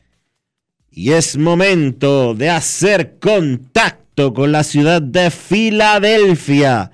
y 0.90 1.12
es 1.12 1.36
momento 1.36 2.34
de 2.34 2.48
hacer 2.48 3.18
contacto 3.18 4.32
con 4.32 4.52
la 4.52 4.64
ciudad 4.64 5.02
de 5.02 5.30
Filadelfia, 5.30 6.90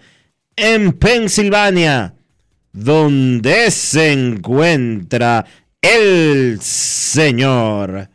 en 0.57 0.95
Pensilvania, 0.95 2.17
donde 2.73 3.71
se 3.71 4.11
encuentra 4.11 5.47
el 5.81 6.59
señor 6.61 8.11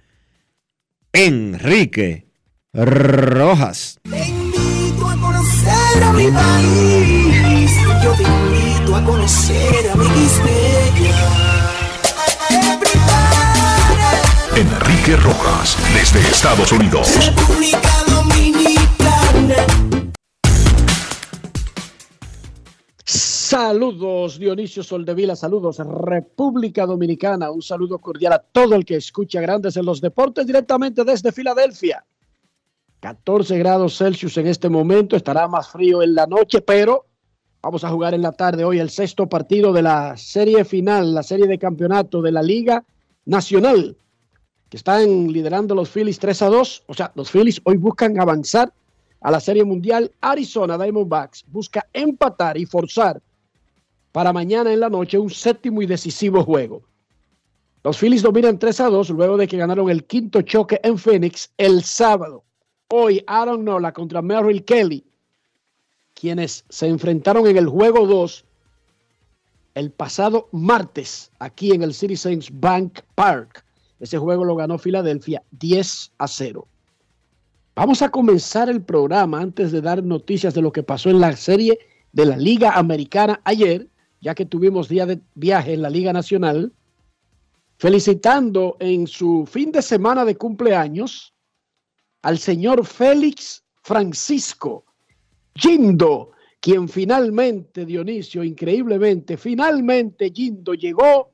Enrique 1.14 2.26
Rojas. 2.74 4.02
Te 4.04 4.28
invito 4.28 5.08
a 5.08 5.16
conocer 5.16 6.04
a 6.04 6.12
mi 6.12 6.30
país. 6.30 7.72
A 8.98 9.04
conocer 9.04 9.92
a 9.92 9.96
mi 9.96 10.06
Enrique 14.60 15.16
Rojas, 15.18 15.78
desde 15.94 16.20
Estados 16.20 16.72
Unidos. 16.72 17.08
República 17.24 17.92
Dominicana. 18.08 19.56
Saludos 23.06 24.40
Dionisio 24.40 24.82
Soldevila, 24.82 25.36
saludos 25.36 25.78
República 25.78 26.88
Dominicana, 26.88 27.52
un 27.52 27.62
saludo 27.62 28.00
cordial 28.00 28.34
a 28.34 28.40
todo 28.40 28.74
el 28.74 28.84
que 28.84 28.96
escucha 28.96 29.40
Grandes 29.42 29.78
en 29.78 29.86
los 29.86 30.02
Deportes 30.02 30.48
directamente 30.48 31.04
desde 31.04 31.32
Filadelfia. 31.32 32.04
14 33.02 33.60
grados 33.60 33.96
Celsius 33.96 34.38
en 34.38 34.48
este 34.48 34.70
momento, 34.70 35.16
estará 35.16 35.48
más 35.48 35.70
frío 35.70 36.02
en 36.02 36.16
la 36.16 36.26
noche, 36.26 36.62
pero 36.62 37.06
vamos 37.62 37.84
a 37.84 37.90
jugar 37.90 38.14
en 38.14 38.22
la 38.22 38.32
tarde 38.32 38.64
hoy 38.64 38.80
el 38.80 38.90
sexto 38.90 39.28
partido 39.28 39.74
de 39.74 39.82
la 39.82 40.16
serie 40.18 40.64
final, 40.66 41.14
la 41.14 41.24
serie 41.24 41.48
de 41.48 41.58
campeonato 41.58 42.22
de 42.22 42.32
la 42.32 42.42
Liga 42.42 42.84
Nacional, 43.26 43.98
que 44.70 44.78
están 44.78 45.28
liderando 45.28 45.76
los 45.76 45.90
Phillies 45.90 46.20
3 46.20 46.42
a 46.44 46.48
2, 46.48 46.84
o 46.88 46.94
sea, 46.94 47.12
los 47.16 47.32
Phillies 47.32 47.62
hoy 47.64 47.78
buscan 47.78 48.20
avanzar 48.20 48.72
a 49.22 49.32
la 49.32 49.40
Serie 49.40 49.64
Mundial. 49.64 50.12
Arizona 50.22 50.78
Diamondbacks 50.78 51.46
busca 51.48 51.86
empatar 51.94 52.58
y 52.58 52.66
forzar 52.66 53.22
para 54.12 54.34
mañana 54.34 54.72
en 54.72 54.80
la 54.80 54.90
noche 54.90 55.18
un 55.18 55.30
séptimo 55.30 55.82
y 55.82 55.86
decisivo 55.86 56.44
juego. 56.44 56.84
Los 57.84 57.98
Phillies 57.98 58.22
dominan 58.22 58.60
3 58.60 58.82
a 58.82 58.90
2 58.90 59.10
luego 59.12 59.38
de 59.38 59.48
que 59.48 59.58
ganaron 59.58 59.90
el 59.90 60.06
quinto 60.06 60.42
choque 60.42 60.80
en 60.84 60.98
Phoenix 60.98 61.52
el 61.58 61.84
sábado. 61.84 62.44
Hoy 62.90 63.24
Aaron 63.28 63.64
Nola 63.64 63.94
contra 63.94 64.22
Merrill 64.22 64.66
Kelly, 64.66 65.06
quienes 66.20 66.66
se 66.70 66.88
enfrentaron 66.88 67.46
en 67.46 67.58
el 67.58 67.68
juego 67.68 68.08
2 68.08 68.44
el 69.76 69.92
pasado 69.92 70.50
martes 70.52 71.32
aquí 71.38 71.72
en 71.72 71.84
el 71.84 71.94
Citizens 71.94 72.50
Bank 72.52 73.02
Park. 73.14 73.64
Ese 74.00 74.18
juego 74.18 74.44
lo 74.44 74.56
ganó 74.56 74.80
Filadelfia 74.80 75.44
10 75.52 76.14
a 76.18 76.28
0. 76.28 76.68
Vamos 77.76 78.02
a 78.02 78.10
comenzar 78.10 78.68
el 78.70 78.82
programa 78.82 79.40
antes 79.40 79.72
de 79.72 79.82
dar 79.82 80.04
noticias 80.04 80.56
de 80.56 80.64
lo 80.64 80.72
que 80.72 80.82
pasó 80.82 81.12
en 81.12 81.20
la 81.20 81.36
serie 81.36 81.78
de 82.12 82.26
la 82.26 82.36
Liga 82.36 82.72
Americana 82.72 83.40
ayer, 83.44 83.88
ya 84.20 84.34
que 84.34 84.48
tuvimos 84.48 84.90
día 84.90 85.06
de 85.06 85.22
viaje 85.36 85.74
en 85.74 85.84
la 85.84 85.92
Liga 85.92 86.12
Nacional, 86.12 86.74
felicitando 87.78 88.76
en 88.80 89.06
su 89.06 89.46
fin 89.46 89.72
de 89.72 89.84
semana 89.84 90.26
de 90.26 90.36
cumpleaños 90.36 91.36
al 92.24 92.40
señor 92.40 92.84
Félix 92.84 93.64
Francisco 93.84 94.87
Gindo, 95.58 96.32
quien 96.60 96.88
finalmente, 96.88 97.86
Dionisio, 97.86 98.44
increíblemente, 98.44 99.38
finalmente 99.38 100.32
Gindo 100.34 100.74
llegó 100.74 101.32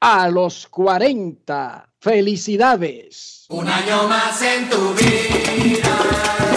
a 0.00 0.28
los 0.28 0.66
40. 0.68 1.84
Felicidades. 2.00 3.44
Un 3.48 3.66
año 3.66 4.06
más 4.08 4.40
en 4.40 4.70
tu 4.70 4.94
vida, 4.94 6.47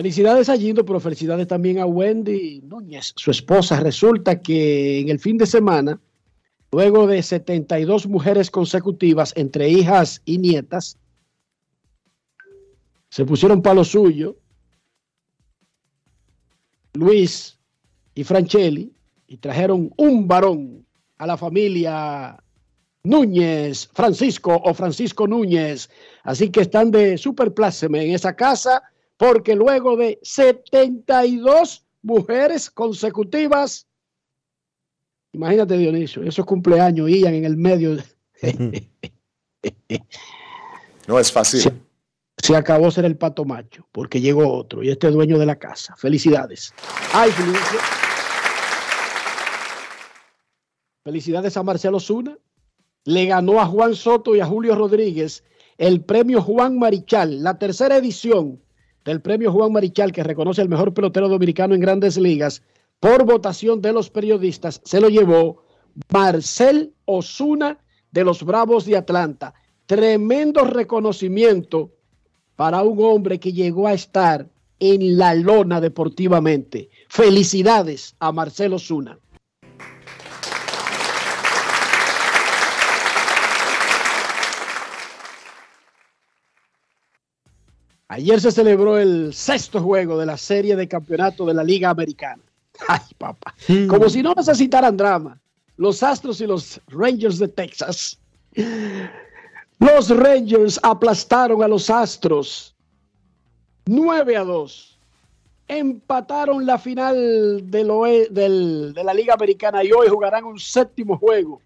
Felicidades 0.00 0.48
a 0.48 0.56
Gindo, 0.56 0.82
pero 0.82 0.98
felicidades 0.98 1.46
también 1.46 1.78
a 1.78 1.84
Wendy 1.84 2.62
Núñez, 2.62 3.12
su 3.16 3.30
esposa. 3.30 3.78
Resulta 3.80 4.40
que 4.40 4.98
en 4.98 5.10
el 5.10 5.18
fin 5.18 5.36
de 5.36 5.44
semana, 5.44 6.00
luego 6.72 7.06
de 7.06 7.22
72 7.22 8.06
mujeres 8.06 8.50
consecutivas, 8.50 9.34
entre 9.36 9.68
hijas 9.68 10.22
y 10.24 10.38
nietas, 10.38 10.96
se 13.10 13.26
pusieron 13.26 13.60
palo 13.60 13.84
suyo. 13.84 14.38
Luis 16.94 17.58
y 18.14 18.24
Franchelli 18.24 18.94
y 19.26 19.36
trajeron 19.36 19.92
un 19.98 20.26
varón 20.26 20.86
a 21.18 21.26
la 21.26 21.36
familia 21.36 22.42
Núñez, 23.04 23.90
Francisco 23.92 24.62
o 24.64 24.72
Francisco 24.72 25.26
Núñez. 25.26 25.90
Así 26.22 26.48
que 26.48 26.62
están 26.62 26.90
de 26.90 27.18
super 27.18 27.52
pláceme 27.52 28.02
en 28.02 28.14
esa 28.14 28.34
casa 28.34 28.82
porque 29.20 29.54
luego 29.54 29.98
de 29.98 30.18
72 30.22 31.84
mujeres 32.00 32.70
consecutivas, 32.70 33.86
imagínate 35.32 35.76
Dionisio, 35.76 36.22
esos 36.22 36.46
cumpleaños 36.46 37.10
iban 37.10 37.34
en 37.34 37.44
el 37.44 37.56
medio. 37.58 37.98
No 41.06 41.18
es 41.18 41.32
fácil. 41.32 41.60
Se, 41.60 41.72
se 42.36 42.54
acabó 42.54 42.88
ser 42.92 43.04
el 43.04 43.16
pato 43.16 43.44
macho 43.44 43.84
porque 43.90 44.20
llegó 44.20 44.48
otro 44.48 44.80
y 44.80 44.90
este 44.90 45.08
es 45.08 45.12
dueño 45.12 45.38
de 45.38 45.46
la 45.46 45.58
casa. 45.58 45.96
Felicidades. 45.96 46.72
Ay, 47.12 47.32
felicidades. 47.32 47.80
Felicidades 51.02 51.56
a 51.56 51.62
Marcelo 51.64 51.98
Zuna. 51.98 52.38
Le 53.04 53.26
ganó 53.26 53.60
a 53.60 53.66
Juan 53.66 53.96
Soto 53.96 54.36
y 54.36 54.40
a 54.40 54.46
Julio 54.46 54.76
Rodríguez 54.76 55.42
el 55.78 56.04
premio 56.04 56.40
Juan 56.42 56.78
Marichal, 56.78 57.42
la 57.42 57.58
tercera 57.58 57.96
edición 57.96 58.60
del 59.04 59.20
premio 59.20 59.52
Juan 59.52 59.72
Marichal 59.72 60.12
que 60.12 60.22
reconoce 60.22 60.60
al 60.60 60.68
mejor 60.68 60.92
pelotero 60.94 61.28
dominicano 61.28 61.74
en 61.74 61.80
grandes 61.80 62.16
ligas 62.16 62.62
por 62.98 63.24
votación 63.24 63.80
de 63.80 63.92
los 63.92 64.10
periodistas. 64.10 64.80
Se 64.84 65.00
lo 65.00 65.08
llevó 65.08 65.64
Marcel 66.12 66.92
Osuna 67.06 67.78
de 68.10 68.24
los 68.24 68.42
Bravos 68.42 68.84
de 68.84 68.96
Atlanta. 68.96 69.54
Tremendo 69.86 70.64
reconocimiento 70.64 71.92
para 72.56 72.82
un 72.82 73.02
hombre 73.02 73.40
que 73.40 73.52
llegó 73.52 73.86
a 73.86 73.94
estar 73.94 74.48
en 74.78 75.16
la 75.16 75.34
lona 75.34 75.80
deportivamente. 75.80 76.90
Felicidades 77.08 78.14
a 78.18 78.32
Marcelo 78.32 78.78
Zuna. 78.78 79.18
Ayer 88.12 88.40
se 88.40 88.50
celebró 88.50 88.98
el 88.98 89.32
sexto 89.32 89.80
juego 89.80 90.18
de 90.18 90.26
la 90.26 90.36
serie 90.36 90.74
de 90.74 90.88
campeonato 90.88 91.46
de 91.46 91.54
la 91.54 91.62
Liga 91.62 91.90
Americana. 91.90 92.42
Ay, 92.88 92.98
papá. 93.16 93.54
Como 93.88 94.08
si 94.08 94.20
no 94.20 94.34
necesitaran 94.34 94.96
drama. 94.96 95.40
Los 95.76 96.02
Astros 96.02 96.40
y 96.40 96.46
los 96.46 96.80
Rangers 96.88 97.38
de 97.38 97.46
Texas. 97.48 98.18
Los 99.78 100.10
Rangers 100.10 100.78
aplastaron 100.82 101.62
a 101.62 101.68
los 101.68 101.88
Astros 101.88 102.74
9 103.86 104.36
a 104.36 104.44
2. 104.44 104.98
Empataron 105.68 106.66
la 106.66 106.78
final 106.78 107.70
del 107.70 107.90
oe- 107.90 108.28
del- 108.28 108.92
de 108.92 109.04
la 109.04 109.14
Liga 109.14 109.34
Americana 109.34 109.84
y 109.84 109.92
hoy 109.92 110.08
jugarán 110.08 110.44
un 110.44 110.58
séptimo 110.58 111.16
juego. 111.16 111.60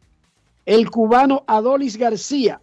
El 0.66 0.90
cubano 0.90 1.42
Adolis 1.46 1.96
García 1.96 2.60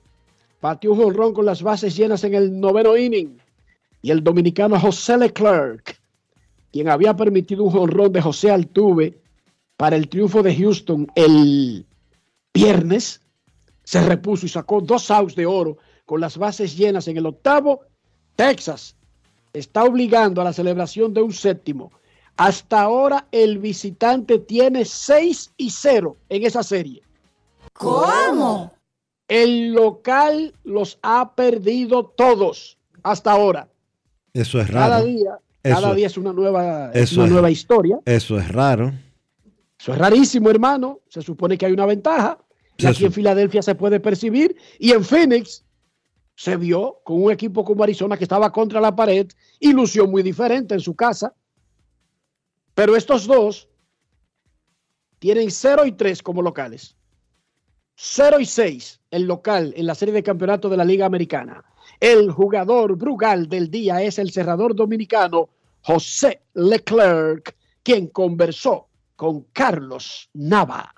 batió 0.61 0.93
un 0.93 1.01
jonrón 1.01 1.33
con 1.33 1.45
las 1.45 1.63
bases 1.63 1.95
llenas 1.97 2.23
en 2.23 2.35
el 2.35 2.59
noveno 2.59 2.95
inning. 2.95 3.37
Y 4.01 4.11
el 4.11 4.23
dominicano 4.23 4.79
José 4.79 5.17
Leclerc, 5.17 5.99
quien 6.71 6.89
había 6.89 7.15
permitido 7.15 7.63
un 7.63 7.71
jonrón 7.71 8.11
de 8.11 8.21
José 8.21 8.51
Altuve 8.51 9.19
para 9.77 9.95
el 9.95 10.07
triunfo 10.09 10.41
de 10.41 10.55
Houston 10.55 11.07
el 11.15 11.85
viernes, 12.53 13.21
se 13.83 14.01
repuso 14.01 14.45
y 14.45 14.49
sacó 14.49 14.81
dos 14.81 15.11
outs 15.11 15.35
de 15.35 15.45
oro 15.45 15.77
con 16.05 16.21
las 16.21 16.37
bases 16.37 16.75
llenas 16.77 17.07
en 17.07 17.17
el 17.17 17.25
octavo. 17.25 17.81
Texas 18.35 18.95
está 19.53 19.83
obligando 19.83 20.41
a 20.41 20.45
la 20.45 20.53
celebración 20.53 21.13
de 21.13 21.21
un 21.21 21.33
séptimo. 21.33 21.91
Hasta 22.37 22.81
ahora 22.81 23.27
el 23.31 23.59
visitante 23.59 24.39
tiene 24.39 24.85
6 24.85 25.53
y 25.57 25.69
0 25.69 26.17
en 26.29 26.43
esa 26.45 26.63
serie. 26.63 27.03
¿Cómo? 27.73 28.73
El 29.27 29.73
local 29.73 30.53
los 30.63 30.97
ha 31.01 31.35
perdido 31.35 32.05
todos 32.05 32.77
hasta 33.03 33.31
ahora. 33.31 33.67
Eso 34.33 34.59
es 34.61 34.69
Cada 34.69 34.97
raro. 34.97 35.05
día, 35.05 35.39
Eso- 35.63 35.75
cada 35.81 35.93
día 35.95 36.07
es 36.07 36.17
una 36.17 36.33
nueva, 36.33 36.91
es 36.93 37.03
eso 37.11 37.15
una 37.15 37.25
es- 37.25 37.31
nueva 37.31 37.51
historia. 37.51 37.99
Eso 38.05 38.37
es 38.39 38.47
raro. 38.49 38.93
Eso 39.79 39.93
es 39.93 39.97
rarísimo, 39.97 40.49
hermano. 40.49 40.99
Se 41.09 41.21
supone 41.21 41.57
que 41.57 41.65
hay 41.65 41.71
una 41.73 41.85
ventaja. 41.85 42.37
Y 42.77 42.85
aquí 42.85 43.05
en 43.05 43.11
Filadelfia 43.13 43.61
se 43.61 43.75
puede 43.75 43.99
percibir. 43.99 44.55
Y 44.79 44.91
en 44.91 45.03
Phoenix 45.03 45.63
se 46.35 46.55
vio 46.55 46.99
con 47.03 47.21
un 47.23 47.31
equipo 47.31 47.63
como 47.63 47.83
Arizona 47.83 48.17
que 48.17 48.23
estaba 48.23 48.51
contra 48.51 48.79
la 48.81 48.95
pared 48.95 49.27
y 49.59 49.73
lució 49.73 50.07
muy 50.07 50.23
diferente 50.23 50.73
en 50.73 50.79
su 50.79 50.95
casa. 50.95 51.33
Pero 52.73 52.95
estos 52.95 53.27
dos 53.27 53.67
tienen 55.19 55.51
0 55.51 55.85
y 55.85 55.91
3 55.91 56.23
como 56.23 56.41
locales. 56.41 56.95
0 57.95 58.39
y 58.39 58.45
6 58.45 58.99
el 59.11 59.23
local 59.23 59.73
en 59.75 59.85
la 59.85 59.93
serie 59.93 60.13
de 60.13 60.23
campeonato 60.23 60.69
de 60.69 60.77
la 60.77 60.85
Liga 60.85 61.05
Americana. 61.05 61.63
El 61.99 62.31
jugador 62.31 62.95
Brugal 62.95 63.47
del 63.47 63.69
día 63.69 64.01
es 64.01 64.19
el 64.19 64.31
cerrador 64.31 64.75
dominicano 64.75 65.49
José 65.81 66.41
Leclerc, 66.53 67.55
quien 67.83 68.07
conversó 68.07 68.87
con 69.15 69.43
Carlos 69.53 70.29
Nava. 70.33 70.93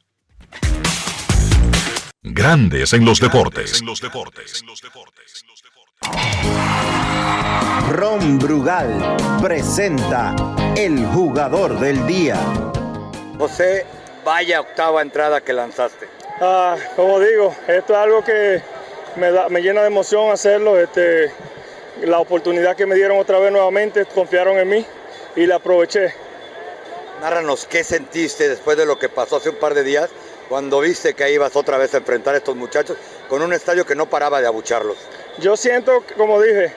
Grandes 2.21 2.93
en 2.93 3.03
los 3.03 3.19
deportes. 3.19 3.81
Ron 7.89 8.39
Brugal 8.39 9.17
presenta 9.41 10.35
el 10.77 11.05
jugador 11.07 11.79
del 11.79 12.07
día. 12.07 12.37
José, 13.37 13.85
vaya 14.23 14.61
octava 14.61 15.01
entrada 15.01 15.41
que 15.41 15.53
lanzaste. 15.53 16.07
Ah, 16.39 16.77
como 16.95 17.19
digo, 17.19 17.53
esto 17.67 17.93
es 17.93 17.99
algo 17.99 18.23
que 18.23 18.61
me, 19.15 19.31
da- 19.31 19.49
me 19.49 19.61
llena 19.61 19.81
de 19.81 19.87
emoción 19.87 20.31
hacerlo. 20.31 20.79
Este, 20.79 21.31
la 22.01 22.19
oportunidad 22.19 22.75
que 22.75 22.85
me 22.85 22.95
dieron 22.95 23.19
otra 23.19 23.39
vez 23.39 23.51
nuevamente, 23.51 24.05
confiaron 24.05 24.57
en 24.57 24.69
mí 24.69 24.85
y 25.35 25.45
la 25.45 25.55
aproveché. 25.55 26.13
Nárranos 27.21 27.65
qué 27.65 27.83
sentiste 27.83 28.49
después 28.49 28.75
de 28.77 28.85
lo 28.85 28.99
que 28.99 29.09
pasó 29.09 29.37
hace 29.37 29.49
un 29.49 29.55
par 29.55 29.73
de 29.73 29.83
días 29.83 30.09
cuando 30.49 30.81
viste 30.81 31.13
que 31.13 31.31
ibas 31.31 31.55
otra 31.55 31.77
vez 31.77 31.93
a 31.93 31.97
enfrentar 31.97 32.33
a 32.35 32.37
estos 32.37 32.55
muchachos 32.55 32.97
con 33.29 33.41
un 33.41 33.53
estadio 33.53 33.85
que 33.85 33.95
no 33.95 34.09
paraba 34.09 34.41
de 34.41 34.47
abucharlos. 34.47 34.97
Yo 35.39 35.55
siento, 35.55 36.03
como 36.17 36.41
dije, 36.41 36.73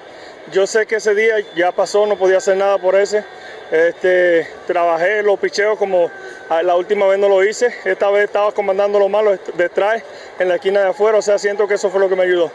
yo 0.53 0.67
sé 0.67 0.87
que 0.87 0.97
ese 0.97 1.15
día 1.15 1.35
ya 1.57 1.73
pasó, 1.73 2.07
no 2.07 2.17
podía 2.17 2.37
hacer 2.39 2.57
nada 2.57 2.79
por 2.79 2.95
ese. 2.95 3.25
Este, 3.71 4.47
trabajé 4.67 5.23
los 5.23 5.39
picheos 5.41 5.77
como 5.77 6.11
ah, 6.49 6.63
la 6.63 6.77
última 6.77 7.07
vez 7.07 7.19
no 7.19 7.29
lo 7.29 7.45
hice. 7.45 7.75
Esta 7.85 8.11
vez 8.11 8.25
estaba 8.25 8.53
comandando 8.53 8.99
lo 8.99 9.09
malo 9.09 9.37
detrás, 9.55 10.03
en 10.39 10.49
la 10.49 10.57
esquina 10.57 10.81
de 10.81 10.89
afuera. 10.89 11.19
O 11.19 11.23
sea, 11.23 11.39
siento 11.39 11.67
que 11.67 11.75
eso 11.75 11.91
fue 11.91 12.01
lo 12.01 12.09
que 12.09 12.17
me 12.17 12.23
ayudó. 12.23 12.51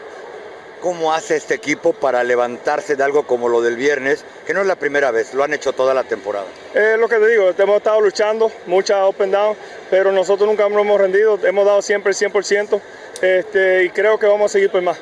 ¿Cómo 0.80 1.12
hace 1.12 1.36
este 1.36 1.54
equipo 1.54 1.92
para 1.92 2.24
levantarse 2.24 2.96
de 2.96 3.04
algo 3.04 3.24
como 3.24 3.48
lo 3.48 3.62
del 3.62 3.76
viernes, 3.76 4.24
que 4.44 4.52
no 4.52 4.62
es 4.62 4.66
la 4.66 4.74
primera 4.74 5.12
vez, 5.12 5.32
lo 5.32 5.44
han 5.44 5.54
hecho 5.54 5.72
toda 5.72 5.94
la 5.94 6.02
temporada? 6.02 6.46
Es 6.74 6.98
lo 6.98 7.08
que 7.08 7.18
te 7.18 7.28
digo, 7.28 7.52
hemos 7.56 7.76
estado 7.76 8.00
luchando, 8.00 8.50
mucha 8.66 9.06
up 9.06 9.14
and 9.20 9.32
down, 9.32 9.56
pero 9.90 10.10
nosotros 10.10 10.48
nunca 10.48 10.68
nos 10.68 10.80
hemos 10.80 11.00
rendido, 11.00 11.38
hemos 11.44 11.66
dado 11.66 11.82
siempre 11.82 12.10
el 12.10 12.16
100% 12.16 12.80
este, 13.22 13.84
y 13.84 13.90
creo 13.90 14.18
que 14.18 14.26
vamos 14.26 14.50
a 14.50 14.52
seguir 14.54 14.70
por 14.70 14.82
más. 14.82 14.98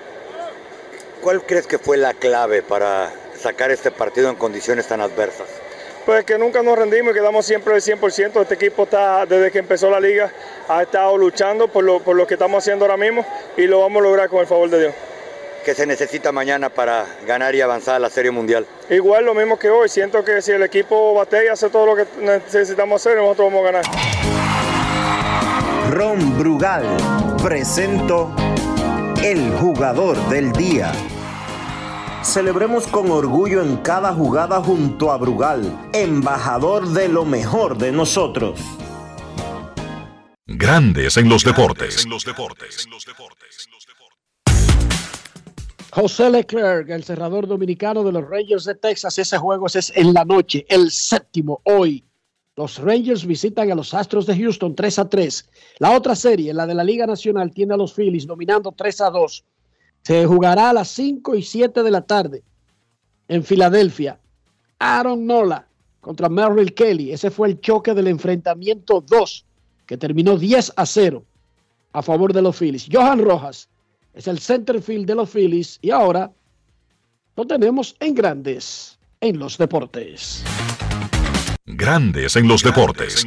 ¿Cuál 1.22 1.40
crees 1.46 1.66
que 1.66 1.78
fue 1.78 1.96
la 1.96 2.12
clave 2.12 2.60
para 2.60 3.10
sacar 3.38 3.70
este 3.70 3.90
partido 3.90 4.28
en 4.28 4.36
condiciones 4.36 4.86
tan 4.86 5.00
adversas? 5.00 5.48
Pues 6.06 6.24
que 6.24 6.38
nunca 6.38 6.62
nos 6.62 6.78
rendimos 6.78 7.12
y 7.12 7.14
quedamos 7.14 7.44
siempre 7.44 7.74
el 7.74 7.82
100%. 7.82 8.40
Este 8.40 8.54
equipo 8.54 8.84
está, 8.84 9.26
desde 9.26 9.50
que 9.50 9.58
empezó 9.58 9.90
la 9.90 10.00
liga, 10.00 10.32
ha 10.68 10.82
estado 10.82 11.16
luchando 11.16 11.68
por 11.68 11.84
lo, 11.84 12.00
por 12.00 12.16
lo 12.16 12.26
que 12.26 12.34
estamos 12.34 12.62
haciendo 12.62 12.84
ahora 12.84 12.96
mismo 12.96 13.24
y 13.56 13.66
lo 13.66 13.80
vamos 13.80 14.00
a 14.00 14.04
lograr 14.04 14.28
con 14.28 14.40
el 14.40 14.46
favor 14.46 14.70
de 14.70 14.80
Dios. 14.80 14.94
¿Qué 15.64 15.74
se 15.74 15.84
necesita 15.86 16.32
mañana 16.32 16.70
para 16.70 17.04
ganar 17.26 17.54
y 17.54 17.60
avanzar 17.60 17.96
a 17.96 17.98
la 17.98 18.08
Serie 18.08 18.30
Mundial? 18.30 18.66
Igual 18.88 19.26
lo 19.26 19.34
mismo 19.34 19.58
que 19.58 19.68
hoy, 19.68 19.90
siento 19.90 20.24
que 20.24 20.40
si 20.40 20.52
el 20.52 20.62
equipo 20.62 21.12
batea 21.12 21.44
y 21.44 21.48
hace 21.48 21.68
todo 21.68 21.84
lo 21.84 21.96
que 21.96 22.06
necesitamos 22.18 23.02
hacer, 23.02 23.18
nosotros 23.18 23.52
vamos 23.52 23.68
a 23.68 23.72
ganar. 23.72 23.84
Ron 25.90 26.38
Brugal 26.38 26.84
presento 27.42 28.34
el 29.22 29.50
jugador 29.60 30.16
del 30.30 30.50
día. 30.52 30.92
Celebremos 32.22 32.86
con 32.86 33.10
orgullo 33.10 33.62
en 33.62 33.78
cada 33.78 34.12
jugada 34.12 34.62
junto 34.62 35.10
a 35.10 35.16
Brugal, 35.16 35.90
embajador 35.94 36.86
de 36.88 37.08
lo 37.08 37.24
mejor 37.24 37.78
de 37.78 37.92
nosotros. 37.92 38.60
Grandes 40.46 41.16
en 41.16 41.30
los 41.30 41.42
deportes. 41.42 42.06
José 45.92 46.30
Leclerc, 46.30 46.90
el 46.90 47.04
cerrador 47.04 47.46
dominicano 47.46 48.04
de 48.04 48.12
los 48.12 48.28
Rangers 48.28 48.64
de 48.66 48.74
Texas. 48.74 49.18
Ese 49.18 49.38
juego 49.38 49.66
es 49.66 49.90
en 49.96 50.12
la 50.12 50.24
noche, 50.26 50.66
el 50.68 50.90
séptimo 50.90 51.62
hoy. 51.64 52.04
Los 52.54 52.78
Rangers 52.78 53.24
visitan 53.24 53.70
a 53.72 53.74
los 53.74 53.94
Astros 53.94 54.26
de 54.26 54.36
Houston 54.36 54.74
3 54.74 54.98
a 54.98 55.08
3. 55.08 55.48
La 55.78 55.92
otra 55.96 56.14
serie, 56.14 56.52
la 56.52 56.66
de 56.66 56.74
la 56.74 56.84
Liga 56.84 57.06
Nacional, 57.06 57.50
tiene 57.50 57.72
a 57.72 57.78
los 57.78 57.94
Phillies 57.94 58.26
dominando 58.26 58.72
3 58.72 59.00
a 59.00 59.10
2. 59.10 59.44
Se 60.02 60.26
jugará 60.26 60.70
a 60.70 60.72
las 60.72 60.88
5 60.88 61.34
y 61.34 61.42
7 61.42 61.82
de 61.82 61.90
la 61.90 62.02
tarde 62.02 62.42
en 63.28 63.44
Filadelfia. 63.44 64.18
Aaron 64.78 65.26
Nola 65.26 65.66
contra 66.00 66.28
Merrill 66.28 66.74
Kelly. 66.74 67.12
Ese 67.12 67.30
fue 67.30 67.48
el 67.48 67.60
choque 67.60 67.94
del 67.94 68.08
enfrentamiento 68.08 69.00
2 69.00 69.44
que 69.86 69.96
terminó 69.96 70.38
10 70.38 70.72
a 70.76 70.86
0 70.86 71.24
a 71.92 72.02
favor 72.02 72.32
de 72.32 72.42
los 72.42 72.56
Phillies. 72.56 72.88
Johan 72.90 73.20
Rojas 73.20 73.68
es 74.14 74.26
el 74.26 74.38
center 74.38 74.82
field 74.82 75.06
de 75.06 75.14
los 75.14 75.30
Phillies 75.30 75.78
y 75.82 75.90
ahora 75.90 76.30
lo 77.36 77.46
tenemos 77.46 77.96
en 78.00 78.14
grandes 78.14 78.98
en 79.20 79.38
los 79.38 79.58
deportes. 79.58 80.42
Grandes 81.66 82.36
en 82.36 82.48
los 82.48 82.62
deportes. 82.62 83.24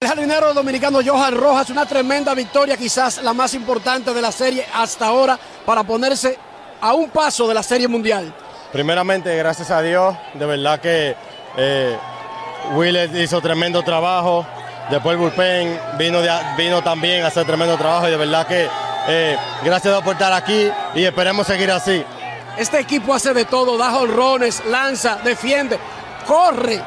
El 0.00 0.06
jardinero 0.10 0.54
dominicano 0.54 1.00
Johan 1.04 1.34
Rojas, 1.36 1.70
una 1.70 1.84
tremenda 1.84 2.32
victoria, 2.32 2.76
quizás 2.76 3.20
la 3.20 3.32
más 3.32 3.52
importante 3.54 4.14
de 4.14 4.22
la 4.22 4.30
serie 4.30 4.64
hasta 4.72 5.06
ahora, 5.06 5.36
para 5.66 5.82
ponerse 5.82 6.38
a 6.80 6.94
un 6.94 7.10
paso 7.10 7.48
de 7.48 7.54
la 7.54 7.64
serie 7.64 7.88
mundial. 7.88 8.32
Primeramente, 8.72 9.36
gracias 9.36 9.72
a 9.72 9.82
Dios, 9.82 10.14
de 10.34 10.46
verdad 10.46 10.78
que 10.78 11.16
eh, 11.56 11.98
Willet 12.74 13.12
hizo 13.16 13.40
tremendo 13.40 13.82
trabajo. 13.82 14.46
Después 14.88 15.14
el 15.14 15.20
bullpen 15.20 15.80
vino, 15.98 16.20
de- 16.22 16.30
vino 16.56 16.80
también 16.80 17.24
a 17.24 17.26
hacer 17.26 17.44
tremendo 17.44 17.76
trabajo 17.76 18.06
y 18.06 18.12
de 18.12 18.16
verdad 18.18 18.46
que 18.46 18.68
eh, 19.08 19.36
gracias 19.64 20.00
por 20.02 20.12
estar 20.12 20.32
aquí 20.32 20.70
y 20.94 21.02
esperemos 21.06 21.44
seguir 21.44 21.72
así. 21.72 22.04
Este 22.56 22.78
equipo 22.78 23.12
hace 23.14 23.34
de 23.34 23.46
todo, 23.46 23.76
da 23.76 23.90
jonrones, 23.90 24.64
lanza, 24.66 25.16
defiende, 25.24 25.76
corre. 26.24 26.80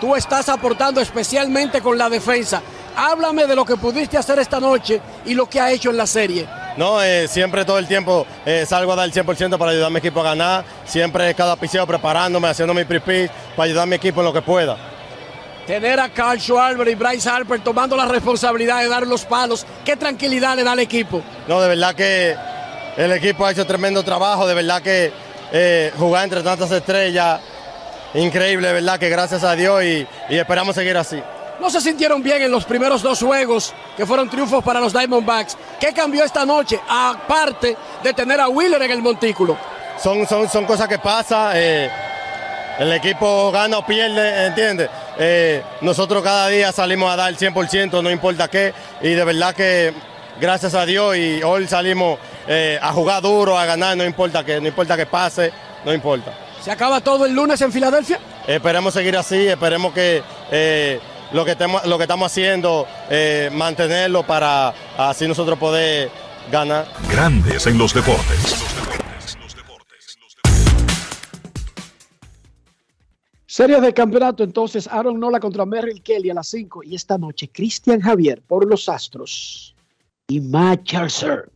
Tú 0.00 0.14
estás 0.14 0.48
aportando 0.48 1.00
especialmente 1.00 1.80
con 1.80 1.98
la 1.98 2.08
defensa. 2.08 2.62
Háblame 2.96 3.46
de 3.46 3.56
lo 3.56 3.64
que 3.64 3.76
pudiste 3.76 4.16
hacer 4.16 4.38
esta 4.38 4.60
noche 4.60 5.00
y 5.24 5.34
lo 5.34 5.48
que 5.48 5.60
ha 5.60 5.70
hecho 5.70 5.90
en 5.90 5.96
la 5.96 6.06
serie. 6.06 6.46
No, 6.76 7.02
eh, 7.02 7.26
siempre 7.26 7.64
todo 7.64 7.78
el 7.78 7.88
tiempo 7.88 8.24
eh, 8.46 8.64
salgo 8.66 8.92
a 8.92 8.96
dar 8.96 9.06
el 9.06 9.12
100% 9.12 9.58
para 9.58 9.72
ayudar 9.72 9.88
a 9.88 9.90
mi 9.90 9.98
equipo 9.98 10.20
a 10.20 10.24
ganar. 10.24 10.64
Siempre 10.84 11.34
cada 11.34 11.56
piseo 11.56 11.86
preparándome, 11.86 12.48
haciendo 12.48 12.72
mi 12.74 12.84
pre 12.84 13.00
para 13.00 13.64
ayudar 13.64 13.82
a 13.82 13.86
mi 13.86 13.96
equipo 13.96 14.20
en 14.20 14.26
lo 14.26 14.32
que 14.32 14.42
pueda. 14.42 14.76
Tener 15.66 15.98
a 15.98 16.08
Carl 16.08 16.40
Schwarber 16.40 16.88
y 16.88 16.94
Bryce 16.94 17.28
Harper 17.28 17.60
tomando 17.60 17.96
la 17.96 18.06
responsabilidad 18.06 18.80
de 18.80 18.88
dar 18.88 19.06
los 19.06 19.24
palos, 19.24 19.66
qué 19.84 19.96
tranquilidad 19.96 20.56
le 20.56 20.64
da 20.64 20.72
al 20.72 20.78
equipo. 20.78 21.20
No, 21.46 21.60
de 21.60 21.68
verdad 21.68 21.94
que 21.94 22.36
el 22.96 23.12
equipo 23.12 23.44
ha 23.44 23.50
hecho 23.50 23.66
tremendo 23.66 24.02
trabajo, 24.02 24.46
de 24.46 24.54
verdad 24.54 24.80
que 24.80 25.12
eh, 25.52 25.92
jugar 25.98 26.24
entre 26.24 26.42
tantas 26.42 26.70
estrellas, 26.70 27.40
increíble, 28.14 28.72
verdad 28.72 28.98
que 28.98 29.08
gracias 29.08 29.44
a 29.44 29.54
Dios 29.54 29.82
y, 29.84 30.06
y 30.28 30.38
esperamos 30.38 30.74
seguir 30.74 30.96
así. 30.96 31.20
No 31.60 31.70
se 31.70 31.80
sintieron 31.80 32.22
bien 32.22 32.40
en 32.42 32.50
los 32.50 32.64
primeros 32.64 33.02
dos 33.02 33.20
juegos 33.20 33.74
que 33.96 34.06
fueron 34.06 34.30
triunfos 34.30 34.62
para 34.62 34.78
los 34.78 34.92
Diamondbacks. 34.92 35.56
¿Qué 35.80 35.92
cambió 35.92 36.24
esta 36.24 36.46
noche? 36.46 36.80
Aparte 36.88 37.76
de 38.02 38.14
tener 38.14 38.40
a 38.40 38.48
Wheeler 38.48 38.80
en 38.82 38.90
el 38.92 39.02
montículo. 39.02 39.56
Son, 40.00 40.24
son, 40.28 40.48
son 40.48 40.64
cosas 40.64 40.86
que 40.86 41.00
pasan, 41.00 41.52
eh, 41.56 41.90
el 42.78 42.92
equipo 42.92 43.50
gana 43.50 43.78
o 43.78 43.84
pierde, 43.84 44.46
¿entiendes? 44.46 44.88
Eh, 45.18 45.64
nosotros 45.80 46.22
cada 46.22 46.46
día 46.46 46.70
salimos 46.70 47.12
a 47.12 47.16
dar 47.16 47.28
el 47.28 47.36
100%, 47.36 48.00
no 48.02 48.10
importa 48.10 48.46
qué, 48.46 48.72
y 49.02 49.08
de 49.08 49.24
verdad 49.24 49.52
que 49.52 49.92
gracias 50.40 50.74
a 50.74 50.86
Dios 50.86 51.16
y 51.16 51.42
hoy 51.42 51.66
salimos 51.66 52.20
eh, 52.46 52.78
a 52.80 52.92
jugar 52.92 53.20
duro, 53.20 53.58
a 53.58 53.66
ganar, 53.66 53.96
no 53.96 54.04
importa 54.04 54.44
que, 54.44 54.60
no 54.60 54.68
importa 54.68 54.96
que 54.96 55.06
pase, 55.06 55.52
no 55.84 55.92
importa. 55.92 56.32
¿Se 56.62 56.70
acaba 56.70 57.00
todo 57.00 57.26
el 57.26 57.34
lunes 57.34 57.60
en 57.62 57.72
Filadelfia? 57.72 58.18
Esperemos 58.46 58.92
seguir 58.94 59.16
así, 59.16 59.46
esperemos 59.46 59.92
que 59.92 60.22
eh, 60.50 61.00
lo, 61.32 61.44
que 61.44 61.56
temo- 61.56 61.82
lo 61.84 61.96
que 61.96 62.04
estamos 62.04 62.30
haciendo, 62.30 62.86
eh, 63.10 63.50
mantenerlo 63.52 64.24
para 64.26 64.74
así 64.96 65.26
nosotros 65.28 65.58
poder 65.58 66.10
ganar. 66.50 66.86
Grandes 67.10 67.66
en 67.66 67.78
los 67.78 67.94
deportes. 67.94 68.56
Series 73.46 73.80
de 73.80 73.94
campeonato, 73.94 74.44
entonces 74.44 74.86
Aaron 74.88 75.18
Nola 75.18 75.40
contra 75.40 75.64
Merrill 75.64 76.02
Kelly 76.02 76.30
a 76.30 76.34
las 76.34 76.48
5 76.48 76.82
y 76.84 76.94
esta 76.94 77.16
noche 77.16 77.48
Cristian 77.50 78.00
Javier 78.00 78.42
por 78.46 78.66
los 78.68 78.88
Astros 78.88 79.74
y 80.28 80.40
Matt 80.40 80.82
Scherzer 80.84 81.50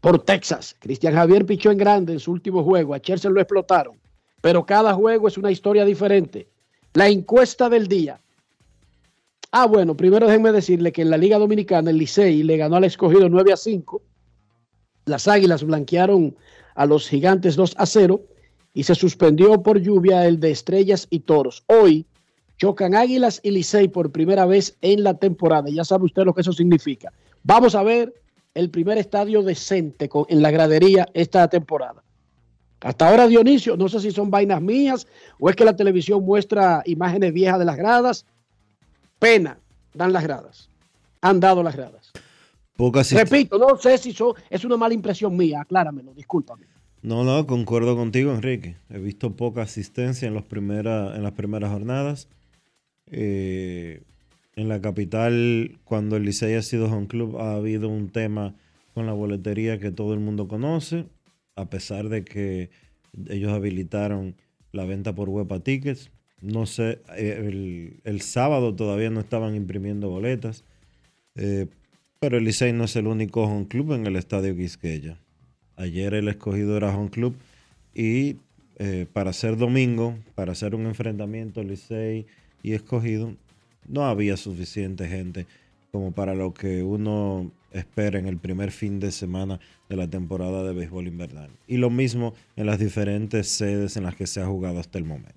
por 0.00 0.18
Texas. 0.24 0.74
Cristian 0.80 1.14
Javier 1.14 1.46
pichó 1.46 1.70
en 1.70 1.78
grande 1.78 2.12
en 2.14 2.20
su 2.20 2.32
último 2.32 2.64
juego, 2.64 2.92
a 2.92 2.98
Scherzer 2.98 3.30
lo 3.30 3.40
explotaron, 3.40 3.96
pero 4.46 4.64
cada 4.64 4.94
juego 4.94 5.26
es 5.26 5.36
una 5.36 5.50
historia 5.50 5.84
diferente. 5.84 6.46
La 6.94 7.08
encuesta 7.08 7.68
del 7.68 7.88
día. 7.88 8.20
Ah, 9.50 9.66
bueno, 9.66 9.96
primero 9.96 10.28
déjenme 10.28 10.52
decirle 10.52 10.92
que 10.92 11.02
en 11.02 11.10
la 11.10 11.16
Liga 11.16 11.36
Dominicana 11.36 11.90
el 11.90 11.98
Licey 11.98 12.44
le 12.44 12.56
ganó 12.56 12.76
al 12.76 12.84
escogido 12.84 13.28
9 13.28 13.52
a 13.52 13.56
5. 13.56 14.00
Las 15.06 15.26
Águilas 15.26 15.64
blanquearon 15.64 16.36
a 16.76 16.86
los 16.86 17.08
Gigantes 17.08 17.56
2 17.56 17.74
a 17.76 17.86
0 17.86 18.20
y 18.72 18.84
se 18.84 18.94
suspendió 18.94 19.64
por 19.64 19.80
lluvia 19.80 20.24
el 20.28 20.38
de 20.38 20.52
Estrellas 20.52 21.08
y 21.10 21.18
Toros. 21.18 21.64
Hoy 21.66 22.06
chocan 22.56 22.94
Águilas 22.94 23.40
y 23.42 23.50
Licey 23.50 23.88
por 23.88 24.12
primera 24.12 24.46
vez 24.46 24.76
en 24.80 25.02
la 25.02 25.14
temporada. 25.14 25.68
Ya 25.70 25.82
sabe 25.82 26.04
usted 26.04 26.22
lo 26.22 26.32
que 26.32 26.42
eso 26.42 26.52
significa. 26.52 27.12
Vamos 27.42 27.74
a 27.74 27.82
ver 27.82 28.14
el 28.54 28.70
primer 28.70 28.96
estadio 28.96 29.42
decente 29.42 30.08
en 30.28 30.40
la 30.40 30.52
gradería 30.52 31.08
esta 31.14 31.48
temporada. 31.48 32.05
Hasta 32.80 33.08
ahora, 33.08 33.26
Dionisio, 33.26 33.76
no 33.76 33.88
sé 33.88 34.00
si 34.00 34.10
son 34.10 34.30
vainas 34.30 34.60
mías 34.60 35.06
o 35.38 35.48
es 35.48 35.56
que 35.56 35.64
la 35.64 35.76
televisión 35.76 36.24
muestra 36.24 36.82
imágenes 36.86 37.32
viejas 37.32 37.58
de 37.58 37.64
las 37.64 37.76
gradas. 37.76 38.26
Pena, 39.18 39.58
dan 39.94 40.12
las 40.12 40.22
gradas. 40.22 40.68
Han 41.22 41.40
dado 41.40 41.62
las 41.62 41.74
gradas. 41.74 42.12
Poca 42.76 43.02
Repito, 43.10 43.58
no 43.58 43.78
sé 43.78 43.96
si 43.96 44.12
son, 44.12 44.34
es 44.50 44.64
una 44.64 44.76
mala 44.76 44.92
impresión 44.92 45.34
mía, 45.34 45.62
acláramelo, 45.62 46.12
discúlpame. 46.12 46.66
No, 47.00 47.24
no, 47.24 47.46
concuerdo 47.46 47.96
contigo, 47.96 48.34
Enrique. 48.34 48.76
He 48.90 48.98
visto 48.98 49.34
poca 49.34 49.62
asistencia 49.62 50.28
en, 50.28 50.34
los 50.34 50.44
primera, 50.44 51.16
en 51.16 51.22
las 51.22 51.32
primeras 51.32 51.72
jornadas. 51.72 52.28
Eh, 53.10 54.02
en 54.56 54.68
la 54.68 54.80
capital, 54.80 55.78
cuando 55.84 56.16
el 56.16 56.24
Licey 56.24 56.54
ha 56.54 56.62
sido 56.62 56.86
home 56.86 57.06
club, 57.06 57.38
ha 57.38 57.54
habido 57.54 57.88
un 57.88 58.08
tema 58.08 58.54
con 58.94 59.06
la 59.06 59.12
boletería 59.12 59.78
que 59.78 59.90
todo 59.90 60.14
el 60.14 60.20
mundo 60.20 60.48
conoce, 60.48 61.06
a 61.56 61.68
pesar 61.68 62.08
de 62.08 62.24
que 62.24 62.70
ellos 63.28 63.52
habilitaron 63.52 64.36
la 64.72 64.84
venta 64.84 65.14
por 65.14 65.28
Huepa 65.28 65.60
Tickets. 65.60 66.10
No 66.40 66.66
sé, 66.66 67.00
el, 67.16 68.00
el 68.04 68.20
sábado 68.20 68.74
todavía 68.74 69.10
no 69.10 69.20
estaban 69.20 69.56
imprimiendo 69.56 70.10
boletas, 70.10 70.64
eh, 71.34 71.66
pero 72.20 72.36
el 72.36 72.44
Licey 72.44 72.72
no 72.72 72.84
es 72.84 72.94
el 72.94 73.06
único 73.06 73.42
home 73.44 73.66
club 73.68 73.94
en 73.94 74.06
el 74.06 74.16
estadio 74.16 74.54
Quisqueya. 74.54 75.18
Ayer 75.76 76.14
el 76.14 76.28
escogido 76.28 76.76
era 76.76 76.94
home 76.94 77.10
club 77.10 77.34
y 77.94 78.36
eh, 78.78 79.06
para 79.10 79.32
ser 79.32 79.56
domingo, 79.56 80.16
para 80.34 80.52
hacer 80.52 80.74
un 80.74 80.86
enfrentamiento 80.86 81.62
Licey 81.62 82.26
y 82.62 82.72
escogido, 82.72 83.34
no 83.88 84.04
había 84.04 84.36
suficiente 84.36 85.08
gente 85.08 85.46
como 85.90 86.12
para 86.12 86.34
lo 86.34 86.52
que 86.52 86.82
uno 86.82 87.50
espera 87.72 88.18
en 88.18 88.26
el 88.26 88.38
primer 88.38 88.70
fin 88.70 89.00
de 89.00 89.12
semana 89.12 89.60
de 89.88 89.96
la 89.96 90.08
temporada 90.08 90.64
de 90.64 90.74
béisbol 90.74 91.08
invernal. 91.08 91.50
Y 91.66 91.76
lo 91.76 91.90
mismo 91.90 92.34
en 92.56 92.66
las 92.66 92.78
diferentes 92.78 93.48
sedes 93.48 93.96
en 93.96 94.04
las 94.04 94.16
que 94.16 94.26
se 94.26 94.40
ha 94.40 94.46
jugado 94.46 94.78
hasta 94.78 94.98
el 94.98 95.04
momento. 95.04 95.34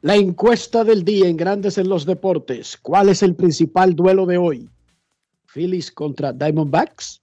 La 0.00 0.16
encuesta 0.16 0.84
del 0.84 1.04
día 1.04 1.28
en 1.28 1.36
Grandes 1.36 1.76
en 1.76 1.88
los 1.88 2.06
Deportes. 2.06 2.76
¿Cuál 2.80 3.08
es 3.08 3.22
el 3.22 3.34
principal 3.34 3.96
duelo 3.96 4.26
de 4.26 4.38
hoy? 4.38 4.68
Phillies 5.52 5.90
contra 5.90 6.32
Diamondbacks, 6.32 7.20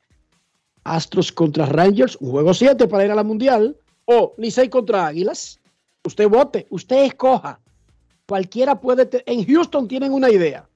Astros 0.84 1.31
contra 1.31 1.65
Rangers, 1.65 2.17
un 2.17 2.31
juego 2.31 2.53
7 2.53 2.88
para 2.88 3.05
ir 3.05 3.12
a 3.12 3.15
la 3.15 3.24
Mundial, 3.24 3.77
o 4.05 4.36
Licey 4.38 4.69
contra 4.69 5.07
Águilas. 5.07 5.60
Usted 6.03 6.29
vote, 6.29 6.67
usted 6.69 7.05
escoja. 7.05 7.60
Cualquiera 8.27 8.79
puede. 8.79 9.10
En 9.25 9.45
Houston 9.45 9.88
tienen 9.88 10.13
una 10.13 10.29
idea. 10.29 10.67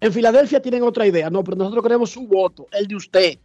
En 0.00 0.12
Filadelfia 0.12 0.62
tienen 0.62 0.82
otra 0.82 1.06
idea. 1.06 1.30
No, 1.30 1.44
pero 1.44 1.56
nosotros 1.56 1.82
queremos 1.82 2.10
su 2.10 2.26
voto, 2.26 2.66
el 2.72 2.86
de 2.86 2.96
usted. 2.96 3.38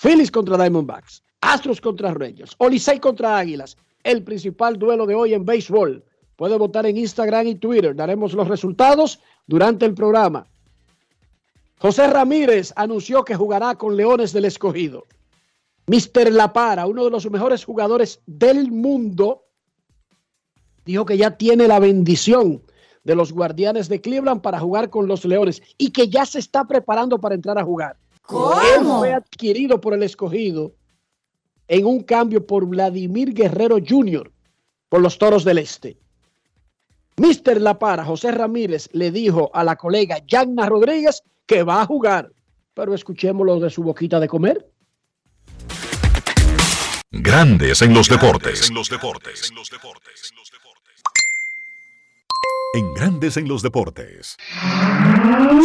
Phillies 0.00 0.30
contra 0.30 0.56
Diamondbacks, 0.56 1.22
Astros 1.40 1.80
contra 1.80 2.14
Rangers, 2.14 2.54
o 2.58 2.68
Licey 2.68 2.98
contra 3.00 3.38
Águilas. 3.38 3.76
El 4.02 4.22
principal 4.22 4.78
duelo 4.78 5.06
de 5.06 5.14
hoy 5.14 5.34
en 5.34 5.44
béisbol. 5.44 6.04
Puede 6.36 6.58
votar 6.58 6.86
en 6.86 6.96
Instagram 6.96 7.46
y 7.46 7.54
Twitter. 7.56 7.94
Daremos 7.94 8.32
los 8.32 8.48
resultados 8.48 9.20
durante 9.46 9.86
el 9.86 9.94
programa. 9.94 10.46
José 11.78 12.06
Ramírez 12.06 12.72
anunció 12.76 13.24
que 13.24 13.34
jugará 13.34 13.76
con 13.76 13.96
Leones 13.96 14.32
del 14.32 14.46
Escogido. 14.46 15.06
Mr. 15.86 16.32
La 16.32 16.52
Para, 16.52 16.86
uno 16.86 17.04
de 17.04 17.10
los 17.10 17.30
mejores 17.30 17.64
jugadores 17.64 18.20
del 18.26 18.70
mundo, 18.70 19.44
dijo 20.84 21.04
que 21.04 21.16
ya 21.16 21.32
tiene 21.32 21.68
la 21.68 21.78
bendición 21.78 22.62
de 23.04 23.14
los 23.14 23.32
guardianes 23.32 23.88
de 23.88 24.00
Cleveland 24.00 24.40
para 24.40 24.58
jugar 24.58 24.90
con 24.90 25.06
los 25.06 25.24
Leones 25.24 25.62
y 25.78 25.90
que 25.90 26.08
ya 26.08 26.26
se 26.26 26.38
está 26.38 26.64
preparando 26.64 27.20
para 27.20 27.34
entrar 27.34 27.58
a 27.58 27.64
jugar. 27.64 27.96
Él 28.30 28.84
fue 28.84 29.12
adquirido 29.12 29.80
por 29.80 29.94
el 29.94 30.02
escogido 30.02 30.72
en 31.68 31.86
un 31.86 32.02
cambio 32.02 32.46
por 32.46 32.66
Vladimir 32.66 33.32
Guerrero 33.32 33.76
Jr. 33.86 34.32
por 34.88 35.00
los 35.00 35.18
Toros 35.18 35.44
del 35.44 35.58
Este. 35.58 35.98
Mr. 37.16 37.60
La 37.60 37.78
Para, 37.78 38.04
José 38.04 38.32
Ramírez, 38.32 38.88
le 38.92 39.10
dijo 39.10 39.50
a 39.54 39.62
la 39.62 39.76
colega 39.76 40.18
Yanna 40.26 40.66
Rodríguez 40.66 41.22
que 41.46 41.62
va 41.62 41.82
a 41.82 41.86
jugar. 41.86 42.32
Pero 42.72 42.94
escuchémoslo 42.94 43.60
de 43.60 43.70
su 43.70 43.82
boquita 43.82 44.18
de 44.18 44.26
comer. 44.26 44.68
Grandes 47.12 47.82
en 47.82 47.94
los 47.94 48.08
deportes. 48.08 48.68
En 48.68 48.74
Grandes 52.82 53.36
en 53.36 53.46
los 53.48 53.62
Deportes. 53.62 54.36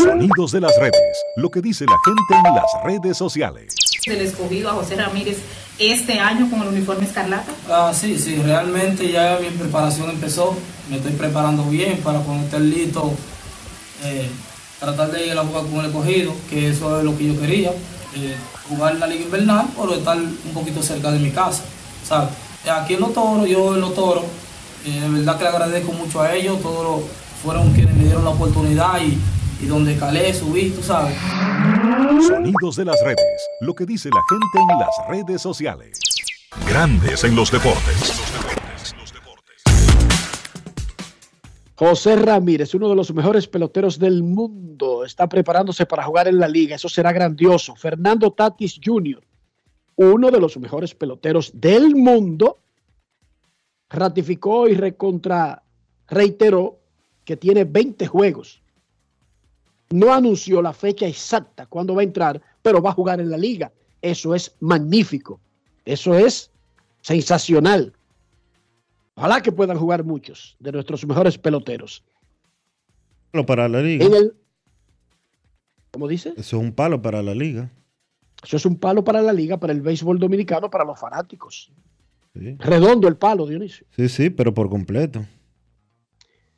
Sonidos 0.03 0.51
de 0.51 0.61
las 0.61 0.75
redes. 0.79 0.93
Lo 1.37 1.49
que 1.49 1.61
dice 1.61 1.85
la 1.85 1.97
gente 2.05 2.47
en 2.49 2.55
las 2.55 2.83
redes 2.83 3.17
sociales. 3.17 3.73
del 4.05 4.21
escogido 4.21 4.69
a 4.69 4.73
José 4.73 4.95
Ramírez 4.95 5.37
este 5.77 6.19
año 6.19 6.49
con 6.49 6.61
el 6.61 6.67
uniforme 6.69 7.05
escarlata? 7.05 7.51
Ah, 7.69 7.91
sí, 7.93 8.17
sí, 8.17 8.35
realmente 8.37 9.11
ya 9.11 9.39
mi 9.41 9.49
preparación 9.49 10.09
empezó. 10.09 10.55
Me 10.89 10.97
estoy 10.97 11.11
preparando 11.13 11.63
bien 11.65 11.97
para 12.01 12.19
cuando 12.19 12.45
esté 12.45 12.59
listo, 12.59 13.11
eh, 14.03 14.29
tratar 14.79 15.11
de 15.11 15.25
ir 15.27 15.31
a 15.31 15.35
la 15.35 15.43
jugar 15.43 15.63
con 15.65 15.79
el 15.79 15.85
escogido, 15.87 16.33
que 16.49 16.69
eso 16.69 16.99
es 16.99 17.05
lo 17.05 17.17
que 17.17 17.27
yo 17.33 17.39
quería. 17.39 17.71
eh, 18.15 18.35
jugar 18.67 18.93
en 18.93 18.99
la 18.99 19.07
liga 19.07 19.23
invernal, 19.23 19.67
pero 19.75 19.93
estar 19.95 20.17
un 20.17 20.53
poquito 20.53 20.81
cerca 20.81 21.11
de 21.11 21.19
mi 21.19 21.29
casa. 21.31 21.63
¿sabes? 22.07 22.29
Aquí 22.71 22.95
en 22.95 23.01
Los 23.01 23.13
Toros, 23.13 23.47
yo 23.47 23.75
en 23.75 23.81
Los 23.81 23.93
Toros, 23.95 24.23
eh, 24.85 25.01
de 25.01 25.09
verdad 25.09 25.37
que 25.37 25.43
le 25.43 25.49
agradezco 25.49 25.91
mucho 25.93 26.21
a 26.21 26.33
ellos, 26.35 26.61
todos 26.61 26.83
los- 27.01 27.09
fueron 27.43 27.71
quienes 27.71 27.95
me 27.95 28.03
dieron 28.03 28.23
la 28.25 28.31
oportunidad 28.31 29.01
y, 29.01 29.17
y 29.63 29.67
donde 29.67 29.95
calé, 29.97 30.33
subí, 30.33 30.71
tú 30.71 30.83
sabes. 30.83 31.15
Sonidos 32.27 32.75
de 32.75 32.85
las 32.85 32.97
redes. 33.03 33.41
Lo 33.61 33.73
que 33.73 33.85
dice 33.85 34.09
la 34.09 34.21
gente 34.29 34.73
en 34.73 34.79
las 34.79 34.89
redes 35.07 35.41
sociales. 35.41 35.99
Grandes 36.67 37.23
en 37.23 37.35
los 37.35 37.49
deportes. 37.51 38.13
José 41.75 42.17
Ramírez, 42.17 42.73
uno 42.75 42.89
de 42.89 42.95
los 42.95 43.13
mejores 43.13 43.47
peloteros 43.47 43.97
del 43.99 44.21
mundo, 44.21 45.05
está 45.05 45.29
preparándose 45.29 45.85
para 45.85 46.03
jugar 46.03 46.27
en 46.27 46.37
la 46.37 46.47
liga. 46.49 46.75
Eso 46.75 46.89
será 46.89 47.13
grandioso. 47.13 47.73
Fernando 47.75 48.31
Tatis 48.31 48.79
Jr., 48.83 49.21
uno 49.95 50.29
de 50.29 50.39
los 50.41 50.57
mejores 50.57 50.93
peloteros 50.93 51.51
del 51.53 51.95
mundo, 51.95 52.57
ratificó 53.89 54.67
y 54.67 54.75
recontra 54.75 55.63
reiteró 56.07 56.79
que 57.23 57.37
tiene 57.37 57.63
20 57.63 58.07
juegos. 58.07 58.61
No 59.91 60.13
anunció 60.13 60.61
la 60.61 60.73
fecha 60.73 61.07
exacta 61.07 61.65
cuándo 61.65 61.95
va 61.95 62.01
a 62.01 62.03
entrar, 62.03 62.41
pero 62.61 62.81
va 62.81 62.91
a 62.91 62.93
jugar 62.93 63.19
en 63.19 63.29
la 63.29 63.37
liga. 63.37 63.71
Eso 64.01 64.35
es 64.35 64.55
magnífico. 64.59 65.39
Eso 65.85 66.13
es 66.15 66.51
sensacional. 67.01 67.93
Ojalá 69.15 69.41
que 69.41 69.51
puedan 69.51 69.77
jugar 69.77 70.03
muchos 70.03 70.55
de 70.59 70.71
nuestros 70.71 71.05
mejores 71.05 71.37
peloteros. 71.37 72.03
Palo 73.31 73.45
para 73.45 73.67
la 73.67 73.81
liga. 73.81 74.05
En 74.05 74.13
el, 74.13 74.33
¿Cómo 75.91 76.07
dice? 76.07 76.29
Eso 76.29 76.57
es 76.57 76.63
un 76.63 76.73
palo 76.73 77.01
para 77.01 77.21
la 77.21 77.33
liga. 77.33 77.69
Eso 78.43 78.57
es 78.57 78.65
un 78.65 78.77
palo 78.77 79.03
para 79.03 79.21
la 79.21 79.33
liga, 79.33 79.57
para 79.57 79.73
el 79.73 79.81
béisbol 79.81 80.19
dominicano, 80.19 80.69
para 80.69 80.85
los 80.85 80.99
fanáticos. 80.99 81.71
Sí, 82.33 82.55
Redondo 82.59 83.07
el 83.07 83.17
palo, 83.17 83.45
Dionisio. 83.45 83.85
sí, 83.95 84.07
sí, 84.07 84.29
pero 84.29 84.53
por 84.53 84.69
completo. 84.69 85.25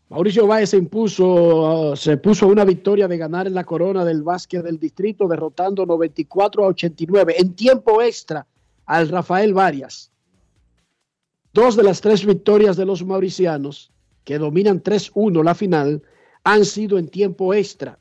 Mauricio 0.09 0.45
Báez 0.45 0.71
se 0.71 0.77
impuso, 0.77 1.91
uh, 1.91 1.95
se 1.95 2.17
puso 2.17 2.47
una 2.47 2.65
victoria 2.65 3.07
de 3.07 3.17
ganar 3.17 3.47
en 3.47 3.53
la 3.53 3.63
corona 3.63 4.03
del 4.03 4.23
básquet 4.23 4.61
del 4.61 4.77
distrito, 4.77 5.25
derrotando 5.25 5.85
94 5.85 6.65
a 6.65 6.67
89 6.67 7.35
en 7.37 7.53
tiempo 7.55 8.01
extra 8.01 8.45
al 8.85 9.07
Rafael 9.07 9.53
Varias. 9.53 10.11
Dos 11.53 11.77
de 11.77 11.83
las 11.83 12.01
tres 12.01 12.25
victorias 12.25 12.75
de 12.75 12.85
los 12.85 13.05
mauricianos, 13.05 13.93
que 14.25 14.37
dominan 14.37 14.83
3-1 14.83 15.43
la 15.45 15.55
final, 15.55 16.01
han 16.43 16.65
sido 16.65 16.97
en 16.97 17.07
tiempo 17.07 17.53
extra. 17.53 17.97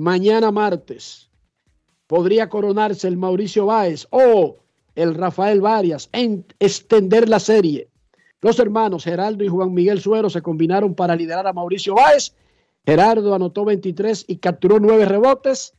Mañana 0.00 0.50
martes 0.50 1.30
podría 2.08 2.48
coronarse 2.48 3.06
el 3.06 3.16
Mauricio 3.16 3.66
Báez 3.66 4.08
o 4.10 4.63
el 4.94 5.14
Rafael 5.14 5.60
Varias 5.60 6.08
en 6.12 6.44
extender 6.58 7.28
la 7.28 7.40
serie. 7.40 7.88
Los 8.40 8.58
hermanos 8.58 9.04
Geraldo 9.04 9.42
y 9.44 9.48
Juan 9.48 9.72
Miguel 9.72 10.00
Suero 10.00 10.28
se 10.28 10.42
combinaron 10.42 10.94
para 10.94 11.16
liderar 11.16 11.46
a 11.46 11.52
Mauricio 11.52 11.94
Báez. 11.94 12.34
Gerardo 12.84 13.34
anotó 13.34 13.64
23 13.64 14.26
y 14.28 14.36
capturó 14.36 14.78
9 14.78 15.06
rebotes. 15.06 15.72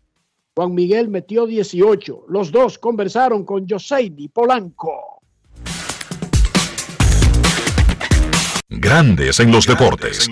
Juan 0.55 0.73
Miguel 0.73 1.09
metió 1.09 1.45
18. 1.45 2.25
Los 2.27 2.51
dos 2.51 2.79
conversaron 2.79 3.45
con 3.45 3.67
Joseidi 3.67 4.29
Polanco. 4.29 5.21
Grandes 8.67 9.39
en 9.39 9.51
los 9.51 9.67
deportes. 9.67 10.27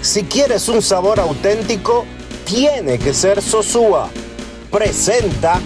Si 0.00 0.22
quieres 0.24 0.68
un 0.68 0.80
sabor 0.80 1.18
auténtico, 1.18 2.06
tiene 2.46 2.98
que 2.98 3.12
ser 3.12 3.42
Sosúa. 3.42 4.08
Presenta 4.70 5.60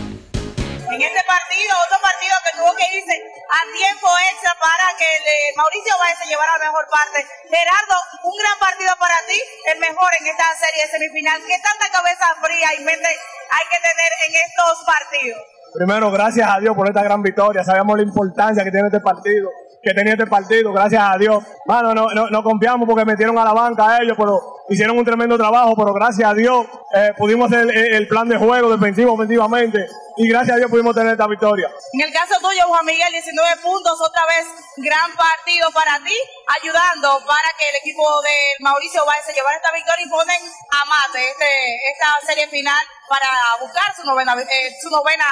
en 0.92 1.00
este 1.00 1.24
partido, 1.24 1.72
otro 1.88 1.98
partido 2.04 2.36
que 2.44 2.52
tuvo 2.52 2.70
que 2.76 2.84
irse 3.00 3.16
a 3.16 3.60
tiempo 3.72 4.08
extra 4.28 4.52
para 4.60 4.92
que 5.00 5.08
eh, 5.08 5.56
Mauricio 5.56 5.96
Báez 5.96 6.18
se 6.20 6.28
llevara 6.28 6.58
la 6.60 6.68
mejor 6.68 6.84
parte. 6.92 7.24
Gerardo, 7.48 7.96
un 8.28 8.36
gran 8.36 8.56
partido 8.60 8.92
para 9.00 9.16
ti, 9.24 9.38
el 9.72 9.78
mejor 9.80 10.10
en 10.20 10.26
esta 10.28 10.52
serie 10.60 10.84
semifinal. 10.92 11.40
¿Qué 11.48 11.56
tanta 11.64 11.88
cabeza 11.88 12.28
fría 12.44 12.68
y 12.76 12.84
mente 12.84 13.08
hay 13.08 13.66
que 13.72 13.80
tener 13.80 14.10
en 14.28 14.32
estos 14.36 14.84
partidos? 14.84 15.40
Primero, 15.72 16.10
gracias 16.12 16.44
a 16.44 16.60
Dios 16.60 16.76
por 16.76 16.86
esta 16.86 17.02
gran 17.02 17.22
victoria. 17.22 17.64
Sabemos 17.64 17.96
la 17.96 18.04
importancia 18.04 18.62
que 18.62 18.70
tiene 18.70 18.92
este 18.92 19.00
partido, 19.00 19.48
que 19.82 19.94
tenía 19.94 20.12
este 20.12 20.26
partido, 20.26 20.72
gracias 20.72 21.00
a 21.00 21.16
Dios. 21.16 21.42
Mano, 21.64 21.94
no, 21.94 22.12
no, 22.12 22.28
no 22.28 22.42
confiamos 22.44 22.84
porque 22.86 23.06
metieron 23.06 23.38
a 23.38 23.44
la 23.44 23.54
banca 23.54 23.96
a 23.96 24.02
ellos, 24.02 24.16
pero 24.18 24.51
hicieron 24.68 24.98
un 24.98 25.04
tremendo 25.04 25.36
trabajo, 25.36 25.74
pero 25.76 25.92
gracias 25.92 26.30
a 26.30 26.34
Dios 26.34 26.66
eh, 26.94 27.12
pudimos 27.16 27.50
hacer 27.50 27.68
el, 27.70 27.94
el 27.94 28.08
plan 28.08 28.28
de 28.28 28.36
juego 28.36 28.70
defensivo, 28.70 29.12
ofensivamente, 29.12 29.86
y 30.16 30.28
gracias 30.28 30.56
a 30.56 30.58
Dios 30.58 30.70
pudimos 30.70 30.94
tener 30.94 31.12
esta 31.12 31.26
victoria. 31.26 31.70
En 31.92 32.00
el 32.02 32.12
caso 32.12 32.34
tuyo, 32.40 32.62
Juan 32.68 32.84
Miguel, 32.84 33.12
19 33.12 33.56
puntos, 33.62 34.00
otra 34.00 34.22
vez 34.26 34.46
gran 34.76 35.10
partido 35.16 35.70
para 35.72 35.98
ti, 36.04 36.16
ayudando 36.60 37.20
para 37.26 37.48
que 37.58 37.68
el 37.68 37.76
equipo 37.76 38.04
de 38.22 38.36
Mauricio 38.60 39.04
Báez 39.04 39.24
se 39.24 39.32
llevara 39.32 39.56
esta 39.56 39.72
victoria 39.72 40.04
y 40.04 40.10
ponen 40.10 40.40
a 40.70 40.84
mate 40.84 41.30
este, 41.30 41.76
esta 41.92 42.26
serie 42.26 42.48
final 42.48 42.84
para 43.08 43.28
buscar 43.60 43.94
su 43.94 44.04
novena, 44.04 44.34
eh, 44.40 44.76
su 44.80 44.90
novena 44.90 45.26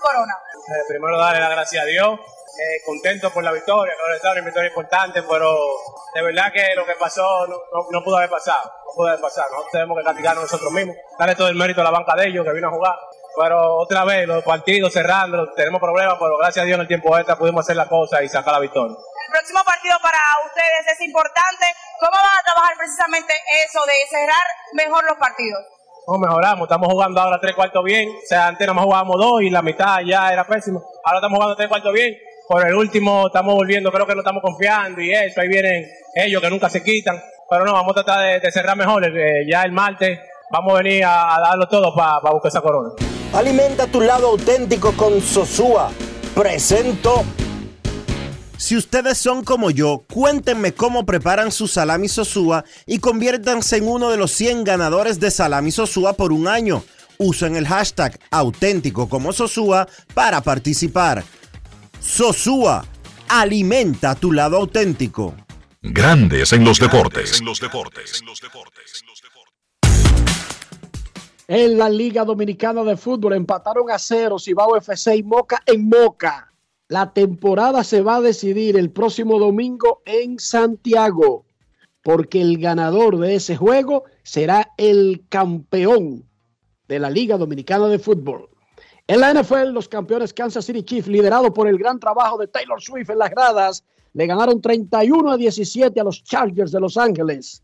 corona. 0.00 0.34
Eh, 0.68 0.84
primero 0.88 1.18
darle 1.18 1.40
las 1.40 1.50
gracias 1.50 1.82
a 1.82 1.86
Dios, 1.86 2.20
eh, 2.58 2.82
contento 2.84 3.30
por 3.32 3.42
la 3.44 3.52
victoria, 3.52 3.94
no 3.98 4.14
es 4.14 4.22
una 4.22 4.40
victoria 4.44 4.68
importante, 4.68 5.22
pero 5.22 5.56
de 6.14 6.22
verdad 6.22 6.52
que 6.52 6.74
lo 6.76 6.84
que 6.84 6.94
pasó 6.94 7.46
no, 7.46 7.56
no- 7.72 7.86
no 7.90 8.04
pudo 8.04 8.16
haber 8.18 8.30
pasado, 8.30 8.70
no 8.86 8.92
pudo 8.94 9.08
haber 9.08 9.20
pasado, 9.20 9.48
nosotros 9.50 9.72
tenemos 9.72 9.98
que 9.98 10.04
castigarnos 10.04 10.42
nosotros 10.44 10.72
mismos, 10.72 10.96
darle 11.18 11.34
todo 11.34 11.48
el 11.48 11.54
mérito 11.56 11.80
a 11.80 11.84
la 11.84 11.90
banca 11.90 12.14
de 12.16 12.28
ellos 12.28 12.44
que 12.44 12.52
vino 12.52 12.68
a 12.68 12.70
jugar, 12.70 12.94
pero 13.40 13.76
otra 13.76 14.04
vez 14.04 14.26
los 14.28 14.44
partidos 14.44 14.92
cerrando, 14.92 15.52
tenemos 15.54 15.80
problemas, 15.80 16.16
pero 16.20 16.36
gracias 16.36 16.62
a 16.62 16.66
Dios 16.66 16.74
en 16.76 16.82
el 16.82 16.88
tiempo 16.88 17.16
extra 17.16 17.36
pudimos 17.36 17.64
hacer 17.64 17.76
la 17.76 17.88
cosa 17.88 18.22
y 18.22 18.28
sacar 18.28 18.52
la 18.52 18.60
victoria. 18.60 18.94
El 18.94 19.32
próximo 19.32 19.64
partido 19.64 19.96
para 20.02 20.18
ustedes 20.44 20.92
es 20.92 21.00
importante. 21.06 21.64
¿Cómo 22.00 22.12
van 22.12 22.36
a 22.38 22.42
trabajar 22.44 22.76
precisamente 22.76 23.32
eso 23.64 23.80
de 23.86 23.92
cerrar 24.10 24.42
mejor 24.74 25.02
los 25.08 25.16
partidos? 25.16 25.64
No, 26.06 26.18
mejoramos, 26.18 26.62
estamos 26.66 26.88
jugando 26.92 27.20
ahora 27.20 27.38
tres 27.40 27.54
cuartos 27.54 27.82
bien, 27.84 28.08
o 28.10 28.26
sea, 28.26 28.48
antes 28.48 28.66
nada 28.66 28.74
más 28.74 28.84
jugábamos 28.84 29.16
dos 29.18 29.40
y 29.40 29.48
la 29.50 29.62
mitad 29.62 30.00
ya 30.04 30.32
era 30.32 30.44
pésimo, 30.44 30.82
ahora 31.04 31.18
estamos 31.18 31.36
jugando 31.36 31.56
tres 31.56 31.68
cuartos 31.68 31.92
bien, 31.92 32.12
por 32.48 32.66
el 32.66 32.74
último 32.74 33.26
estamos 33.26 33.54
volviendo, 33.54 33.90
creo 33.92 34.06
que 34.06 34.14
no 34.14 34.20
estamos 34.20 34.42
confiando 34.42 35.00
y 35.00 35.12
eso, 35.12 35.40
ahí 35.40 35.48
vienen 35.48 35.86
ellos 36.14 36.40
que 36.40 36.50
nunca 36.50 36.68
se 36.68 36.82
quitan, 36.82 37.20
pero 37.48 37.64
no, 37.64 37.72
vamos 37.72 37.92
a 37.92 38.02
tratar 38.04 38.26
de, 38.26 38.40
de 38.40 38.52
cerrar 38.52 38.76
mejor, 38.76 39.04
eh, 39.04 39.46
ya 39.50 39.62
el 39.62 39.72
martes 39.72 40.18
vamos 40.50 40.72
a 40.74 40.82
venir 40.82 41.04
a, 41.04 41.34
a 41.34 41.40
darlo 41.40 41.66
todo 41.66 41.94
para 41.94 42.30
buscar 42.30 42.48
esa 42.48 42.60
corona. 42.60 42.90
Alimenta 43.32 43.86
tu 43.86 44.00
lado 44.02 44.28
auténtico 44.28 44.92
con 44.92 45.20
Sosúa. 45.22 45.90
Presento. 46.34 47.24
Si 48.58 48.76
ustedes 48.76 49.18
son 49.18 49.42
como 49.42 49.70
yo, 49.70 50.04
cuéntenme 50.12 50.72
cómo 50.72 51.04
preparan 51.04 51.50
su 51.50 51.66
salami 51.66 52.08
Sosúa 52.08 52.64
y 52.86 52.98
conviértanse 52.98 53.78
en 53.78 53.88
uno 53.88 54.10
de 54.10 54.16
los 54.16 54.30
100 54.32 54.64
ganadores 54.64 55.18
de 55.18 55.30
salami 55.30 55.72
Sosúa 55.72 56.12
por 56.12 56.30
un 56.30 56.46
año. 56.46 56.84
Usen 57.18 57.56
el 57.56 57.66
hashtag 57.66 58.18
auténtico 58.30 59.08
como 59.08 59.32
Sosúa 59.32 59.88
para 60.14 60.42
participar. 60.42 61.24
Sosúa, 62.02 62.84
alimenta 63.28 64.16
tu 64.16 64.32
lado 64.32 64.56
auténtico. 64.56 65.36
Grandes 65.80 66.52
en 66.52 66.64
los 66.64 66.80
deportes. 66.80 67.40
En 71.46 71.78
la 71.78 71.88
Liga 71.88 72.24
Dominicana 72.24 72.82
de 72.82 72.96
Fútbol 72.96 73.34
empataron 73.34 73.88
a 73.90 74.00
cero 74.00 74.38
Cibao 74.40 74.76
FC 74.76 75.16
y 75.16 75.22
Moca 75.22 75.62
en 75.64 75.88
Moca. 75.88 76.52
La 76.88 77.12
temporada 77.12 77.84
se 77.84 78.02
va 78.02 78.16
a 78.16 78.20
decidir 78.20 78.76
el 78.76 78.90
próximo 78.90 79.38
domingo 79.38 80.02
en 80.04 80.40
Santiago, 80.40 81.46
porque 82.02 82.40
el 82.40 82.58
ganador 82.58 83.18
de 83.18 83.36
ese 83.36 83.56
juego 83.56 84.04
será 84.24 84.72
el 84.76 85.24
campeón 85.28 86.24
de 86.88 86.98
la 86.98 87.10
Liga 87.10 87.38
Dominicana 87.38 87.86
de 87.86 88.00
Fútbol. 88.00 88.51
En 89.08 89.20
la 89.20 89.34
NFL, 89.34 89.72
los 89.72 89.88
campeones 89.88 90.32
Kansas 90.32 90.64
City 90.64 90.82
Chiefs, 90.82 91.08
liderados 91.08 91.50
por 91.50 91.66
el 91.66 91.76
gran 91.76 91.98
trabajo 91.98 92.38
de 92.38 92.46
Taylor 92.46 92.80
Swift 92.80 93.10
en 93.10 93.18
las 93.18 93.30
gradas, 93.30 93.84
le 94.14 94.26
ganaron 94.26 94.60
31 94.60 95.30
a 95.30 95.36
17 95.36 95.98
a 96.00 96.04
los 96.04 96.22
Chargers 96.22 96.70
de 96.70 96.80
Los 96.80 96.96
Ángeles. 96.96 97.62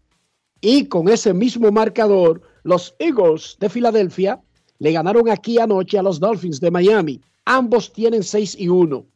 Y 0.61 0.87
con 0.87 1.09
ese 1.09 1.33
mismo 1.33 1.71
marcador, 1.71 2.43
los 2.65 2.95
Eagles 2.99 3.57
de 3.61 3.69
Filadelfia 3.69 4.41
le 4.81 4.93
ganaron 4.93 5.29
aquí 5.29 5.59
anoche 5.59 5.99
a 5.99 6.03
los 6.03 6.19
Dolphins 6.19 6.61
de 6.61 6.71
Miami. 6.71 7.21
Ambos 7.45 7.93
tienen 7.93 8.25
6 8.25 8.57
y 8.59 8.69
1. 8.69 9.07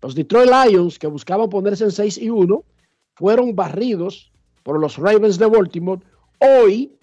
Los 0.00 0.14
Detroit 0.14 0.50
Lions, 0.50 0.98
que 0.98 1.06
buscaban 1.08 1.48
ponerse 1.48 1.84
en 1.84 1.90
6 1.90 2.18
y 2.18 2.30
1, 2.30 2.62
fueron 3.14 3.56
barridos 3.56 4.30
por 4.62 4.78
los 4.78 4.96
Ravens 4.96 5.38
de 5.38 5.46
Baltimore. 5.46 6.00
Hoy, 6.38 6.96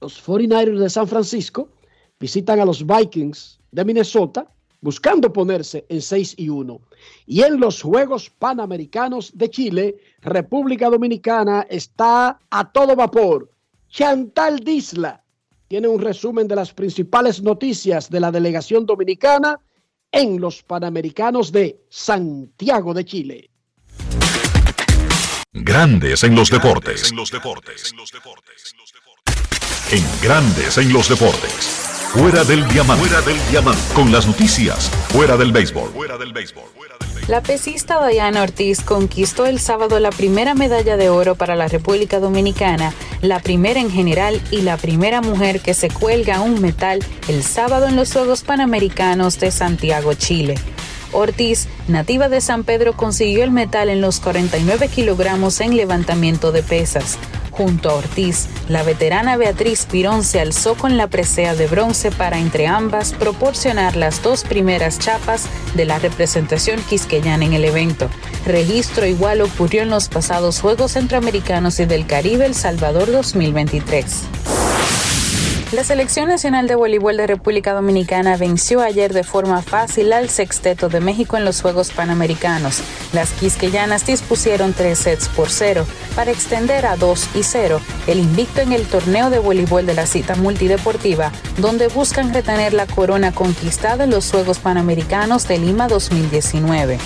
los 0.00 0.22
49ers 0.24 0.78
de 0.78 0.90
San 0.90 1.08
Francisco 1.08 1.70
visitan 2.18 2.60
a 2.60 2.64
los 2.64 2.84
Vikings 2.86 3.57
de 3.70 3.84
Minnesota 3.84 4.50
buscando 4.80 5.32
ponerse 5.32 5.86
en 5.88 6.00
6 6.00 6.34
y 6.36 6.48
1. 6.48 6.80
Y 7.26 7.42
en 7.42 7.58
los 7.58 7.82
Juegos 7.82 8.30
Panamericanos 8.30 9.36
de 9.36 9.50
Chile, 9.50 9.96
República 10.20 10.88
Dominicana 10.88 11.66
está 11.68 12.38
a 12.50 12.72
todo 12.72 12.94
vapor. 12.94 13.50
Chantal 13.88 14.60
Disla 14.60 15.22
tiene 15.66 15.88
un 15.88 16.00
resumen 16.00 16.48
de 16.48 16.56
las 16.56 16.72
principales 16.72 17.42
noticias 17.42 18.08
de 18.10 18.20
la 18.20 18.30
delegación 18.30 18.86
dominicana 18.86 19.60
en 20.10 20.40
los 20.40 20.62
Panamericanos 20.62 21.52
de 21.52 21.84
Santiago 21.90 22.94
de 22.94 23.04
Chile. 23.04 23.50
Grandes 25.52 26.24
en 26.24 26.34
los 26.34 26.50
deportes. 26.50 27.10
En 29.90 30.04
Grandes 30.22 30.78
en 30.78 30.92
los 30.92 31.08
deportes. 31.08 31.97
Fuera 32.12 32.42
del 32.42 32.66
diamante. 32.68 33.06
Fuera 33.06 33.20
del 33.20 33.36
diamante. 33.50 33.82
Con 33.92 34.10
las 34.10 34.26
noticias. 34.26 34.88
Fuera 35.10 35.36
del 35.36 35.52
béisbol. 35.52 35.90
Fuera 35.90 36.16
del 36.16 36.32
béisbol. 36.32 36.64
La 37.26 37.42
pesista 37.42 38.04
Diana 38.06 38.42
Ortiz 38.42 38.80
conquistó 38.80 39.44
el 39.44 39.60
sábado 39.60 40.00
la 40.00 40.08
primera 40.08 40.54
medalla 40.54 40.96
de 40.96 41.10
oro 41.10 41.34
para 41.34 41.54
la 41.54 41.68
República 41.68 42.18
Dominicana, 42.18 42.94
la 43.20 43.40
primera 43.40 43.78
en 43.78 43.90
general 43.90 44.40
y 44.50 44.62
la 44.62 44.78
primera 44.78 45.20
mujer 45.20 45.60
que 45.60 45.74
se 45.74 45.90
cuelga 45.90 46.40
un 46.40 46.62
metal 46.62 47.04
el 47.28 47.42
sábado 47.42 47.86
en 47.86 47.96
los 47.96 48.10
Juegos 48.10 48.42
Panamericanos 48.42 49.38
de 49.38 49.50
Santiago, 49.50 50.14
Chile. 50.14 50.54
Ortiz, 51.12 51.68
nativa 51.88 52.30
de 52.30 52.40
San 52.40 52.64
Pedro, 52.64 52.94
consiguió 52.94 53.44
el 53.44 53.50
metal 53.50 53.90
en 53.90 54.00
los 54.00 54.18
49 54.20 54.88
kilogramos 54.88 55.60
en 55.60 55.76
levantamiento 55.76 56.52
de 56.52 56.62
pesas. 56.62 57.18
Junto 57.58 57.90
a 57.90 57.94
Ortiz, 57.94 58.46
la 58.68 58.84
veterana 58.84 59.36
Beatriz 59.36 59.84
Pirón 59.90 60.22
se 60.22 60.38
alzó 60.38 60.76
con 60.76 60.96
la 60.96 61.08
presea 61.08 61.56
de 61.56 61.66
bronce 61.66 62.12
para 62.12 62.38
entre 62.38 62.68
ambas 62.68 63.12
proporcionar 63.12 63.96
las 63.96 64.22
dos 64.22 64.44
primeras 64.44 65.00
chapas 65.00 65.48
de 65.74 65.84
la 65.84 65.98
representación 65.98 66.80
quisqueyana 66.88 67.44
en 67.44 67.54
el 67.54 67.64
evento. 67.64 68.08
Registro 68.46 69.06
igual 69.06 69.40
ocurrió 69.40 69.82
en 69.82 69.90
los 69.90 70.08
pasados 70.08 70.60
Juegos 70.60 70.92
Centroamericanos 70.92 71.80
y 71.80 71.86
del 71.86 72.06
Caribe 72.06 72.46
El 72.46 72.54
Salvador 72.54 73.10
2023. 73.10 74.57
La 75.70 75.84
Selección 75.84 76.30
Nacional 76.30 76.66
de 76.66 76.76
Voleibol 76.76 77.18
de 77.18 77.26
República 77.26 77.74
Dominicana 77.74 78.38
venció 78.38 78.80
ayer 78.80 79.12
de 79.12 79.22
forma 79.22 79.60
fácil 79.60 80.14
al 80.14 80.30
sexteto 80.30 80.88
de 80.88 81.00
México 81.00 81.36
en 81.36 81.44
los 81.44 81.60
Juegos 81.60 81.90
Panamericanos. 81.90 82.82
Las 83.12 83.32
quisqueyanas 83.32 84.06
dispusieron 84.06 84.72
tres 84.72 85.00
sets 85.00 85.28
por 85.28 85.50
cero 85.50 85.84
para 86.16 86.30
extender 86.30 86.86
a 86.86 86.96
2 86.96 87.28
y 87.34 87.42
0 87.42 87.82
el 88.06 88.18
invicto 88.18 88.62
en 88.62 88.72
el 88.72 88.86
torneo 88.86 89.28
de 89.28 89.40
voleibol 89.40 89.84
de 89.84 89.92
la 89.92 90.06
cita 90.06 90.36
multideportiva, 90.36 91.32
donde 91.58 91.88
buscan 91.88 92.32
retener 92.32 92.72
la 92.72 92.86
corona 92.86 93.32
conquistada 93.32 94.04
en 94.04 94.10
los 94.10 94.30
Juegos 94.30 94.60
Panamericanos 94.60 95.46
de 95.48 95.58
Lima 95.58 95.86
2019. 95.86 96.98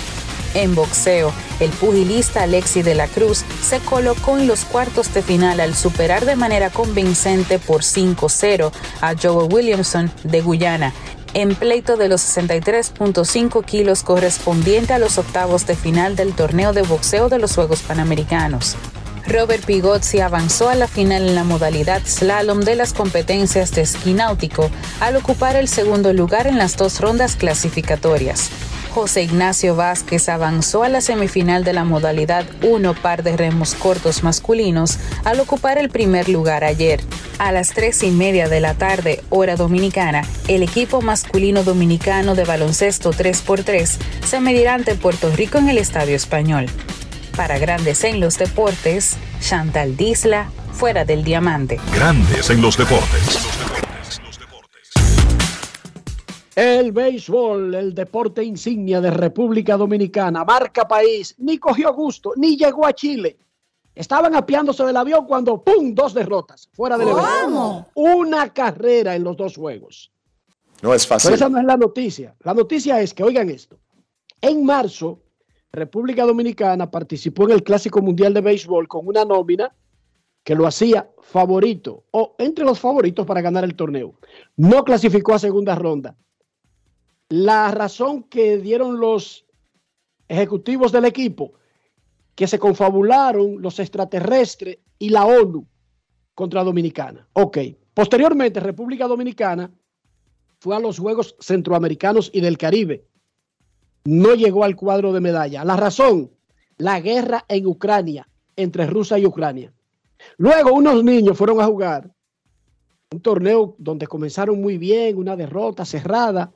En 0.53 0.75
boxeo, 0.75 1.33
el 1.59 1.71
pugilista 1.71 2.43
Alexi 2.43 2.83
de 2.83 2.95
la 2.95 3.07
Cruz 3.07 3.43
se 3.61 3.79
colocó 3.79 4.37
en 4.37 4.47
los 4.47 4.65
cuartos 4.65 5.13
de 5.13 5.21
final 5.21 5.59
al 5.59 5.75
superar 5.75 6.25
de 6.25 6.35
manera 6.35 6.69
convincente 6.69 7.59
por 7.59 7.81
5-0 7.81 8.71
a 9.01 9.13
Joe 9.19 9.45
Williamson 9.45 10.11
de 10.23 10.41
Guyana 10.41 10.93
en 11.33 11.55
pleito 11.55 11.97
de 11.97 12.07
los 12.09 12.21
63.5 12.21 13.65
kilos 13.65 14.03
correspondiente 14.03 14.93
a 14.93 14.99
los 14.99 15.17
octavos 15.17 15.65
de 15.65 15.75
final 15.75 16.15
del 16.15 16.33
torneo 16.33 16.73
de 16.73 16.83
boxeo 16.83 17.29
de 17.29 17.39
los 17.39 17.55
Juegos 17.55 17.81
Panamericanos. 17.81 18.75
Robert 19.25 19.65
Pigozzi 19.65 20.19
avanzó 20.19 20.69
a 20.69 20.75
la 20.75 20.87
final 20.87 21.27
en 21.27 21.35
la 21.35 21.43
modalidad 21.43 22.01
slalom 22.05 22.59
de 22.59 22.75
las 22.75 22.93
competencias 22.93 23.71
de 23.71 23.81
esquí 23.81 24.13
náutico 24.13 24.69
al 24.99 25.15
ocupar 25.15 25.55
el 25.55 25.69
segundo 25.69 26.11
lugar 26.13 26.45
en 26.45 26.57
las 26.57 26.75
dos 26.75 26.99
rondas 26.99 27.35
clasificatorias. 27.35 28.49
José 28.93 29.23
Ignacio 29.23 29.75
Vázquez 29.75 30.29
avanzó 30.29 30.83
a 30.83 30.89
la 30.89 31.01
semifinal 31.01 31.63
de 31.63 31.73
la 31.73 31.83
modalidad 31.83 32.45
1 32.61 32.93
par 32.93 33.23
de 33.23 33.35
remos 33.35 33.73
cortos 33.73 34.21
masculinos 34.21 34.99
al 35.23 35.39
ocupar 35.39 35.79
el 35.79 35.89
primer 35.89 36.29
lugar 36.29 36.63
ayer. 36.63 37.01
A 37.39 37.51
las 37.51 37.69
tres 37.69 38.03
y 38.03 38.11
media 38.11 38.47
de 38.49 38.59
la 38.59 38.75
tarde, 38.75 39.23
hora 39.31 39.55
dominicana, 39.55 40.21
el 40.47 40.61
equipo 40.61 41.01
masculino 41.01 41.63
dominicano 41.63 42.35
de 42.35 42.43
baloncesto 42.43 43.11
3x3 43.11 43.97
se 44.27 44.39
medirá 44.39 44.75
ante 44.75 44.93
Puerto 44.93 45.31
Rico 45.31 45.57
en 45.57 45.69
el 45.69 45.79
Estadio 45.79 46.15
Español. 46.15 46.67
Para 47.35 47.57
Grandes 47.57 48.03
en 48.03 48.19
los 48.19 48.37
Deportes, 48.37 49.17
Chantal 49.41 49.97
Disla, 49.97 50.51
fuera 50.71 51.03
del 51.03 51.23
diamante. 51.23 51.79
Grandes 51.95 52.51
en 52.51 52.61
los 52.61 52.77
deportes. 52.77 53.52
El 56.55 56.91
béisbol, 56.91 57.73
el 57.73 57.93
deporte 57.95 58.43
insignia 58.43 59.01
de 59.01 59.09
República 59.09 59.75
Dominicana, 59.75 60.45
marca 60.45 60.87
país, 60.87 61.33
ni 61.39 61.57
cogió 61.57 61.93
gusto, 61.93 62.33
ni 62.35 62.55
llegó 62.55 62.85
a 62.85 62.93
Chile. 62.93 63.37
Estaban 63.95 64.35
apiándose 64.35 64.83
del 64.83 64.97
avión 64.97 65.25
cuando 65.25 65.63
¡pum! 65.63 65.93
Dos 65.95 66.13
derrotas 66.13 66.69
fuera 66.73 66.97
del 66.97 67.09
evento. 67.09 67.87
Una 67.95 68.53
carrera 68.53 69.15
en 69.15 69.23
los 69.23 69.35
dos 69.37 69.55
juegos. 69.55 70.11
No 70.81 70.93
es 70.93 71.05
Pero 71.05 71.19
fácil. 71.19 71.33
esa 71.33 71.49
no 71.49 71.59
es 71.59 71.65
la 71.65 71.77
noticia. 71.77 72.35
La 72.41 72.53
noticia 72.53 73.01
es 73.01 73.13
que, 73.13 73.23
oigan 73.23 73.49
esto, 73.49 73.79
en 74.41 74.65
marzo, 74.65 75.21
República 75.71 76.23
Dominicana 76.23 76.91
participó 76.91 77.45
en 77.45 77.51
el 77.51 77.63
Clásico 77.63 78.01
Mundial 78.01 78.33
de 78.33 78.41
Béisbol 78.41 78.87
con 78.87 79.07
una 79.07 79.25
nómina 79.25 79.73
que 80.43 80.55
lo 80.55 80.67
hacía 80.67 81.09
favorito 81.21 82.03
o 82.11 82.35
entre 82.37 82.65
los 82.65 82.79
favoritos 82.79 83.25
para 83.25 83.41
ganar 83.41 83.63
el 83.63 83.75
torneo. 83.75 84.13
No 84.57 84.83
clasificó 84.83 85.33
a 85.33 85.39
segunda 85.39 85.73
ronda. 85.73 86.15
La 87.35 87.71
razón 87.71 88.21
que 88.21 88.59
dieron 88.59 88.99
los 88.99 89.43
ejecutivos 90.27 90.91
del 90.91 91.05
equipo, 91.05 91.53
que 92.35 92.45
se 92.45 92.59
confabularon 92.59 93.59
los 93.59 93.79
extraterrestres 93.79 94.77
y 94.99 95.09
la 95.09 95.25
ONU 95.25 95.65
contra 96.35 96.63
Dominicana. 96.63 97.27
Ok. 97.33 97.57
Posteriormente, 97.95 98.59
República 98.59 99.07
Dominicana 99.07 99.71
fue 100.59 100.75
a 100.75 100.79
los 100.79 100.99
Juegos 100.99 101.35
Centroamericanos 101.39 102.29
y 102.31 102.39
del 102.39 102.59
Caribe. 102.59 103.07
No 104.05 104.35
llegó 104.35 104.63
al 104.63 104.75
cuadro 104.75 105.11
de 105.11 105.21
medalla. 105.21 105.65
La 105.65 105.75
razón, 105.75 106.29
la 106.77 106.99
guerra 106.99 107.45
en 107.47 107.65
Ucrania, 107.65 108.29
entre 108.55 108.85
Rusia 108.85 109.17
y 109.17 109.25
Ucrania. 109.25 109.73
Luego 110.37 110.71
unos 110.71 111.03
niños 111.03 111.35
fueron 111.35 111.59
a 111.61 111.65
jugar 111.65 112.11
un 113.11 113.21
torneo 113.21 113.73
donde 113.79 114.05
comenzaron 114.05 114.61
muy 114.61 114.77
bien, 114.77 115.17
una 115.17 115.35
derrota 115.35 115.83
cerrada. 115.83 116.53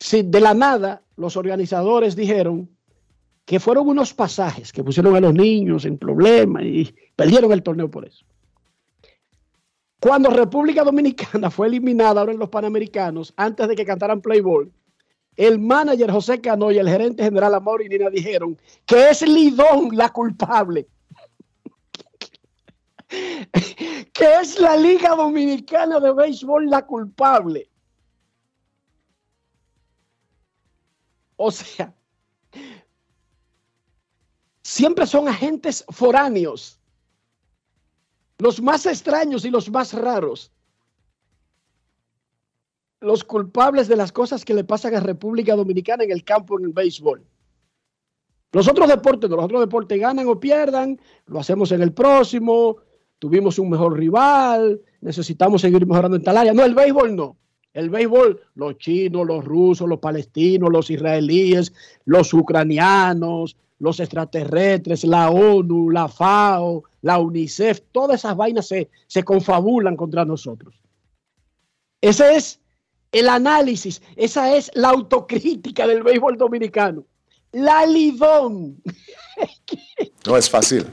Si 0.00 0.22
de 0.22 0.40
la 0.40 0.54
nada 0.54 1.02
los 1.16 1.36
organizadores 1.36 2.16
dijeron 2.16 2.68
que 3.44 3.60
fueron 3.60 3.88
unos 3.88 4.14
pasajes 4.14 4.72
que 4.72 4.82
pusieron 4.82 5.14
a 5.14 5.20
los 5.20 5.34
niños 5.34 5.84
en 5.84 5.98
problemas 5.98 6.62
y 6.64 6.94
perdieron 7.14 7.52
el 7.52 7.62
torneo 7.62 7.90
por 7.90 8.06
eso. 8.06 8.24
Cuando 10.00 10.30
República 10.30 10.82
Dominicana 10.82 11.50
fue 11.50 11.66
eliminada 11.66 12.20
ahora 12.20 12.32
en 12.32 12.38
los 12.38 12.48
Panamericanos, 12.48 13.34
antes 13.36 13.68
de 13.68 13.76
que 13.76 13.84
cantaran 13.84 14.22
Playboy, 14.22 14.72
el 15.36 15.58
manager 15.58 16.10
José 16.10 16.40
Cano 16.40 16.72
y 16.72 16.78
el 16.78 16.88
gerente 16.88 17.22
general 17.22 17.54
Amor 17.54 17.82
y 17.82 17.88
dijeron 17.88 18.58
que 18.86 19.10
es 19.10 19.22
Lidón 19.22 19.90
la 19.92 20.08
culpable. 20.10 20.88
que 24.12 24.34
es 24.40 24.58
la 24.60 24.76
Liga 24.76 25.14
Dominicana 25.14 26.00
de 26.00 26.12
Béisbol 26.12 26.70
la 26.70 26.86
culpable. 26.86 27.69
O 31.42 31.50
sea, 31.50 31.94
siempre 34.62 35.06
son 35.06 35.26
agentes 35.26 35.86
foráneos, 35.88 36.78
los 38.36 38.60
más 38.60 38.84
extraños 38.84 39.46
y 39.46 39.50
los 39.50 39.70
más 39.70 39.94
raros, 39.94 40.52
los 43.00 43.24
culpables 43.24 43.88
de 43.88 43.96
las 43.96 44.12
cosas 44.12 44.44
que 44.44 44.52
le 44.52 44.64
pasan 44.64 44.94
a 44.94 45.00
República 45.00 45.56
Dominicana 45.56 46.04
en 46.04 46.10
el 46.10 46.24
campo 46.24 46.58
en 46.58 46.66
el 46.66 46.72
béisbol. 46.74 47.24
Los 48.52 48.68
otros 48.68 48.86
deportes, 48.86 49.30
los 49.30 49.42
otros 49.42 49.62
deportes 49.62 49.98
ganan 49.98 50.26
o 50.28 50.38
pierdan, 50.38 51.00
lo 51.24 51.40
hacemos 51.40 51.72
en 51.72 51.80
el 51.80 51.94
próximo, 51.94 52.76
tuvimos 53.18 53.58
un 53.58 53.70
mejor 53.70 53.98
rival, 53.98 54.78
necesitamos 55.00 55.62
seguir 55.62 55.86
mejorando 55.86 56.18
en 56.18 56.22
tal 56.22 56.36
área. 56.36 56.52
No, 56.52 56.66
el 56.66 56.74
béisbol 56.74 57.16
no. 57.16 57.38
El 57.72 57.90
béisbol, 57.90 58.40
los 58.54 58.78
chinos, 58.78 59.26
los 59.26 59.44
rusos, 59.44 59.88
los 59.88 60.00
palestinos, 60.00 60.70
los 60.70 60.90
israelíes, 60.90 61.72
los 62.04 62.34
ucranianos, 62.34 63.56
los 63.78 64.00
extraterrestres, 64.00 65.04
la 65.04 65.30
ONU, 65.30 65.90
la 65.90 66.08
FAO, 66.08 66.84
la 67.02 67.18
UNICEF, 67.18 67.80
todas 67.92 68.20
esas 68.20 68.36
vainas 68.36 68.66
se, 68.66 68.90
se 69.06 69.22
confabulan 69.22 69.96
contra 69.96 70.24
nosotros. 70.24 70.74
Ese 72.00 72.34
es 72.34 72.60
el 73.12 73.28
análisis, 73.28 74.02
esa 74.16 74.54
es 74.54 74.70
la 74.74 74.90
autocrítica 74.90 75.86
del 75.86 76.02
béisbol 76.02 76.36
dominicano. 76.36 77.04
la 77.52 77.86
Lidón, 77.86 78.82
No 80.26 80.36
es 80.36 80.48
fácil. 80.48 80.86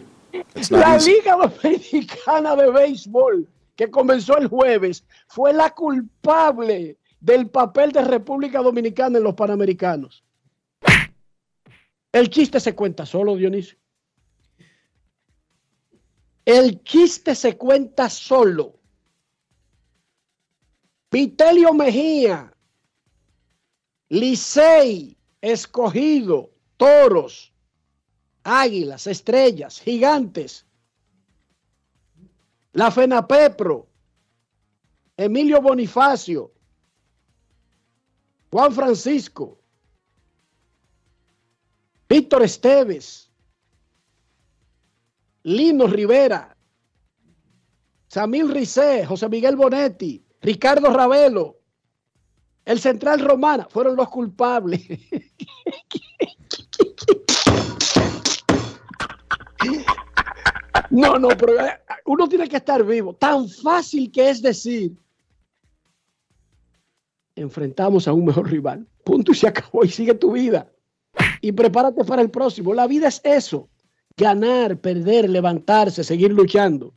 La. 0.69 0.97
Liga 0.97 1.35
Dominicana 1.35 2.55
de 2.55 2.71
Béisbol, 2.71 3.47
que 3.77 3.89
comenzó 3.89 4.37
el 4.37 4.47
jueves, 4.47 5.05
fue 5.27 5.53
la 5.53 5.73
culpable 5.73 6.97
del 7.21 7.49
papel 7.49 7.91
de 7.91 8.03
República 8.03 8.61
Dominicana 8.61 9.19
en 9.19 9.23
los 9.23 9.35
Panamericanos. 9.35 10.25
El 12.11 12.29
chiste 12.29 12.59
se 12.59 12.73
cuenta 12.73 13.05
solo, 13.05 13.35
Dionisio. 13.35 13.77
El 16.43 16.81
chiste 16.83 17.35
se 17.35 17.55
cuenta 17.55 18.09
solo. 18.09 18.79
Vitelio 21.11 21.73
Mejía, 21.73 22.51
Licey, 24.09 25.15
Escogido, 25.39 26.49
Toros, 26.77 27.53
Águilas, 28.43 29.05
Estrellas, 29.07 29.79
Gigantes, 29.81 30.66
la 32.73 32.91
FENAPEPRO, 32.91 33.87
Emilio 35.17 35.61
Bonifacio, 35.61 36.51
Juan 38.51 38.71
Francisco, 38.71 39.59
Víctor 42.07 42.43
Esteves, 42.43 43.29
Lino 45.43 45.87
Rivera, 45.87 46.55
Samil 48.07 48.49
Rizé, 48.49 49.05
José 49.05 49.29
Miguel 49.29 49.55
Bonetti, 49.55 50.23
Ricardo 50.41 50.91
Ravelo, 50.91 51.57
el 52.65 52.79
Central 52.79 53.21
Romana, 53.21 53.67
fueron 53.69 53.95
los 53.95 54.09
culpables. 54.09 54.81
No, 60.89 61.17
no, 61.17 61.29
pero 61.29 61.59
eh, 61.59 61.79
uno 62.05 62.27
tiene 62.27 62.47
que 62.47 62.57
estar 62.57 62.83
vivo. 62.83 63.13
Tan 63.13 63.47
fácil 63.49 64.11
que 64.11 64.29
es 64.29 64.41
decir, 64.41 64.95
enfrentamos 67.35 68.07
a 68.07 68.13
un 68.13 68.25
mejor 68.25 68.49
rival. 68.49 68.87
Punto 69.03 69.31
y 69.31 69.35
se 69.35 69.47
acabó 69.47 69.83
y 69.83 69.89
sigue 69.89 70.13
tu 70.13 70.31
vida. 70.31 70.71
Y 71.41 71.51
prepárate 71.51 72.03
para 72.03 72.21
el 72.21 72.29
próximo. 72.29 72.73
La 72.73 72.87
vida 72.87 73.07
es 73.07 73.21
eso. 73.23 73.69
Ganar, 74.15 74.77
perder, 74.79 75.29
levantarse, 75.29 76.03
seguir 76.03 76.31
luchando. 76.31 76.93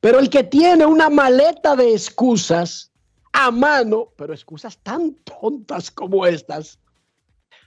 Pero 0.00 0.18
el 0.18 0.28
que 0.28 0.44
tiene 0.44 0.86
una 0.86 1.08
maleta 1.08 1.76
de 1.76 1.92
excusas 1.92 2.92
a 3.32 3.50
mano, 3.50 4.08
pero 4.16 4.34
excusas 4.34 4.78
tan 4.78 5.14
tontas 5.24 5.90
como 5.90 6.26
estas, 6.26 6.78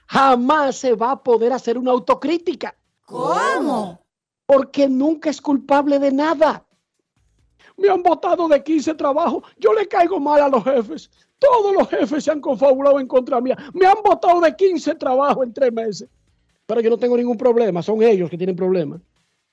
jamás 0.06 0.76
se 0.76 0.94
va 0.94 1.12
a 1.12 1.22
poder 1.22 1.52
hacer 1.52 1.78
una 1.78 1.92
autocrítica. 1.92 2.76
¿Cómo? 3.04 4.03
Porque 4.46 4.88
nunca 4.88 5.30
es 5.30 5.40
culpable 5.40 5.98
de 5.98 6.12
nada. 6.12 6.64
Me 7.76 7.88
han 7.88 8.02
votado 8.02 8.46
de 8.48 8.62
15 8.62 8.94
trabajos. 8.94 9.42
Yo 9.58 9.72
le 9.72 9.88
caigo 9.88 10.20
mal 10.20 10.42
a 10.42 10.48
los 10.48 10.62
jefes. 10.64 11.10
Todos 11.38 11.74
los 11.74 11.88
jefes 11.88 12.24
se 12.24 12.30
han 12.30 12.40
confabulado 12.40 13.00
en 13.00 13.06
contra 13.06 13.40
mía. 13.40 13.56
Me 13.72 13.86
han 13.86 14.02
votado 14.04 14.40
de 14.40 14.54
15 14.54 14.94
trabajos 14.94 15.46
en 15.46 15.52
tres 15.52 15.72
meses. 15.72 16.08
Pero 16.66 16.80
yo 16.80 16.90
no 16.90 16.98
tengo 16.98 17.16
ningún 17.16 17.36
problema. 17.36 17.82
Son 17.82 18.02
ellos 18.02 18.30
que 18.30 18.38
tienen 18.38 18.56
problemas. 18.56 19.00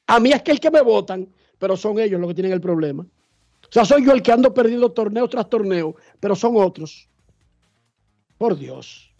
A 0.08 0.20
mí 0.20 0.32
es 0.32 0.42
que 0.42 0.52
el 0.52 0.60
que 0.60 0.72
me 0.72 0.82
votan, 0.82 1.28
pero 1.58 1.76
son 1.76 2.00
ellos 2.00 2.20
los 2.20 2.30
que 2.30 2.36
tienen 2.36 2.54
el 2.54 2.62
problema. 2.62 3.04
O 3.04 3.72
sea, 3.74 3.86
soy 3.86 4.06
yo 4.06 4.12
el 4.12 4.22
que 4.22 4.32
ando 4.32 4.54
perdiendo 4.54 4.92
torneo 4.92 5.28
tras 5.30 5.50
torneo, 5.50 5.96
pero 6.20 6.36
son 6.36 6.58
otros. 6.58 7.08
Por 8.38 8.58
Dios. 8.58 9.14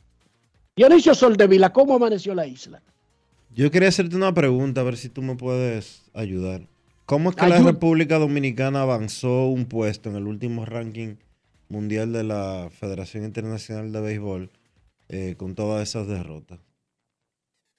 Dionisio 0.76 1.16
Soldevila, 1.16 1.72
¿cómo 1.72 1.96
amaneció 1.96 2.34
la 2.36 2.46
isla? 2.46 2.82
Yo 3.54 3.70
quería 3.72 3.90
hacerte 3.90 4.16
una 4.16 4.34
pregunta, 4.34 4.82
a 4.82 4.84
ver 4.84 4.98
si 4.98 5.10
tú 5.10 5.22
me 5.22 5.36
puedes 5.36 6.04
ayudar. 6.14 6.68
¿Cómo 7.06 7.30
es 7.30 7.36
que 7.36 7.48
la. 7.48 7.60
República 7.60 8.18
Dominicana 8.18 8.82
avanzó 8.82 9.48
un 9.48 9.66
puesto 9.66 10.10
en 10.10 10.16
el 10.16 10.28
último 10.28 10.66
ranking 10.66 11.16
mundial 11.68 12.14
de 12.14 12.24
la 12.24 12.70
Federación 12.72 13.26
Internacional 13.26 13.92
de 13.92 14.02
Béisbol 14.02 14.50
eh, 15.10 15.36
con 15.38 15.56
todas 15.56 15.88
esas 15.88 16.08
derrotas? 16.08 16.60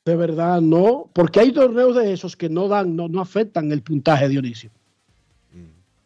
De 0.05 0.17
verdad, 0.17 0.61
no, 0.61 1.09
porque 1.13 1.41
hay 1.41 1.53
torneos 1.53 1.97
de 1.97 2.13
esos 2.13 2.37
que 2.37 2.49
no 2.49 2.69
dan, 2.69 2.97
no, 2.97 3.09
no 3.09 3.21
afectan 3.21 3.71
el 3.73 3.83
puntaje, 3.83 4.29
Dionisio. 4.29 4.71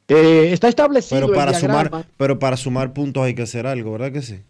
Eh, 0.09 0.53
está 0.53 0.69
establecido 0.69 1.23
Pero 1.23 1.33
el 1.33 1.37
para, 1.37 1.51
diagrama, 1.51 1.85
sumar, 1.85 2.07
pero 2.17 2.39
para 2.39 2.57
sumar 2.57 2.93
puntos 2.93 3.25
hay 3.25 3.35
que 3.35 3.43
hacer 3.43 3.67
algo, 3.67 3.93
¿verdad 3.93 4.13
que 4.13 4.23
sí? 4.23 4.41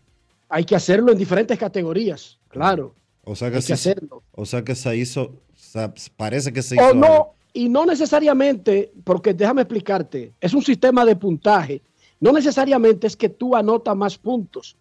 hay 0.48 0.64
que 0.64 0.76
hacerlo 0.76 1.12
en 1.12 1.18
diferentes 1.18 1.59
categorías, 1.59 2.38
claro. 2.48 2.94
O 3.28 3.34
sea 3.34 3.50
que, 3.50 3.56
Hay 3.56 3.62
que 3.64 3.72
hacerlo. 3.72 4.22
o 4.32 4.46
sea 4.46 4.62
que 4.62 4.76
se 4.76 4.96
hizo, 4.96 5.22
o 5.22 5.56
sea, 5.56 5.92
parece 6.16 6.52
que 6.52 6.62
se 6.62 6.76
hizo 6.76 6.84
O 6.84 6.88
algo. 6.88 7.00
no, 7.00 7.32
y 7.52 7.68
no 7.68 7.84
necesariamente, 7.84 8.92
porque 9.02 9.34
déjame 9.34 9.62
explicarte, 9.62 10.32
es 10.40 10.54
un 10.54 10.62
sistema 10.62 11.04
de 11.04 11.16
puntaje. 11.16 11.82
No 12.20 12.32
necesariamente 12.32 13.08
es 13.08 13.16
que 13.16 13.28
tú 13.28 13.56
anotas 13.56 13.96
más 13.96 14.16
puntos. 14.16 14.76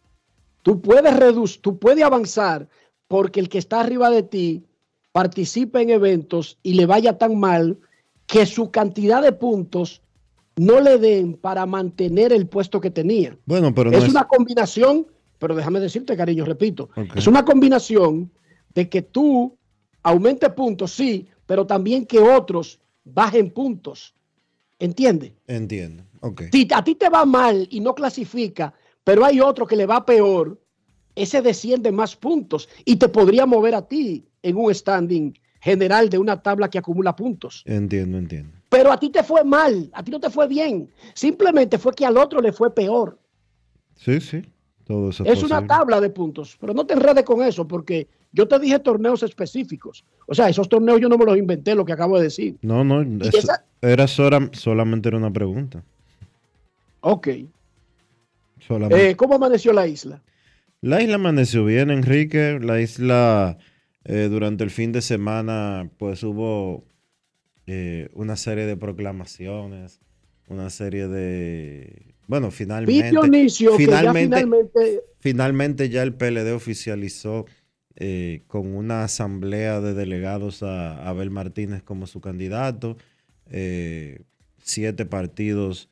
Tú 0.62 0.80
puedes 0.80 1.16
reducir, 1.18 1.62
tú 1.62 1.80
puedes 1.80 2.04
avanzar 2.04 2.68
porque 3.08 3.40
el 3.40 3.50
que 3.50 3.58
está 3.58 3.80
arriba 3.80 4.10
de 4.10 4.24
ti 4.24 4.64
participa 5.12 5.82
en 5.82 5.90
eventos 5.90 6.60
y 6.62 6.74
le 6.74 6.86
vaya 6.86 7.18
tan 7.18 7.40
mal 7.40 7.78
que 8.28 8.46
su 8.46 8.70
cantidad 8.70 9.22
de 9.22 9.32
puntos 9.32 10.02
no 10.56 10.80
le 10.82 10.98
den 10.98 11.34
para 11.34 11.66
mantener 11.66 12.32
el 12.32 12.48
puesto 12.48 12.80
que 12.80 12.92
tenía. 12.92 13.38
Bueno, 13.46 13.74
pero 13.74 13.92
no 13.92 13.98
es, 13.98 14.08
una 14.10 14.28
combinación, 14.28 15.08
pero 15.40 15.56
déjame 15.56 15.80
decirte, 15.80 16.16
cariño, 16.16 16.46
repito, 16.46 16.90
es 17.16 17.28
una 17.28 17.44
combinación 17.44 18.32
de 18.74 18.90
que 18.90 19.02
tú 19.02 19.58
aumentes 20.04 20.52
puntos, 20.54 20.92
sí, 20.92 21.28
pero 21.46 21.66
también 21.66 22.06
que 22.06 22.20
otros 22.20 22.80
bajen 23.04 23.52
puntos. 23.52 24.14
¿Entiendes? 24.78 25.32
Entiendo. 25.48 26.04
Ok. 26.22 26.44
Si 26.52 26.68
a 26.74 26.84
ti 26.84 26.96
te 26.96 27.10
va 27.10 27.26
mal 27.26 27.68
y 27.72 27.80
no 27.80 27.96
clasifica, 27.96 28.74
pero 29.04 29.24
hay 29.24 29.40
otro 29.40 29.66
que 29.66 29.76
le 29.76 29.86
va 29.86 30.06
peor, 30.06 30.60
ese 31.16 31.42
desciende 31.42 31.92
más 31.92 32.16
puntos 32.16 32.68
y 32.84 32.98
te 32.98 33.08
podría 33.08 33.46
mover 33.46 33.76
a 33.76 33.88
ti 33.88 34.28
en 34.44 34.58
un 34.58 34.74
standing 34.74 35.34
general 35.62 36.10
de 36.10 36.18
una 36.18 36.42
tabla 36.42 36.70
que 36.70 36.78
acumula 36.78 37.16
puntos. 37.16 37.64
Entiendo, 37.66 38.18
entiendo. 38.18 38.52
Pero 38.70 38.92
a 38.92 39.00
ti 39.00 39.10
te 39.10 39.24
fue 39.24 39.44
mal, 39.44 39.90
a 39.94 40.04
ti 40.04 40.12
no 40.12 40.20
te 40.20 40.30
fue 40.30 40.48
bien. 40.48 40.92
Simplemente 41.14 41.78
fue 41.78 41.94
que 41.94 42.06
al 42.06 42.18
otro 42.18 42.42
le 42.42 42.52
fue 42.52 42.74
peor. 42.74 43.18
Sí, 43.96 44.20
sí. 44.20 44.42
Todo 44.86 45.10
eso 45.10 45.24
Es 45.26 45.42
una 45.44 45.66
tabla 45.68 46.00
de 46.00 46.10
puntos, 46.10 46.58
pero 46.62 46.74
no 46.74 46.86
te 46.86 46.94
enredes 46.94 47.24
con 47.24 47.42
eso 47.44 47.68
porque 47.68 48.08
yo 48.32 48.48
te 48.48 48.60
dije 48.60 48.78
torneos 48.80 49.24
específicos. 49.24 50.06
O 50.28 50.36
sea, 50.36 50.48
esos 50.50 50.70
torneos 50.70 51.02
yo 51.02 51.10
no 51.10 51.18
me 51.18 51.26
los 51.26 51.38
inventé, 51.38 51.74
lo 51.74 51.86
que 51.86 51.94
acabo 51.94 52.18
de 52.18 52.24
decir. 52.26 52.56
No, 52.62 52.84
no, 52.84 53.02
eso- 53.26 53.38
esa- 53.38 53.66
era 53.82 54.08
sola- 54.08 54.50
solamente 54.54 55.10
era 55.10 55.18
una 55.18 55.32
pregunta. 55.32 55.84
Ok. 57.02 57.28
Eh, 58.98 59.16
¿Cómo 59.16 59.36
amaneció 59.36 59.74
la 59.74 59.88
isla? 59.88 60.22
La 60.82 61.02
isla 61.02 61.16
amaneció 61.16 61.66
bien, 61.66 61.90
Enrique. 61.92 62.60
La 62.62 62.80
isla 62.82 63.58
eh, 64.04 64.28
durante 64.30 64.64
el 64.64 64.70
fin 64.72 64.92
de 64.92 65.02
semana, 65.02 65.90
pues 65.98 66.24
hubo 66.24 66.84
eh, 67.68 68.10
una 68.14 68.36
serie 68.36 68.66
de 68.66 68.78
proclamaciones, 68.78 70.00
una 70.48 70.70
serie 70.70 71.08
de... 71.08 72.15
Bueno, 72.28 72.52
finalmente... 72.52 73.10
Dionisio 73.10 73.78
que 73.78 73.86
ya 73.86 74.00
finalmente, 74.00 74.38
finalmente 74.38 75.02
finalmente 75.20 75.90
ya 75.90 76.04
el 76.04 76.14
PLD 76.14 76.54
oficializó 76.54 77.46
eh, 77.96 78.44
con 78.48 78.76
una 78.76 79.04
asamblea 79.04 79.82
de 79.82 79.94
delegados 79.94 80.64
a 80.64 81.08
Abel 81.08 81.32
Martínez 81.32 81.84
como 81.84 82.08
su 82.08 82.22
candidato. 82.22 82.98
Eh, 83.50 84.24
siete 84.62 85.06
partidos, 85.06 85.90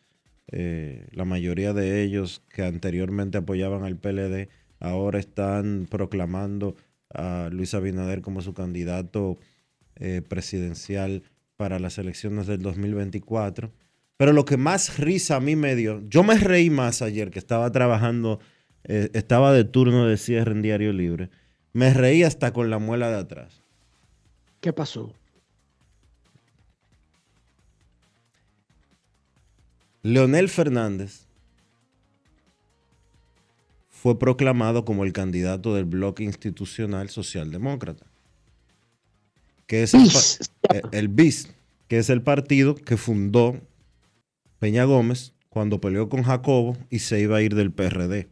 eh, 0.52 1.08
la 1.12 1.26
mayoría 1.26 1.74
de 1.74 2.04
ellos 2.04 2.42
que 2.50 2.64
anteriormente 2.64 3.38
apoyaban 3.38 3.84
al 3.84 3.98
PLD, 3.98 4.50
ahora 4.80 5.20
están 5.20 5.88
proclamando 5.90 6.76
a 7.10 7.50
Luis 7.52 7.74
Abinader 7.74 8.22
como 8.22 8.42
su 8.42 8.54
candidato 8.54 9.38
eh, 9.96 10.22
presidencial 10.28 11.24
para 11.56 11.80
las 11.80 11.98
elecciones 11.98 12.48
del 12.48 12.62
2024. 12.62 13.72
Pero 14.24 14.32
lo 14.32 14.46
que 14.46 14.56
más 14.56 15.00
risa 15.00 15.36
a 15.36 15.40
mí 15.42 15.58
me 15.58 15.76
dio, 15.76 16.02
yo 16.08 16.24
me 16.24 16.38
reí 16.38 16.70
más 16.70 17.02
ayer 17.02 17.30
que 17.30 17.40
estaba 17.40 17.70
trabajando, 17.74 18.40
eh, 18.86 19.10
estaba 19.12 19.52
de 19.52 19.66
turno 19.66 20.08
de 20.08 20.16
cierre 20.16 20.54
en 20.54 20.62
Diario 20.62 20.94
Libre. 20.94 21.30
Me 21.74 21.94
reí 21.94 22.24
hasta 22.24 22.54
con 22.54 22.70
la 22.70 22.80
muela 22.80 23.10
de 23.10 23.18
atrás. 23.18 23.62
¿Qué 24.62 24.72
pasó? 24.72 25.14
Leonel 30.04 30.48
Fernández 30.48 31.28
fue 33.90 34.18
proclamado 34.18 34.86
como 34.86 35.04
el 35.04 35.12
candidato 35.12 35.76
del 35.76 35.84
bloque 35.84 36.24
institucional 36.24 37.10
socialdemócrata, 37.10 38.06
que 39.68 39.84
es 39.84 39.94
el, 39.94 40.08
eh, 40.74 40.82
el 40.94 41.10
BIS, 41.10 41.54
que 41.90 41.98
es 41.98 42.10
el 42.10 42.22
partido 42.22 42.76
que 42.76 42.96
fundó 42.96 43.60
Peña 44.64 44.86
Gómez 44.86 45.34
cuando 45.50 45.82
peleó 45.82 46.08
con 46.08 46.24
Jacobo 46.24 46.78
y 46.90 47.00
se 47.00 47.20
iba 47.20 47.36
a 47.36 47.42
ir 47.42 47.54
del 47.54 47.74
PRD. 47.74 48.30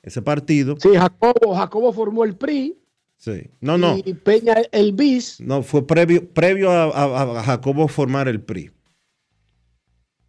Ese 0.00 0.22
partido, 0.22 0.76
Sí, 0.78 0.90
Jacobo, 0.94 1.52
Jacobo 1.56 1.92
formó 1.92 2.22
el 2.22 2.36
PRI 2.36 2.78
Sí. 3.16 3.50
No, 3.60 3.76
no. 3.76 3.96
Y 4.04 4.14
Peña 4.14 4.54
el 4.70 4.92
bis. 4.92 5.40
No, 5.40 5.64
fue 5.64 5.84
previo, 5.84 6.28
previo 6.32 6.70
a, 6.70 6.84
a- 6.84 7.40
a 7.40 7.42
Jacobo 7.42 7.88
formar 7.88 8.28
el 8.28 8.40
PRI. 8.40 8.70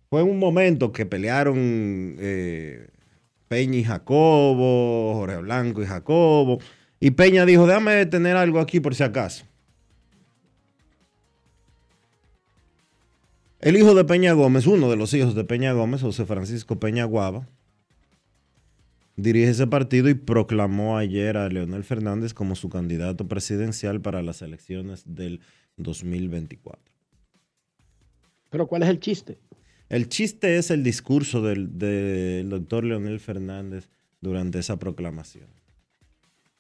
Fue 0.10 0.24
un 0.24 0.40
momento 0.40 0.92
que 0.92 1.06
pelearon 1.06 2.16
eh, 2.18 2.88
Peña 3.48 3.78
y 3.78 3.84
Jacobo, 3.84 5.14
Jorge 5.14 5.38
Blanco 5.38 5.84
y 5.84 5.86
Jacobo. 5.86 6.58
Y 7.00 7.12
Peña 7.12 7.46
dijo, 7.46 7.68
déjame 7.68 8.04
tener 8.08 8.36
algo 8.36 8.60
aquí 8.60 8.80
por 8.80 8.96
si 8.96 9.04
acaso. 9.04 9.46
El 13.60 13.76
hijo 13.76 13.96
de 13.96 14.06
Peña 14.06 14.34
Gómez, 14.34 14.68
uno 14.68 14.88
de 14.90 14.98
los 14.98 15.16
hijos 15.16 15.34
de 15.34 15.44
Peña 15.44 15.74
Gómez, 15.74 16.02
José 16.02 16.28
Francisco 16.28 16.80
Peña 16.80 17.06
Guava, 17.06 17.48
dirige 19.16 19.50
ese 19.50 19.66
partido 19.66 20.10
y 20.10 20.14
proclamó 20.14 20.98
ayer 20.98 21.38
a 21.38 21.50
Leonel 21.50 21.84
Fernández 21.84 22.36
como 22.36 22.56
su 22.56 22.70
candidato 22.70 23.28
presidencial 23.28 24.00
para 24.00 24.22
las 24.22 24.44
elecciones 24.44 25.04
del 25.08 25.42
2024. 25.78 26.80
Pero 28.52 28.68
¿cuál 28.68 28.84
es 28.84 28.90
el 28.90 29.00
chiste? 29.00 29.40
El 29.90 30.08
chiste 30.08 30.58
es 30.58 30.70
el 30.70 30.84
discurso 30.84 31.42
del, 31.42 31.80
del 31.80 32.50
doctor 32.50 32.84
Leonel 32.84 33.20
Fernández 33.20 33.90
durante 34.22 34.60
esa 34.60 34.78
proclamación. 34.78 35.48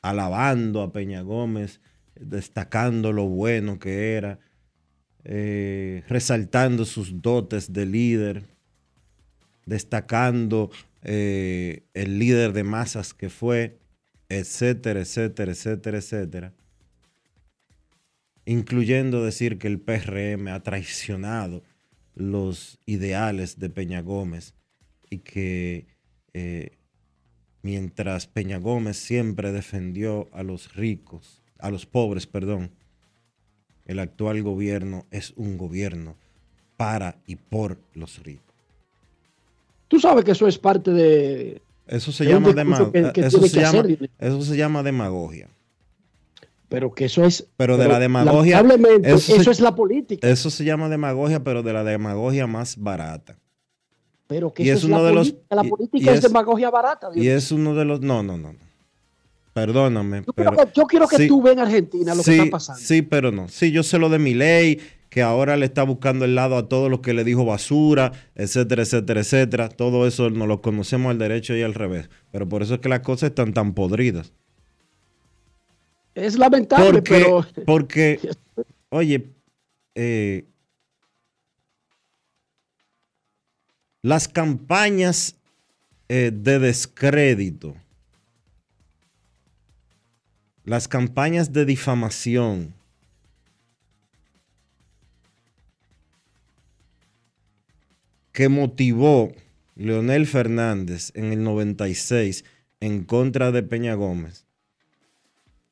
Alabando 0.01 0.81
a 0.81 0.91
Peña 0.91 1.21
Gómez, 1.21 1.79
destacando 2.15 3.13
lo 3.13 3.25
bueno 3.25 3.77
que 3.77 4.13
era, 4.13 4.39
eh, 5.23 6.03
resaltando 6.08 6.86
sus 6.86 7.21
dotes 7.21 7.73
de 7.73 7.86
líder, 7.86 8.43
destacando 9.65 10.71
eh, 11.03 11.84
el 11.93 12.19
líder 12.19 12.53
de 12.53 12.63
masas 12.63 13.13
que 13.13 13.30
fue, 13.30 13.77
etcétera, 14.30 15.01
etcétera, 15.01 15.51
etcétera, 15.51 15.97
etcétera. 15.97 16.53
Incluyendo 18.45 19.23
decir 19.23 19.58
que 19.58 19.67
el 19.67 19.80
PRM 19.80 20.47
ha 20.47 20.63
traicionado 20.63 21.63
los 22.15 22.80
ideales 22.86 23.60
de 23.60 23.69
Peña 23.69 24.01
Gómez 24.01 24.53
y 25.10 25.19
que 25.19 25.88
eh, 26.34 26.77
mientras 27.62 28.27
Peña 28.27 28.58
Gómez 28.58 28.97
siempre 28.97 29.51
defendió 29.51 30.30
a 30.34 30.43
los 30.43 30.73
ricos, 30.75 31.43
a 31.60 31.69
los 31.69 31.86
pobres, 31.86 32.27
perdón, 32.27 32.71
el 33.88 34.00
actual 34.00 34.43
gobierno 34.43 35.06
es 35.12 35.34
un 35.36 35.58
gobierno 35.58 36.15
para 36.78 37.15
y 37.26 37.36
por 37.38 37.78
los 37.95 38.21
ricos. 38.23 38.43
Tú 39.88 40.00
sabes 40.00 40.23
que 40.26 40.32
eso 40.32 40.47
es 40.47 40.58
parte 40.58 40.91
de. 40.91 41.62
Eso 41.88 42.12
se 42.12 42.26
de 42.26 42.32
llama, 42.32 42.50
discurso 42.52 42.91
dema- 42.91 43.12
que- 43.13 43.21
que 43.21 43.28
eso 43.28 43.41
se 43.47 43.62
llama- 43.62 43.86
eso 44.19 44.41
se 44.41 44.58
llama 44.58 44.84
demagogia. 44.84 45.47
Pero 46.69 46.93
que 46.93 47.06
eso 47.06 47.23
es. 47.23 47.47
Pero 47.56 47.78
de 47.78 47.88
la 47.88 47.97
demagogia. 47.97 48.58
lamentablemente, 48.62 49.10
eso, 49.10 49.41
se- 49.41 49.52
es 49.52 49.60
la 49.62 49.73
política. 49.73 50.28
Eso 50.30 50.50
se 50.50 50.65
llama 50.65 50.89
demagogia, 50.89 51.41
pero 51.41 51.63
de 51.63 51.71
la 51.71 51.86
demagogia 51.86 52.45
más 52.45 52.76
barata. 52.78 53.38
Pero 54.28 54.54
que 54.54 54.63
y 54.63 54.69
eso 54.69 54.80
es 54.80 54.84
es, 54.84 54.89
la 54.89 54.97
uno 54.97 55.06
de 55.06 55.13
los-. 55.13 55.36
La 55.50 55.63
política 55.63 56.06
y 56.06 56.10
es, 56.10 56.15
es- 56.15 56.21
demagogia 56.23 56.69
barata. 56.69 57.10
Dios 57.12 57.26
Y 57.26 57.30
es 57.30 57.52
uno 57.54 57.73
de 57.73 57.86
los. 57.86 58.02
No, 58.02 58.21
no, 58.21 58.36
no. 58.38 58.54
Perdóname. 59.58 60.22
Yo 60.24 60.34
pero, 60.34 60.52
quiero 60.52 60.65
que- 60.67 60.72
yo 60.80 60.84
quiero 60.86 61.08
que 61.08 61.17
sí, 61.17 61.28
tú 61.28 61.41
veas 61.41 61.58
en 61.58 61.63
Argentina 61.63 62.13
lo 62.13 62.22
sí, 62.22 62.30
que 62.32 62.38
está 62.38 62.52
pasando. 62.52 62.80
Sí, 62.80 63.02
pero 63.02 63.32
no. 63.32 63.48
Sí, 63.48 63.72
yo 63.72 63.82
sé 63.82 63.98
lo 63.98 64.08
de 64.10 64.20
mi 64.20 64.36
ley, 64.36 64.80
que 65.10 65.24
ahora 65.24 65.58
le 65.58 65.65
está 65.65 65.82
buscando 65.82 66.26
el 66.26 66.36
lado 66.36 66.58
a 66.58 66.70
todos 66.70 66.91
los 66.91 67.00
que 67.00 67.15
le 67.15 67.24
dijo 67.24 67.43
basura, 67.43 68.12
etcétera, 68.36 68.84
etcétera, 68.84 69.22
etcétera. 69.22 69.70
Todo 69.70 70.06
eso 70.06 70.30
no 70.30 70.46
lo 70.46 70.62
conocemos 70.62 71.10
al 71.10 71.17
derecho 71.17 71.56
y 71.56 71.63
al 71.63 71.74
revés. 71.74 72.08
Pero 72.32 72.48
por 72.48 72.62
eso 72.62 72.76
es 72.76 72.82
que 72.82 72.89
las 72.89 73.00
cosas 73.00 73.30
están 73.30 73.52
tan 73.52 73.74
podridas. 73.74 74.32
Es 76.13 76.38
lamentable, 76.38 77.02
Porque, 77.02 77.10
pero. 77.12 77.46
porque 77.65 78.20
oye, 78.89 79.32
eh, 79.96 80.46
las 84.04 84.28
campañas 84.28 85.36
eh, 86.10 86.32
de 86.32 86.60
descrédito, 86.60 87.76
las 90.67 90.89
campañas 90.89 91.53
de 91.53 91.63
difamación, 91.63 92.73
que 98.34 98.49
motivó 98.49 99.34
Leonel 99.77 100.27
Fernández 100.27 101.13
en 101.15 101.32
el 101.32 101.41
96 101.41 102.43
en 102.82 103.06
contra 103.06 103.53
de 103.53 103.63
Peña 103.63 103.93
Gómez, 103.93 104.45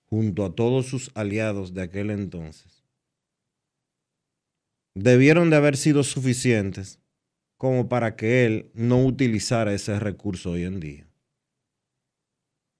junto 0.06 0.46
a 0.46 0.56
todos 0.56 0.86
sus 0.86 1.12
aliados 1.14 1.74
de 1.74 1.82
aquel 1.82 2.10
entonces, 2.10 2.86
debieron 4.94 5.50
de 5.50 5.58
haber 5.58 5.76
sido 5.76 6.06
suficientes 6.06 7.00
como 7.58 7.90
para 7.90 8.16
que 8.16 8.46
él 8.46 8.72
no 8.74 9.04
utilizara 9.04 9.74
ese 9.74 10.00
recurso 10.00 10.52
hoy 10.52 10.64
en 10.64 10.80
día. 10.80 11.06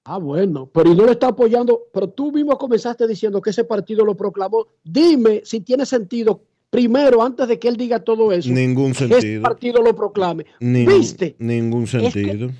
Ah, 0.08 0.20
bueno, 0.20 0.70
pero 0.72 0.92
y 0.92 0.96
no 0.96 1.04
lo 1.06 1.12
está 1.12 1.30
apoyando. 1.30 1.88
Pero 1.92 2.08
tú 2.10 2.32
mismo 2.32 2.56
comenzaste 2.60 3.08
diciendo 3.08 3.42
que 3.42 3.50
ese 3.50 3.64
partido 3.64 4.06
lo 4.06 4.16
proclamó. 4.16 4.68
Dime 4.84 5.42
si 5.44 5.62
tiene 5.62 5.84
sentido, 5.86 6.42
primero, 6.70 7.24
antes 7.24 7.48
de 7.48 7.58
que 7.58 7.68
él 7.68 7.76
diga 7.76 8.00
todo 8.00 8.32
eso, 8.32 8.52
Ningún 8.52 8.94
que 8.94 9.06
ese 9.06 9.08
sentido. 9.08 9.42
partido 9.42 9.82
lo 9.82 9.96
proclame. 9.96 10.46
Ningún, 10.60 11.00
¿Viste? 11.00 11.36
Ningún 11.40 11.88
sentido. 11.88 12.52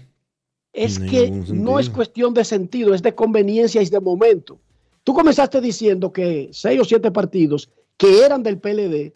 Es 0.74 0.98
que 1.00 1.28
sentido. 1.28 1.56
no 1.56 1.80
es 1.80 1.90
cuestión 1.90 2.34
de 2.34 2.44
sentido, 2.44 2.96
es 2.96 3.04
de 3.04 3.14
conveniencia 3.14 3.80
y 3.82 3.86
de 3.90 4.00
momento. 4.00 4.58
Tú 5.04 5.14
comenzaste 5.14 5.62
diciendo 5.62 6.12
que 6.12 6.50
seis 6.52 6.82
o 6.82 6.84
siete 6.84 7.12
partidos 7.12 7.70
que 7.96 8.26
eran 8.26 8.42
del 8.42 8.58
PLD 8.58 9.14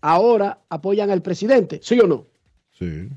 ahora 0.00 0.58
apoyan 0.68 1.10
al 1.10 1.22
presidente, 1.22 1.78
¿sí 1.82 2.00
o 2.00 2.08
no? 2.08 2.26
Sí. 2.76 3.08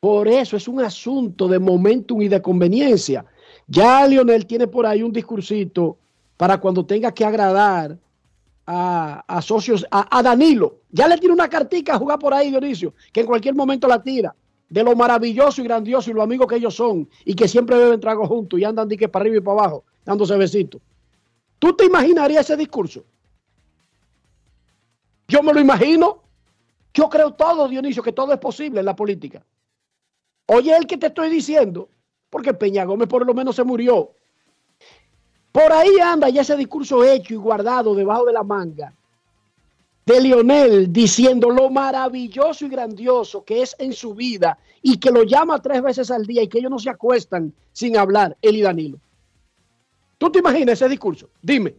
Por 0.00 0.28
eso 0.28 0.56
es 0.56 0.66
un 0.66 0.80
asunto 0.80 1.46
de 1.46 1.58
momentum 1.58 2.22
y 2.22 2.28
de 2.28 2.40
conveniencia. 2.42 3.24
Ya 3.66 4.06
Lionel 4.06 4.46
tiene 4.46 4.66
por 4.66 4.86
ahí 4.86 5.02
un 5.02 5.12
discursito 5.12 5.98
para 6.36 6.58
cuando 6.58 6.84
tenga 6.84 7.12
que 7.12 7.24
agradar 7.24 7.98
a, 8.66 9.40
socios, 9.42 9.86
a, 9.90 10.18
a 10.18 10.22
Danilo. 10.22 10.80
Ya 10.90 11.08
le 11.08 11.18
tiene 11.18 11.34
una 11.34 11.48
cartica 11.48 11.94
a 11.94 11.98
jugar 11.98 12.18
por 12.18 12.34
ahí, 12.34 12.50
Dionisio, 12.50 12.94
que 13.12 13.20
en 13.20 13.26
cualquier 13.26 13.54
momento 13.54 13.88
la 13.88 14.02
tira. 14.02 14.34
De 14.68 14.82
lo 14.82 14.96
maravilloso 14.96 15.60
y 15.60 15.64
grandioso 15.64 16.10
y 16.10 16.14
lo 16.14 16.22
amigos 16.22 16.46
que 16.48 16.56
ellos 16.56 16.74
son 16.74 17.08
y 17.24 17.34
que 17.34 17.46
siempre 17.46 17.76
beben 17.76 18.00
trago 18.00 18.26
juntos 18.26 18.58
y 18.58 18.64
andan 18.64 18.88
dique 18.88 19.08
para 19.08 19.22
arriba 19.22 19.36
y 19.36 19.40
para 19.40 19.60
abajo, 19.60 19.84
dándose 20.04 20.36
besitos. 20.36 20.80
¿Tú 21.58 21.74
te 21.76 21.84
imaginarías 21.84 22.46
ese 22.46 22.56
discurso? 22.56 23.04
Yo 25.28 25.42
me 25.42 25.52
lo 25.52 25.60
imagino. 25.60 26.22
Yo 26.92 27.08
creo 27.08 27.34
todo, 27.34 27.68
Dionisio, 27.68 28.02
que 28.02 28.12
todo 28.12 28.32
es 28.32 28.38
posible 28.38 28.80
en 28.80 28.86
la 28.86 28.96
política. 28.96 29.44
Oye, 30.46 30.76
el 30.76 30.86
que 30.86 30.96
te 30.96 31.06
estoy 31.08 31.28
diciendo, 31.28 31.88
porque 32.34 32.52
Peña 32.52 32.84
Gómez 32.84 33.06
por 33.06 33.24
lo 33.24 33.32
menos 33.32 33.54
se 33.54 33.62
murió. 33.62 34.10
Por 35.52 35.72
ahí 35.72 36.00
anda 36.02 36.28
ya 36.30 36.40
ese 36.40 36.56
discurso 36.56 37.04
hecho 37.04 37.32
y 37.32 37.36
guardado 37.36 37.94
debajo 37.94 38.24
de 38.24 38.32
la 38.32 38.42
manga 38.42 38.92
de 40.04 40.20
Lionel 40.20 40.92
diciendo 40.92 41.48
lo 41.48 41.70
maravilloso 41.70 42.66
y 42.66 42.68
grandioso 42.70 43.44
que 43.44 43.62
es 43.62 43.76
en 43.78 43.92
su 43.92 44.14
vida 44.16 44.58
y 44.82 44.98
que 44.98 45.12
lo 45.12 45.22
llama 45.22 45.62
tres 45.62 45.80
veces 45.80 46.10
al 46.10 46.26
día 46.26 46.42
y 46.42 46.48
que 46.48 46.58
ellos 46.58 46.72
no 46.72 46.80
se 46.80 46.90
acuestan 46.90 47.54
sin 47.72 47.96
hablar, 47.96 48.36
él 48.42 48.56
y 48.56 48.62
Danilo. 48.62 48.98
¿Tú 50.18 50.28
te 50.32 50.40
imaginas 50.40 50.72
ese 50.72 50.88
discurso? 50.88 51.30
Dime, 51.40 51.76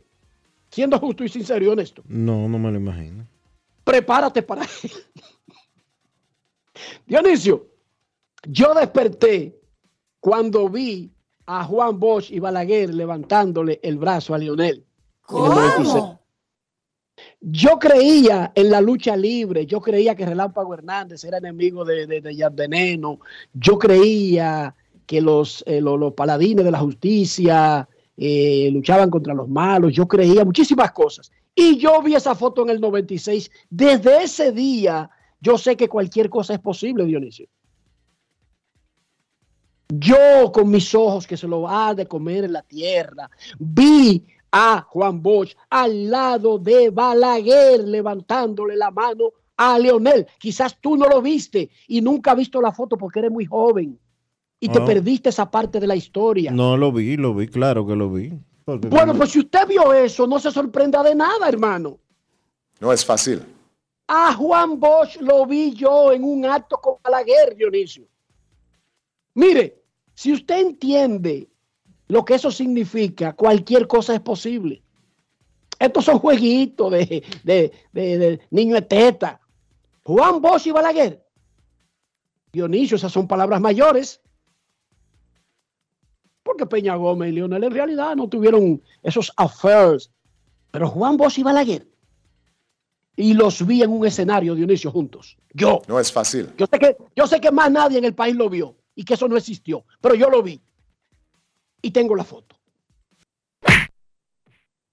siendo 0.69 0.97
justo 0.99 1.25
y 1.25 1.27
sincero 1.29 1.65
y 1.65 1.67
honesto, 1.67 2.01
No, 2.07 2.47
no 2.47 2.57
me 2.57 2.71
lo 2.71 2.77
imagino. 2.77 3.25
prepárate 3.83 4.41
para 4.41 4.61
él. 4.83 4.91
Dionisio, 7.05 7.67
yo 8.47 8.73
desperté 8.73 9.59
cuando 10.25 10.67
vi 10.69 11.11
a 11.45 11.63
Juan 11.65 11.99
Bosch 11.99 12.31
y 12.31 12.39
Balaguer 12.39 12.91
levantándole 12.91 13.79
el 13.83 13.99
brazo 13.99 14.33
a 14.33 14.39
Lionel. 14.39 14.83
en 15.29 15.35
el 15.37 15.49
96. 15.49 16.03
Yo 17.41 17.77
creía 17.77 18.51
en 18.55 18.71
la 18.71 18.81
lucha 18.81 19.15
libre, 19.15 19.67
yo 19.67 19.79
creía 19.79 20.15
que 20.15 20.25
Relámpago 20.25 20.73
Hernández 20.73 21.23
era 21.25 21.37
enemigo 21.37 21.85
de, 21.85 22.07
de, 22.07 22.21
de 22.21 22.35
Jan 22.35 22.55
Veneno, 22.55 23.19
yo 23.53 23.77
creía 23.77 24.73
que 25.05 25.21
los, 25.21 25.63
eh, 25.67 25.79
los, 25.79 25.99
los 25.99 26.13
paladines 26.13 26.65
de 26.65 26.71
la 26.71 26.79
justicia 26.79 27.87
eh, 28.17 28.71
luchaban 28.73 29.11
contra 29.11 29.35
los 29.35 29.47
malos, 29.47 29.93
yo 29.93 30.07
creía 30.07 30.43
muchísimas 30.43 30.91
cosas. 30.91 31.31
Y 31.53 31.77
yo 31.77 32.01
vi 32.01 32.15
esa 32.15 32.33
foto 32.33 32.63
en 32.63 32.71
el 32.71 32.81
96. 32.81 33.51
Desde 33.69 34.23
ese 34.23 34.51
día, 34.51 35.07
yo 35.39 35.59
sé 35.59 35.77
que 35.77 35.87
cualquier 35.87 36.31
cosa 36.31 36.55
es 36.55 36.59
posible, 36.59 37.05
Dionisio. 37.05 37.47
Yo 39.89 40.51
con 40.51 40.69
mis 40.69 40.93
ojos 40.95 41.27
que 41.27 41.37
se 41.37 41.47
lo 41.47 41.69
ha 41.69 41.93
de 41.93 42.07
comer 42.07 42.45
en 42.45 42.53
la 42.53 42.61
tierra, 42.63 43.29
vi 43.59 44.25
a 44.51 44.81
Juan 44.81 45.21
Bosch 45.21 45.55
al 45.69 46.09
lado 46.09 46.57
de 46.57 46.89
Balaguer 46.89 47.81
levantándole 47.81 48.75
la 48.75 48.89
mano 48.89 49.31
a 49.57 49.77
Leonel. 49.77 50.25
Quizás 50.39 50.77
tú 50.79 50.97
no 50.97 51.07
lo 51.07 51.21
viste 51.21 51.69
y 51.87 52.01
nunca 52.01 52.31
has 52.31 52.37
visto 52.37 52.61
la 52.61 52.71
foto 52.71 52.97
porque 52.97 53.19
eres 53.19 53.31
muy 53.31 53.45
joven 53.45 53.99
y 54.59 54.69
te 54.69 54.81
perdiste 54.81 55.29
esa 55.29 55.49
parte 55.49 55.79
de 55.79 55.87
la 55.87 55.95
historia. 55.95 56.51
No 56.51 56.77
lo 56.77 56.91
vi, 56.91 57.17
lo 57.17 57.35
vi, 57.35 57.47
claro 57.47 57.85
que 57.85 57.95
lo 57.95 58.09
vi. 58.09 58.33
Porque 58.63 58.87
Bueno, 58.87 59.13
pues 59.13 59.31
si 59.31 59.39
usted 59.39 59.67
vio 59.67 59.93
eso, 59.93 60.25
no 60.25 60.39
se 60.39 60.51
sorprenda 60.51 61.03
de 61.03 61.13
nada, 61.13 61.47
hermano. 61.47 61.99
No 62.79 62.91
es 62.91 63.05
fácil. 63.05 63.43
A 64.07 64.33
Juan 64.33 64.79
Bosch 64.79 65.17
lo 65.19 65.45
vi 65.45 65.73
yo 65.73 66.11
en 66.11 66.23
un 66.23 66.45
acto 66.45 66.77
con 66.77 66.95
Balaguer, 67.03 67.55
Dionisio. 67.55 68.05
Mire, 69.35 69.83
si 70.13 70.31
usted 70.33 70.59
entiende 70.59 71.47
lo 72.07 72.23
que 72.25 72.35
eso 72.35 72.49
significa, 72.51 73.33
cualquier 73.33 73.87
cosa 73.87 74.13
es 74.15 74.21
posible. 74.21 74.81
Estos 75.77 76.05
son 76.05 76.19
jueguitos 76.19 76.89
de, 76.91 77.23
de, 77.43 77.71
de- 77.91 78.17
de 78.17 78.39
niño 78.49 78.75
de 78.75 78.81
teta. 78.81 79.39
Juan 80.03 80.41
Bosch 80.41 80.67
y 80.67 80.71
Balaguer. 80.71 81.21
Dionisio, 82.53 82.95
esas 82.95 83.11
son 83.11 83.27
palabras 83.27 83.59
mayores. 83.59 84.21
Porque 86.43 86.65
Peña 86.65 86.95
Gómez 86.95 87.29
y 87.29 87.33
Leonel 87.33 87.63
en 87.63 87.71
realidad 87.71 88.15
no 88.15 88.29
tuvieron 88.29 88.81
esos 89.03 89.33
affairs. 89.35 90.11
Pero 90.71 90.87
Juan 90.89 91.17
Bosch 91.17 91.39
y 91.39 91.43
Balaguer. 91.43 91.87
Y 93.17 93.33
los 93.33 93.65
vi 93.65 93.81
en 93.81 93.89
un 93.91 94.05
escenario, 94.05 94.55
Dionisio, 94.55 94.91
juntos. 94.91 95.37
Yo. 95.53 95.81
No 95.87 95.99
es 95.99 96.11
fácil. 96.11 96.51
Yo 96.57 96.67
sé 96.71 96.79
que, 96.79 96.97
yo 97.15 97.27
sé 97.27 97.41
que 97.41 97.51
más 97.51 97.71
nadie 97.71 97.97
en 97.97 98.05
el 98.05 98.13
país 98.13 98.35
lo 98.35 98.49
vio 98.49 98.75
y 98.95 99.03
que 99.03 99.13
eso 99.13 99.27
no 99.27 99.37
existió, 99.37 99.85
pero 100.01 100.15
yo 100.15 100.29
lo 100.29 100.41
vi. 100.41 100.59
Y 101.81 101.91
tengo 101.91 102.15
la 102.15 102.23
foto. 102.23 102.55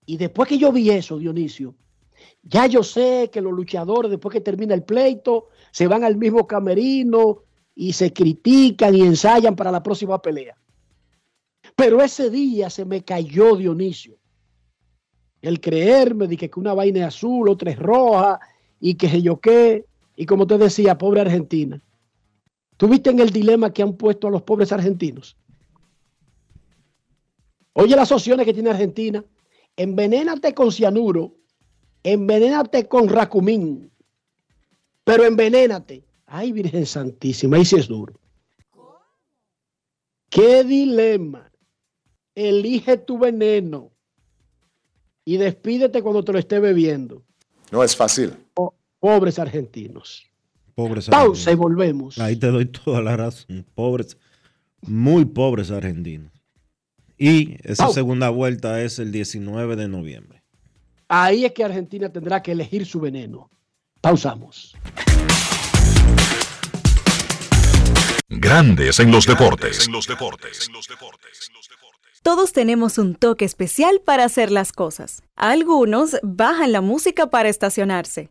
Y 0.04 0.16
después 0.16 0.48
que 0.48 0.58
yo 0.58 0.72
vi 0.72 0.90
eso, 0.90 1.18
Dionisio, 1.18 1.74
ya 2.42 2.66
yo 2.66 2.82
sé 2.82 3.30
que 3.32 3.40
los 3.40 3.52
luchadores, 3.52 4.10
después 4.10 4.32
que 4.32 4.40
termina 4.40 4.74
el 4.74 4.82
pleito, 4.82 5.48
se 5.70 5.86
van 5.86 6.04
al 6.04 6.16
mismo 6.16 6.46
camerino 6.46 7.44
y 7.74 7.92
se 7.92 8.12
critican 8.12 8.94
y 8.94 9.02
ensayan 9.02 9.56
para 9.56 9.70
la 9.70 9.82
próxima 9.82 10.20
pelea. 10.20 10.56
Pero 11.76 12.02
ese 12.02 12.30
día 12.30 12.68
se 12.68 12.84
me 12.84 13.04
cayó 13.04 13.56
Dionisio. 13.56 14.18
El 15.40 15.60
creerme 15.60 16.26
de 16.26 16.36
que 16.36 16.50
una 16.56 16.74
vaina 16.74 17.00
es 17.00 17.06
azul, 17.06 17.48
otra 17.48 17.70
es 17.70 17.78
roja 17.78 18.40
y 18.80 18.94
que 18.94 19.08
sé 19.08 19.22
yo 19.22 19.40
qué. 19.40 19.86
Y 20.16 20.26
como 20.26 20.46
te 20.46 20.58
decía, 20.58 20.98
pobre 20.98 21.22
Argentina. 21.22 21.80
¿Tuviste 22.82 23.10
en 23.10 23.20
el 23.20 23.30
dilema 23.30 23.72
que 23.72 23.80
han 23.80 23.92
puesto 23.92 24.26
a 24.26 24.30
los 24.32 24.42
pobres 24.42 24.72
argentinos? 24.72 25.36
Oye 27.74 27.94
las 27.94 28.10
opciones 28.10 28.44
que 28.44 28.52
tiene 28.52 28.70
Argentina. 28.70 29.24
Envenénate 29.76 30.52
con 30.52 30.72
cianuro, 30.72 31.36
envenénate 32.02 32.88
con 32.88 33.08
racumín, 33.08 33.92
pero 35.04 35.22
envenénate. 35.24 36.02
Ay, 36.26 36.50
Virgen 36.50 36.84
Santísima, 36.84 37.56
ahí 37.56 37.64
sí 37.64 37.76
es 37.76 37.86
duro. 37.86 38.14
¿Qué 40.28 40.64
dilema? 40.64 41.52
Elige 42.34 42.96
tu 42.96 43.16
veneno 43.16 43.92
y 45.24 45.36
despídete 45.36 46.02
cuando 46.02 46.24
te 46.24 46.32
lo 46.32 46.40
esté 46.40 46.58
bebiendo. 46.58 47.22
No 47.70 47.84
es 47.84 47.94
fácil. 47.94 48.34
Po- 48.54 48.74
pobres 48.98 49.38
argentinos. 49.38 50.28
Pobres 50.74 51.08
Pausa 51.08 51.52
y 51.52 51.54
volvemos. 51.54 52.18
Ahí 52.18 52.36
te 52.36 52.48
doy 52.48 52.66
toda 52.66 53.02
la 53.02 53.16
razón. 53.16 53.66
Pobres, 53.74 54.16
muy 54.82 55.24
pobres 55.24 55.70
argentinos. 55.70 56.32
Y 57.18 57.56
esa 57.62 57.84
Pausa. 57.84 57.94
segunda 57.94 58.30
vuelta 58.30 58.82
es 58.82 58.98
el 58.98 59.12
19 59.12 59.76
de 59.76 59.88
noviembre. 59.88 60.42
Ahí 61.08 61.44
es 61.44 61.52
que 61.52 61.62
Argentina 61.62 62.08
tendrá 62.10 62.42
que 62.42 62.52
elegir 62.52 62.86
su 62.86 63.00
veneno. 63.00 63.50
Pausamos. 64.00 64.74
Grandes 68.28 68.98
en 68.98 69.12
los 69.12 69.26
deportes. 69.26 69.88
Todos 72.22 72.52
tenemos 72.52 72.98
un 72.98 73.14
toque 73.14 73.44
especial 73.44 74.00
para 74.04 74.24
hacer 74.24 74.50
las 74.50 74.72
cosas. 74.72 75.22
Algunos 75.36 76.16
bajan 76.22 76.72
la 76.72 76.80
música 76.80 77.28
para 77.28 77.48
estacionarse. 77.48 78.30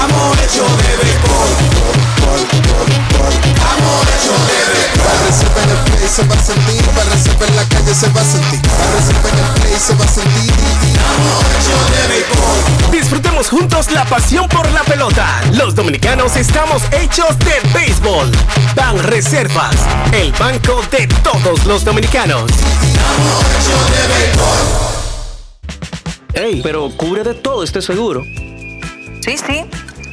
Béisbol. 0.00 0.30
Estamos 0.30 0.38
hechos 0.40 0.70
de 0.80 0.96
béisbol. 1.02 1.50
Estamos 3.50 4.00
hechos 4.08 4.40
de 4.46 4.58
béisbol. 4.72 5.18
Reserva 5.26 5.62
en 5.62 5.70
el 5.70 5.76
play 5.84 6.08
se 6.08 6.22
va 6.24 6.34
a 6.34 6.42
sentir, 6.42 6.84
para 6.86 7.10
reserva 7.10 7.46
en 7.46 7.56
la 7.56 7.64
calle 7.68 7.94
se 7.94 8.08
va 8.08 8.20
a 8.20 8.24
sentir, 8.24 8.60
para 8.62 8.90
reserva 8.92 9.28
en 9.28 9.38
el 9.38 9.44
play 9.60 9.78
se 9.78 9.94
va 9.94 10.04
a 10.04 10.08
sentir. 10.08 10.50
Estamos 10.50 11.44
hechos 11.54 11.82
de 11.90 12.02
béisbol. 12.08 12.90
Disfrutemos 12.92 13.48
juntos 13.48 13.90
la 13.90 14.04
pasión 14.04 14.48
por 14.48 14.70
la 14.72 14.82
pelota. 14.84 15.40
Los 15.52 15.74
dominicanos 15.74 16.36
estamos 16.36 16.82
hechos 16.92 17.38
de 17.40 17.60
béisbol. 17.74 18.30
Ban 18.74 18.98
Reservas, 19.02 19.76
el 20.12 20.32
banco 20.32 20.82
de 20.90 21.06
todos 21.22 21.66
los 21.66 21.84
dominicanos. 21.84 22.50
Ey, 26.32 26.60
pero 26.62 26.88
cubre 26.96 27.22
de 27.24 27.34
todo 27.34 27.62
este 27.64 27.82
seguro. 27.82 28.22
Sí, 29.22 29.36
sí, 29.36 29.64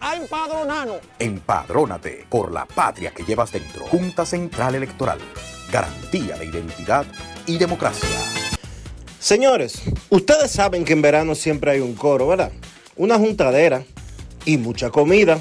a 0.00 0.16
empadronarnos. 0.16 0.98
Empadrónate 1.18 2.26
por 2.28 2.52
la 2.52 2.66
patria 2.66 3.12
que 3.12 3.24
llevas 3.24 3.52
dentro. 3.52 3.86
Junta 3.86 4.26
Central 4.26 4.74
Electoral. 4.74 5.18
Garantía 5.70 6.36
de 6.36 6.46
identidad 6.46 7.06
y 7.46 7.58
democracia. 7.58 8.08
Señores, 9.18 9.82
ustedes 10.10 10.52
saben 10.52 10.84
que 10.84 10.92
en 10.92 11.02
verano 11.02 11.34
siempre 11.34 11.72
hay 11.72 11.80
un 11.80 11.94
coro, 11.94 12.28
¿verdad? 12.28 12.52
Una 12.96 13.18
juntadera 13.18 13.84
y 14.44 14.56
mucha 14.56 14.90
comida. 14.90 15.40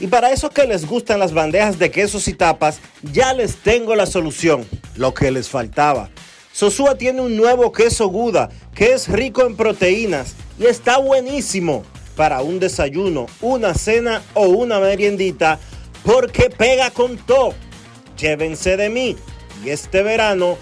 Y 0.00 0.06
para 0.06 0.30
esos 0.30 0.50
que 0.50 0.66
les 0.66 0.86
gustan 0.86 1.18
las 1.18 1.32
bandejas 1.32 1.78
de 1.78 1.90
quesos 1.90 2.28
y 2.28 2.34
tapas, 2.34 2.80
ya 3.02 3.32
les 3.34 3.56
tengo 3.56 3.94
la 3.94 4.06
solución, 4.06 4.66
lo 4.96 5.14
que 5.14 5.30
les 5.30 5.48
faltaba. 5.48 6.10
Sosúa 6.52 6.96
tiene 6.96 7.20
un 7.20 7.36
nuevo 7.36 7.72
queso 7.72 8.08
Guda 8.08 8.50
que 8.74 8.92
es 8.92 9.08
rico 9.08 9.46
en 9.46 9.56
proteínas 9.56 10.34
y 10.58 10.66
está 10.66 10.98
buenísimo 10.98 11.84
para 12.16 12.42
un 12.42 12.60
desayuno, 12.60 13.26
una 13.40 13.74
cena 13.74 14.22
o 14.34 14.46
una 14.46 14.78
meriendita 14.80 15.58
porque 16.04 16.50
pega 16.50 16.90
con 16.90 17.16
todo. 17.16 17.54
Llévense 18.18 18.76
de 18.76 18.90
mí 18.90 19.16
y 19.64 19.70
este 19.70 20.02
verano 20.02 20.56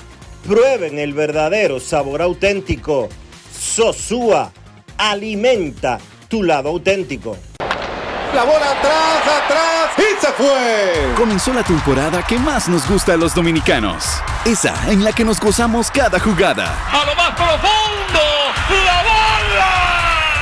Prueben 0.46 0.98
el 0.98 1.12
verdadero 1.12 1.80
sabor 1.80 2.22
auténtico. 2.22 3.08
Sosúa, 3.56 4.50
alimenta 4.96 5.98
tu 6.28 6.42
lado 6.42 6.70
auténtico. 6.70 7.36
La 8.34 8.44
bola 8.44 8.70
atrás, 8.70 9.42
atrás 9.44 9.90
y 9.98 10.20
se 10.20 10.32
fue. 10.32 11.14
Comenzó 11.16 11.52
la 11.52 11.62
temporada 11.62 12.24
que 12.26 12.38
más 12.38 12.68
nos 12.68 12.88
gusta 12.88 13.14
a 13.14 13.16
los 13.16 13.34
dominicanos. 13.34 14.22
Esa 14.44 14.74
en 14.90 15.04
la 15.04 15.12
que 15.12 15.24
nos 15.24 15.40
gozamos 15.40 15.90
cada 15.90 16.18
jugada. 16.18 16.74
A 16.90 17.04
lo 17.04 17.14
más 17.16 17.30
profundo, 17.32 18.20
la 18.86 19.02
bola. 19.02 19.89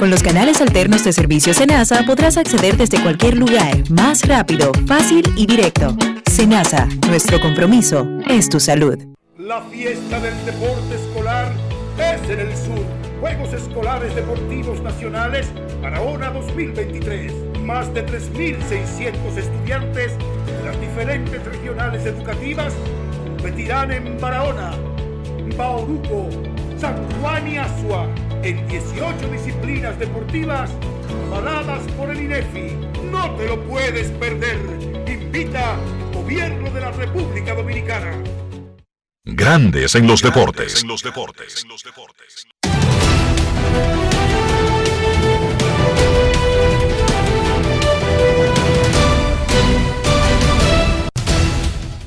Con 0.00 0.08
los 0.08 0.22
canales 0.22 0.62
alternos 0.62 1.04
de 1.04 1.12
servicio 1.12 1.52
Senasa 1.52 2.04
podrás 2.06 2.38
acceder 2.38 2.78
desde 2.78 3.02
cualquier 3.02 3.36
lugar, 3.36 3.76
más 3.90 4.26
rápido, 4.26 4.72
fácil 4.86 5.22
y 5.36 5.44
directo. 5.44 5.94
Senasa, 6.24 6.88
nuestro 7.06 7.38
compromiso 7.38 8.08
es 8.26 8.48
tu 8.48 8.58
salud. 8.58 8.96
La 9.36 9.60
fiesta 9.64 10.18
del 10.20 10.42
deporte 10.46 10.94
escolar 10.94 11.52
es 11.98 12.30
en 12.30 12.40
el 12.40 12.56
sur. 12.56 12.82
Juegos 13.20 13.52
Escolares 13.52 14.14
Deportivos 14.14 14.80
Nacionales 14.80 15.50
Barahona 15.82 16.30
2023. 16.30 17.34
Más 17.62 17.92
de 17.92 18.06
3.600 18.06 19.36
estudiantes 19.36 20.12
de 20.16 20.64
las 20.64 20.80
diferentes 20.80 21.44
regionales 21.44 22.06
educativas 22.06 22.72
competirán 23.26 23.92
en 23.92 24.18
Barahona, 24.18 24.70
Bauruco, 25.58 26.30
San 26.80 26.96
Juan 27.20 27.46
y 27.46 27.58
Asua 27.58 28.08
en 28.42 28.66
18 28.66 29.28
disciplinas 29.30 29.98
deportivas 29.98 30.70
avaladas 31.26 31.82
por 31.92 32.08
el 32.08 32.22
INEFI. 32.22 32.74
No 33.10 33.34
te 33.36 33.48
lo 33.48 33.62
puedes 33.64 34.10
perder. 34.12 34.58
Invita 35.06 35.76
Gobierno 36.14 36.70
de 36.70 36.80
la 36.80 36.90
República 36.92 37.54
Dominicana. 37.54 38.12
Grandes 39.24 39.94
en 39.94 40.06
los 40.06 40.22
deportes. 40.22 40.82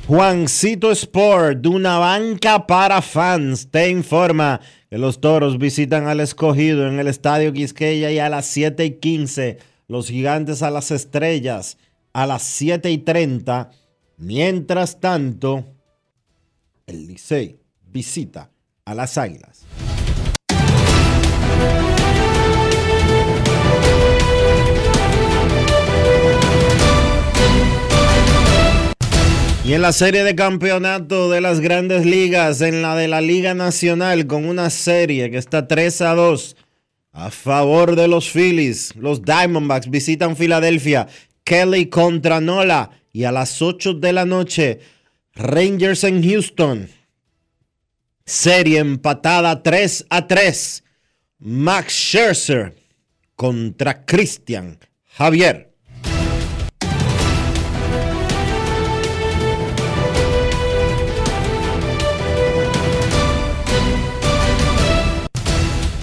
Juancito 0.08 0.92
Sport, 0.92 1.60
de 1.60 1.70
una 1.70 1.98
banca 1.98 2.68
para 2.68 3.02
fans, 3.02 3.70
te 3.72 3.90
informa 3.90 4.60
que 4.90 4.98
los 4.98 5.22
toros 5.22 5.58
visitan 5.58 6.08
al 6.08 6.20
escogido 6.20 6.88
en 6.88 7.00
el 7.00 7.08
Estadio 7.08 7.54
Quisqueya 7.54 8.12
y 8.12 8.20
a 8.20 8.28
las 8.28 8.46
7 8.48 8.84
y 8.84 8.92
15, 9.00 9.58
los 9.88 10.10
gigantes 10.10 10.62
a 10.62 10.72
las 10.72 10.92
estrellas 10.92 11.78
a 12.14 12.28
las 12.28 12.44
7 12.44 12.90
y 12.92 13.00
30. 13.00 13.72
Mientras 14.18 15.00
tanto, 15.00 15.66
el 16.86 17.08
Licey 17.08 17.60
visita 17.92 18.52
a 18.86 18.94
las 18.94 19.18
águilas. 19.18 19.66
Y 29.66 29.72
en 29.72 29.82
la 29.82 29.94
serie 29.94 30.26
de 30.26 30.36
campeonato 30.36 31.32
de 31.32 31.40
las 31.40 31.62
grandes 31.62 32.06
ligas, 32.06 32.60
en 32.60 32.82
la 32.82 32.98
de 32.98 33.08
la 33.08 33.22
Liga 33.22 33.54
Nacional, 33.54 34.28
con 34.28 34.44
una 34.44 34.70
serie 34.70 35.32
que 35.32 35.38
está 35.38 35.70
3 35.70 36.02
a 36.02 36.16
2 36.16 36.58
a 37.14 37.32
favor 37.32 37.96
de 37.96 38.10
los 38.10 38.30
Phillies. 38.30 38.94
Los 38.98 39.22
Diamondbacks 39.22 39.90
visitan 39.90 40.36
Filadelfia. 40.36 41.08
Kelly 41.46 41.86
contra 41.86 42.42
Nola. 42.42 42.92
Y 43.14 43.24
a 43.24 43.32
las 43.32 43.62
8 43.62 43.94
de 43.94 44.12
la 44.12 44.26
noche, 44.26 44.82
Rangers 45.34 46.04
en 46.04 46.28
Houston. 46.28 46.90
Serie 48.26 48.80
empatada 48.80 49.64
3 49.64 50.08
a 50.10 50.28
3. 50.28 50.84
Max 51.40 51.94
Scherzer 51.94 52.76
contra 53.36 54.04
Christian 54.04 54.78
Javier. 55.06 55.73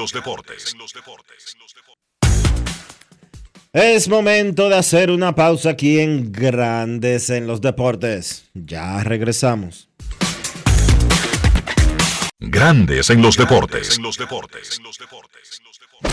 Es 3.73 4.07
momento 4.07 4.69
de 4.69 4.75
hacer 4.75 5.11
una 5.11 5.35
pausa 5.35 5.71
aquí 5.71 5.99
en 5.99 6.31
Grandes 6.31 7.29
en 7.29 7.47
los 7.47 7.59
Deportes. 7.61 8.45
Ya 8.53 9.03
regresamos. 9.03 9.89
Grandes 12.39 13.09
en 13.09 13.21
los 13.21 13.35
deportes. 13.35 13.99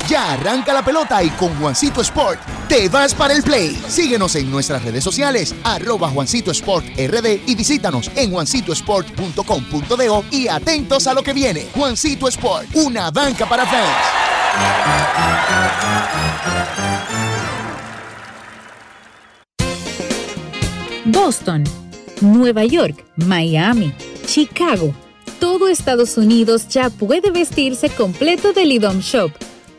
Ya 0.08 0.32
arranca 0.32 0.72
la 0.72 0.84
pelota 0.84 1.22
y 1.22 1.28
con 1.30 1.54
Juancito 1.58 2.00
Sport 2.00 2.40
te 2.68 2.88
vas 2.88 3.14
para 3.14 3.34
el 3.34 3.42
play. 3.42 3.78
Síguenos 3.88 4.34
en 4.36 4.50
nuestras 4.50 4.82
redes 4.82 5.04
sociales, 5.04 5.54
arroba 5.62 6.08
Juancito 6.08 6.50
Sport 6.52 6.86
RD 6.96 7.40
y 7.46 7.54
visítanos 7.54 8.10
en 8.16 8.30
juancitosport.com.de 8.30 10.24
y 10.30 10.48
atentos 10.48 11.06
a 11.06 11.14
lo 11.14 11.22
que 11.22 11.34
viene. 11.34 11.66
Juancito 11.74 12.28
Sport, 12.28 12.68
una 12.74 13.10
banca 13.10 13.46
para 13.46 13.66
fans. 13.66 14.24
Boston, 21.06 21.64
Nueva 22.22 22.64
York, 22.64 23.04
Miami, 23.16 23.92
Chicago. 24.26 24.94
Todo 25.38 25.68
Estados 25.68 26.16
Unidos 26.16 26.68
ya 26.68 26.88
puede 26.88 27.30
vestirse 27.30 27.90
completo 27.90 28.54
del 28.54 28.72
IDOM 28.72 29.00
Shop. 29.00 29.30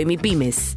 y 0.00 0.04
MIPIMES. 0.06 0.76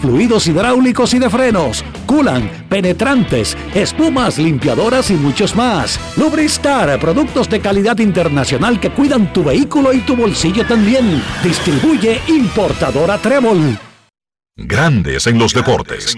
fluidos 0.00 0.46
hidráulicos 0.46 1.14
y 1.14 1.18
de 1.18 1.30
frenos, 1.30 1.84
culan, 2.06 2.66
penetrantes, 2.68 3.56
espumas, 3.74 4.38
limpiadoras 4.38 5.10
y 5.10 5.14
muchos 5.14 5.54
más. 5.54 5.98
Lubristar, 6.16 6.98
productos 6.98 7.48
de 7.48 7.60
calidad 7.60 7.98
internacional 7.98 8.80
que 8.80 8.90
cuidan 8.90 9.32
tu 9.32 9.44
vehículo 9.44 9.92
y 9.92 10.00
tu 10.00 10.16
bolsillo 10.16 10.66
también. 10.66 11.22
Distribuye 11.42 12.20
importadora 12.28 13.18
Trébol. 13.18 13.78
Grandes 14.56 15.26
en 15.26 15.38
los 15.38 15.52
deportes. 15.52 16.16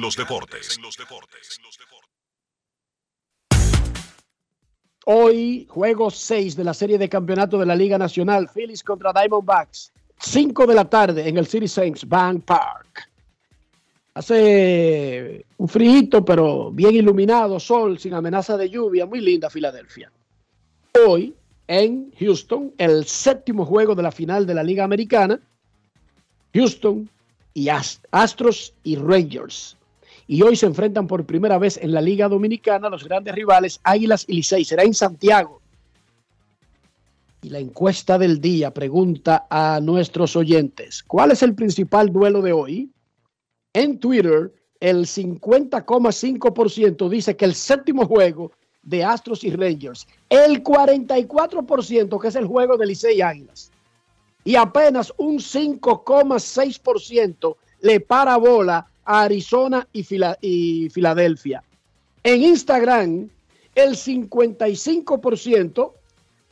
Hoy, 5.11 5.67
juego 5.71 6.11
6 6.11 6.55
de 6.55 6.65
la 6.65 6.75
serie 6.75 6.99
de 6.99 7.09
campeonato 7.09 7.59
de 7.59 7.65
la 7.65 7.75
Liga 7.75 7.97
Nacional, 7.97 8.49
Phillies 8.53 8.85
contra 8.85 9.11
Diamondbacks. 9.13 9.91
5 10.19 10.67
de 10.67 10.75
la 10.75 10.85
tarde 10.85 11.29
en 11.29 11.39
el 11.39 11.47
City 11.47 11.67
Saints 11.67 12.07
Bank 12.07 12.45
Park. 12.45 13.08
Hace 14.19 15.47
un 15.59 15.69
frío, 15.69 16.25
pero 16.25 16.73
bien 16.73 16.93
iluminado, 16.93 17.61
sol, 17.61 18.01
sin 18.01 18.15
amenaza 18.15 18.57
de 18.57 18.69
lluvia, 18.69 19.07
muy 19.07 19.21
linda 19.21 19.49
Filadelfia. 19.49 20.11
Hoy, 21.07 21.37
en 21.69 22.11
Houston, 22.19 22.75
el 22.79 23.05
séptimo 23.05 23.65
juego 23.65 23.95
de 23.95 24.03
la 24.03 24.11
final 24.11 24.45
de 24.45 24.55
la 24.55 24.65
Liga 24.65 24.83
Americana, 24.83 25.39
Houston 26.53 27.09
y 27.55 27.69
Astros 27.69 28.75
y 28.83 28.97
Rangers. 28.97 29.77
Y 30.27 30.43
hoy 30.43 30.57
se 30.57 30.67
enfrentan 30.67 31.07
por 31.07 31.25
primera 31.25 31.57
vez 31.57 31.77
en 31.81 31.93
la 31.93 32.01
Liga 32.01 32.27
Dominicana 32.27 32.91
los 32.91 33.05
grandes 33.05 33.37
rivales 33.37 33.79
Águilas 33.85 34.25
y 34.27 34.35
Licey. 34.35 34.65
Será 34.65 34.83
en 34.83 34.95
Santiago. 34.95 35.61
Y 37.43 37.51
la 37.51 37.61
encuesta 37.61 38.19
del 38.19 38.41
día 38.41 38.75
pregunta 38.75 39.47
a 39.49 39.79
nuestros 39.81 40.35
oyentes, 40.35 41.05
¿cuál 41.05 41.31
es 41.31 41.45
el 41.45 41.55
principal 41.55 42.13
duelo 42.13 42.43
de 42.43 42.53
hoy? 42.53 42.91
En 43.73 43.99
Twitter, 43.99 44.53
el 44.81 45.07
50,5% 45.07 47.09
dice 47.09 47.37
que 47.37 47.45
el 47.45 47.55
séptimo 47.55 48.07
juego 48.07 48.53
de 48.83 49.05
Astros 49.05 49.45
y 49.45 49.51
Rangers, 49.51 50.09
el 50.29 50.63
44% 50.63 52.21
que 52.21 52.29
es 52.29 52.37
el 52.37 52.47
juego 52.47 52.77
de 52.77 52.87
Licey 52.87 53.21
Águilas, 53.21 53.73
y 54.45 54.55
apenas 54.57 55.13
un 55.19 55.39
5,6% 55.39 57.57
le 57.81 58.01
para 58.01 58.39
bola 58.39 58.87
a 59.05 59.23
Arizona 59.23 59.87
y, 59.93 60.05
y 60.41 60.89
Filadelfia. 60.91 61.63
En 62.23 62.43
Instagram, 62.43 63.29
el 63.75 63.95
55% 63.95 65.93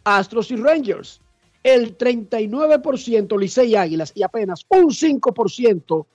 Astros 0.04 0.50
y 0.50 0.56
Rangers, 0.56 1.20
el 1.62 1.96
39% 1.98 3.38
Licey 3.38 3.74
Águilas 3.74 4.12
y 4.14 4.22
apenas 4.22 4.66
un 4.68 4.90
5% 4.90 6.06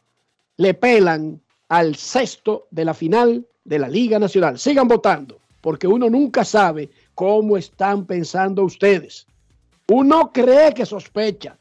le 0.57 0.73
pelan 0.73 1.41
al 1.69 1.95
sexto 1.95 2.67
de 2.71 2.85
la 2.85 2.93
final 2.93 3.47
de 3.63 3.79
la 3.79 3.87
Liga 3.87 4.19
Nacional. 4.19 4.59
Sigan 4.59 4.87
votando, 4.87 5.39
porque 5.61 5.87
uno 5.87 6.09
nunca 6.09 6.43
sabe 6.43 6.89
cómo 7.15 7.57
están 7.57 8.05
pensando 8.05 8.63
ustedes. 8.63 9.27
Uno 9.87 10.31
cree 10.31 10.73
que 10.73 10.85
sospecha, 10.85 11.57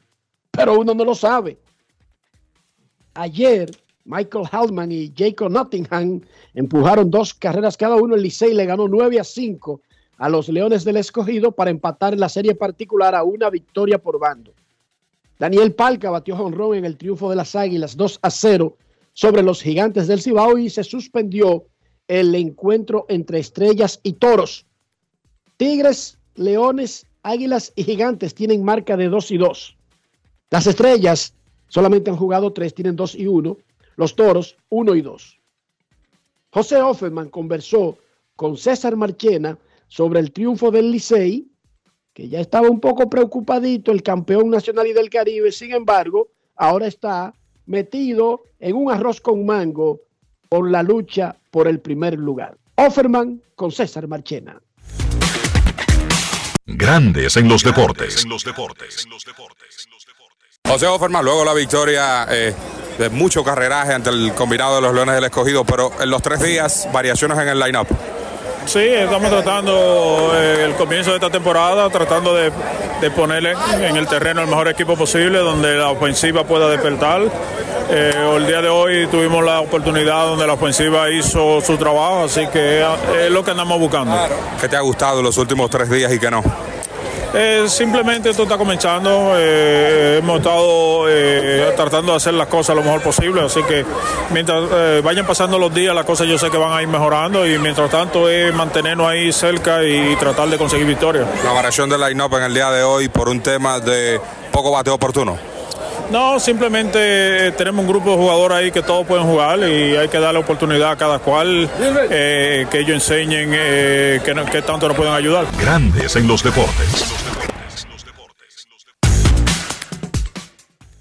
pero 0.51 0.78
uno 0.78 0.95
no 0.95 1.05
lo 1.05 1.14
sabe. 1.14 1.59
Ayer, 3.14 3.70
Michael 4.05 4.49
Hellman 4.53 4.93
y 4.93 5.12
Jacob 5.16 5.51
Nottingham 5.51 6.20
empujaron 6.55 7.11
dos 7.11 7.34
carreras 7.34 7.76
cada 7.76 7.97
uno. 7.97 8.14
El 8.14 8.22
Licey 8.22 8.55
le 8.55 8.66
ganó 8.66 8.88
9 8.88 9.20
a 9.20 9.24
5 9.24 9.80
a 10.18 10.28
los 10.28 10.49
Leones 10.49 10.84
del 10.84 10.97
Escogido 10.97 11.53
para 11.53 11.70
empatar 11.70 12.16
la 12.18 12.28
serie 12.28 12.55
particular 12.55 13.14
a 13.14 13.24
una 13.24 13.51
victoria 13.51 13.99
por 13.99 14.18
bando. 14.18 14.53
Daniel 15.41 15.74
Palca 15.74 16.11
batió 16.11 16.36
jonrón 16.36 16.76
en 16.76 16.84
el 16.84 16.99
triunfo 16.99 17.30
de 17.30 17.36
las 17.36 17.57
Águilas 17.57 17.97
2 17.97 18.18
a 18.20 18.30
0 18.30 18.76
sobre 19.14 19.43
los 19.43 19.62
Gigantes 19.62 20.07
del 20.07 20.20
Cibao 20.20 20.59
y 20.59 20.68
se 20.68 20.84
suspendió 20.84 21.64
el 22.09 22.34
encuentro 22.34 23.07
entre 23.09 23.38
Estrellas 23.38 24.01
y 24.03 24.12
Toros. 24.12 24.66
Tigres, 25.57 26.18
Leones, 26.34 27.07
Águilas 27.22 27.72
y 27.74 27.84
Gigantes 27.84 28.34
tienen 28.34 28.62
marca 28.62 28.99
de 28.99 29.09
2 29.09 29.30
y 29.30 29.38
2. 29.38 29.76
Las 30.51 30.66
Estrellas 30.66 31.32
solamente 31.68 32.11
han 32.11 32.16
jugado 32.16 32.53
3, 32.53 32.74
tienen 32.74 32.97
2 32.97 33.14
y 33.14 33.26
1. 33.26 33.57
Los 33.97 34.14
Toros 34.16 34.59
1 34.68 34.95
y 34.95 35.01
2. 35.01 35.41
José 36.51 36.82
Offerman 36.82 37.30
conversó 37.30 37.97
con 38.36 38.59
César 38.59 38.95
Marchena 38.95 39.57
sobre 39.88 40.20
el 40.20 40.32
triunfo 40.32 40.70
del 40.70 40.91
Licey, 40.91 41.49
que 42.20 42.28
ya 42.28 42.40
estaba 42.40 42.68
un 42.68 42.80
poco 42.80 43.08
preocupadito, 43.08 43.92
el 43.92 44.02
campeón 44.02 44.50
nacional 44.50 44.86
y 44.86 44.92
del 44.92 45.08
Caribe, 45.08 45.50
sin 45.50 45.72
embargo, 45.72 46.28
ahora 46.54 46.86
está 46.86 47.32
metido 47.64 48.42
en 48.58 48.76
un 48.76 48.92
arroz 48.92 49.22
con 49.22 49.46
mango 49.46 50.00
por 50.50 50.70
la 50.70 50.82
lucha 50.82 51.34
por 51.50 51.66
el 51.66 51.80
primer 51.80 52.18
lugar. 52.18 52.58
Offerman 52.74 53.40
con 53.54 53.72
César 53.72 54.06
Marchena. 54.06 54.60
Grandes 56.66 57.38
en 57.38 57.48
los 57.48 57.64
deportes. 57.64 58.26
José 60.68 60.86
Offerman, 60.88 61.24
luego 61.24 61.42
la 61.42 61.54
victoria 61.54 62.26
eh, 62.28 62.54
de 62.98 63.08
mucho 63.08 63.42
carreraje 63.42 63.94
ante 63.94 64.10
el 64.10 64.34
combinado 64.34 64.76
de 64.76 64.82
los 64.82 64.92
Leones 64.92 65.14
del 65.14 65.24
Escogido, 65.24 65.64
pero 65.64 65.90
en 65.98 66.10
los 66.10 66.20
tres 66.20 66.42
días, 66.42 66.86
variaciones 66.92 67.38
en 67.38 67.48
el 67.48 67.58
line-up. 67.58 67.88
Sí, 68.70 68.78
estamos 68.78 69.28
tratando 69.30 70.30
eh, 70.32 70.66
el 70.66 70.76
comienzo 70.76 71.10
de 71.10 71.16
esta 71.16 71.28
temporada, 71.28 71.90
tratando 71.90 72.32
de, 72.32 72.52
de 73.00 73.10
ponerle 73.10 73.52
en 73.82 73.96
el 73.96 74.06
terreno 74.06 74.42
el 74.42 74.46
mejor 74.46 74.68
equipo 74.68 74.94
posible, 74.96 75.40
donde 75.40 75.74
la 75.74 75.90
ofensiva 75.90 76.44
pueda 76.44 76.68
despertar. 76.68 77.20
Eh, 77.90 78.12
el 78.36 78.46
día 78.46 78.62
de 78.62 78.68
hoy 78.68 79.08
tuvimos 79.08 79.44
la 79.44 79.58
oportunidad 79.58 80.24
donde 80.26 80.46
la 80.46 80.52
ofensiva 80.52 81.10
hizo 81.10 81.60
su 81.60 81.76
trabajo, 81.78 82.26
así 82.26 82.46
que 82.46 82.78
eh, 82.82 82.86
es 83.24 83.30
lo 83.32 83.42
que 83.42 83.50
andamos 83.50 83.80
buscando. 83.80 84.16
¿Qué 84.60 84.68
te 84.68 84.76
ha 84.76 84.80
gustado 84.82 85.20
los 85.20 85.36
últimos 85.36 85.68
tres 85.68 85.90
días 85.90 86.12
y 86.12 86.20
qué 86.20 86.30
no? 86.30 86.40
Eh, 87.33 87.64
simplemente 87.68 88.31
esto 88.31 88.43
está 88.43 88.59
comenzando. 88.59 89.35
eh, 89.37 90.18
hemos 90.18 90.39
estado 90.39 91.09
eh, 91.09 91.72
tratando 91.76 92.12
de 92.12 92.16
hacer 92.16 92.35
las 92.35 92.49
cosas 92.49 92.74
lo 92.74 92.83
mejor 92.83 93.03
posible. 93.03 93.43
Así 93.43 93.62
que 93.62 93.85
mientras 94.31 94.62
eh, 94.72 95.01
vayan 95.03 95.26
pasando 95.26 95.59
los 95.59 95.72
días, 95.72 95.95
las 95.95 96.05
cosas 96.05 96.26
yo 96.26 96.39
sé 96.39 96.51
que 96.51 96.57
van 96.57 96.72
a 96.72 96.83
ir 96.83 96.89
mejorando. 96.89 97.47
Y 97.47 97.59
mientras 97.59 97.91
tanto 97.91 98.28
es 98.28 98.55
mantenernos 98.55 99.07
ahí 99.07 99.33
cerca 99.33 99.85
y 99.85 100.16
tratar 100.16 100.49
de 100.49 100.59
conseguir 100.59 100.87
victorias. 100.87 101.26
La 101.45 101.53
variación 101.53 101.89
del 101.89 102.01
line-up 102.01 102.35
en 102.37 102.43
el 102.45 102.55
día 102.55 102.70
de 102.70 102.83
hoy 102.83 103.09
por 103.09 103.28
un 103.28 103.41
tema 103.41 103.78
de 103.81 104.20
poco 104.51 104.70
bateo 104.72 104.95
oportuno. 104.95 105.49
No, 106.11 106.40
simplemente 106.40 107.52
tenemos 107.52 107.84
un 107.84 107.88
grupo 107.88 108.11
de 108.11 108.16
jugadores 108.16 108.58
ahí 108.58 108.70
que 108.72 108.82
todos 108.82 109.06
pueden 109.06 109.24
jugar 109.24 109.61
y 109.61 109.96
hay 109.96 110.08
que 110.08 110.18
darle 110.18 110.40
oportunidad 110.40 110.90
a 110.90 110.96
cada 110.96 111.20
cual 111.20 111.70
eh, 112.11 112.66
que 112.68 112.80
ellos 112.80 112.94
enseñen 112.94 113.50
eh, 113.54 114.20
que 114.50 114.62
tanto 114.62 114.88
nos 114.88 114.96
pueden 114.96 115.12
ayudar. 115.12 115.46
Grandes 115.61 116.16
en 116.16 116.26
los 116.26 116.42
deportes. 116.42 117.14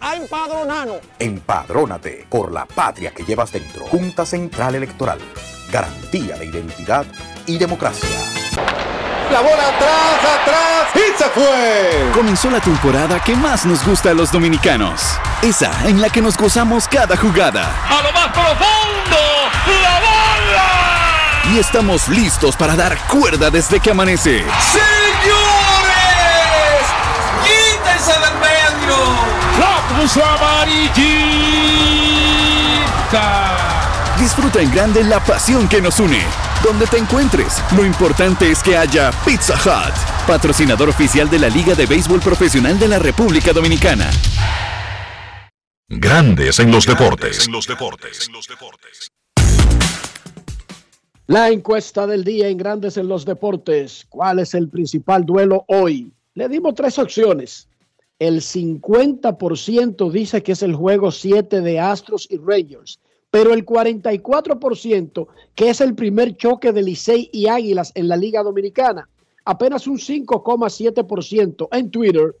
A 0.00 0.16
empadronarnos. 0.16 0.98
Empadrónate 1.18 2.26
por 2.28 2.52
la 2.52 2.66
patria 2.66 3.12
que 3.12 3.24
llevas 3.24 3.52
dentro. 3.52 3.86
Junta 3.86 4.26
Central 4.26 4.74
Electoral. 4.74 5.18
Garantía 5.70 6.36
de 6.36 6.46
identidad 6.46 7.04
y 7.46 7.58
democracia. 7.58 8.08
La 9.30 9.40
bola 9.40 9.68
atrás, 9.68 10.40
atrás 10.40 10.88
y 10.94 11.18
se 11.18 11.28
fue. 11.30 12.10
Comenzó 12.14 12.48
la 12.48 12.60
temporada 12.60 13.18
que 13.22 13.34
más 13.34 13.66
nos 13.66 13.84
gusta 13.84 14.10
a 14.10 14.14
los 14.14 14.30
dominicanos. 14.30 15.18
Esa 15.42 15.72
en 15.88 16.00
la 16.00 16.10
que 16.10 16.22
nos 16.22 16.36
gozamos 16.36 16.86
cada 16.86 17.16
jugada. 17.16 17.74
A 17.88 18.02
lo 18.02 18.12
más 18.12 18.28
profundo, 18.28 19.16
la 19.82 20.00
bola. 20.00 21.52
Y 21.52 21.58
estamos 21.58 22.08
listos 22.08 22.56
para 22.56 22.76
dar 22.76 22.96
cuerda 23.08 23.50
desde 23.50 23.80
que 23.80 23.90
amanece. 23.90 24.44
Señores, 24.72 25.45
puso 30.00 30.22
amarillita. 30.24 30.96
Disfruta 34.18 34.60
en 34.60 34.70
grande 34.70 35.04
la 35.04 35.20
pasión 35.20 35.68
que 35.68 35.80
nos 35.80 36.00
une. 36.00 36.22
Donde 36.62 36.86
te 36.86 36.98
encuentres, 36.98 37.62
lo 37.76 37.84
importante 37.84 38.50
es 38.50 38.62
que 38.62 38.76
haya 38.76 39.10
Pizza 39.24 39.54
Hut, 39.54 39.94
patrocinador 40.26 40.88
oficial 40.88 41.28
de 41.28 41.38
la 41.38 41.48
Liga 41.48 41.74
de 41.74 41.86
Béisbol 41.86 42.20
Profesional 42.20 42.78
de 42.78 42.88
la 42.88 42.98
República 42.98 43.52
Dominicana. 43.52 44.10
Grandes 45.88 46.58
en 46.58 46.72
los 46.72 46.86
deportes. 46.86 47.48
La 51.28 51.50
encuesta 51.50 52.06
del 52.06 52.24
día 52.24 52.48
en 52.48 52.56
Grandes 52.56 52.96
en 52.96 53.08
los 53.08 53.24
Deportes. 53.24 54.06
¿Cuál 54.08 54.38
es 54.38 54.54
el 54.54 54.68
principal 54.68 55.24
duelo 55.24 55.64
hoy? 55.68 56.12
Le 56.34 56.48
dimos 56.48 56.74
tres 56.74 56.98
opciones. 56.98 57.68
El 58.18 58.40
50% 58.40 60.10
dice 60.10 60.42
que 60.42 60.52
es 60.52 60.62
el 60.62 60.74
juego 60.74 61.10
7 61.10 61.60
de 61.60 61.80
Astros 61.80 62.26
y 62.30 62.38
Rangers, 62.38 62.98
pero 63.30 63.52
el 63.52 63.66
44% 63.66 65.26
que 65.54 65.68
es 65.68 65.80
el 65.82 65.94
primer 65.94 66.36
choque 66.36 66.72
de 66.72 66.82
Licey 66.82 67.28
y 67.32 67.48
Águilas 67.48 67.92
en 67.94 68.08
la 68.08 68.16
Liga 68.16 68.42
Dominicana. 68.42 69.08
Apenas 69.44 69.86
un 69.86 69.98
5,7% 69.98 71.68
en 71.72 71.90
Twitter 71.90 72.34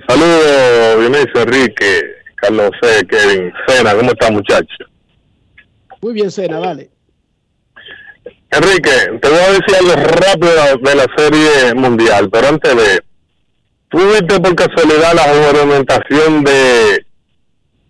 Saludos, 0.09 0.99
Dionisio, 0.99 1.43
Enrique, 1.43 2.01
Carlos 2.34 2.72
C., 2.82 3.07
Kevin, 3.07 3.53
Cena, 3.68 3.95
¿cómo 3.95 4.11
está 4.11 4.32
muchacho? 4.32 4.66
Muy 6.01 6.12
bien, 6.12 6.28
Sena, 6.28 6.59
dale. 6.59 6.90
Enrique, 8.51 8.90
te 9.22 9.28
voy 9.28 9.38
a 9.38 9.53
decir 9.53 9.76
algo 9.78 9.95
rápido 9.95 10.51
de 10.51 10.57
la, 10.57 10.74
de 10.74 10.97
la 10.97 11.07
serie 11.16 11.72
mundial, 11.74 12.28
pero 12.32 12.49
antes 12.49 12.76
de, 12.76 13.01
¿tú 13.90 13.99
viste 13.99 14.40
por 14.40 14.57
casualidad 14.57 15.14
la 15.14 15.22
juramentación 15.22 16.43
de 16.43 17.07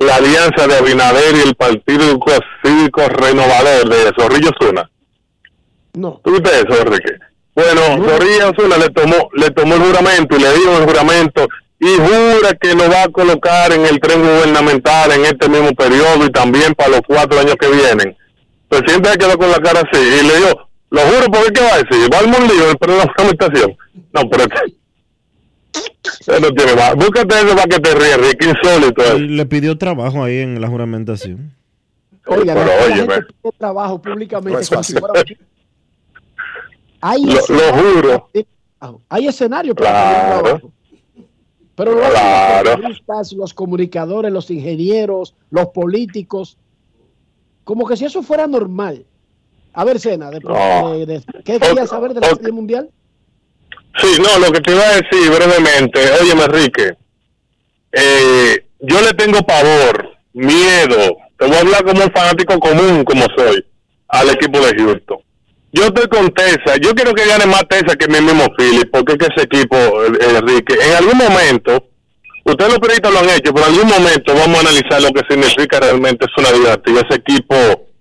la 0.03 0.17
alianza 0.17 0.67
de 0.67 0.77
Abinader 0.77 1.37
y 1.37 1.49
el 1.49 1.55
Partido 1.55 2.19
Cívico 2.63 3.09
Renovador 3.09 3.89
de 3.89 4.13
Zorrillo 4.19 4.51
Zuna? 4.61 4.91
No. 5.95 6.21
¿Tú 6.25 6.33
viste 6.33 6.51
eso, 6.51 6.81
Enrique? 6.81 7.15
Bueno, 7.55 7.81
Zorrillo 8.09 8.53
Zuna 8.59 8.79
le 8.79 8.89
tomó, 8.91 9.29
le 9.35 9.51
tomó 9.51 9.75
el 9.75 9.83
juramento 9.83 10.37
y 10.37 10.41
le 10.41 10.53
dio 10.55 10.79
el 10.79 10.85
juramento 10.85 11.47
y 11.79 11.97
jura 11.97 12.55
que 12.61 12.75
lo 12.75 12.89
va 12.89 13.03
a 13.03 13.09
colocar 13.09 13.73
en 13.73 13.85
el 13.85 13.99
tren 13.99 14.23
gubernamental 14.23 15.11
en 15.11 15.25
este 15.25 15.49
mismo 15.49 15.73
periodo 15.73 16.27
y 16.27 16.31
también 16.31 16.75
para 16.75 16.91
los 16.91 17.01
cuatro 17.07 17.41
años 17.41 17.57
que 17.59 17.69
vienen. 17.69 18.17
El 18.71 18.79
presidente 18.79 19.11
se 19.11 19.19
quedó 19.19 19.37
con 19.37 19.51
la 19.51 19.59
cara 19.59 19.81
así 19.81 20.01
y 20.01 20.27
le 20.27 20.37
dijo, 20.37 20.69
lo 20.91 21.01
juro, 21.01 21.27
¿por 21.27 21.53
qué 21.53 21.61
va 21.61 21.75
a 21.75 21.83
decir? 21.83 22.09
Va 22.13 22.19
al 22.19 22.31
lío, 22.31 22.73
pero 22.79 22.97
la 22.97 23.13
juramentación. 23.13 23.77
No, 24.13 24.31
pero 24.31 24.45
Eso 26.21 26.41
no 26.41 26.53
tiene 26.53 26.75
más. 26.77 26.95
Búscate 26.95 27.35
eso 27.37 27.55
para 27.57 27.65
que 27.67 27.81
te 27.81 27.95
rías, 27.95 28.19
Ricky, 28.19 28.49
insólito. 28.49 29.17
Y 29.17 29.29
le 29.29 29.47
pidió 29.47 29.77
trabajo 29.79 30.23
ahí 30.25 30.39
en 30.39 30.61
la 30.61 30.69
juramentación. 30.69 31.53
Oiga, 32.27 32.55
Pero, 32.55 32.67
la 32.67 32.97
gente 32.97 33.15
pide 33.43 33.53
trabajo 33.59 34.01
públicamente 34.01 34.67
No 34.71 34.83
si 34.83 34.93
fuera. 34.95 35.25
Hay 37.01 37.25
Lo- 37.25 37.41
juro. 37.43 38.09
para 38.09 38.25
pedir 38.33 38.47
trabajo. 38.79 39.01
Hay 39.09 39.27
escenarios 39.27 39.75
para 39.77 39.91
Claro. 39.91 40.43
trabajo. 40.43 40.73
Pero 41.75 41.93
lo 41.95 42.03
hacen 42.03 42.13
Claro. 42.13 42.65
los 42.65 42.77
periodistas, 42.77 43.33
los 43.33 43.55
comunicadores, 43.55 44.33
los 44.33 44.51
ingenieros, 44.51 45.35
los 45.51 45.69
políticos, 45.69 46.59
como 47.65 47.87
que 47.87 47.97
si 47.97 48.05
eso 48.05 48.23
fuera 48.23 48.47
normal. 48.47 49.05
A 49.73 49.85
ver, 49.85 49.99
Sena, 49.99 50.31
de- 50.31 50.41
No. 50.41 50.99
de- 50.99 51.07
de- 51.07 51.23
¿qué 51.45 51.59
querías 51.59 51.89
saber 51.89 52.13
de 52.13 52.21
la 52.21 52.29
Serie 52.29 52.53
Mundial? 52.53 52.91
Sí, 54.01 54.17
no, 54.19 54.39
lo 54.39 54.53
que 54.53 54.61
te 54.61 54.73
iba 54.73 54.83
a 54.83 54.95
decir 54.95 55.31
brevemente, 55.31 56.01
oye, 56.21 56.33
Enrique, 56.33 56.93
eh, 57.93 58.65
yo 58.81 59.01
le 59.03 59.13
tengo 59.13 59.41
pavor, 59.43 60.17
miedo, 60.33 61.17
te 61.39 61.47
voy 61.47 61.57
a 61.57 61.61
hablar 61.61 61.85
como 61.85 62.05
un 62.05 62.13
fanático 62.13 62.59
común 62.59 63.05
como 63.05 63.27
soy, 63.37 63.65
al 64.09 64.31
equipo 64.31 64.61
de 64.61 64.75
Houston. 64.77 65.19
Yo 65.73 65.85
estoy 65.85 66.07
con 66.09 66.33
Tesa, 66.33 66.77
yo 66.81 66.95
quiero 66.95 67.13
que 67.15 67.27
gane 67.27 67.47
más 67.47 67.67
Tesa 67.69 67.97
que 67.97 68.09
mi 68.09 68.21
mismo 68.21 68.47
Philly, 68.57 68.85
porque 68.87 69.13
es 69.13 69.19
que 69.19 69.27
ese 69.35 69.45
equipo, 69.45 69.77
eh, 69.77 70.37
Enrique, 70.39 70.75
en 70.75 70.95
algún 70.95 71.19
momento, 71.19 71.89
ustedes 72.45 72.71
los 72.71 72.79
periodistas 72.79 73.13
lo 73.13 73.19
han 73.19 73.31
hecho, 73.31 73.53
pero 73.53 73.67
en 73.67 73.75
algún 73.75 73.89
momento 73.89 74.35
vamos 74.35 74.57
a 74.57 74.61
analizar 74.61 75.03
lo 75.03 75.11
que 75.11 75.23
significa 75.29 75.81
realmente 75.81 76.27
una 76.39 76.53
dinastía, 76.53 77.07
ese 77.09 77.21
equipo 77.21 77.92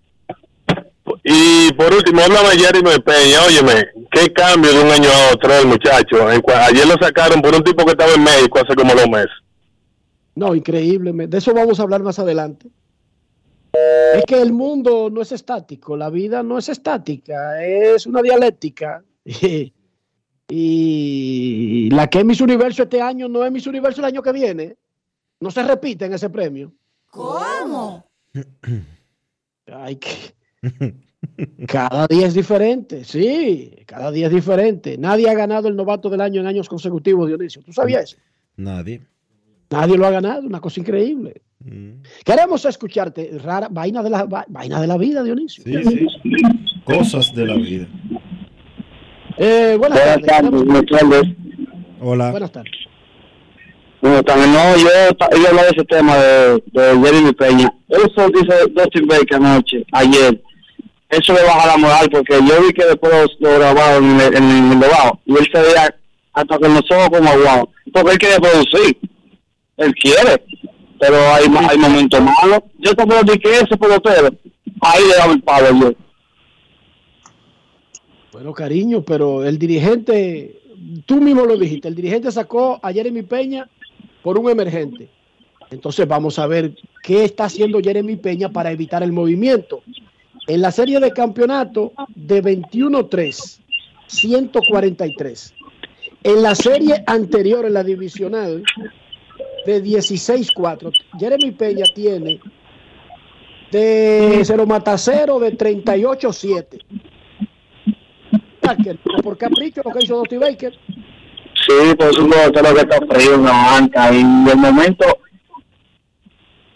y 1.23 1.71
por 1.73 1.93
último, 1.93 2.21
háblame 2.21 2.49
de 2.49 2.59
Jeremy 2.59 2.99
Peña. 3.05 3.43
Óyeme, 3.45 3.85
qué 4.11 4.33
cambio 4.33 4.73
de 4.73 4.83
un 4.83 4.91
año 4.91 5.09
a 5.09 5.33
otro 5.33 5.53
el 5.53 5.67
muchacho. 5.67 6.27
Ayer 6.27 6.87
lo 6.87 6.95
sacaron 6.99 7.41
por 7.41 7.53
un 7.53 7.63
tipo 7.63 7.85
que 7.85 7.91
estaba 7.91 8.13
en 8.13 8.23
México 8.23 8.59
hace 8.59 8.75
como 8.75 8.93
dos 8.93 9.09
meses. 9.09 9.31
No, 10.35 10.55
increíble. 10.55 11.11
De 11.27 11.37
eso 11.37 11.53
vamos 11.53 11.79
a 11.79 11.83
hablar 11.83 12.01
más 12.01 12.17
adelante. 12.19 12.69
Es 13.73 14.25
que 14.25 14.41
el 14.41 14.51
mundo 14.51 15.09
no 15.09 15.21
es 15.21 15.31
estático, 15.31 15.95
la 15.95 16.09
vida 16.09 16.43
no 16.43 16.57
es 16.57 16.67
estática, 16.67 17.63
es 17.63 18.05
una 18.05 18.21
dialéctica. 18.21 19.03
Y, 20.53 21.89
la 21.91 22.09
que 22.09 22.19
es 22.19 22.25
Miss 22.25 22.41
Universo 22.41 22.83
este 22.83 23.01
año 23.01 23.29
no 23.29 23.45
es 23.45 23.51
Miss 23.53 23.67
Universo 23.67 24.01
el 24.01 24.05
año 24.07 24.21
que 24.21 24.33
viene. 24.33 24.75
No 25.39 25.49
se 25.49 25.63
repite 25.63 26.03
en 26.03 26.13
ese 26.13 26.29
premio. 26.29 26.73
¿Cómo? 27.09 28.05
Hay 29.67 29.95
que... 29.95 30.09
Cada 31.67 32.07
día 32.07 32.27
es 32.27 32.33
diferente, 32.33 33.03
sí, 33.03 33.73
cada 33.85 34.11
día 34.11 34.27
es 34.27 34.33
diferente. 34.33 34.97
Nadie 34.97 35.29
ha 35.29 35.33
ganado 35.35 35.67
el 35.67 35.75
novato 35.75 36.09
del 36.09 36.21
año 36.21 36.41
en 36.41 36.47
años 36.47 36.67
consecutivos, 36.67 37.27
Dionisio. 37.27 37.61
¿Tú 37.61 37.71
sabías 37.73 38.03
eso? 38.05 38.17
Nadie. 38.57 39.01
Nadie 39.69 39.97
lo 39.97 40.05
ha 40.07 40.11
ganado, 40.11 40.41
una 40.45 40.59
cosa 40.59 40.79
increíble. 40.81 41.41
Queremos 42.25 42.65
escucharte, 42.65 43.31
rara 43.43 43.67
vaina 43.69 44.01
de 44.01 44.09
la 44.09 44.25
va- 44.25 44.45
vaina 44.49 44.81
de 44.81 44.87
la 44.87 44.97
vida, 44.97 45.23
Dionisio. 45.23 45.63
Sí, 45.63 45.73
sí. 45.83 46.07
Cosas 46.83 47.33
de 47.35 47.45
la 47.45 47.55
vida. 47.55 47.87
Eh, 49.37 49.75
buenas, 49.79 49.99
tardes. 50.21 50.51
Buenas 50.51 50.85
tardes. 50.85 51.21
Hola. 51.99 52.31
Buenas 52.31 52.51
tardes. 52.51 52.71
Bueno, 54.01 54.23
también 54.23 54.51
no, 54.51 54.77
yo, 54.77 54.89
yo 55.39 55.47
hablaba 55.47 55.61
de 55.67 55.69
ese 55.75 55.85
tema 55.85 56.15
de, 56.17 56.63
de 56.73 56.99
Jeremy 57.05 57.31
Peña. 57.33 57.71
Eso 57.87 58.27
dice 58.29 58.55
Dustin 58.73 59.07
Baker 59.07 59.35
anoche, 59.35 59.85
ayer. 59.91 60.41
Eso 61.11 61.33
le 61.33 61.43
baja 61.43 61.67
la 61.67 61.77
moral 61.77 62.09
porque 62.09 62.35
yo 62.35 62.61
vi 62.61 62.71
que 62.71 62.85
después 62.85 63.27
lo, 63.39 63.49
grabaron 63.59 64.21
en 64.21 64.21
el, 64.21 64.73
en 64.73 64.79
trabajo 64.79 65.19
y 65.25 65.33
él 65.33 65.49
se 65.53 65.61
veía 65.61 65.93
hasta 66.31 66.57
con 66.57 66.73
los 66.73 66.89
ojos 66.89 67.09
como 67.09 67.29
aguado. 67.29 67.69
Porque 67.91 68.11
él 68.11 68.17
quiere 68.17 68.39
producir. 68.39 68.97
Él 69.75 69.93
quiere. 69.95 70.41
Pero 70.99 71.17
hay, 71.33 71.45
hay 71.69 71.77
momentos 71.77 72.21
malos. 72.21 72.61
Yo 72.79 72.95
también 72.95 73.25
dije 73.25 73.39
que 73.39 73.55
ese 73.55 73.77
pelotero, 73.77 74.29
ahí 74.81 75.03
le 75.05 75.17
daba 75.17 75.33
el 75.33 75.41
palo 75.41 75.67
yo. 75.81 75.93
Bueno, 78.31 78.53
cariño, 78.53 79.03
pero 79.03 79.43
el 79.43 79.59
dirigente, 79.59 80.61
tú 81.05 81.19
mismo 81.19 81.45
lo 81.45 81.57
dijiste, 81.57 81.89
el 81.89 81.95
dirigente 81.95 82.31
sacó 82.31 82.79
a 82.81 82.93
Jeremy 82.93 83.23
Peña 83.23 83.67
por 84.23 84.39
un 84.39 84.49
emergente. 84.49 85.09
Entonces 85.69 86.07
vamos 86.07 86.39
a 86.39 86.47
ver 86.47 86.73
qué 87.03 87.25
está 87.25 87.45
haciendo 87.45 87.81
Jeremy 87.81 88.15
Peña 88.15 88.49
para 88.49 88.71
evitar 88.71 89.03
el 89.03 89.11
movimiento. 89.11 89.83
En 90.47 90.61
la 90.61 90.71
serie 90.71 90.99
de 90.99 91.11
campeonato 91.11 91.93
de 92.15 92.43
21-3, 92.43 93.59
143. 94.07 95.53
En 96.23 96.43
la 96.43 96.55
serie 96.55 97.03
anterior, 97.07 97.65
en 97.65 97.73
la 97.73 97.83
divisional, 97.83 98.63
de 99.65 99.83
16-4, 99.83 100.91
Jeremy 101.19 101.51
Peña 101.51 101.85
tiene 101.93 102.39
de 103.71 104.41
0 104.43 104.65
mata 104.65 104.97
0 104.97 105.39
de 105.39 105.57
38-7. 105.57 106.83
Baker, 108.61 108.99
por 109.23 109.37
capricho 109.37 109.81
lo 109.83 109.91
que 109.91 110.03
hizo 110.03 110.17
Dusty 110.17 110.37
Baker. 110.37 110.73
Sí, 111.67 111.95
pues 111.97 112.17
un 112.17 112.29
pelotero 112.29 112.73
que 112.75 112.81
está 112.81 112.97
frío 113.07 113.35
en 113.35 113.43
la 113.43 113.51
banca 113.51 114.11
y 114.11 114.23
de 114.23 114.55
momento 114.55 115.05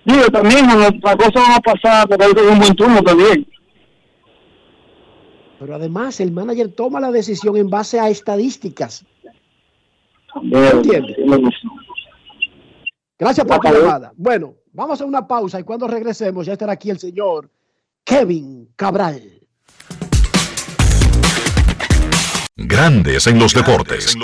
digo 0.03 0.25
también 0.31 0.67
la 0.67 1.17
cosa 1.17 1.39
va 1.39 1.55
a 1.55 1.59
pasar 1.59 2.07
porque 2.07 2.33
tiene 2.33 2.49
un 2.49 2.59
buen 2.59 2.75
turno 2.75 3.01
también 3.01 3.47
Pero 5.59 5.75
además 5.75 6.19
el 6.19 6.31
manager 6.31 6.73
toma 6.73 6.99
la 6.99 7.11
decisión 7.11 7.55
en 7.57 7.69
base 7.69 7.99
a 7.99 8.09
estadísticas. 8.09 9.05
¿Entiendes? 10.41 11.17
Gracias 13.17 13.47
por 13.47 13.59
tu 13.59 13.67
llamada. 13.69 14.11
Bueno, 14.17 14.55
vamos 14.73 14.99
a 14.99 15.05
una 15.05 15.25
pausa 15.25 15.59
y 15.59 15.63
cuando 15.63 15.87
regresemos 15.87 16.45
ya 16.45 16.53
estará 16.53 16.73
aquí 16.73 16.89
el 16.89 16.99
señor 16.99 17.49
Kevin 18.03 18.69
Cabral. 18.75 19.21
Grandes 22.57 23.27
en 23.27 23.39
los 23.39 23.53
deportes. 23.53 24.15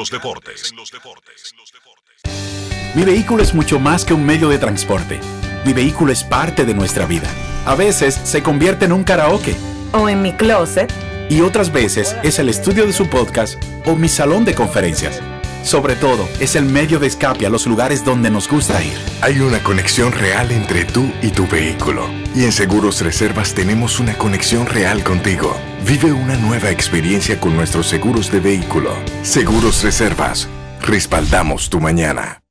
Mi 2.96 3.04
vehículo 3.04 3.44
es 3.44 3.54
mucho 3.54 3.80
más 3.80 4.04
que 4.04 4.14
un 4.14 4.26
medio 4.26 4.50
de 4.50 4.58
transporte. 4.58 5.20
Mi 5.66 5.74
vehículo 5.74 6.12
es 6.12 6.24
parte 6.24 6.66
de 6.66 6.74
nuestra 6.74 7.06
vida. 7.06 7.30
A 7.66 7.76
veces 7.76 8.16
se 8.16 8.44
convierte 8.44 8.86
en 8.86 8.92
un 8.92 9.04
karaoke. 9.04 9.56
O 9.94 10.10
en 10.10 10.22
mi 10.22 10.34
closet. 10.34 10.92
Y 11.32 11.40
otras 11.40 11.72
veces 11.72 12.18
es 12.24 12.40
el 12.40 12.50
estudio 12.50 12.86
de 12.86 12.92
su 12.92 13.10
podcast 13.10 13.56
o 13.86 13.96
mi 13.96 14.10
salón 14.10 14.44
de 14.44 14.54
conferencias. 14.54 15.22
Sobre 15.64 15.96
todo, 15.96 16.28
es 16.42 16.58
el 16.58 16.66
medio 16.66 17.00
de 17.00 17.08
escape 17.08 17.46
a 17.46 17.50
los 17.50 17.66
lugares 17.68 18.04
donde 18.04 18.30
nos 18.30 18.50
gusta 18.50 18.84
ir. 18.84 18.98
Hay 19.22 19.40
una 19.40 19.64
conexión 19.64 20.12
real 20.12 20.52
entre 20.52 20.84
tú 20.84 21.10
y 21.22 21.30
tu 21.30 21.48
vehículo. 21.48 22.10
Y 22.36 22.44
en 22.44 22.52
Seguros 22.52 23.00
Reservas 23.00 23.54
tenemos 23.54 24.02
una 24.02 24.18
conexión 24.18 24.66
real 24.66 25.06
contigo. 25.06 25.56
Vive 25.88 26.12
una 26.12 26.36
nueva 26.36 26.70
experiencia 26.70 27.40
con 27.40 27.56
nuestros 27.56 27.88
seguros 27.88 28.30
de 28.30 28.42
vehículo. 28.42 28.92
Seguros 29.24 29.84
Reservas. 29.84 30.50
Respaldamos 30.82 31.70
tu 31.70 31.80
mañana. 31.80 32.44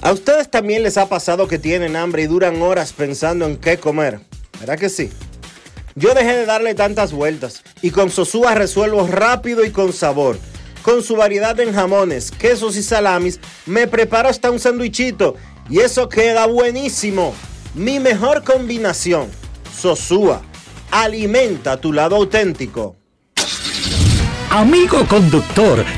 ¿A 0.00 0.12
ustedes 0.12 0.48
también 0.48 0.84
les 0.84 0.96
ha 0.96 1.08
pasado 1.08 1.48
que 1.48 1.58
tienen 1.58 1.96
hambre 1.96 2.22
y 2.22 2.26
duran 2.28 2.62
horas 2.62 2.92
pensando 2.92 3.46
en 3.46 3.56
qué 3.56 3.78
comer? 3.78 4.20
¿Verdad 4.60 4.78
que 4.78 4.90
sí? 4.90 5.10
Yo 5.98 6.14
dejé 6.14 6.36
de 6.36 6.46
darle 6.46 6.76
tantas 6.76 7.12
vueltas 7.12 7.64
y 7.82 7.90
con 7.90 8.10
Sosúa 8.10 8.54
resuelvo 8.54 9.04
rápido 9.08 9.64
y 9.64 9.72
con 9.72 9.92
sabor. 9.92 10.38
Con 10.82 11.02
su 11.02 11.16
variedad 11.16 11.58
en 11.58 11.74
jamones, 11.74 12.30
quesos 12.30 12.76
y 12.76 12.84
salamis, 12.84 13.40
me 13.66 13.88
preparo 13.88 14.28
hasta 14.28 14.52
un 14.52 14.60
sandwichito 14.60 15.34
y 15.68 15.80
eso 15.80 16.08
queda 16.08 16.46
buenísimo. 16.46 17.34
Mi 17.74 17.98
mejor 17.98 18.44
combinación, 18.44 19.28
Sosúa. 19.76 20.40
Alimenta 20.92 21.80
tu 21.80 21.92
lado 21.92 22.14
auténtico. 22.14 22.94
Amigo 24.50 25.04
conductor, 25.08 25.84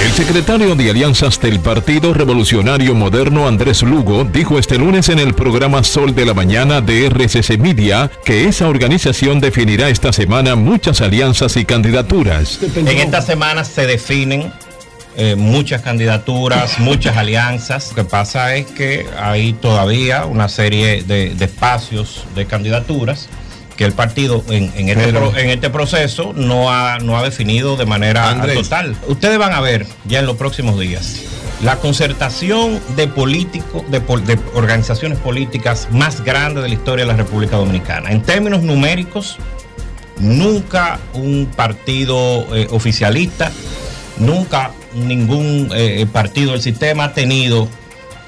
El 0.00 0.12
secretario 0.12 0.74
de 0.74 0.90
Alianzas 0.90 1.40
del 1.40 1.60
Partido 1.60 2.12
Revolucionario 2.12 2.94
Moderno 2.94 3.48
Andrés 3.48 3.82
Lugo 3.82 4.24
dijo 4.24 4.58
este 4.58 4.76
lunes 4.76 5.08
en 5.08 5.18
el 5.18 5.32
programa 5.34 5.82
Sol 5.82 6.14
de 6.14 6.26
la 6.26 6.34
Mañana 6.34 6.80
de 6.80 7.06
RCC 7.06 7.58
Media 7.58 8.10
que 8.24 8.44
esa 8.46 8.68
organización 8.68 9.40
definirá 9.40 9.88
esta 9.88 10.12
semana 10.12 10.56
muchas 10.56 11.00
alianzas 11.00 11.56
y 11.56 11.64
candidaturas. 11.64 12.60
En 12.76 12.88
esta 12.88 13.22
semana 13.22 13.64
se 13.64 13.86
definen 13.86 14.52
eh, 15.16 15.36
muchas 15.36 15.80
candidaturas, 15.80 16.78
muchas 16.78 17.16
alianzas. 17.16 17.88
Lo 17.90 18.04
que 18.04 18.04
pasa 18.04 18.54
es 18.56 18.66
que 18.66 19.06
hay 19.18 19.54
todavía 19.54 20.26
una 20.26 20.48
serie 20.48 21.02
de, 21.02 21.34
de 21.34 21.44
espacios 21.44 22.24
de 22.34 22.44
candidaturas 22.46 23.28
que 23.82 23.86
el 23.86 23.94
partido 23.94 24.44
en, 24.48 24.72
en 24.76 24.88
este, 24.90 25.06
Pero- 25.06 25.30
pro- 25.32 25.36
en 25.40 25.50
este 25.50 25.68
proceso 25.68 26.32
no 26.36 26.70
ha, 26.70 26.98
no 27.00 27.18
ha 27.18 27.22
definido 27.24 27.76
de 27.76 27.84
manera 27.84 28.30
Andrés. 28.30 28.54
total. 28.62 28.94
Ustedes 29.08 29.38
van 29.38 29.52
a 29.52 29.60
ver 29.60 29.86
ya 30.04 30.20
en 30.20 30.26
los 30.26 30.36
próximos 30.36 30.78
días 30.78 31.20
la 31.64 31.76
concertación 31.76 32.78
de 32.96 33.08
políticos, 33.08 33.82
de, 33.90 34.00
organizaciones 34.54 35.18
políticas 35.18 35.88
más 35.90 36.22
grande 36.24 36.60
de 36.62 36.68
la 36.68 36.74
historia 36.74 37.04
de 37.04 37.10
la 37.10 37.16
República 37.16 37.56
Dominicana. 37.56 38.10
En 38.12 38.22
términos 38.22 38.62
numéricos, 38.62 39.36
nunca 40.18 41.00
un 41.14 41.46
partido 41.56 42.46
eh, 42.56 42.68
oficialista, 42.70 43.50
nunca 44.18 44.70
ningún 44.94 45.70
eh, 45.74 46.06
partido 46.12 46.52
del 46.52 46.62
sistema 46.62 47.04
ha 47.06 47.12
tenido 47.14 47.68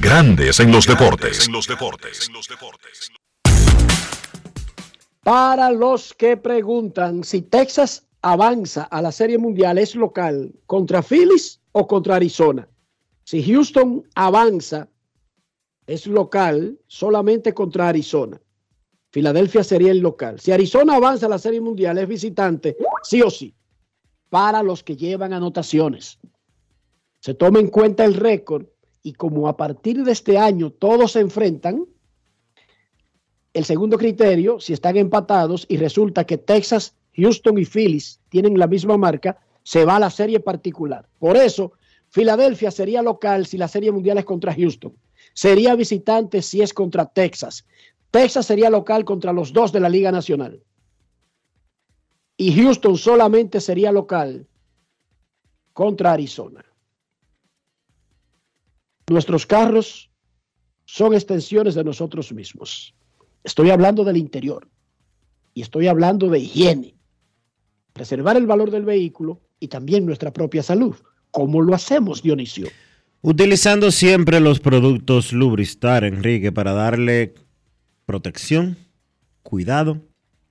Grandes 0.00 0.60
en 0.60 0.70
los 0.70 0.86
deportes. 0.86 1.48
Para 5.24 5.72
los 5.72 6.14
que 6.14 6.36
preguntan 6.36 7.24
si 7.24 7.42
Texas 7.42 8.06
avanza 8.22 8.84
a 8.84 9.02
la 9.02 9.10
Serie 9.10 9.36
Mundial, 9.36 9.78
¿es 9.78 9.96
local 9.96 10.52
contra 10.66 11.02
Phillies 11.02 11.60
o 11.72 11.88
contra 11.88 12.16
Arizona? 12.16 12.68
Si 13.24 13.42
Houston 13.42 14.04
avanza, 14.14 14.88
es 15.88 16.06
local 16.06 16.78
solamente 16.86 17.52
contra 17.52 17.88
Arizona. 17.88 18.40
Filadelfia 19.10 19.64
sería 19.64 19.90
el 19.90 19.98
local. 19.98 20.38
Si 20.38 20.52
Arizona 20.52 20.94
avanza 20.94 21.26
a 21.26 21.28
la 21.28 21.38
Serie 21.38 21.60
Mundial, 21.60 21.98
es 21.98 22.06
visitante, 22.06 22.76
sí 23.02 23.22
o 23.22 23.30
sí, 23.30 23.54
para 24.28 24.62
los 24.62 24.82
que 24.82 24.96
llevan 24.96 25.32
anotaciones. 25.32 26.18
Se 27.20 27.34
toma 27.34 27.60
en 27.60 27.68
cuenta 27.68 28.04
el 28.04 28.14
récord 28.14 28.66
y 29.02 29.12
como 29.12 29.48
a 29.48 29.56
partir 29.56 30.04
de 30.04 30.12
este 30.12 30.38
año 30.38 30.70
todos 30.70 31.12
se 31.12 31.20
enfrentan, 31.20 31.86
el 33.52 33.64
segundo 33.64 33.98
criterio, 33.98 34.60
si 34.60 34.72
están 34.72 34.96
empatados 34.96 35.66
y 35.68 35.76
resulta 35.76 36.24
que 36.24 36.38
Texas, 36.38 36.94
Houston 37.16 37.58
y 37.58 37.64
Phillies 37.64 38.20
tienen 38.28 38.58
la 38.58 38.68
misma 38.68 38.96
marca, 38.96 39.38
se 39.64 39.84
va 39.84 39.96
a 39.96 40.00
la 40.00 40.10
serie 40.10 40.38
particular. 40.40 41.08
Por 41.18 41.36
eso, 41.36 41.72
Filadelfia 42.10 42.70
sería 42.70 43.02
local 43.02 43.46
si 43.46 43.58
la 43.58 43.68
serie 43.68 43.90
mundial 43.90 44.18
es 44.18 44.24
contra 44.24 44.54
Houston. 44.54 44.94
Sería 45.34 45.74
visitante 45.74 46.42
si 46.42 46.62
es 46.62 46.72
contra 46.72 47.06
Texas. 47.06 47.66
Texas 48.10 48.46
sería 48.46 48.70
local 48.70 49.04
contra 49.04 49.32
los 49.32 49.52
dos 49.52 49.72
de 49.72 49.80
la 49.80 49.88
Liga 49.88 50.12
Nacional. 50.12 50.62
Y 52.40 52.54
Houston 52.54 52.96
solamente 52.96 53.60
sería 53.60 53.92
local 53.92 54.46
contra 55.74 56.14
Arizona. 56.14 56.64
Nuestros 59.10 59.44
carros 59.44 60.10
son 60.86 61.12
extensiones 61.12 61.74
de 61.74 61.84
nosotros 61.84 62.32
mismos. 62.32 62.94
Estoy 63.44 63.68
hablando 63.68 64.04
del 64.04 64.16
interior 64.16 64.66
y 65.52 65.60
estoy 65.60 65.88
hablando 65.88 66.30
de 66.30 66.38
higiene. 66.38 66.94
Preservar 67.92 68.38
el 68.38 68.46
valor 68.46 68.70
del 68.70 68.86
vehículo 68.86 69.42
y 69.58 69.68
también 69.68 70.06
nuestra 70.06 70.32
propia 70.32 70.62
salud. 70.62 70.96
¿Cómo 71.30 71.60
lo 71.60 71.74
hacemos, 71.74 72.22
Dionisio? 72.22 72.68
Utilizando 73.20 73.90
siempre 73.90 74.40
los 74.40 74.60
productos 74.60 75.34
Lubristar, 75.34 76.04
Enrique, 76.04 76.52
para 76.52 76.72
darle 76.72 77.34
protección, 78.06 78.78
cuidado 79.42 80.00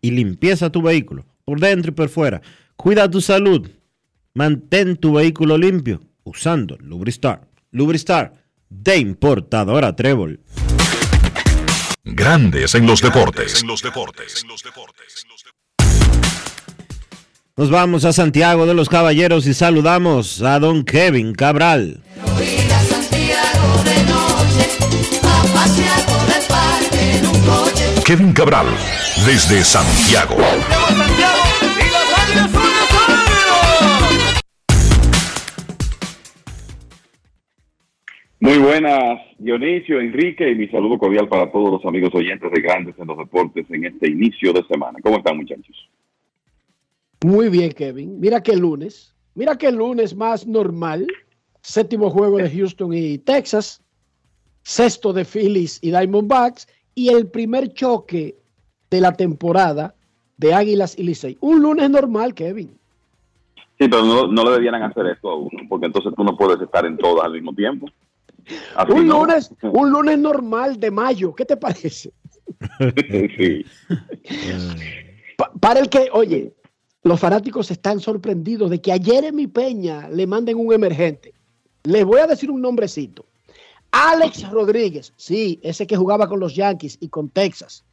y 0.01 0.11
limpieza 0.11 0.67
a 0.67 0.71
tu 0.71 0.83
vehículo, 0.83 1.25
por 1.49 1.59
dentro 1.59 1.89
y 1.89 1.95
por 1.95 2.09
fuera. 2.09 2.41
Cuida 2.75 3.09
tu 3.09 3.21
salud. 3.21 3.67
Mantén 4.35 4.97
tu 4.97 5.13
vehículo 5.13 5.57
limpio 5.57 5.99
usando 6.23 6.77
Lubristar. 6.79 7.41
Lubristar 7.71 8.33
de 8.69 8.97
importadora 8.97 9.95
Trébol. 9.95 10.39
Grandes 12.03 12.75
en 12.75 12.85
los 12.85 13.01
deportes. 13.01 13.63
Nos 17.57 17.71
vamos 17.71 18.05
a 18.05 18.13
Santiago 18.13 18.67
de 18.67 18.75
los 18.75 18.87
Caballeros 18.87 19.47
y 19.47 19.55
saludamos 19.55 20.43
a 20.43 20.59
don 20.59 20.83
Kevin 20.83 21.33
Cabral. 21.33 22.03
Ir 22.39 22.71
a 22.71 22.83
Santiago 22.83 23.83
de 23.83 24.03
noche, 24.03 24.69
a 25.23 25.53
pasear 25.53 26.05
por 26.05 26.29
el 26.29 26.43
parque 26.47 27.17
en 27.17 27.25
un 27.25 27.41
coche. 27.41 27.68
Kevin 28.09 28.33
Cabral, 28.33 28.65
desde 29.23 29.63
Santiago. 29.63 30.35
Muy 38.39 38.57
buenas, 38.57 39.19
Dionisio, 39.37 40.01
Enrique, 40.01 40.49
y 40.49 40.55
mi 40.55 40.67
saludo 40.69 40.97
cordial 40.97 41.27
para 41.27 41.51
todos 41.51 41.71
los 41.71 41.85
amigos 41.85 42.09
oyentes 42.15 42.51
de 42.51 42.61
Grandes 42.61 42.95
en 42.97 43.05
los 43.05 43.15
Deportes 43.15 43.67
en 43.69 43.85
este 43.85 44.09
inicio 44.09 44.53
de 44.53 44.63
semana. 44.65 44.97
¿Cómo 45.03 45.17
están, 45.17 45.37
muchachos? 45.37 45.87
Muy 47.23 47.49
bien, 47.49 47.71
Kevin. 47.73 48.19
Mira 48.19 48.41
que 48.41 48.53
el 48.53 48.59
lunes, 48.61 49.13
mira 49.35 49.55
que 49.55 49.67
el 49.67 49.75
lunes 49.75 50.15
más 50.15 50.47
normal, 50.47 51.05
séptimo 51.61 52.09
juego 52.09 52.39
de 52.39 52.49
Houston 52.49 52.91
y 52.91 53.19
Texas, 53.19 53.83
sexto 54.63 55.13
de 55.13 55.25
Phillies 55.25 55.77
y 55.83 55.91
Diamondbacks, 55.91 56.67
y 56.99 57.09
el 57.09 57.27
primer 57.27 57.71
choque 57.73 58.35
de 58.91 58.99
la 58.99 59.13
temporada 59.13 59.95
de 60.37 60.53
Águilas 60.53 60.97
y 60.97 61.03
Licey. 61.03 61.37
Un 61.39 61.61
lunes 61.61 61.89
normal, 61.89 62.33
Kevin. 62.33 62.77
Sí, 63.79 63.87
pero 63.87 64.03
no, 64.03 64.27
no 64.27 64.43
le 64.43 64.51
debieran 64.51 64.83
hacer 64.83 65.05
esto 65.07 65.29
a 65.29 65.35
uno, 65.37 65.61
porque 65.69 65.85
entonces 65.85 66.11
tú 66.17 66.23
no 66.25 66.35
puedes 66.35 66.61
estar 66.61 66.85
en 66.85 66.97
todas 66.97 67.23
al 67.25 67.31
mismo 67.31 67.53
tiempo. 67.53 67.87
Así 68.75 68.91
un 68.91 69.07
no. 69.07 69.19
lunes, 69.21 69.49
un 69.61 69.89
lunes 69.91 70.17
normal 70.19 70.77
de 70.79 70.91
mayo. 70.91 71.33
¿Qué 71.33 71.45
te 71.45 71.55
parece? 71.55 72.11
sí. 73.37 73.65
Pa- 75.37 75.51
para 75.59 75.79
el 75.79 75.87
que, 75.87 76.09
oye, 76.11 76.53
los 77.03 77.17
fanáticos 77.19 77.71
están 77.71 78.01
sorprendidos 78.01 78.69
de 78.69 78.81
que 78.81 78.91
a 78.91 78.97
Jeremy 78.99 79.47
Peña 79.47 80.09
le 80.09 80.27
manden 80.27 80.57
un 80.57 80.73
emergente. 80.73 81.33
Les 81.83 82.03
voy 82.03 82.19
a 82.19 82.27
decir 82.27 82.51
un 82.51 82.61
nombrecito. 82.61 83.25
Alex 83.91 84.49
Rodríguez, 84.49 85.13
sí, 85.15 85.59
ese 85.63 85.87
que 85.87 85.97
jugaba 85.97 86.27
con 86.27 86.39
los 86.39 86.55
Yankees 86.55 86.97
y 86.99 87.09
con 87.09 87.29
Texas. 87.29 87.83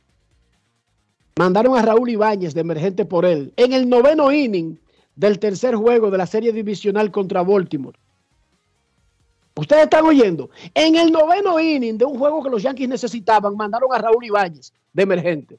Mandaron 1.39 1.77
a 1.77 1.83
Raúl 1.83 2.11
Ibáñez 2.11 2.55
de 2.55 2.61
emergente 2.61 3.05
por 3.05 3.25
él 3.25 3.53
en 3.57 3.73
el 3.73 3.89
noveno 3.89 4.33
inning 4.33 4.79
del 5.15 5.39
tercer 5.39 5.75
juego 5.75 6.11
de 6.11 6.19
la 6.19 6.27
serie 6.27 6.53
divisional 6.53 7.11
contra 7.11 7.43
Baltimore. 7.43 7.99
Ustedes 9.55 9.85
están 9.85 10.05
oyendo. 10.05 10.51
En 10.75 10.97
el 10.97 11.11
noveno 11.11 11.59
inning 11.59 11.97
de 11.97 12.05
un 12.05 12.19
juego 12.19 12.43
que 12.43 12.51
los 12.51 12.63
Yankees 12.63 12.89
necesitaban, 12.89 13.57
mandaron 13.57 13.89
a 13.93 13.99
Raúl 13.99 14.25
Ibáñez 14.25 14.73
de 14.93 15.03
emergente. 15.03 15.59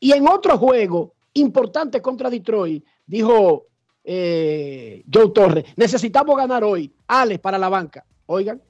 Y 0.00 0.12
en 0.12 0.26
otro 0.26 0.56
juego 0.56 1.12
importante 1.34 2.00
contra 2.00 2.30
Detroit, 2.30 2.82
dijo 3.06 3.66
eh, 4.04 5.04
Joe 5.12 5.30
Torres, 5.30 5.64
necesitamos 5.76 6.34
ganar 6.36 6.64
hoy. 6.64 6.90
Alex 7.06 7.40
para 7.40 7.58
la 7.58 7.68
banca. 7.68 8.04
Oigan. 8.26 8.60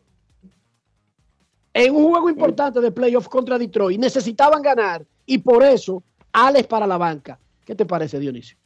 En 1.77 1.95
un 1.95 2.09
juego 2.09 2.31
importante 2.31 2.81
de 2.81 2.91
playoff 2.91 3.29
contra 3.29 3.59
Detroit, 3.59 4.01
necesitaban 4.01 4.63
ganar 4.63 5.05
y 5.27 5.39
por 5.39 5.63
eso 5.63 6.03
Alex 6.33 6.67
para 6.67 6.87
la 6.87 6.97
banca. 6.97 7.39
¿Qué 7.65 7.75
te 7.75 7.85
parece, 7.85 8.19
Dionisio? 8.19 8.57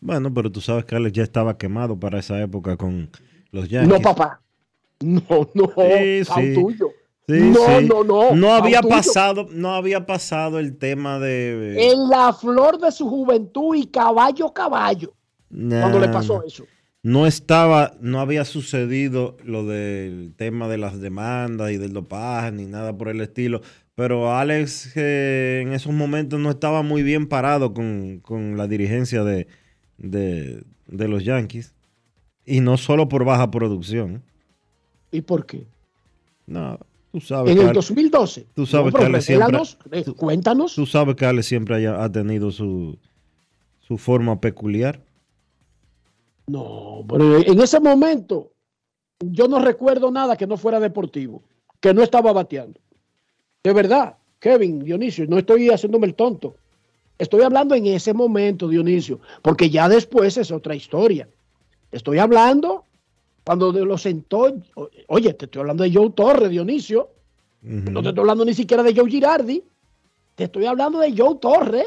Bueno, 0.00 0.32
pero 0.32 0.50
tú 0.50 0.60
sabes 0.60 0.84
que 0.84 0.94
Alex 0.94 1.12
ya 1.12 1.22
estaba 1.24 1.58
quemado 1.58 1.98
para 1.98 2.18
esa 2.20 2.40
época 2.40 2.76
con 2.76 3.10
los 3.50 3.68
Yankees. 3.68 3.92
No, 3.92 4.00
papá. 4.00 4.40
No, 5.00 5.22
no, 5.54 5.72
Sí, 5.76 6.24
sí. 6.24 6.54
tuyo. 6.54 6.90
Sí, 7.26 7.38
no, 7.38 7.80
no, 7.80 8.04
no, 8.04 8.34
No 8.34 8.52
había 8.52 8.80
tuyo. 8.80 8.94
pasado, 8.94 9.46
no 9.50 9.74
había 9.74 10.04
pasado 10.04 10.58
el 10.58 10.76
tema 10.78 11.18
de. 11.18 11.90
En 11.92 12.08
la 12.08 12.32
flor 12.32 12.78
de 12.78 12.90
su 12.92 13.08
juventud 13.08 13.74
y 13.76 13.86
caballo, 13.86 14.52
caballo. 14.52 15.12
Cuando 15.48 15.98
le 15.98 16.08
pasó 16.08 16.42
eso. 16.44 16.64
No 17.02 17.26
estaba, 17.26 17.94
no 18.00 18.20
había 18.20 18.44
sucedido 18.44 19.36
lo 19.44 19.64
del 19.64 20.34
tema 20.36 20.68
de 20.68 20.76
las 20.76 21.00
demandas 21.00 21.70
y 21.70 21.78
del 21.78 21.94
dopaje 21.94 22.52
ni 22.52 22.66
nada 22.66 22.96
por 22.96 23.08
el 23.08 23.20
estilo. 23.22 23.62
Pero 23.94 24.34
Alex 24.36 24.92
eh, 24.96 25.60
en 25.62 25.72
esos 25.72 25.92
momentos 25.94 26.38
no 26.40 26.50
estaba 26.50 26.82
muy 26.82 27.02
bien 27.02 27.26
parado 27.26 27.72
con, 27.72 28.20
con 28.20 28.56
la 28.58 28.66
dirigencia 28.66 29.24
de, 29.24 29.46
de, 29.98 30.62
de 30.88 31.08
los 31.08 31.24
Yankees. 31.24 31.74
Y 32.44 32.60
no 32.60 32.76
solo 32.76 33.08
por 33.08 33.24
baja 33.24 33.50
producción. 33.50 34.22
¿Y 35.10 35.22
por 35.22 35.46
qué? 35.46 35.66
No, 36.46 36.78
tú 37.12 37.20
sabes. 37.20 37.50
En 37.52 37.56
que 37.56 37.62
el 37.62 37.68
Ale- 37.70 37.74
2012. 37.76 38.46
Tú 38.54 38.66
sabes 38.66 38.92
No, 38.92 38.98
que 38.98 39.04
Ale 39.06 39.20
siempre. 39.22 39.58
eh, 39.92 40.04
cuéntanos. 40.16 40.74
Tú 40.74 40.84
sabes 40.84 41.16
que 41.16 41.24
Ale 41.24 41.42
siempre 41.42 41.76
haya- 41.76 42.02
ha 42.02 42.10
tenido 42.12 42.50
su, 42.50 42.98
su 43.80 43.96
forma 43.96 44.40
peculiar. 44.40 45.00
No, 46.50 47.04
pero 47.08 47.38
en 47.38 47.60
ese 47.60 47.80
momento 47.80 48.50
yo 49.20 49.46
no 49.48 49.58
recuerdo 49.60 50.10
nada 50.10 50.36
que 50.36 50.46
no 50.46 50.56
fuera 50.56 50.80
deportivo, 50.80 51.42
que 51.80 51.92
no 51.94 52.02
estaba 52.02 52.32
bateando. 52.32 52.80
De 53.62 53.72
verdad, 53.72 54.16
Kevin, 54.38 54.82
Dionisio, 54.84 55.26
no 55.26 55.38
estoy 55.38 55.68
haciéndome 55.70 56.06
el 56.06 56.14
tonto. 56.14 56.56
Estoy 57.18 57.42
hablando 57.42 57.74
en 57.74 57.86
ese 57.86 58.14
momento, 58.14 58.66
Dionisio, 58.68 59.20
porque 59.42 59.68
ya 59.68 59.88
después 59.88 60.36
es 60.38 60.50
otra 60.50 60.74
historia. 60.74 61.28
Estoy 61.92 62.18
hablando 62.18 62.84
cuando 63.44 63.72
de- 63.72 63.84
lo 63.84 63.98
sentó. 63.98 64.50
Oye, 65.08 65.34
te 65.34 65.44
estoy 65.44 65.60
hablando 65.60 65.84
de 65.84 65.92
Joe 65.92 66.10
Torres, 66.10 66.48
Dionisio. 66.50 67.10
No 67.62 68.00
te 68.02 68.08
estoy 68.08 68.22
hablando 68.22 68.44
ni 68.46 68.54
siquiera 68.54 68.82
de 68.82 68.94
Joe 68.94 69.10
Girardi. 69.10 69.62
Te 70.34 70.44
estoy 70.44 70.64
hablando 70.64 70.98
de 71.00 71.12
Joe 71.14 71.36
Torres. 71.38 71.86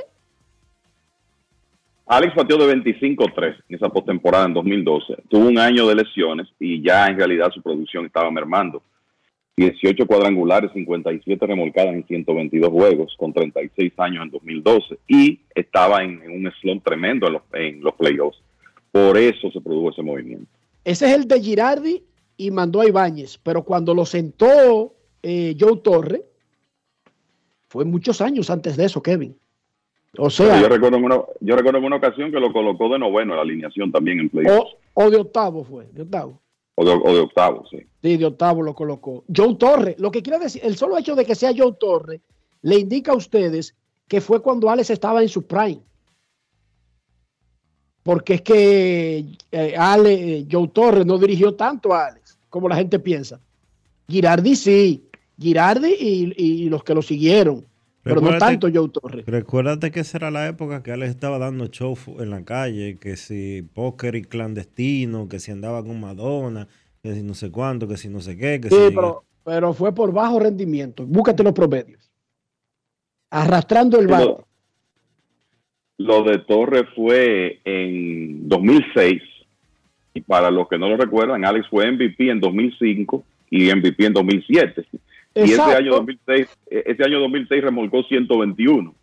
Alex 2.06 2.36
batió 2.36 2.58
de 2.58 2.76
25-3 2.76 3.64
en 3.70 3.76
esa 3.76 3.90
postemporada 3.90 4.46
en 4.46 4.54
2012. 4.54 5.24
Tuvo 5.30 5.48
un 5.48 5.58
año 5.58 5.88
de 5.88 5.96
lesiones 5.96 6.48
y 6.60 6.82
ya 6.82 7.08
en 7.08 7.18
realidad 7.18 7.52
su 7.54 7.62
producción 7.62 8.06
estaba 8.06 8.30
mermando. 8.30 8.84
18 9.56 10.08
cuadrangulares, 10.08 10.72
57 10.74 11.46
remolcadas 11.46 11.94
en 11.94 12.06
122 12.06 12.70
juegos, 12.70 13.16
con 13.18 13.32
36 13.32 13.94
años 13.98 14.24
en 14.24 14.32
2012. 14.32 14.98
Y 15.08 15.42
estaba 15.54 16.04
en, 16.04 16.22
un 16.30 16.52
slump 16.60 16.84
tremendo 16.84 17.28
en 17.28 17.34
los, 17.34 17.42
en 17.54 17.82
los 17.82 17.94
playoffs. 17.94 18.42
Por 18.92 19.18
eso 19.18 19.52
se 19.52 19.62
produjo 19.62 19.92
ese 19.92 20.02
movimiento. 20.02 20.48
Ese 20.84 21.06
es 21.06 21.14
el 21.14 21.28
de 21.28 21.40
Girardi 21.40 22.04
y 22.36 22.52
mandó 22.52 22.82
a 22.82 22.88
Ibáñez. 22.88 23.38
Pero 23.38 23.64
cuando 23.64 23.94
lo 23.94 24.06
sentó 24.06 24.96
eh, 25.22 25.56
Joe 25.58 25.78
Torre, 25.78 26.24
fue 27.70 27.86
muchos 27.86 28.22
años 28.22 28.50
antes 28.50 28.76
de 28.76 28.86
eso, 28.86 29.02
Kevin. 29.02 29.38
O 30.16 30.28
Pero 30.28 30.30
sea, 30.30 30.62
yo, 30.62 30.70
recuerdo 30.70 30.98
en 30.98 31.06
una, 31.06 31.22
yo 31.40 31.56
recuerdo 31.56 31.80
en 31.80 31.86
una 31.86 31.96
ocasión 31.96 32.32
que 32.32 32.40
lo 32.40 32.54
colocó 32.54 32.88
de 32.90 33.00
noveno 33.00 33.34
en 33.34 33.38
la 33.38 33.42
alineación 33.42 33.92
también 33.92 34.20
en 34.20 34.30
playoffs. 34.30 34.74
o, 34.94 35.04
o 35.06 35.10
de 35.10 35.18
octavo 35.18 35.64
fue, 35.64 35.88
de 35.92 36.04
octavo. 36.04 36.40
O, 36.76 36.86
de, 36.86 36.92
o 36.92 37.14
de 37.14 37.20
octavo, 37.20 37.66
sí. 37.70 37.78
Sí, 38.02 38.18
de 38.18 38.26
octavo 38.26 38.62
lo 38.62 38.76
colocó. 38.76 39.24
Joe 39.36 39.56
Torre, 39.56 39.96
lo 39.98 40.12
que 40.12 40.22
quiere 40.22 40.40
decir, 40.40 40.62
el 40.64 40.76
solo 40.76 40.98
hecho 40.98 41.16
de 41.16 41.26
que 41.26 41.34
sea 41.34 41.52
Joe 41.56 41.74
Torre, 41.80 42.22
le 42.62 42.80
indica 42.80 43.12
a 43.12 43.16
ustedes 43.16 43.76
que 44.08 44.22
fue 44.22 44.42
cuando 44.42 44.70
Alex 44.70 44.92
estaba 44.92 45.22
en 45.22 45.30
su 45.30 45.48
prime. 45.48 45.82
Porque 48.04 48.36
es 48.36 48.42
que 48.42 49.26
eh, 49.52 49.76
Ale, 49.78 50.14
eh, 50.40 50.48
Joe 50.52 50.68
Torre 50.68 51.06
no 51.06 51.18
dirigió 51.18 51.56
tanto 51.56 51.94
a 51.94 52.08
Alex 52.08 52.38
como 52.50 52.70
la 52.70 52.76
gente 52.76 53.00
piensa. 53.00 53.40
Girardi 54.08 54.56
sí, 54.56 55.04
Girardi 55.40 55.96
y, 56.00 56.34
y 56.38 56.70
los 56.70 56.84
que 56.84 56.94
lo 56.94 57.02
siguieron. 57.02 57.66
Pero 58.04 58.22
no 58.22 58.38
tanto 58.38 58.68
Joe 58.74 58.90
Torres. 58.90 59.26
Recuérdate 59.26 59.92
que 59.92 60.02
esa 60.02 60.18
era 60.18 60.32
la 60.32 60.48
época 60.48 60.84
que 60.84 60.92
Alex 60.92 61.10
estaba 61.12 61.40
dando 61.40 61.68
show 61.68 61.98
en 62.20 62.30
la 62.30 62.44
calle, 62.44 62.98
que 63.00 63.16
si 63.16 63.62
póker 63.74 64.16
y 64.16 64.24
clandestino, 64.24 65.28
que 65.30 65.40
si 65.40 65.52
andaba 65.52 65.84
con 65.84 66.00
Madonna, 66.00 66.68
que 67.02 67.14
si 67.16 67.24
no 67.24 67.34
sé 67.34 67.50
cuánto, 67.52 67.88
que 67.88 67.98
si 67.98 68.10
no 68.10 68.20
sé 68.20 68.38
qué, 68.38 68.60
que 68.62 68.70
Sí, 68.70 68.76
si... 68.90 68.96
pero, 68.96 69.24
pero 69.44 69.74
fue 69.74 69.94
por 69.96 70.12
bajo 70.12 70.40
rendimiento. 70.40 71.06
Búscate 71.06 71.44
los 71.44 71.54
promedios. 71.54 72.12
Arrastrando 73.32 74.00
el 74.00 74.08
bate. 74.08 74.26
lo- 74.26 74.48
Lo 75.98 76.24
de 76.24 76.40
Torres 76.40 76.84
fue 76.96 77.60
en 77.64 78.48
2006 78.50 79.22
y 80.14 80.22
para 80.22 80.52
los 80.52 80.68
que 80.68 80.78
no 80.78 80.90
lo 80.90 80.98
recuerdan, 80.98 81.44
Alex 81.46 81.68
fue 81.70 81.90
MVP 81.92 82.30
en 82.30 82.40
2005 82.40 83.24
y 83.50 83.72
MVP 83.74 84.06
en 84.06 84.14
2007. 84.14 84.86
Y 85.36 85.52
ese 85.52 85.62
año 85.62 85.92
2006, 85.96 86.48
eh, 86.70 86.84
ese 86.86 87.04
año 87.04 87.20
2006 87.22 87.64
remolcó 87.64 88.04
121. 88.04 88.94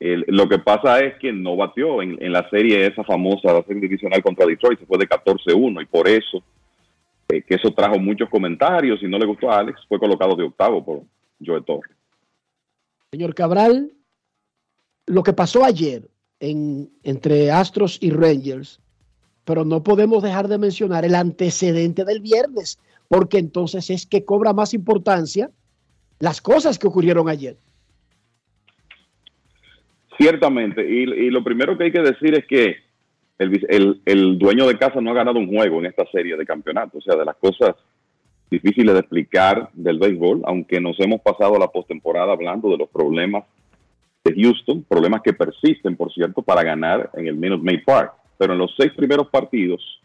El- 0.00 0.24
lo 0.28 0.48
que 0.48 0.58
pasa 0.58 1.00
es 1.00 1.16
que 1.18 1.32
no 1.32 1.56
batió 1.56 2.02
en, 2.02 2.16
en 2.22 2.32
la 2.32 2.48
serie 2.50 2.86
esa 2.86 3.04
famosa, 3.04 3.52
la 3.52 3.62
serie 3.64 3.82
divisional 3.82 4.22
contra 4.22 4.46
Detroit, 4.46 4.78
se 4.80 4.86
fue 4.86 4.98
de 4.98 5.08
14-1 5.08 5.82
y 5.82 5.86
por 5.86 6.06
eso, 6.08 6.42
eh, 7.28 7.42
que 7.42 7.54
eso 7.56 7.70
trajo 7.72 7.98
muchos 7.98 8.28
comentarios 8.28 9.02
y 9.02 9.06
no 9.08 9.18
le 9.18 9.26
gustó 9.26 9.50
a 9.50 9.58
Alex, 9.58 9.80
fue 9.88 9.98
colocado 9.98 10.34
de 10.36 10.44
octavo 10.44 10.84
por 10.84 11.02
Joe 11.44 11.62
Torres. 11.62 11.94
Señor 13.10 13.34
Cabral, 13.34 13.92
lo 15.06 15.22
que 15.22 15.32
pasó 15.32 15.64
ayer 15.64 16.08
en, 16.40 16.90
entre 17.02 17.50
Astros 17.50 17.98
y 18.00 18.10
Rangers, 18.10 18.80
pero 19.44 19.64
no 19.64 19.82
podemos 19.82 20.22
dejar 20.22 20.46
de 20.46 20.58
mencionar 20.58 21.04
el 21.04 21.14
antecedente 21.14 22.04
del 22.04 22.20
viernes, 22.20 22.78
porque 23.08 23.38
entonces 23.38 23.90
es 23.90 24.06
que 24.06 24.24
cobra 24.24 24.52
más 24.52 24.74
importancia 24.74 25.50
las 26.20 26.40
cosas 26.40 26.78
que 26.78 26.86
ocurrieron 26.86 27.28
ayer. 27.28 27.56
Ciertamente, 30.18 30.84
y, 30.88 31.30
lo 31.30 31.44
primero 31.44 31.78
que 31.78 31.84
hay 31.84 31.92
que 31.92 32.02
decir 32.02 32.34
es 32.34 32.44
que 32.46 32.76
el, 33.38 34.02
el- 34.04 34.38
dueño 34.38 34.66
de 34.66 34.76
casa 34.76 35.00
no 35.00 35.12
ha 35.12 35.14
ganado 35.14 35.38
un 35.38 35.46
juego 35.46 35.78
en 35.78 35.86
esta 35.86 36.04
serie 36.10 36.36
de 36.36 36.44
campeonatos, 36.44 36.96
o 36.96 37.10
sea, 37.10 37.16
de 37.16 37.24
las 37.24 37.36
cosas 37.36 37.76
difíciles 38.50 38.94
de 38.94 39.00
explicar 39.00 39.70
del 39.74 39.98
béisbol, 39.98 40.42
aunque 40.44 40.80
nos 40.80 40.98
hemos 40.98 41.20
pasado 41.20 41.56
la 41.56 41.68
postemporada 41.68 42.32
hablando 42.32 42.68
de 42.68 42.78
los 42.78 42.88
problemas 42.88 43.44
de 44.24 44.34
Houston, 44.34 44.82
problemas 44.88 45.22
que 45.22 45.32
persisten, 45.32 45.96
por 45.96 46.12
cierto, 46.12 46.42
para 46.42 46.64
ganar 46.64 47.10
en 47.14 47.28
el 47.28 47.36
Minute 47.36 47.62
Maid 47.62 47.84
Park, 47.84 48.12
pero 48.38 48.54
en 48.54 48.58
los 48.58 48.74
seis 48.76 48.92
primeros 48.96 49.28
partidos 49.28 49.97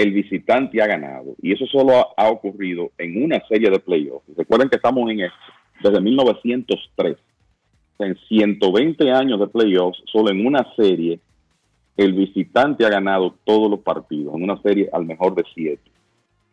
el 0.00 0.12
visitante 0.12 0.80
ha 0.82 0.86
ganado, 0.86 1.34
y 1.42 1.52
eso 1.52 1.66
solo 1.66 1.92
ha, 2.16 2.30
ocurrido 2.30 2.90
en 2.96 3.22
una 3.22 3.38
serie 3.46 3.68
de 3.68 3.78
playoffs. 3.78 4.24
Recuerden 4.34 4.70
que 4.70 4.76
estamos 4.76 5.10
en 5.10 5.20
esto 5.20 5.36
desde 5.82 6.00
1903 6.00 7.16
en 7.98 8.16
120 8.28 9.10
años 9.12 9.38
de 9.38 9.46
playoffs, 9.46 10.02
solo 10.10 10.30
en 10.30 10.46
una 10.46 10.66
serie, 10.74 11.20
el 11.98 12.14
visitante 12.14 12.86
ha 12.86 12.88
ganado 12.88 13.34
todos 13.44 13.70
los 13.70 13.80
partidos, 13.80 14.34
en 14.34 14.42
una 14.42 14.60
serie 14.62 14.88
al 14.90 15.04
mejor 15.04 15.34
de 15.34 15.44
siete. 15.54 15.90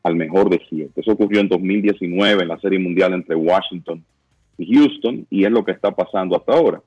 Al 0.03 0.15
mejor 0.15 0.49
de 0.49 0.61
siete. 0.69 0.99
Eso 0.99 1.13
ocurrió 1.13 1.39
en 1.39 1.47
2019 1.47 2.41
en 2.41 2.47
la 2.49 2.59
serie 2.59 2.79
mundial 2.79 3.13
entre 3.13 3.35
Washington 3.35 4.03
y 4.57 4.75
Houston, 4.75 5.25
y 5.29 5.45
es 5.45 5.51
lo 5.51 5.63
que 5.63 5.71
está 5.71 5.91
pasando 5.91 6.35
hasta 6.35 6.51
ahora. 6.51 6.81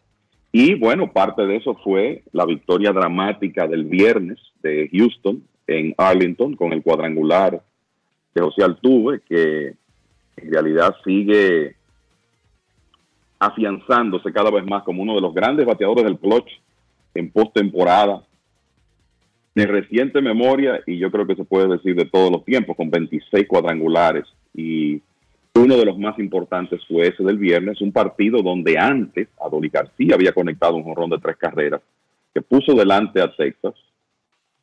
Y 0.53 0.75
bueno, 0.75 1.11
parte 1.11 1.47
de 1.47 1.57
eso 1.57 1.75
fue 1.83 2.23
la 2.33 2.45
victoria 2.45 2.93
dramática 2.93 3.67
del 3.67 3.85
viernes 3.85 4.39
de 4.63 4.91
Houston 4.93 5.43
en 5.79 5.95
Arlington 5.97 6.57
con 6.57 6.73
el 6.73 6.83
cuadrangular 6.83 7.63
de 8.35 8.43
José 8.43 8.65
Altuve, 8.65 9.21
que 9.21 9.75
en 10.37 10.53
realidad 10.53 10.95
sigue 11.05 11.77
afianzándose 13.39 14.33
cada 14.33 14.51
vez 14.51 14.65
más 14.67 14.83
como 14.83 15.03
uno 15.03 15.15
de 15.15 15.21
los 15.21 15.35
grandes 15.35 15.67
bateadores 15.67 16.05
del 16.05 16.19
clutch 16.19 16.51
en 17.15 17.31
postemporada 17.31 18.23
de 19.55 19.67
reciente 19.67 20.21
memoria 20.21 20.81
y 20.87 20.99
yo 20.99 21.11
creo 21.11 21.27
que 21.27 21.35
se 21.35 21.45
puede 21.45 21.69
decir 21.69 21.97
de 21.97 22.05
todos 22.05 22.31
los 22.31 22.45
tiempos 22.45 22.77
con 22.77 22.91
26 22.91 23.49
cuadrangulares 23.49 24.25
y 24.55 25.01
uno 25.55 25.77
de 25.77 25.85
los 25.85 25.99
más 25.99 26.19
importantes 26.19 26.81
fue 26.87 27.09
ese 27.09 27.25
del 27.25 27.39
viernes, 27.39 27.81
un 27.81 27.93
partido 27.93 28.43
donde 28.43 28.79
antes 28.79 29.29
Adoli 29.45 29.69
García 29.69 30.15
había 30.15 30.33
conectado 30.33 30.77
un 30.77 30.85
jonrón 30.85 31.11
de 31.11 31.19
tres 31.19 31.37
carreras 31.37 31.81
que 32.33 32.41
puso 32.41 32.75
delante 32.75 33.21
a 33.21 33.35
Texas. 33.35 33.75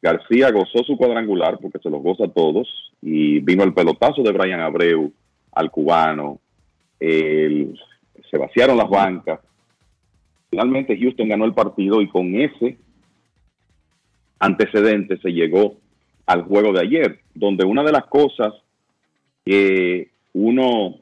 García 0.01 0.51
gozó 0.51 0.83
su 0.83 0.95
cuadrangular 0.97 1.57
porque 1.59 1.79
se 1.79 1.89
los 1.89 2.01
goza 2.01 2.25
a 2.25 2.31
todos 2.31 2.67
y 3.01 3.39
vino 3.39 3.63
el 3.63 3.73
pelotazo 3.73 4.21
de 4.21 4.31
Brian 4.31 4.59
Abreu 4.59 5.11
al 5.51 5.71
cubano, 5.71 6.39
se 6.99 8.37
vaciaron 8.37 8.77
las 8.77 8.89
bancas. 8.89 9.39
Finalmente 10.49 10.97
Houston 10.97 11.27
ganó 11.27 11.45
el 11.45 11.53
partido 11.53 12.01
y 12.01 12.07
con 12.07 12.35
ese 12.35 12.77
antecedente 14.39 15.17
se 15.17 15.31
llegó 15.31 15.77
al 16.25 16.43
juego 16.43 16.73
de 16.73 16.81
ayer, 16.81 17.19
donde 17.33 17.65
una 17.65 17.83
de 17.83 17.91
las 17.91 18.05
cosas 18.05 18.53
que 19.45 20.09
uno 20.33 20.95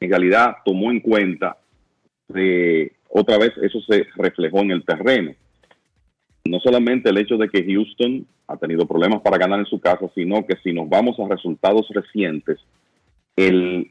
en 0.00 0.10
realidad 0.10 0.56
tomó 0.64 0.90
en 0.90 1.00
cuenta, 1.00 1.56
de, 2.28 2.92
otra 3.08 3.38
vez 3.38 3.52
eso 3.62 3.80
se 3.82 4.06
reflejó 4.16 4.60
en 4.60 4.72
el 4.72 4.84
terreno. 4.84 5.34
No 6.44 6.60
solamente 6.60 7.10
el 7.10 7.18
hecho 7.18 7.36
de 7.36 7.48
que 7.48 7.64
Houston 7.64 8.26
ha 8.48 8.56
tenido 8.56 8.86
problemas 8.86 9.22
para 9.22 9.38
ganar 9.38 9.60
en 9.60 9.66
su 9.66 9.80
casa, 9.80 10.06
sino 10.14 10.46
que 10.46 10.56
si 10.62 10.72
nos 10.72 10.88
vamos 10.88 11.18
a 11.18 11.28
resultados 11.28 11.88
recientes, 11.90 12.58
el, 13.36 13.90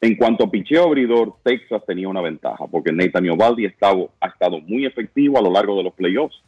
en 0.00 0.16
cuanto 0.16 0.44
a 0.44 0.50
picheo 0.50 0.84
abridor, 0.84 1.34
Texas 1.44 1.82
tenía 1.86 2.08
una 2.08 2.20
ventaja, 2.20 2.66
porque 2.66 2.92
Nathan 2.92 3.30
Ovaldi 3.30 3.66
ha 3.66 3.68
estado 3.68 4.60
muy 4.66 4.86
efectivo 4.86 5.38
a 5.38 5.42
lo 5.42 5.52
largo 5.52 5.76
de 5.76 5.84
los 5.84 5.94
playoffs. 5.94 6.42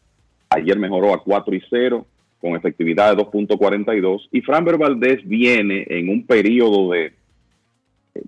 Ayer 0.51 0.79
mejoró 0.79 1.15
a 1.15 1.23
4 1.23 1.55
y 1.55 1.63
0 1.71 2.07
con 2.41 2.57
efectividad 2.57 3.17
de 3.17 3.23
2.42 3.23 4.29
y 4.33 4.41
Framber 4.41 4.77
Valdez 4.77 5.21
viene 5.25 5.87
en 5.89 6.09
un 6.09 6.27
periodo 6.27 6.91
de, 6.91 7.13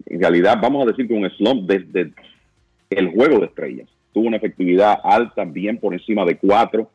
en 0.07 0.21
realidad 0.21 0.59
vamos 0.62 0.85
a 0.85 0.91
decir 0.91 1.09
que 1.09 1.15
un 1.15 1.29
slump 1.31 1.69
desde 1.69 2.12
el 2.91 3.09
juego 3.09 3.41
de 3.41 3.47
estrellas. 3.47 3.89
Tuvo 4.15 4.28
una 4.28 4.39
efectividad 4.39 4.99
alta, 5.05 5.45
bien 5.45 5.77
por 5.77 5.93
encima 5.93 6.24
de 6.24 6.39
4 6.39 6.89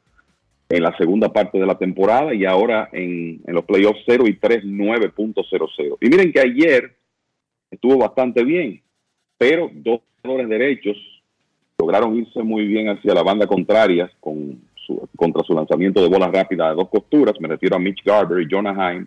en 0.70 0.84
la 0.84 0.96
segunda 0.98 1.32
parte 1.32 1.60
de 1.60 1.66
la 1.68 1.78
temporada 1.78 2.34
y 2.34 2.46
ahora 2.46 2.90
en, 2.92 3.42
los 3.46 3.66
playoffs 3.66 4.02
0 4.08 4.24
y 4.28 4.34
3, 4.34 4.64
9.00. 4.64 5.98
Y 6.02 6.10
miren 6.10 6.32
que 6.32 6.40
ayer 6.40 6.96
estuvo 7.70 7.98
bastante 7.98 8.44
bien, 8.44 8.82
pero 9.38 9.70
dos 9.72 10.02
jugadores 10.22 10.50
derechos 10.50 10.98
lograron 11.78 12.16
irse 12.16 12.42
muy 12.42 12.66
bien 12.66 12.90
hacia 12.90 13.14
la 13.14 13.24
banda 13.24 13.46
contraria 13.46 14.10
con 14.20 14.68
contra 15.16 15.44
su 15.44 15.54
lanzamiento 15.54 16.02
de 16.02 16.10
bolas 16.10 16.32
rápidas 16.32 16.70
de 16.70 16.76
dos 16.76 16.90
costuras, 16.90 17.36
me 17.40 17.48
refiero 17.48 17.76
a 17.76 17.80
Mitch 17.80 18.04
Garber 18.04 18.42
y 18.42 18.48
Jonah 18.50 18.92
Heim, 18.92 19.06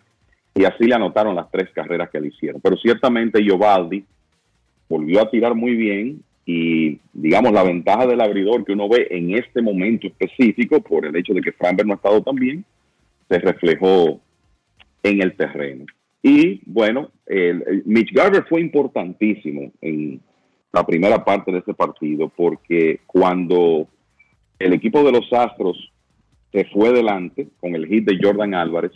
y 0.54 0.64
así 0.64 0.84
le 0.84 0.94
anotaron 0.94 1.34
las 1.34 1.50
tres 1.50 1.70
carreras 1.70 2.10
que 2.10 2.20
le 2.20 2.28
hicieron. 2.28 2.60
Pero 2.60 2.76
ciertamente 2.76 3.42
Giovaldi 3.42 4.04
volvió 4.88 5.22
a 5.22 5.30
tirar 5.30 5.54
muy 5.54 5.74
bien 5.74 6.22
y 6.44 6.98
digamos 7.12 7.52
la 7.52 7.62
ventaja 7.62 8.06
del 8.06 8.20
abridor 8.20 8.64
que 8.64 8.72
uno 8.72 8.88
ve 8.88 9.06
en 9.10 9.34
este 9.34 9.62
momento 9.62 10.06
específico 10.08 10.80
por 10.80 11.06
el 11.06 11.14
hecho 11.14 11.34
de 11.34 11.40
que 11.40 11.52
Framber 11.52 11.86
no 11.86 11.92
ha 11.92 11.96
estado 11.96 12.22
tan 12.22 12.34
bien, 12.34 12.64
se 13.28 13.38
reflejó 13.38 14.20
en 15.02 15.22
el 15.22 15.36
terreno. 15.36 15.86
Y 16.22 16.60
bueno, 16.66 17.10
el, 17.26 17.82
Mitch 17.84 18.12
Garber 18.12 18.44
fue 18.48 18.60
importantísimo 18.60 19.72
en 19.80 20.20
la 20.72 20.86
primera 20.86 21.24
parte 21.24 21.52
de 21.52 21.58
ese 21.58 21.74
partido 21.74 22.28
porque 22.28 23.00
cuando 23.06 23.88
el 24.58 24.72
equipo 24.72 25.02
de 25.02 25.12
los 25.12 25.32
Astros 25.32 25.92
se 26.52 26.64
fue 26.66 26.92
delante 26.92 27.48
con 27.60 27.74
el 27.74 27.86
hit 27.86 28.04
de 28.04 28.18
Jordan 28.20 28.54
Álvarez, 28.54 28.92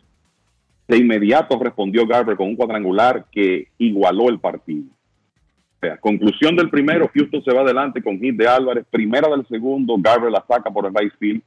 de 0.88 0.98
inmediato 0.98 1.58
respondió 1.58 2.06
Garber 2.06 2.36
con 2.36 2.48
un 2.48 2.56
cuadrangular 2.56 3.26
que 3.30 3.68
igualó 3.78 4.28
el 4.28 4.38
partido. 4.38 4.95
Conclusión 6.00 6.56
del 6.56 6.70
primero, 6.70 7.10
Houston 7.14 7.42
se 7.42 7.54
va 7.54 7.62
adelante 7.62 8.02
con 8.02 8.18
hit 8.18 8.36
de 8.36 8.48
Álvarez, 8.48 8.86
primera 8.90 9.28
del 9.28 9.46
segundo, 9.46 9.96
Garber 9.98 10.30
la 10.30 10.44
saca 10.46 10.70
por 10.70 10.86
el 10.86 10.94
right 10.94 11.12
field 11.18 11.42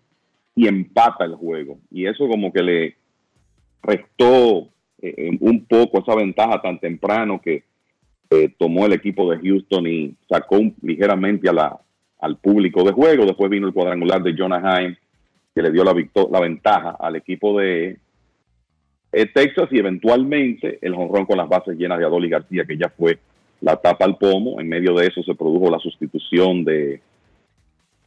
y 0.55 0.67
empata 0.67 1.25
el 1.25 1.35
juego. 1.35 1.79
Y 1.91 2.05
eso 2.05 2.27
como 2.27 2.51
que 2.51 2.63
le 2.63 2.95
restó 3.81 4.69
eh, 5.01 5.37
un 5.39 5.65
poco 5.65 5.99
esa 5.99 6.15
ventaja 6.15 6.61
tan 6.61 6.79
temprano 6.79 7.39
que 7.41 7.63
eh, 8.29 8.53
tomó 8.57 8.85
el 8.85 8.93
equipo 8.93 9.31
de 9.31 9.39
Houston 9.39 9.87
y 9.87 10.15
sacó 10.29 10.59
ligeramente 10.81 11.49
al 11.49 12.37
público 12.37 12.83
de 12.83 12.91
juego. 12.91 13.25
Después 13.25 13.49
vino 13.49 13.67
el 13.67 13.73
cuadrangular 13.73 14.21
de 14.21 14.35
Jonah 14.37 14.79
Heim, 14.79 14.95
que 15.55 15.61
le 15.61 15.71
dio 15.71 15.83
la, 15.83 15.93
la 16.29 16.39
ventaja 16.39 16.97
al 16.99 17.15
equipo 17.15 17.59
de 17.59 17.97
eh, 19.11 19.25
Texas 19.33 19.69
y 19.71 19.79
eventualmente 19.79 20.77
el 20.81 20.93
jonrón 20.93 21.25
con 21.25 21.37
las 21.37 21.49
bases 21.49 21.77
llenas 21.77 21.97
de 21.97 22.05
Adoli 22.05 22.29
García, 22.29 22.65
que 22.65 22.77
ya 22.77 22.89
fue 22.89 23.17
la 23.61 23.75
tapa 23.77 24.05
al 24.05 24.17
pomo. 24.17 24.59
En 24.59 24.67
medio 24.67 24.93
de 24.93 25.07
eso 25.07 25.23
se 25.23 25.35
produjo 25.35 25.69
la 25.69 25.79
sustitución 25.79 26.63
de 26.63 27.01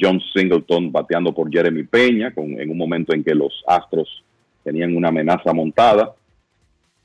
John 0.00 0.20
Singleton 0.34 0.90
bateando 0.90 1.32
por 1.32 1.50
Jeremy 1.50 1.84
Peña, 1.84 2.32
en 2.36 2.70
un 2.70 2.76
momento 2.76 3.14
en 3.14 3.22
que 3.22 3.34
los 3.34 3.62
Astros 3.66 4.22
tenían 4.64 4.96
una 4.96 5.08
amenaza 5.08 5.52
montada. 5.52 6.14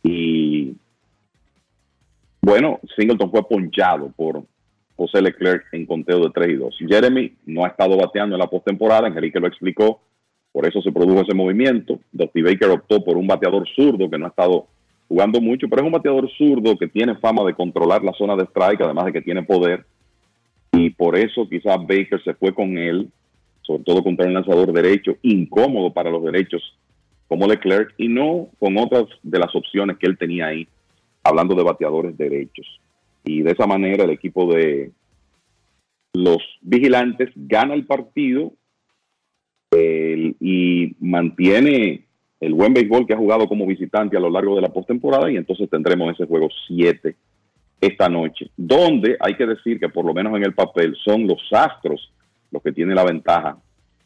Y 0.04 0.76
bueno, 2.42 2.80
Singleton 2.96 3.30
fue 3.30 3.48
ponchado 3.48 4.12
por 4.16 4.44
José 4.96 5.22
Leclerc 5.22 5.66
en 5.74 5.86
conteo 5.86 6.22
de 6.22 6.32
3 6.32 6.50
y 6.50 6.56
2. 6.56 6.78
Jeremy 6.88 7.34
no 7.46 7.66
ha 7.66 7.68
estado 7.68 7.98
bateando 7.98 8.36
en 8.36 8.40
la 8.40 8.48
postemporada, 8.48 9.08
Enrique 9.08 9.40
lo 9.40 9.48
explicó, 9.48 10.02
por 10.52 10.66
eso 10.66 10.82
se 10.82 10.92
produjo 10.92 11.22
ese 11.22 11.36
movimiento. 11.36 12.00
Dusty 12.12 12.42
Baker 12.42 12.70
optó 12.70 13.04
por 13.04 13.18
un 13.18 13.28
bateador 13.28 13.68
zurdo 13.76 14.10
que 14.10 14.18
no 14.18 14.26
ha 14.26 14.30
estado 14.30 14.68
jugando 15.08 15.40
mucho, 15.40 15.68
pero 15.68 15.82
es 15.82 15.86
un 15.86 15.94
bateador 15.94 16.30
zurdo 16.38 16.78
que 16.78 16.88
tiene 16.88 17.16
fama 17.16 17.44
de 17.46 17.54
controlar 17.54 18.04
la 18.04 18.14
zona 18.14 18.36
de 18.36 18.44
strike, 18.44 18.82
además 18.82 19.06
de 19.06 19.14
que 19.14 19.22
tiene 19.22 19.44
poder. 19.44 19.86
Y 20.72 20.90
por 20.90 21.16
eso 21.18 21.48
quizás 21.50 21.78
Baker 21.78 22.22
se 22.24 22.34
fue 22.34 22.54
con 22.54 22.78
él, 22.78 23.10
sobre 23.62 23.84
todo 23.84 24.04
contra 24.04 24.28
un 24.28 24.34
lanzador 24.34 24.72
derecho, 24.72 25.18
incómodo 25.22 25.92
para 25.94 26.10
los 26.10 26.24
derechos 26.24 26.62
como 27.28 27.48
Leclerc, 27.48 27.94
y 27.98 28.08
no 28.08 28.48
con 28.60 28.78
otras 28.78 29.06
de 29.22 29.40
las 29.40 29.54
opciones 29.54 29.98
que 29.98 30.08
él 30.08 30.18
tenía 30.18 30.48
ahí, 30.48 30.68
hablando 31.24 31.56
de 31.56 31.64
bateadores 31.64 32.18
derechos. 32.18 32.80
Y 33.26 33.42
de 33.42 33.52
esa 33.52 33.68
manera 33.68 34.06
el 34.06 34.12
equipo 34.12 34.54
de 34.54 34.92
los 36.14 36.38
vigilantes 36.62 37.30
gana 37.36 37.74
el 37.74 37.86
partido 37.86 38.54
el- 39.72 40.36
y 40.40 40.96
mantiene 41.00 42.07
el 42.40 42.54
buen 42.54 42.74
béisbol 42.74 43.06
que 43.08 43.14
ha 43.14 43.18
jugado 43.18 43.48
como 43.48 43.66
visitante 43.66 44.18
a 44.18 44.20
lo 44.20 44.30
largo 44.30 44.56
de 44.56 44.62
la 44.62 44.70
postemporada 44.70 45.32
y 45.32 45.38
entonces 45.38 45.70
tendremos 45.70 46.14
ese 46.14 46.26
juego 46.26 46.50
7 46.68 47.16
esta 47.80 48.10
noche, 48.10 48.50
donde 48.58 49.18
hay 49.20 49.36
que 49.36 49.46
decir 49.46 49.80
que 49.80 49.90
por 49.90 50.06
lo 50.06 50.14
menos 50.14 50.36
en 50.36 50.44
el 50.44 50.54
papel 50.54 50.96
son 51.04 51.28
los 51.28 51.42
Astros 51.52 52.12
los 52.52 52.64
que 52.64 52.72
tienen 52.72 52.96
la 52.96 53.04
ventaja 53.04 53.58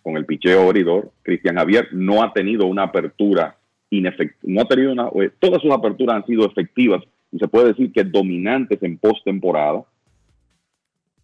con 0.01 0.17
el 0.17 0.25
picheo 0.25 0.63
abridor. 0.63 1.11
Cristian 1.21 1.55
Javier 1.55 1.89
no 1.91 2.23
ha 2.23 2.33
tenido 2.33 2.65
una 2.65 2.83
apertura 2.83 3.55
inefectiva, 3.89 4.39
no 4.43 4.61
ha 4.61 4.65
tenido 4.65 4.91
una, 4.91 5.09
eh, 5.21 5.31
todas 5.39 5.61
sus 5.61 5.71
aperturas 5.71 6.17
han 6.17 6.25
sido 6.25 6.45
efectivas 6.45 7.03
y 7.31 7.37
se 7.37 7.47
puede 7.47 7.67
decir 7.67 7.91
que 7.93 8.03
dominantes 8.03 8.81
en 8.83 8.97
postemporada. 8.97 9.83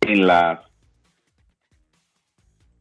En 0.01 0.25
las 0.25 0.59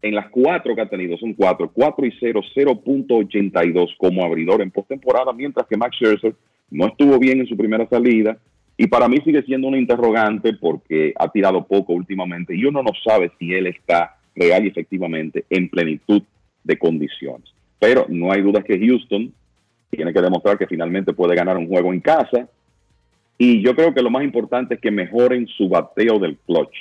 en 0.06 0.14
las 0.14 0.28
cuatro 0.30 0.74
que 0.74 0.80
ha 0.80 0.88
tenido, 0.88 1.16
son 1.18 1.34
cuatro, 1.34 1.70
4 1.72 2.06
y 2.06 2.12
0, 2.20 2.40
0.82 2.54 3.96
como 3.98 4.24
abridor 4.24 4.62
en 4.62 4.70
postemporada, 4.70 5.32
mientras 5.32 5.66
que 5.66 5.76
Max 5.76 5.96
Scherzer 5.96 6.34
no 6.70 6.86
estuvo 6.86 7.18
bien 7.18 7.40
en 7.40 7.46
su 7.46 7.56
primera 7.56 7.88
salida 7.88 8.38
y 8.76 8.86
para 8.86 9.08
mí 9.08 9.18
sigue 9.24 9.42
siendo 9.42 9.68
una 9.68 9.78
interrogante 9.78 10.52
porque 10.54 11.12
ha 11.18 11.28
tirado 11.28 11.66
poco 11.66 11.92
últimamente 11.94 12.54
y 12.54 12.64
uno 12.64 12.82
no 12.82 12.90
sabe 13.04 13.32
si 13.38 13.52
él 13.54 13.66
está 13.66 14.16
real 14.34 14.64
y 14.64 14.68
efectivamente 14.68 15.44
en 15.48 15.68
plenitud 15.68 16.22
de 16.62 16.78
condiciones. 16.78 17.48
Pero 17.78 18.06
no 18.08 18.32
hay 18.32 18.42
duda 18.42 18.62
que 18.62 18.78
Houston 18.78 19.32
tiene 19.90 20.12
que 20.12 20.20
demostrar 20.20 20.58
que 20.58 20.66
finalmente 20.66 21.12
puede 21.12 21.34
ganar 21.34 21.56
un 21.56 21.68
juego 21.68 21.92
en 21.92 22.00
casa 22.00 22.48
y 23.38 23.62
yo 23.62 23.74
creo 23.74 23.94
que 23.94 24.02
lo 24.02 24.10
más 24.10 24.24
importante 24.24 24.74
es 24.74 24.80
que 24.80 24.90
mejoren 24.90 25.46
su 25.46 25.68
bateo 25.68 26.18
del 26.18 26.36
clutch. 26.46 26.74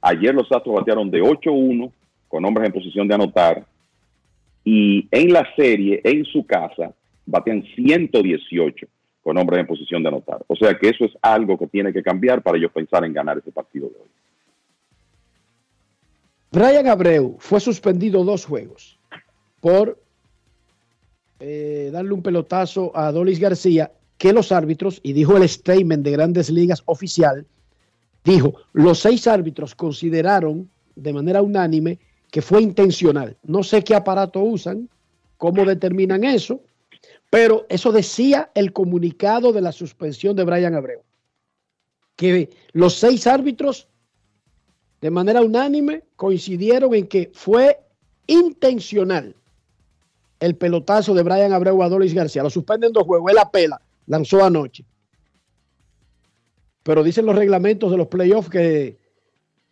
Ayer 0.00 0.34
los 0.34 0.50
Astros 0.50 0.76
batearon 0.76 1.10
de 1.10 1.22
8-1 1.22 1.90
con 2.34 2.44
hombres 2.44 2.66
en 2.66 2.72
posición 2.72 3.06
de 3.06 3.14
anotar 3.14 3.64
y 4.64 5.06
en 5.12 5.32
la 5.32 5.46
serie, 5.54 6.00
en 6.02 6.24
su 6.24 6.44
casa, 6.44 6.92
batean 7.24 7.62
118 7.76 8.88
con 9.22 9.38
hombres 9.38 9.60
en 9.60 9.68
posición 9.68 10.02
de 10.02 10.08
anotar. 10.08 10.44
O 10.48 10.56
sea 10.56 10.76
que 10.76 10.88
eso 10.88 11.04
es 11.04 11.12
algo 11.22 11.56
que 11.56 11.68
tiene 11.68 11.92
que 11.92 12.02
cambiar 12.02 12.42
para 12.42 12.58
ellos 12.58 12.72
pensar 12.72 13.04
en 13.04 13.12
ganar 13.12 13.38
ese 13.38 13.52
partido 13.52 13.88
de 13.88 13.94
hoy. 13.94 14.08
Brian 16.50 16.88
Abreu 16.88 17.36
fue 17.38 17.60
suspendido 17.60 18.24
dos 18.24 18.44
juegos 18.44 18.98
por 19.60 19.96
eh, 21.38 21.90
darle 21.92 22.14
un 22.14 22.22
pelotazo 22.24 22.90
a 22.96 23.12
Dolis 23.12 23.38
García, 23.38 23.92
que 24.18 24.32
los 24.32 24.50
árbitros, 24.50 24.98
y 25.04 25.12
dijo 25.12 25.36
el 25.36 25.48
statement 25.48 26.04
de 26.04 26.10
grandes 26.10 26.50
ligas 26.50 26.82
oficial, 26.86 27.46
dijo, 28.24 28.54
los 28.72 28.98
seis 28.98 29.28
árbitros 29.28 29.76
consideraron 29.76 30.68
de 30.96 31.12
manera 31.12 31.40
unánime 31.40 32.00
que 32.34 32.42
fue 32.42 32.60
intencional. 32.62 33.36
No 33.44 33.62
sé 33.62 33.84
qué 33.84 33.94
aparato 33.94 34.40
usan, 34.40 34.88
cómo 35.36 35.64
determinan 35.64 36.24
eso, 36.24 36.62
pero 37.30 37.64
eso 37.68 37.92
decía 37.92 38.50
el 38.56 38.72
comunicado 38.72 39.52
de 39.52 39.60
la 39.60 39.70
suspensión 39.70 40.34
de 40.34 40.42
Brian 40.42 40.74
Abreu, 40.74 41.02
que 42.16 42.50
los 42.72 42.96
seis 42.96 43.28
árbitros 43.28 43.86
de 45.00 45.12
manera 45.12 45.42
unánime 45.42 46.02
coincidieron 46.16 46.92
en 46.96 47.06
que 47.06 47.30
fue 47.32 47.78
intencional 48.26 49.36
el 50.40 50.56
pelotazo 50.56 51.14
de 51.14 51.22
Brian 51.22 51.52
Abreu 51.52 51.84
a 51.84 51.88
Dolis 51.88 52.14
García. 52.14 52.42
Lo 52.42 52.50
suspenden 52.50 52.92
dos 52.92 53.04
juegos, 53.04 53.30
él 53.30 53.38
apela, 53.38 53.80
lanzó 54.08 54.44
anoche. 54.44 54.84
Pero 56.82 57.04
dicen 57.04 57.26
los 57.26 57.36
reglamentos 57.36 57.92
de 57.92 57.96
los 57.96 58.08
playoffs 58.08 58.50
que 58.50 59.03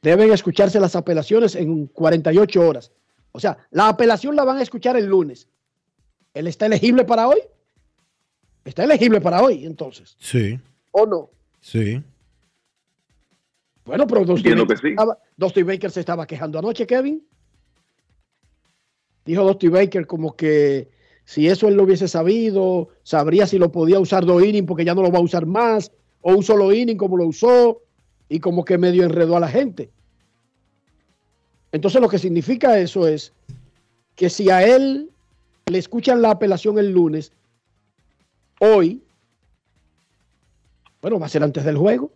deben 0.03 0.33
escucharse 0.33 0.81
las 0.81 0.97
apelaciones 0.97 1.55
en 1.55 1.87
48 1.87 2.61
horas. 2.61 2.93
O 3.31 3.41
sea, 3.41 3.57
la 3.71 3.89
apelación 3.89 4.37
la 4.37 4.45
van 4.45 4.59
a 4.59 4.63
escuchar 4.63 4.97
el 4.97 5.07
lunes. 5.07 5.49
¿Él 6.35 6.47
está 6.49 6.67
elegible 6.67 7.05
para 7.05 7.29
hoy? 7.29 7.41
Está 8.65 8.85
elegible 8.85 9.21
para 9.21 9.43
hoy, 9.43 9.65
entonces. 9.65 10.17
Sí, 10.19 10.59
¿O 10.91 11.07
no? 11.07 11.31
sí. 11.61 12.03
Bueno, 13.85 14.07
pero 14.07 14.21
Dusty 14.25 14.49
Entiendo 14.49 14.63
Baker, 14.63 14.77
que 14.77 14.87
sí. 14.87 14.91
estaba, 14.91 15.19
Dusty 15.37 15.63
Baker 15.65 15.91
se 15.91 16.01
estaba 16.01 16.25
quejando 16.25 16.57
anoche, 16.59 16.87
Kevin. 16.87 17.27
Dijo 19.25 19.43
Dusty 19.45 19.69
Baker 19.69 20.07
como 20.07 20.37
que 20.37 20.89
si 21.25 21.49
eso 21.49 21.67
él 21.67 21.75
lo 21.75 21.83
hubiese 21.83 22.07
sabido, 22.07 22.91
sabría 23.03 23.47
si 23.47 23.59
lo 23.59 23.73
podía 23.73 23.99
usar 23.99 24.25
dos 24.25 24.45
innings 24.45 24.69
porque 24.69 24.85
ya 24.85 24.95
no 24.95 25.03
lo 25.03 25.11
va 25.11 25.19
a 25.19 25.23
usar 25.23 25.47
más, 25.47 25.91
o 26.21 26.33
un 26.33 26.45
solo 26.45 26.73
inning 26.73 26.97
como 26.97 27.17
lo 27.17 27.27
usó, 27.27 27.83
y 28.29 28.41
como 28.41 28.65
que 28.65 28.79
medio 28.79 29.05
enredó 29.05 29.37
a 29.37 29.41
la 29.41 29.49
gente. 29.49 29.91
Entonces 31.73 32.01
lo 32.01 32.09
que 32.09 32.19
significa 32.19 32.79
eso 32.79 33.07
es 33.09 33.33
que 34.15 34.29
si 34.31 34.51
a 34.51 34.63
él 34.67 35.09
le 35.67 35.79
escuchan 35.79 36.21
la 36.23 36.31
apelación 36.33 36.79
el 36.79 36.91
lunes, 36.93 37.33
hoy, 38.61 39.03
bueno, 41.01 41.19
va 41.19 41.27
a 41.27 41.31
ser 41.31 41.43
antes 41.43 41.65
del 41.65 41.77
juego. 41.77 42.11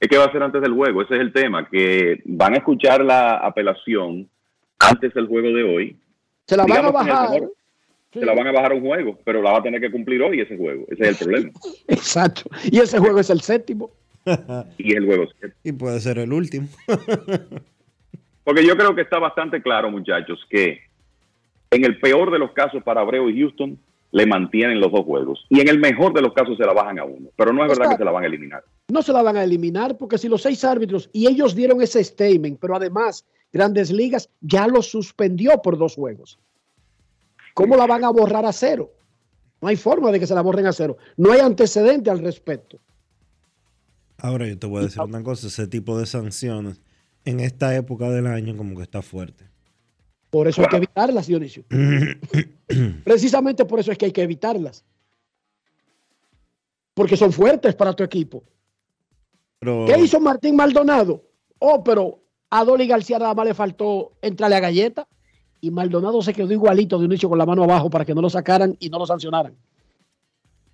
Es 0.00 0.08
que 0.08 0.18
va 0.18 0.24
a 0.24 0.32
ser 0.32 0.42
antes 0.42 0.60
del 0.60 0.72
juego, 0.74 1.02
ese 1.02 1.14
es 1.14 1.20
el 1.20 1.32
tema, 1.32 1.68
que 1.68 2.20
van 2.24 2.54
a 2.54 2.58
escuchar 2.58 3.04
la 3.04 3.36
apelación 3.38 4.28
antes 4.78 5.14
del 5.14 5.26
juego 5.26 5.48
de 5.48 5.62
hoy. 5.62 5.96
Se 6.46 6.56
la 6.56 6.64
van 6.64 6.72
a 6.72 6.74
Digamos 6.76 6.92
bajar. 6.92 7.30
mejor- 7.30 7.52
Se 8.12 8.24
la 8.24 8.34
van 8.34 8.46
a 8.46 8.52
bajar 8.52 8.72
un 8.72 8.80
juego, 8.80 9.18
pero 9.24 9.42
la 9.42 9.52
va 9.52 9.58
a 9.58 9.62
tener 9.62 9.80
que 9.80 9.90
cumplir 9.90 10.22
hoy 10.22 10.40
ese 10.40 10.56
juego. 10.56 10.84
Ese 10.88 11.02
es 11.02 11.08
el 11.08 11.16
problema. 11.16 11.52
Exacto. 11.88 12.42
Y 12.64 12.78
ese 12.78 12.98
juego 12.98 13.20
es 13.20 13.28
el 13.30 13.40
séptimo. 13.42 13.90
y 14.78 14.94
el 14.94 15.06
juego. 15.06 15.24
Y 15.62 15.72
puede 15.72 16.00
ser 16.00 16.18
el 16.18 16.32
último. 16.32 16.68
Porque 18.44 18.64
yo 18.64 18.76
creo 18.76 18.94
que 18.94 19.02
está 19.02 19.18
bastante 19.18 19.60
claro, 19.60 19.90
muchachos, 19.90 20.40
que 20.48 20.80
en 21.70 21.84
el 21.84 21.98
peor 21.98 22.30
de 22.30 22.38
los 22.38 22.52
casos 22.52 22.82
para 22.82 23.00
Abreu 23.00 23.28
y 23.28 23.40
Houston 23.40 23.78
le 24.12 24.26
mantienen 24.26 24.80
los 24.80 24.92
dos 24.92 25.04
juegos. 25.04 25.44
Y 25.48 25.60
en 25.60 25.68
el 25.68 25.78
mejor 25.78 26.12
de 26.12 26.22
los 26.22 26.32
casos 26.32 26.56
se 26.56 26.64
la 26.64 26.72
bajan 26.72 26.98
a 26.98 27.04
uno. 27.04 27.28
Pero 27.36 27.52
no 27.52 27.62
es 27.64 27.68
verdad 27.68 27.90
que 27.90 27.96
se 27.96 28.04
la 28.04 28.12
van 28.12 28.24
a 28.24 28.26
eliminar. 28.26 28.64
No 28.88 29.02
se 29.02 29.12
la 29.12 29.22
van 29.22 29.36
a 29.36 29.44
eliminar 29.44 29.98
porque 29.98 30.16
si 30.16 30.28
los 30.28 30.42
seis 30.42 30.64
árbitros 30.64 31.10
y 31.12 31.26
ellos 31.26 31.54
dieron 31.54 31.82
ese 31.82 32.02
statement, 32.02 32.58
pero 32.60 32.76
además 32.76 33.26
Grandes 33.52 33.90
Ligas 33.90 34.30
ya 34.40 34.66
lo 34.68 34.80
suspendió 34.80 35.60
por 35.62 35.76
dos 35.76 35.96
juegos. 35.96 36.38
¿Cómo 37.54 37.76
la 37.76 37.86
van 37.86 38.04
a 38.04 38.10
borrar 38.10 38.44
a 38.44 38.52
cero? 38.52 38.92
No 39.60 39.68
hay 39.68 39.76
forma 39.76 40.12
de 40.12 40.20
que 40.20 40.26
se 40.26 40.34
la 40.34 40.42
borren 40.42 40.66
a 40.66 40.72
cero. 40.72 40.98
No 41.16 41.32
hay 41.32 41.40
antecedente 41.40 42.10
al 42.10 42.20
respecto. 42.20 42.78
Ahora 44.18 44.46
yo 44.46 44.58
te 44.58 44.66
voy 44.66 44.80
a 44.80 44.84
decir 44.84 45.02
una 45.02 45.22
cosa, 45.22 45.46
ese 45.46 45.66
tipo 45.66 45.98
de 45.98 46.06
sanciones 46.06 46.80
en 47.24 47.40
esta 47.40 47.74
época 47.74 48.08
del 48.08 48.26
año 48.26 48.56
como 48.56 48.76
que 48.76 48.82
está 48.82 49.02
fuerte. 49.02 49.44
Por 50.30 50.48
eso 50.48 50.62
hay 50.62 50.68
que 50.68 50.76
evitarlas, 50.76 51.26
Dionisio. 51.26 51.64
Precisamente 53.04 53.64
por 53.64 53.80
eso 53.80 53.92
es 53.92 53.98
que 53.98 54.06
hay 54.06 54.12
que 54.12 54.22
evitarlas. 54.22 54.84
Porque 56.94 57.16
son 57.16 57.32
fuertes 57.32 57.74
para 57.74 57.92
tu 57.92 58.02
equipo. 58.02 58.42
Pero, 59.58 59.84
¿Qué 59.86 59.98
hizo 59.98 60.20
Martín 60.20 60.56
Maldonado? 60.56 61.24
Oh, 61.58 61.82
pero 61.82 62.22
a 62.50 62.64
Dolly 62.64 62.86
García 62.86 63.18
nada 63.18 63.34
más 63.34 63.46
le 63.46 63.54
faltó 63.54 64.12
entrarle 64.22 64.56
a 64.56 64.60
galleta 64.60 65.08
y 65.60 65.70
Maldonado 65.70 66.22
se 66.22 66.34
quedó 66.34 66.52
igualito 66.52 66.98
de 66.98 67.06
inicio 67.06 67.28
con 67.28 67.38
la 67.38 67.46
mano 67.46 67.64
abajo 67.64 67.90
para 67.90 68.04
que 68.04 68.14
no 68.14 68.22
lo 68.22 68.30
sacaran 68.30 68.76
y 68.78 68.88
no 68.88 68.98
lo 68.98 69.06
sancionaran. 69.06 69.56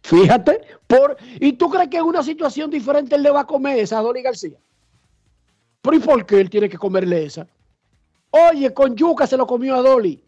Fíjate, 0.02 0.60
por 0.86 1.16
¿y 1.40 1.52
tú 1.52 1.70
crees 1.70 1.88
que 1.88 1.98
en 1.98 2.04
una 2.04 2.22
situación 2.22 2.70
diferente 2.70 3.14
él 3.14 3.22
le 3.22 3.30
va 3.30 3.40
a 3.40 3.46
comer 3.46 3.78
esa 3.78 3.98
a 3.98 4.02
Dolly 4.02 4.22
García? 4.22 4.56
¿Pero 5.80 5.96
y 5.96 6.00
por 6.00 6.26
qué 6.26 6.40
él 6.40 6.50
tiene 6.50 6.68
que 6.68 6.76
comerle 6.78 7.24
esa? 7.24 7.46
Oye, 8.30 8.72
con 8.72 8.96
yuca 8.96 9.26
se 9.26 9.36
lo 9.36 9.46
comió 9.46 9.74
a 9.74 9.82
Dolly. 9.82 10.22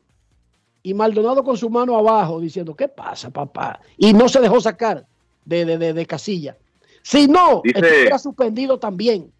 Y 0.83 0.93
Maldonado 0.95 1.43
con 1.43 1.57
su 1.57 1.71
mano 1.71 1.97
abajo 1.97 2.41
diciendo, 2.41 2.75
¿qué 2.77 2.89
pasa, 2.89 3.31
papá? 3.31 3.81
Y 3.97 4.13
no 4.13 4.29
se 4.29 4.41
dejó 4.41 4.61
sacar 4.61 5.07
de, 5.45 5.65
de, 5.65 5.79
de- 5.79 5.93
de 5.95 6.07
casilla. 6.07 6.57
Si 7.03 7.27
no, 7.27 7.63
estuviera 7.65 8.19
suspendido 8.19 8.79
también. 8.79 9.33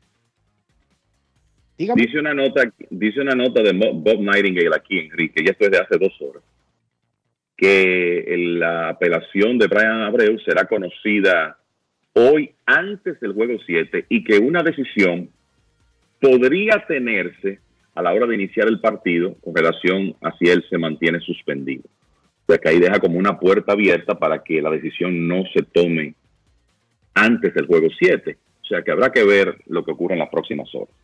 Dígame. 1.77 2.03
Dice 2.03 2.19
una 2.19 2.33
nota, 2.35 2.63
dice 2.91 3.21
una 3.21 3.35
nota 3.35 3.63
de 3.63 3.73
Bob 3.73 4.21
Nightingale 4.21 4.75
aquí, 4.77 4.99
Enrique, 5.01 5.45
ya 5.45 5.53
esto 5.53 5.65
es 5.65 5.71
de 5.73 5.79
hace 5.79 5.99
dos 5.99 6.13
horas, 6.21 6.43
que 7.57 8.35
la 8.59 8.91
apelación 8.91 9.59
de 9.59 9.67
Brian 9.67 10.03
Abreu 10.03 10.39
será 10.41 10.67
conocida 10.67 11.59
hoy 12.15 12.53
antes 12.67 13.21
del 13.21 13.33
juego 13.33 13.59
7 13.65 14.07
y 14.09 14.25
que 14.25 14.39
una 14.39 14.63
decisión 14.63 15.31
podría 16.21 16.85
tenerse 16.87 17.61
a 17.95 18.03
la 18.03 18.13
hora 18.13 18.27
de 18.27 18.35
iniciar 18.35 18.69
el 18.69 18.81
partido 18.81 19.35
con 19.43 19.55
relación 19.55 20.17
a 20.21 20.37
si 20.37 20.47
él 20.47 20.65
se 20.69 20.79
mantiene 20.79 21.21
suspendido. 21.21 21.85
O 22.47 22.53
sea 22.53 22.59
que 22.59 22.69
ahí 22.69 22.79
deja 22.79 22.99
como 22.99 23.19
una 23.19 23.39
puerta 23.39 23.73
abierta 23.73 24.19
para 24.19 24.43
que 24.43 24.61
la 24.61 24.71
decisión 24.71 25.29
no 25.29 25.45
se 25.55 25.63
tome 25.63 26.15
antes 27.15 27.55
del 27.55 27.67
juego 27.67 27.89
7. 27.97 28.37
O 28.63 28.67
sea 28.67 28.83
que 28.83 28.91
habrá 28.91 29.13
que 29.13 29.25
ver 29.25 29.59
lo 29.67 29.85
que 29.85 29.93
ocurre 29.93 30.15
en 30.15 30.21
las 30.21 30.29
próximas 30.29 30.69
horas. 30.75 30.95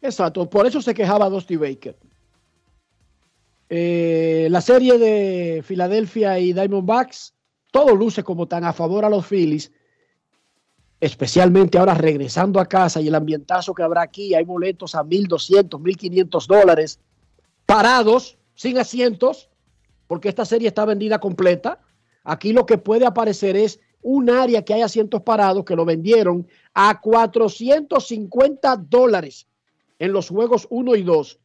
Exacto, 0.00 0.48
por 0.48 0.66
eso 0.66 0.80
se 0.80 0.94
quejaba 0.94 1.28
Dusty 1.28 1.56
Baker. 1.56 1.94
Eh, 3.70 4.48
la 4.50 4.60
serie 4.60 4.98
de 4.98 5.62
Filadelfia 5.62 6.38
y 6.38 6.52
Diamondbacks, 6.52 7.34
todo 7.70 7.94
luce 7.94 8.22
como 8.22 8.48
tan 8.48 8.64
a 8.64 8.72
favor 8.72 9.04
a 9.04 9.10
los 9.10 9.26
Phillies, 9.26 9.70
especialmente 11.00 11.78
ahora 11.78 11.94
regresando 11.94 12.60
a 12.60 12.66
casa 12.66 13.00
y 13.00 13.08
el 13.08 13.14
ambientazo 13.14 13.74
que 13.74 13.82
habrá 13.82 14.02
aquí, 14.02 14.34
hay 14.34 14.44
boletos 14.44 14.94
a 14.94 15.04
1.200, 15.04 15.80
1.500 15.80 16.46
dólares, 16.46 16.98
parados, 17.66 18.38
sin 18.54 18.78
asientos, 18.78 19.50
porque 20.06 20.28
esta 20.30 20.44
serie 20.44 20.68
está 20.68 20.84
vendida 20.84 21.20
completa. 21.20 21.80
Aquí 22.24 22.52
lo 22.52 22.66
que 22.66 22.78
puede 22.78 23.06
aparecer 23.06 23.56
es 23.56 23.80
un 24.02 24.30
área 24.30 24.64
que 24.64 24.74
hay 24.74 24.82
asientos 24.82 25.22
parados 25.22 25.64
que 25.64 25.76
lo 25.76 25.84
vendieron 25.84 26.48
a 26.72 27.00
450 27.00 28.76
dólares 28.88 29.46
en 29.98 30.12
los 30.12 30.28
juegos 30.28 30.66
1 30.70 30.96
y 30.96 31.02
2 31.02 31.38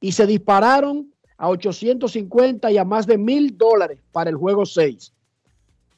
y 0.00 0.12
se 0.12 0.26
dispararon 0.26 1.12
a 1.40 1.48
850 1.48 2.70
y 2.70 2.76
a 2.76 2.84
más 2.84 3.06
de 3.06 3.16
mil 3.16 3.56
dólares 3.56 3.98
para 4.12 4.28
el 4.28 4.36
juego 4.36 4.66
6. 4.66 5.10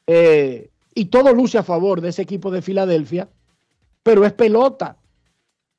Eh, 0.06 0.70
y 0.94 1.06
todo 1.06 1.34
luce 1.34 1.58
a 1.58 1.64
favor 1.64 2.00
de 2.00 2.10
ese 2.10 2.22
equipo 2.22 2.52
de 2.52 2.62
Filadelfia, 2.62 3.28
pero 4.04 4.24
es 4.24 4.32
pelota. 4.32 4.96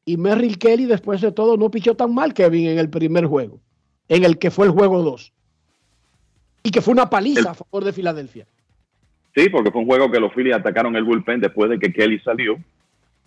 Y 0.04 0.18
Merrill 0.18 0.60
Kelly, 0.60 0.86
después 0.86 1.22
de 1.22 1.32
todo, 1.32 1.56
no 1.56 1.72
pichó 1.72 1.96
tan 1.96 2.14
mal, 2.14 2.34
Kevin, 2.34 2.68
en 2.68 2.78
el 2.78 2.90
primer 2.90 3.26
juego, 3.26 3.62
en 4.10 4.26
el 4.26 4.38
que 4.38 4.52
fue 4.52 4.66
el 4.66 4.74
juego 4.74 5.02
2. 5.02 5.32
Y 6.64 6.72
que 6.72 6.82
fue 6.82 6.92
una 6.92 7.10
paliza 7.10 7.52
a 7.52 7.54
favor 7.54 7.86
de 7.86 7.94
Filadelfia. 7.94 8.46
Sí, 9.34 9.48
porque 9.50 9.72
fue 9.72 9.80
un 9.80 9.88
juego 9.88 10.12
que 10.12 10.20
los 10.20 10.34
Phillies 10.34 10.56
atacaron 10.56 10.98
el 10.98 11.06
bullpen 11.06 11.40
después 11.40 11.70
de 11.70 11.80
que 11.80 11.94
Kelly 11.94 12.20
salió. 12.20 12.58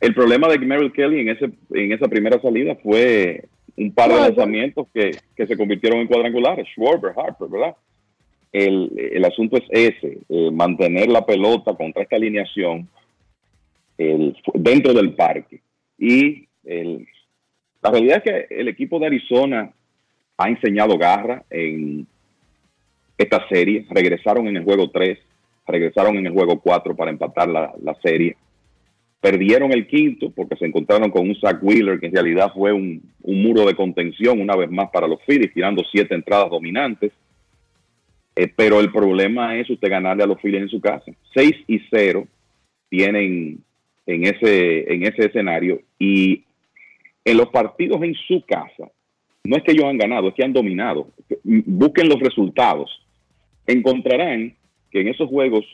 El 0.01 0.15
problema 0.15 0.49
de 0.49 0.59
Merrill 0.59 0.93
Kelly 0.93 1.21
en, 1.21 1.31
ese, 1.31 1.51
en 1.73 1.93
esa 1.93 2.09
primera 2.09 2.39
salida 2.43 2.77
fue 2.83 3.49
un 3.77 3.93
par 3.93 4.09
de 4.09 4.15
lanzamientos 4.21 4.87
que, 4.93 5.11
que 5.37 5.47
se 5.47 5.57
convirtieron 5.57 6.01
en 6.01 6.07
cuadrangulares. 6.07 6.67
Schwarber, 6.69 7.13
Harper, 7.17 7.49
¿verdad? 7.49 7.77
El, 8.53 8.91
el 9.13 9.25
asunto 9.25 9.57
es 9.59 9.65
ese, 9.71 10.19
eh, 10.29 10.51
mantener 10.51 11.09
la 11.09 11.27
pelota 11.27 11.75
contra 11.75 12.03
esta 12.03 12.17
alineación 12.17 12.89
el- 13.99 14.35
dentro 14.55 14.95
del 14.95 15.15
parque. 15.15 15.61
Y 15.99 16.47
el- 16.65 17.07
la 17.83 17.91
realidad 17.91 18.23
es 18.25 18.33
que 18.49 18.55
el 18.61 18.69
equipo 18.69 18.99
de 18.99 19.07
Arizona 19.07 19.71
ha 20.39 20.49
enseñado 20.49 20.97
garra 20.99 21.45
en 21.51 22.07
esta 23.19 23.47
serie. 23.49 23.87
Regresaron 23.91 24.49
en 24.49 24.57
el 24.57 24.65
juego 24.65 24.91
3, 24.91 25.19
regresaron 25.67 26.17
en 26.17 26.27
el 26.27 26.33
juego 26.33 26.61
4 26.61 26.95
para 26.97 27.11
empatar 27.11 27.49
la, 27.49 27.75
la 27.83 27.95
serie. 28.03 28.37
Perdieron 29.21 29.73
el 29.73 29.87
quinto 29.87 30.31
porque 30.31 30.57
se 30.57 30.67
encontraron 30.67 31.11
con 31.11 31.29
un 31.29 31.35
Zach 31.37 31.59
Wheeler 31.63 31.99
que 31.99 32.07
en 32.07 32.15
realidad 32.15 32.53
fue 32.55 32.73
un, 32.73 33.03
muro 33.25 33.65
de 33.65 33.75
contención 33.75 34.41
una 34.41 34.55
vez 34.55 34.71
más 34.71 34.91
para 34.91 35.09
los 35.09 35.21
Phillies, 35.27 35.53
tirando 35.53 35.83
siete 35.91 36.15
entradas 36.15 36.51
dominantes. 36.51 37.13
Eh, 38.37 38.53
pero 38.55 38.81
el 38.81 38.93
problema 38.93 39.57
es 39.57 39.69
usted 39.71 39.89
ganarle 39.89 40.23
a 40.23 40.27
los 40.27 40.41
Phillies 40.41 40.63
en 40.63 40.69
su 40.69 40.81
casa. 40.81 41.11
6 41.35 41.53
y 41.67 41.81
0 41.91 42.27
tienen 42.89 43.59
en 44.07 44.25
ese, 44.25 44.93
en 44.93 45.03
ese 45.03 45.27
escenario 45.27 45.81
y 45.99 46.45
en 47.25 47.37
los 47.37 47.49
partidos 47.49 48.01
en 48.03 48.15
su 48.15 48.45
casa, 48.47 48.89
no 49.47 49.57
es 49.57 49.63
que 49.63 49.73
ellos 49.73 49.87
han 49.87 49.99
ganado, 49.99 50.29
es 50.29 50.35
que 50.35 50.45
han 50.45 50.53
dominado. 50.53 51.09
Busquen 51.43 52.09
los 52.09 52.21
resultados. 52.21 52.91
Encontrarán 53.67 54.55
que 54.91 55.01
en 55.01 55.09
esos 55.09 55.29
juegos, 55.29 55.65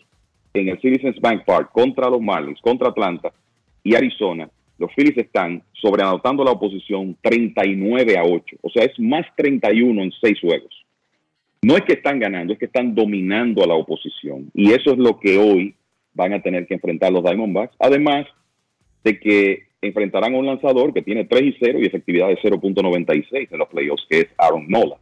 en 0.54 0.68
el 0.68 0.80
Citizens 0.80 1.20
Bank 1.20 1.44
Park, 1.44 1.70
contra 1.72 2.10
los 2.10 2.20
Marlins, 2.20 2.60
contra 2.60 2.88
Atlanta 2.88 3.32
y 3.82 3.94
Arizona, 3.94 4.48
los 4.78 4.90
Phillies 4.94 5.18
están 5.18 5.62
sobreanotando 5.72 6.44
la 6.44 6.50
oposición 6.50 7.16
39 7.22 8.18
a 8.18 8.24
8. 8.24 8.56
O 8.62 8.70
sea, 8.70 8.84
es 8.84 8.98
más 8.98 9.24
31 9.36 10.02
en 10.02 10.12
seis 10.20 10.38
juegos. 10.40 10.74
No 11.62 11.76
es 11.76 11.82
que 11.82 11.92
están 11.92 12.18
ganando, 12.18 12.52
es 12.52 12.58
que 12.58 12.64
están 12.64 12.94
dominando 12.94 13.62
a 13.62 13.66
la 13.68 13.74
oposición. 13.74 14.50
Y 14.54 14.72
eso 14.72 14.92
es 14.92 14.98
lo 14.98 15.20
que 15.20 15.38
hoy 15.38 15.76
van 16.14 16.32
a 16.32 16.42
tener 16.42 16.66
que 16.66 16.74
enfrentar 16.74 17.12
los 17.12 17.22
Diamondbacks. 17.22 17.76
Además 17.78 18.26
de 19.04 19.18
que 19.20 19.62
enfrentarán 19.80 20.34
a 20.34 20.38
un 20.38 20.46
lanzador 20.46 20.92
que 20.92 21.02
tiene 21.02 21.24
3 21.24 21.42
y 21.42 21.56
0 21.60 21.78
y 21.80 21.86
efectividad 21.86 22.28
de 22.28 22.38
0.96 22.38 23.48
en 23.50 23.58
los 23.58 23.68
playoffs, 23.68 24.06
que 24.08 24.20
es 24.20 24.26
Aaron 24.38 24.66
Nola. 24.68 24.96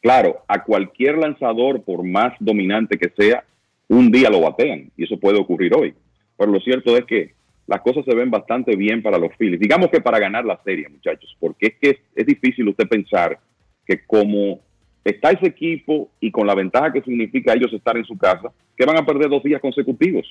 Claro, 0.00 0.42
a 0.48 0.64
cualquier 0.64 1.18
lanzador, 1.18 1.82
por 1.82 2.04
más 2.04 2.34
dominante 2.40 2.98
que 2.98 3.10
sea, 3.16 3.44
un 3.88 4.10
día 4.10 4.30
lo 4.30 4.40
batean 4.40 4.90
y 4.96 5.04
eso 5.04 5.18
puede 5.18 5.38
ocurrir 5.38 5.74
hoy. 5.74 5.94
Pero 6.36 6.52
lo 6.52 6.60
cierto 6.60 6.96
es 6.96 7.04
que 7.04 7.34
las 7.66 7.80
cosas 7.82 8.04
se 8.04 8.14
ven 8.14 8.30
bastante 8.30 8.76
bien 8.76 9.02
para 9.02 9.18
los 9.18 9.34
Phillies. 9.36 9.60
Digamos 9.60 9.90
que 9.90 10.00
para 10.00 10.18
ganar 10.18 10.44
la 10.44 10.60
serie, 10.62 10.88
muchachos, 10.88 11.36
porque 11.38 11.66
es 11.66 11.74
que 11.80 11.90
es, 11.90 11.96
es 12.14 12.26
difícil 12.26 12.68
usted 12.68 12.88
pensar 12.88 13.38
que 13.86 14.04
como 14.06 14.60
está 15.04 15.30
ese 15.30 15.46
equipo 15.46 16.10
y 16.20 16.30
con 16.30 16.46
la 16.46 16.54
ventaja 16.54 16.92
que 16.92 17.02
significa 17.02 17.54
ellos 17.54 17.72
estar 17.72 17.96
en 17.96 18.04
su 18.04 18.16
casa, 18.16 18.52
que 18.76 18.86
van 18.86 18.96
a 18.96 19.06
perder 19.06 19.28
dos 19.28 19.42
días 19.42 19.60
consecutivos. 19.60 20.26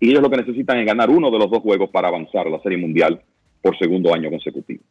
Y 0.00 0.10
ellos 0.10 0.22
lo 0.22 0.30
que 0.30 0.38
necesitan 0.38 0.78
es 0.78 0.86
ganar 0.86 1.10
uno 1.10 1.30
de 1.30 1.38
los 1.38 1.50
dos 1.50 1.60
juegos 1.60 1.90
para 1.90 2.08
avanzar 2.08 2.46
a 2.46 2.50
la 2.50 2.60
Serie 2.60 2.78
Mundial 2.78 3.22
por 3.62 3.78
segundo 3.78 4.12
año 4.12 4.30
consecutivo. 4.30 4.82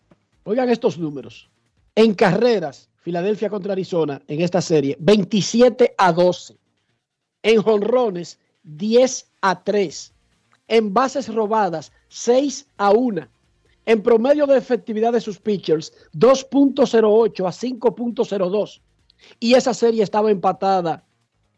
Oigan 0.44 0.70
estos 0.70 0.98
números. 0.98 1.50
En 1.96 2.16
carreras, 2.16 2.90
Filadelfia 3.02 3.50
contra 3.50 3.74
Arizona 3.74 4.22
en 4.28 4.42
esta 4.42 4.62
serie, 4.62 4.98
27 5.00 5.94
a 5.98 6.12
12. 6.12 6.56
En 7.44 7.62
jonrones, 7.62 8.40
10 8.64 9.30
a 9.42 9.64
3. 9.64 10.14
En 10.68 10.94
bases 10.94 11.34
robadas, 11.34 11.92
6 12.08 12.68
a 12.78 12.92
1. 12.92 13.28
En 13.86 14.02
promedio 14.02 14.48
de 14.48 14.58
efectividad 14.58 15.12
de 15.12 15.22
sus 15.22 15.40
pitchers, 15.40 15.94
2.08 16.14 17.46
a 17.46 17.52
5.02. 17.52 18.82
Y 19.40 19.54
esa 19.54 19.74
serie 19.74 20.04
estaba 20.04 20.32
empatada 20.32 21.04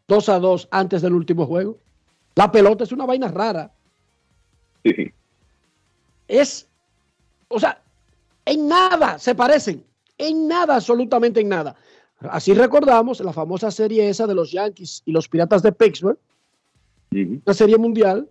2 0.08 0.28
a 0.28 0.38
2 0.38 0.68
antes 0.70 1.02
del 1.02 1.14
último 1.14 1.46
juego. 1.46 1.78
La 2.34 2.50
pelota 2.50 2.84
es 2.84 2.92
una 2.92 3.06
vaina 3.06 3.28
rara. 3.28 3.72
Sí. 4.84 5.12
Es, 6.28 6.68
o 7.48 7.58
sea, 7.58 7.80
en 8.44 8.68
nada 8.68 9.18
se 9.18 9.34
parecen. 9.34 9.84
En 10.18 10.48
nada, 10.48 10.76
absolutamente 10.76 11.40
en 11.40 11.48
nada. 11.48 11.76
Así 12.18 12.54
recordamos 12.54 13.20
la 13.20 13.32
famosa 13.32 13.70
serie 13.70 14.08
esa 14.08 14.26
de 14.26 14.34
los 14.34 14.50
Yankees 14.50 15.02
y 15.04 15.12
los 15.12 15.28
Piratas 15.28 15.62
de 15.62 15.72
Pittsburgh, 15.72 16.18
la 17.10 17.54
serie 17.54 17.76
mundial, 17.76 18.28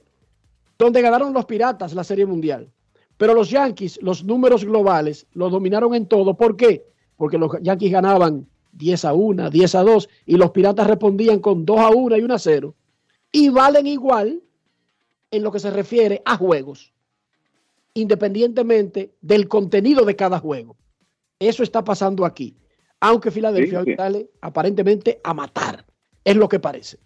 donde 0.78 1.02
ganaron 1.02 1.34
los 1.34 1.45
Piratas 1.45 1.94
la 1.94 2.03
serie 2.03 2.26
mundial. 2.26 2.70
Pero 3.18 3.34
los 3.34 3.49
Yankees, 3.49 3.99
los 4.02 4.24
números 4.24 4.66
globales, 4.66 5.28
los 5.34 5.52
dominaron 5.52 5.94
en 5.95 6.07
todo. 6.07 6.36
¿Por 6.36 6.57
qué? 6.57 6.86
Porque 7.16 7.38
los 7.38 7.52
Yankees 7.62 7.91
ganaban 7.91 8.48
10 8.74 9.06
a 9.06 9.14
1, 9.14 9.49
10 9.49 9.76
a 9.76 9.84
2 9.84 10.10
y 10.26 10.36
los 10.36 10.52
Piratas 10.52 10.88
respondían 10.88 11.40
con 11.40 11.66
2 11.66 11.80
a 11.80 11.90
1 11.90 12.18
y 12.18 12.22
1 12.24 12.34
a 12.34 12.40
0. 12.40 12.76
Y 13.32 13.49
valen 13.49 13.88
igual 13.88 14.41
en 15.32 15.44
lo 15.44 15.52
que 15.52 15.60
se 15.60 15.70
refiere 15.72 16.22
a 16.26 16.38
juegos, 16.38 16.94
independientemente 17.94 19.14
del 19.22 19.48
contenido 19.48 20.06
de 20.06 20.16
cada 20.16 20.40
juego. 20.40 20.76
Eso 21.40 21.64
está 21.64 21.84
pasando 21.84 22.26
aquí. 22.26 22.56
Aunque 23.07 23.30
Filadelfia 23.32 23.84
Sí, 23.84 23.91
sí. 23.91 23.95
sale 23.95 24.26
aparentemente 24.41 25.19
a 25.23 25.34
matar. 25.34 25.86
Es 26.23 26.36
lo 26.36 26.48
que 26.49 26.60
parece. 26.60 26.98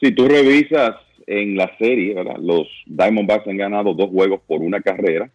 Si 0.00 0.12
tú 0.12 0.26
revisas 0.26 0.96
en 1.26 1.56
la 1.56 1.70
serie, 1.78 2.14
¿verdad? 2.14 2.36
los 2.40 2.66
Diamondbacks 2.86 3.46
han 3.46 3.56
ganado 3.58 3.92
dos 3.94 4.08
juegos 4.10 4.40
por 4.46 4.62
una 4.62 4.80
carrera, 4.80 5.30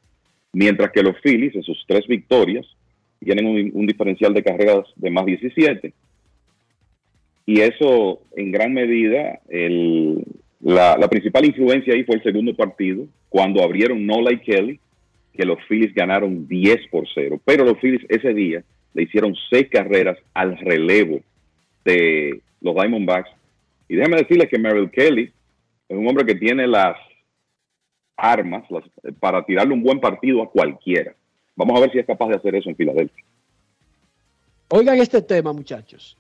mientras 0.54 0.92
que 0.92 1.04
los 1.04 1.16
Phillies 1.22 1.54
en 1.56 1.64
sus 1.64 1.84
tres 1.88 2.08
victorias 2.08 2.66
tienen 3.20 3.46
un, 3.46 3.72
un 3.74 3.86
diferencial 3.86 4.34
de 4.34 4.44
carreras 4.44 4.86
de 4.96 5.10
más 5.12 5.26
17. 5.26 5.94
Y 7.46 7.62
eso, 7.62 8.22
en 8.36 8.52
gran 8.52 8.74
medida, 8.74 9.40
el- 9.50 10.24
la, 10.62 10.98
la 10.98 11.08
principal 11.08 11.46
influencia 11.46 11.94
ahí 11.94 12.04
fue 12.04 12.16
el 12.16 12.24
segundo 12.24 12.56
partido, 12.56 13.06
cuando 13.30 13.62
abrieron 13.62 14.04
Nola 14.06 14.34
y 14.34 14.40
Kelly, 14.40 14.80
que 15.34 15.46
los 15.46 15.60
Phillies 15.68 15.94
ganaron 15.94 16.48
10 16.48 16.88
por 16.90 17.06
0. 17.14 17.40
Pero 17.46 17.66
los 17.66 17.78
Phillies 17.80 18.02
ese 18.10 18.34
día 18.34 18.64
le 18.96 19.04
hicieron 19.04 19.36
seis 19.50 19.68
carreras 19.70 20.18
al 20.34 20.58
relevo 20.58 21.20
de 21.84 22.42
los 22.62 22.74
Diamondbacks. 22.74 23.30
Y 23.88 23.96
déjame 23.96 24.18
decirles 24.18 24.50
que 24.50 24.58
Merrill 24.58 24.90
Kelly 24.90 25.32
es 25.88 25.98
un 25.98 26.08
hombre 26.08 26.26
que 26.26 26.34
tiene 26.36 26.66
las 26.66 26.98
armas 28.18 28.64
las- 28.72 28.84
para 29.20 29.46
tirarle 29.46 29.74
un 29.74 29.84
buen 29.84 30.00
partido 30.00 30.42
a 30.42 30.50
cualquiera. 30.50 31.14
Vamos 31.56 31.78
a 31.78 31.82
ver 31.82 31.92
si 31.92 32.00
es 32.00 32.06
capaz 32.06 32.30
de 32.30 32.36
hacer 32.36 32.56
eso 32.56 32.70
en 32.70 32.76
Filadelfia. 32.76 33.24
Oigan 34.70 34.98
este 34.98 35.22
tema, 35.22 35.54
muchachos. 35.54 36.18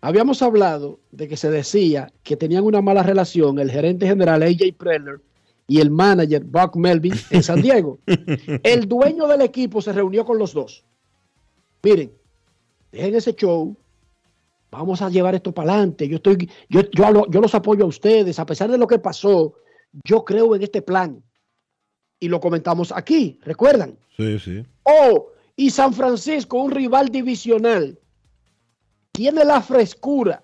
Habíamos 0.00 0.42
hablado 0.42 1.00
de 1.10 1.26
que 1.26 1.36
se 1.36 1.50
decía 1.50 2.12
que 2.22 2.36
tenían 2.36 2.64
una 2.64 2.80
mala 2.80 3.02
relación 3.02 3.58
el 3.58 3.70
gerente 3.70 4.06
general 4.06 4.42
AJ 4.42 4.74
Preller 4.78 5.20
y 5.66 5.80
el 5.80 5.90
manager 5.90 6.44
Buck 6.44 6.76
Melvin 6.76 7.14
en 7.30 7.42
San 7.42 7.60
Diego. 7.60 7.98
El 8.62 8.86
dueño 8.88 9.26
del 9.26 9.40
equipo 9.42 9.82
se 9.82 9.92
reunió 9.92 10.24
con 10.24 10.38
los 10.38 10.54
dos. 10.54 10.84
Miren, 11.82 12.10
dejen 12.92 13.14
ese 13.14 13.34
show. 13.34 13.76
Vamos 14.70 15.00
a 15.00 15.08
llevar 15.08 15.34
esto 15.34 15.52
para 15.52 15.72
adelante. 15.72 16.06
Yo, 16.08 16.16
estoy, 16.16 16.50
yo, 16.68 16.82
yo, 16.92 17.10
lo- 17.10 17.30
yo 17.30 17.40
los 17.40 17.54
apoyo 17.54 17.84
a 17.84 17.88
ustedes. 17.88 18.38
A 18.38 18.46
pesar 18.46 18.70
de 18.70 18.78
lo 18.78 18.86
que 18.86 18.98
pasó, 18.98 19.54
yo 20.04 20.24
creo 20.24 20.54
en 20.54 20.62
este 20.62 20.82
plan. 20.82 21.22
Y 22.20 22.28
lo 22.28 22.40
comentamos 22.40 22.92
aquí, 22.92 23.38
¿recuerdan? 23.44 23.96
Sí, 24.16 24.38
sí. 24.38 24.62
Oh, 24.82 25.28
y 25.56 25.70
San 25.70 25.94
Francisco, 25.94 26.60
un 26.62 26.70
rival 26.72 27.08
divisional, 27.08 27.98
tiene 29.12 29.44
la 29.44 29.62
frescura 29.62 30.42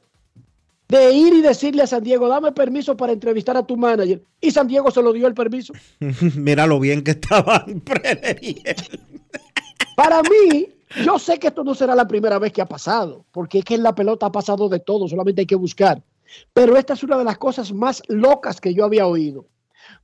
de 0.88 1.12
ir 1.12 1.34
y 1.34 1.42
decirle 1.42 1.82
a 1.82 1.86
San 1.86 2.02
Diego, 2.04 2.28
dame 2.28 2.52
permiso 2.52 2.96
para 2.96 3.12
entrevistar 3.12 3.56
a 3.56 3.66
tu 3.66 3.76
manager. 3.76 4.22
Y 4.40 4.50
San 4.52 4.68
Diego 4.68 4.90
se 4.90 5.02
lo 5.02 5.12
dio 5.12 5.26
el 5.26 5.34
permiso. 5.34 5.72
Mira 6.36 6.66
lo 6.66 6.78
bien 6.80 7.02
que 7.02 7.10
estaban. 7.12 7.82
Para 9.96 10.22
mí, 10.22 10.68
yo 11.02 11.18
sé 11.18 11.38
que 11.38 11.48
esto 11.48 11.64
no 11.64 11.74
será 11.74 11.94
la 11.94 12.06
primera 12.06 12.38
vez 12.38 12.52
que 12.52 12.62
ha 12.62 12.66
pasado, 12.66 13.24
porque 13.32 13.60
es 13.60 13.64
que 13.64 13.74
en 13.74 13.82
la 13.82 13.94
pelota 13.94 14.26
ha 14.26 14.32
pasado 14.32 14.68
de 14.68 14.80
todo, 14.80 15.08
solamente 15.08 15.42
hay 15.42 15.46
que 15.46 15.54
buscar. 15.54 16.02
Pero 16.52 16.76
esta 16.76 16.94
es 16.94 17.02
una 17.02 17.18
de 17.18 17.24
las 17.24 17.38
cosas 17.38 17.72
más 17.72 18.02
locas 18.08 18.60
que 18.60 18.74
yo 18.74 18.84
había 18.84 19.06
oído. 19.06 19.46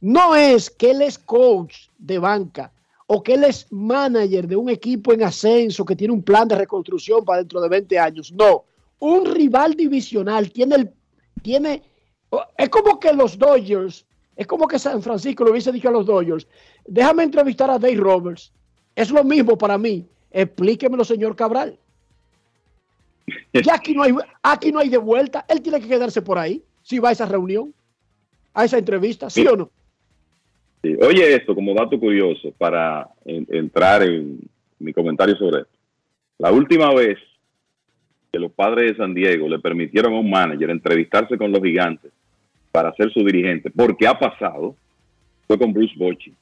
No 0.01 0.35
es 0.35 0.71
que 0.71 0.91
él 0.91 1.03
es 1.03 1.19
coach 1.19 1.89
de 1.99 2.19
banca 2.19 2.73
o 3.07 3.23
que 3.23 3.35
él 3.35 3.45
es 3.45 3.67
manager 3.71 4.47
de 4.47 4.57
un 4.57 4.69
equipo 4.69 5.13
en 5.13 5.23
ascenso 5.23 5.85
que 5.85 5.97
tiene 5.97 6.15
un 6.15 6.23
plan 6.23 6.47
de 6.47 6.55
reconstrucción 6.55 7.25
para 7.25 7.39
dentro 7.39 7.61
de 7.61 7.69
20 7.69 7.99
años. 7.99 8.33
No, 8.33 8.65
un 9.01 9.27
rival 9.27 9.75
divisional 9.75 10.51
tiene 10.51 10.77
el 10.77 10.93
tiene 11.43 11.83
es 12.57 12.69
como 12.69 13.01
que 13.01 13.13
los 13.13 13.39
Dodgers, 13.39 14.05
es 14.37 14.47
como 14.47 14.69
que 14.69 14.79
San 14.79 15.03
Francisco 15.03 15.45
le 15.45 15.51
hubiese 15.51 15.73
dicho 15.73 15.89
a 15.89 15.93
los 15.93 16.07
Dodgers, 16.07 16.47
déjame 16.87 17.25
entrevistar 17.25 17.71
a 17.71 17.79
Dave 17.79 17.97
Roberts. 17.97 18.53
Es 18.95 19.11
lo 19.11 19.25
mismo 19.25 19.57
para 19.59 19.79
mí. 19.79 20.07
Explíquemelo, 20.31 21.05
señor 21.05 21.35
Cabral. 21.37 21.77
Ya 23.53 23.75
aquí 23.75 23.95
no 23.95 24.03
hay, 24.03 24.15
aquí 24.43 24.73
no 24.73 24.79
hay 24.79 24.89
de 24.89 24.99
vuelta. 24.99 25.45
Él 25.49 25.61
tiene 25.63 25.81
que 25.81 25.89
quedarse 25.89 26.23
por 26.23 26.39
ahí. 26.39 26.63
Si 26.83 26.99
va 26.99 27.11
a 27.11 27.13
esa 27.13 27.27
reunión, 27.27 27.73
a 28.55 28.65
esa 28.65 28.79
entrevista, 28.79 29.29
¿sí 29.31 29.47
o 29.47 29.57
no? 29.57 29.71
Sí. 30.83 30.97
Oye, 31.03 31.35
esto 31.35 31.55
como 31.55 31.75
dato 31.75 31.99
curioso 32.01 32.53
para 32.57 33.09
en- 33.25 33.47
entrar 33.51 34.03
en 34.03 34.41
mi 34.79 34.93
comentario 34.93 35.37
sobre 35.37 35.63
esto. 35.63 35.73
La 36.39 36.51
última 36.53 36.93
vez 36.95 37.19
que 38.33 38.39
los 38.39 38.51
padres 38.53 38.93
de 38.93 38.97
San 38.97 39.13
Diego 39.13 39.49
le 39.49 39.59
permitieron 39.59 40.15
a 40.15 40.19
un 40.21 40.31
manager 40.31 40.71
entrevistarse 40.71 41.37
con 41.37 41.53
los 41.53 41.63
gigantes 41.63 42.11
para 42.73 42.95
ser 42.95 43.13
su 43.13 43.21
dirigente, 43.25 43.71
porque 43.71 44.07
ha 44.07 44.19
pasado, 44.19 44.75
fue 45.47 45.59
con 45.59 45.73
Bruce 45.73 45.95
Bochy. 45.97 46.33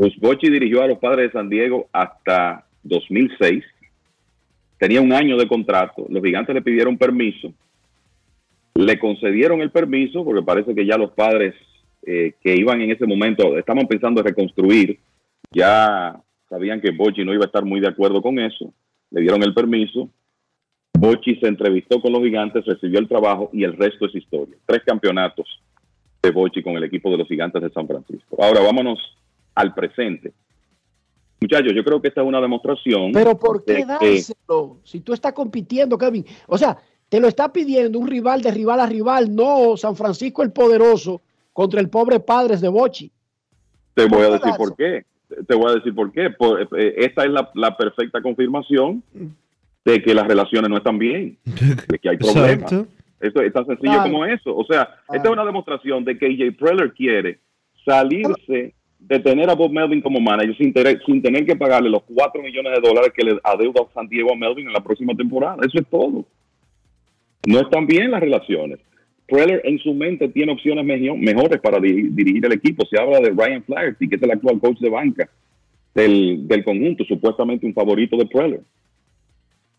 Bruce 0.00 0.16
Bochy 0.18 0.48
dirigió 0.48 0.82
a 0.82 0.86
los 0.86 0.98
padres 0.98 1.26
de 1.26 1.38
San 1.38 1.50
Diego 1.50 1.86
hasta 1.92 2.64
2006. 2.84 3.62
Tenía 4.78 5.02
un 5.02 5.12
año 5.12 5.36
de 5.36 5.46
contrato. 5.46 6.06
Los 6.08 6.24
gigantes 6.24 6.54
le 6.54 6.62
pidieron 6.62 6.96
permiso. 6.96 7.52
Le 8.76 8.98
concedieron 8.98 9.60
el 9.60 9.70
permiso 9.70 10.24
porque 10.24 10.42
parece 10.42 10.74
que 10.74 10.86
ya 10.86 10.96
los 10.96 11.10
padres 11.10 11.54
eh, 12.06 12.32
que 12.40 12.56
iban 12.56 12.80
en 12.80 12.92
ese 12.92 13.06
momento, 13.06 13.58
estaban 13.58 13.86
pensando 13.86 14.22
en 14.22 14.26
reconstruir, 14.28 14.98
ya 15.50 16.18
sabían 16.48 16.80
que 16.80 16.92
Bochy 16.92 17.22
no 17.22 17.34
iba 17.34 17.44
a 17.44 17.48
estar 17.48 17.66
muy 17.66 17.80
de 17.80 17.88
acuerdo 17.88 18.22
con 18.22 18.38
eso. 18.38 18.72
Le 19.10 19.20
dieron 19.20 19.42
el 19.42 19.52
permiso. 19.52 20.08
Bochy 20.98 21.36
se 21.36 21.46
entrevistó 21.46 22.00
con 22.00 22.14
los 22.14 22.22
gigantes, 22.22 22.64
recibió 22.64 23.00
el 23.00 23.08
trabajo 23.08 23.50
y 23.52 23.64
el 23.64 23.76
resto 23.76 24.06
es 24.06 24.14
historia. 24.14 24.56
Tres 24.64 24.80
campeonatos 24.82 25.60
de 26.22 26.30
Bochy 26.30 26.62
con 26.62 26.74
el 26.78 26.84
equipo 26.84 27.10
de 27.10 27.18
los 27.18 27.28
gigantes 27.28 27.60
de 27.60 27.68
San 27.68 27.86
Francisco. 27.86 28.42
Ahora 28.42 28.62
vámonos 28.62 28.98
al 29.60 29.74
presente. 29.74 30.32
Muchachos, 31.40 31.72
yo 31.74 31.82
creo 31.84 32.00
que 32.02 32.08
esta 32.08 32.20
es 32.20 32.26
una 32.26 32.40
demostración. 32.40 33.12
Pero 33.12 33.38
¿por 33.38 33.64
qué 33.64 33.76
que- 33.76 33.84
dárselo? 33.86 34.78
Si 34.84 35.00
tú 35.00 35.12
estás 35.14 35.32
compitiendo, 35.32 35.96
Kevin. 35.96 36.24
O 36.46 36.58
sea, 36.58 36.76
te 37.08 37.18
lo 37.18 37.28
está 37.28 37.52
pidiendo 37.52 37.98
un 37.98 38.06
rival 38.06 38.42
de 38.42 38.50
rival 38.50 38.80
a 38.80 38.86
rival, 38.86 39.34
no 39.34 39.76
San 39.76 39.96
Francisco 39.96 40.42
el 40.42 40.52
poderoso 40.52 41.22
contra 41.52 41.80
el 41.80 41.88
pobre 41.88 42.20
Padres 42.20 42.60
de 42.60 42.68
Bochi. 42.68 43.10
Te 43.94 44.06
voy 44.06 44.22
a 44.22 44.28
¿Por 44.28 44.38
qué 44.38 44.44
decir 44.44 44.56
por 44.58 44.76
qué. 44.76 45.04
Te 45.46 45.54
voy 45.54 45.70
a 45.70 45.74
decir 45.76 45.94
por 45.94 46.12
qué. 46.12 46.30
Por- 46.30 46.68
eh, 46.78 46.94
esta 46.98 47.24
es 47.24 47.30
la, 47.30 47.50
la 47.54 47.76
perfecta 47.76 48.20
confirmación 48.20 49.02
de 49.84 50.02
que 50.02 50.14
las 50.14 50.26
relaciones 50.28 50.68
no 50.70 50.76
están 50.76 50.98
bien, 50.98 51.38
de 51.88 51.98
que 51.98 52.08
hay 52.10 52.16
problemas. 52.18 52.70
Exacto. 52.72 52.86
Esto 53.18 53.42
es 53.42 53.52
tan 53.52 53.66
sencillo 53.66 53.92
Claro. 53.92 54.10
como 54.12 54.24
eso. 54.24 54.56
O 54.56 54.64
sea, 54.64 54.88
esta 55.12 55.28
es 55.28 55.32
una 55.32 55.44
demostración 55.44 56.04
de 56.04 56.18
que 56.18 56.26
AJ 56.26 56.56
Preller 56.58 56.92
quiere 56.94 57.38
salirse 57.84 58.74
de 59.00 59.18
tener 59.18 59.50
a 59.50 59.54
Bob 59.54 59.72
Melvin 59.72 60.00
como 60.00 60.20
manager 60.20 60.56
sin 60.56 60.72
tener, 60.72 61.00
sin 61.04 61.20
tener 61.22 61.44
que 61.44 61.56
pagarle 61.56 61.90
los 61.90 62.02
4 62.14 62.42
millones 62.42 62.72
de 62.74 62.86
dólares 62.88 63.12
que 63.16 63.24
le 63.24 63.38
adeuda 63.42 63.82
San 63.94 64.08
Diego 64.08 64.32
a 64.32 64.36
Melvin 64.36 64.66
en 64.68 64.72
la 64.72 64.80
próxima 64.84 65.14
temporada. 65.14 65.56
Eso 65.66 65.78
es 65.80 65.86
todo. 65.88 66.24
No 67.46 67.60
están 67.60 67.86
bien 67.86 68.10
las 68.10 68.20
relaciones. 68.20 68.78
Preller 69.26 69.62
en 69.64 69.78
su 69.78 69.94
mente 69.94 70.28
tiene 70.28 70.52
opciones 70.52 70.84
mejo- 70.84 71.16
mejores 71.16 71.60
para 71.60 71.80
di- 71.80 72.08
dirigir 72.10 72.44
el 72.44 72.52
equipo. 72.52 72.84
Se 72.86 73.00
habla 73.00 73.20
de 73.20 73.30
Ryan 73.30 73.62
Flaherty, 73.64 74.08
que 74.08 74.16
es 74.16 74.22
el 74.22 74.30
actual 74.32 74.58
coach 74.60 74.78
de 74.78 74.90
banca 74.90 75.28
del, 75.94 76.46
del 76.46 76.62
conjunto, 76.64 77.04
supuestamente 77.04 77.66
un 77.66 77.72
favorito 77.74 78.16
de 78.16 78.26
Preller. 78.26 78.60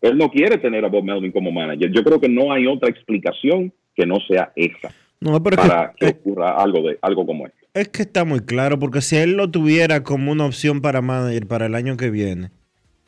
Él 0.00 0.18
no 0.18 0.30
quiere 0.30 0.58
tener 0.58 0.84
a 0.84 0.88
Bob 0.88 1.04
Melvin 1.04 1.30
como 1.32 1.52
manager. 1.52 1.90
Yo 1.92 2.02
creo 2.02 2.20
que 2.20 2.28
no 2.28 2.52
hay 2.52 2.66
otra 2.66 2.88
explicación 2.90 3.72
que 3.94 4.04
no 4.06 4.16
sea 4.26 4.52
esa 4.56 4.90
No, 5.20 5.40
que- 5.42 5.56
para 5.56 5.92
que, 5.96 6.06
ocurra 6.08 6.56
algo 6.60 6.82
de 6.88 6.98
algo 7.00 7.24
como 7.24 7.46
esto. 7.46 7.61
Es 7.74 7.88
que 7.88 8.02
está 8.02 8.24
muy 8.24 8.40
claro, 8.40 8.78
porque 8.78 9.00
si 9.00 9.16
él 9.16 9.32
lo 9.32 9.50
tuviera 9.50 10.02
como 10.02 10.30
una 10.30 10.44
opción 10.44 10.82
para 10.82 11.00
manager 11.00 11.46
para 11.46 11.66
el 11.66 11.74
año 11.74 11.96
que 11.96 12.10
viene, 12.10 12.50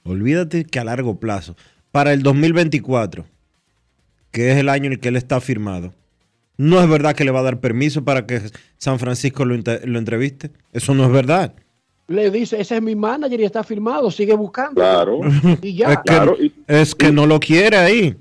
olvídate 0.05 0.65
que 0.65 0.79
a 0.79 0.85
largo 0.85 1.21
plazo, 1.21 1.55
para 1.93 2.15
el 2.15 2.23
2024, 2.23 3.27
que 4.31 4.53
es 4.53 4.57
el 4.57 4.71
año 4.71 4.87
en 4.87 4.93
el 4.95 5.01
que 5.01 5.09
él 5.09 5.17
está 5.17 5.41
firmado, 5.41 5.93
no 6.57 6.81
es 6.81 6.89
verdad 6.89 7.15
que 7.15 7.25
le 7.25 7.31
va 7.31 7.41
a 7.41 7.45
dar 7.45 7.61
permiso 7.61 8.05
para 8.05 8.27
que 8.27 8.41
San 8.79 8.99
Francisco 8.99 9.45
lo, 9.45 9.55
entreviste. 9.55 10.51
Eso 10.73 10.95
no 10.95 11.05
es 11.05 11.11
verdad. 11.11 11.53
Le 12.07 12.31
dice, 12.31 12.59
ese 12.61 12.77
es 12.77 12.83
mi 12.83 12.95
manager 12.95 13.41
y 13.41 13.45
está 13.45 13.65
firmado, 13.65 14.11
sigue 14.11 14.35
buscando. 14.35 14.77
Claro. 14.77 15.21
Y 15.61 15.75
ya. 15.75 15.93
es, 15.93 15.99
que, 16.07 16.53
es 16.69 16.95
que 16.95 17.13
no 17.13 17.27
lo 17.27 17.39
quiere 17.41 17.77
ahí. 17.77 18.17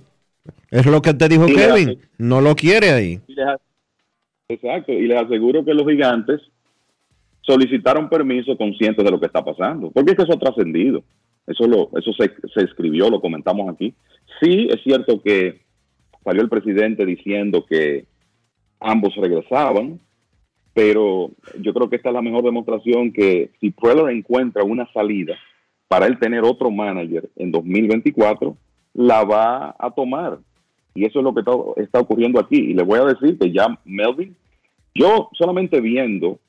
Es 0.72 0.86
lo 0.88 1.02
que 1.02 1.14
te 1.14 1.30
dijo 1.30 1.46
Kevin. 1.46 1.90
hace- 1.90 2.00
No 2.18 2.42
lo 2.42 2.56
quiere 2.56 2.92
ahí. 2.92 3.22
Y 3.28 3.34
les 3.36 3.46
Exacto, 4.50 4.92
y 4.92 5.08
les 5.08 5.22
aseguro 5.22 5.64
que 5.64 5.74
los 5.74 5.88
gigantes 5.88 6.42
solicitaron 7.42 8.10
permiso 8.10 8.58
conscientes 8.58 9.04
de 9.04 9.12
lo 9.12 9.20
que 9.20 9.28
está 9.28 9.44
pasando, 9.44 9.92
porque 9.92 10.12
es 10.12 10.18
que 10.18 10.24
eso 10.24 10.34
ha 10.34 10.40
trascendido, 10.40 11.04
eso 11.46 11.68
lo, 11.68 11.90
eso 11.98 12.12
se, 12.14 12.32
escribió, 12.64 13.10
lo 13.10 13.22
comentamos 13.22 13.74
aquí. 13.74 13.94
Sí, 14.42 14.68
es 14.70 14.82
cierto 14.84 15.22
que 15.22 15.62
salió 16.24 16.42
el 16.42 16.50
presidente 16.50 17.06
diciendo 17.06 17.66
que 17.66 18.06
ambos 18.80 19.16
regresaban, 19.16 20.00
pero 20.74 21.32
yo 21.60 21.74
creo 21.74 21.90
que 21.90 21.98
esta 21.98 22.10
es 22.10 22.16
la 22.16 22.22
mejor 22.22 22.44
demostración 22.44 23.12
que 23.12 23.52
si 23.60 23.72
Preller 23.72 24.10
encuentra 24.10 24.64
una 24.64 24.92
salida 24.94 25.36
para 25.88 26.08
él 26.08 26.18
tener 26.18 26.44
otro 26.44 26.72
manager 26.72 27.30
en 27.36 27.52
2024, 27.52 28.58
la 28.94 29.24
va 29.24 29.76
a 29.78 29.92
tomar. 29.92 30.40
Y 30.96 31.06
eso 31.06 31.20
es 31.20 31.24
lo 31.24 31.34
que 31.34 31.40
está, 31.42 31.52
está 31.78 32.00
ocurriendo 32.00 32.40
aquí. 32.40 32.58
Y 32.58 32.74
le 32.74 32.84
voy 32.84 33.00
a 33.00 33.06
decir 33.06 33.38
que 33.38 33.52
ya 33.52 33.80
Melvin, 33.86 34.36
yo 34.94 35.30
solamente 35.34 35.82
viendo 35.82 36.40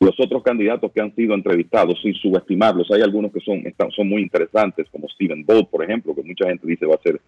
los 0.00 0.18
otros 0.20 0.42
candidatos 0.42 0.92
que 0.92 1.00
han 1.00 1.14
sido 1.14 1.34
entrevistados, 1.34 2.00
sin 2.02 2.14
subestimarlos, 2.14 2.90
hay 2.90 3.02
algunos 3.02 3.32
que 3.32 3.40
son, 3.40 3.66
están, 3.66 3.90
son 3.90 4.08
muy 4.08 4.22
interesantes, 4.22 4.86
como 4.90 5.08
Steven 5.08 5.44
Bolt, 5.44 5.68
por 5.68 5.82
ejemplo, 5.82 6.14
que 6.14 6.22
mucha 6.22 6.46
gente 6.46 6.66
dice 6.66 6.86
va 6.86 6.94
a 6.94 7.02
ser 7.02 7.20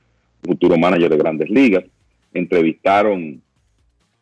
futuro 0.42 0.76
manager 0.78 1.10
de 1.10 1.16
grandes 1.16 1.50
ligas. 1.50 1.84
Entrevistaron 2.32 3.42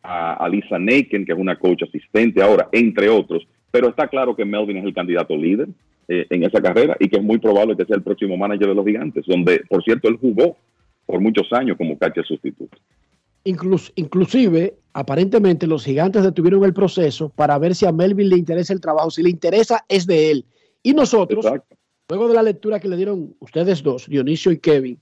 a, 0.01 0.33
a 0.33 0.49
Lisa 0.49 0.79
Naken, 0.79 1.25
que 1.25 1.33
es 1.33 1.37
una 1.37 1.57
coach 1.57 1.83
asistente 1.83 2.41
ahora, 2.41 2.67
entre 2.71 3.09
otros. 3.09 3.47
Pero 3.71 3.89
está 3.89 4.07
claro 4.07 4.35
que 4.35 4.45
Melvin 4.45 4.77
es 4.77 4.85
el 4.85 4.93
candidato 4.93 5.37
líder 5.37 5.69
eh, 6.07 6.25
en 6.31 6.43
esa 6.43 6.59
carrera 6.59 6.97
y 6.99 7.07
que 7.07 7.17
es 7.17 7.23
muy 7.23 7.37
probable 7.37 7.77
que 7.77 7.85
sea 7.85 7.95
el 7.95 8.01
próximo 8.01 8.35
manager 8.35 8.69
de 8.69 8.75
los 8.75 8.85
gigantes, 8.85 9.25
donde, 9.27 9.61
por 9.69 9.83
cierto, 9.83 10.07
él 10.09 10.17
jugó 10.19 10.57
por 11.09 11.19
muchos 11.21 11.51
años 11.53 11.75
como 11.75 11.97
catcher 11.97 12.23
sustituto. 12.23 12.77
Inclus- 13.43 13.91
inclusive, 13.95 14.75
aparentemente 14.93 15.65
los 15.65 15.83
gigantes 15.83 16.21
detuvieron 16.21 16.63
el 16.65 16.73
proceso 16.73 17.29
para 17.29 17.57
ver 17.57 17.73
si 17.73 17.87
a 17.87 17.91
Melvin 17.91 18.29
le 18.29 18.37
interesa 18.37 18.73
el 18.73 18.79
trabajo. 18.79 19.09
Si 19.09 19.23
le 19.23 19.31
interesa, 19.31 19.83
es 19.89 20.05
de 20.05 20.29
él. 20.29 20.45
Y 20.83 20.93
nosotros, 20.93 21.43
luego 22.07 22.27
de 22.27 22.35
la 22.35 22.43
lectura 22.43 22.79
que 22.79 22.87
le 22.87 22.95
dieron 22.95 23.33
ustedes 23.39 23.81
dos, 23.81 24.05
Dionisio 24.07 24.51
y 24.51 24.59
Kevin, 24.59 24.99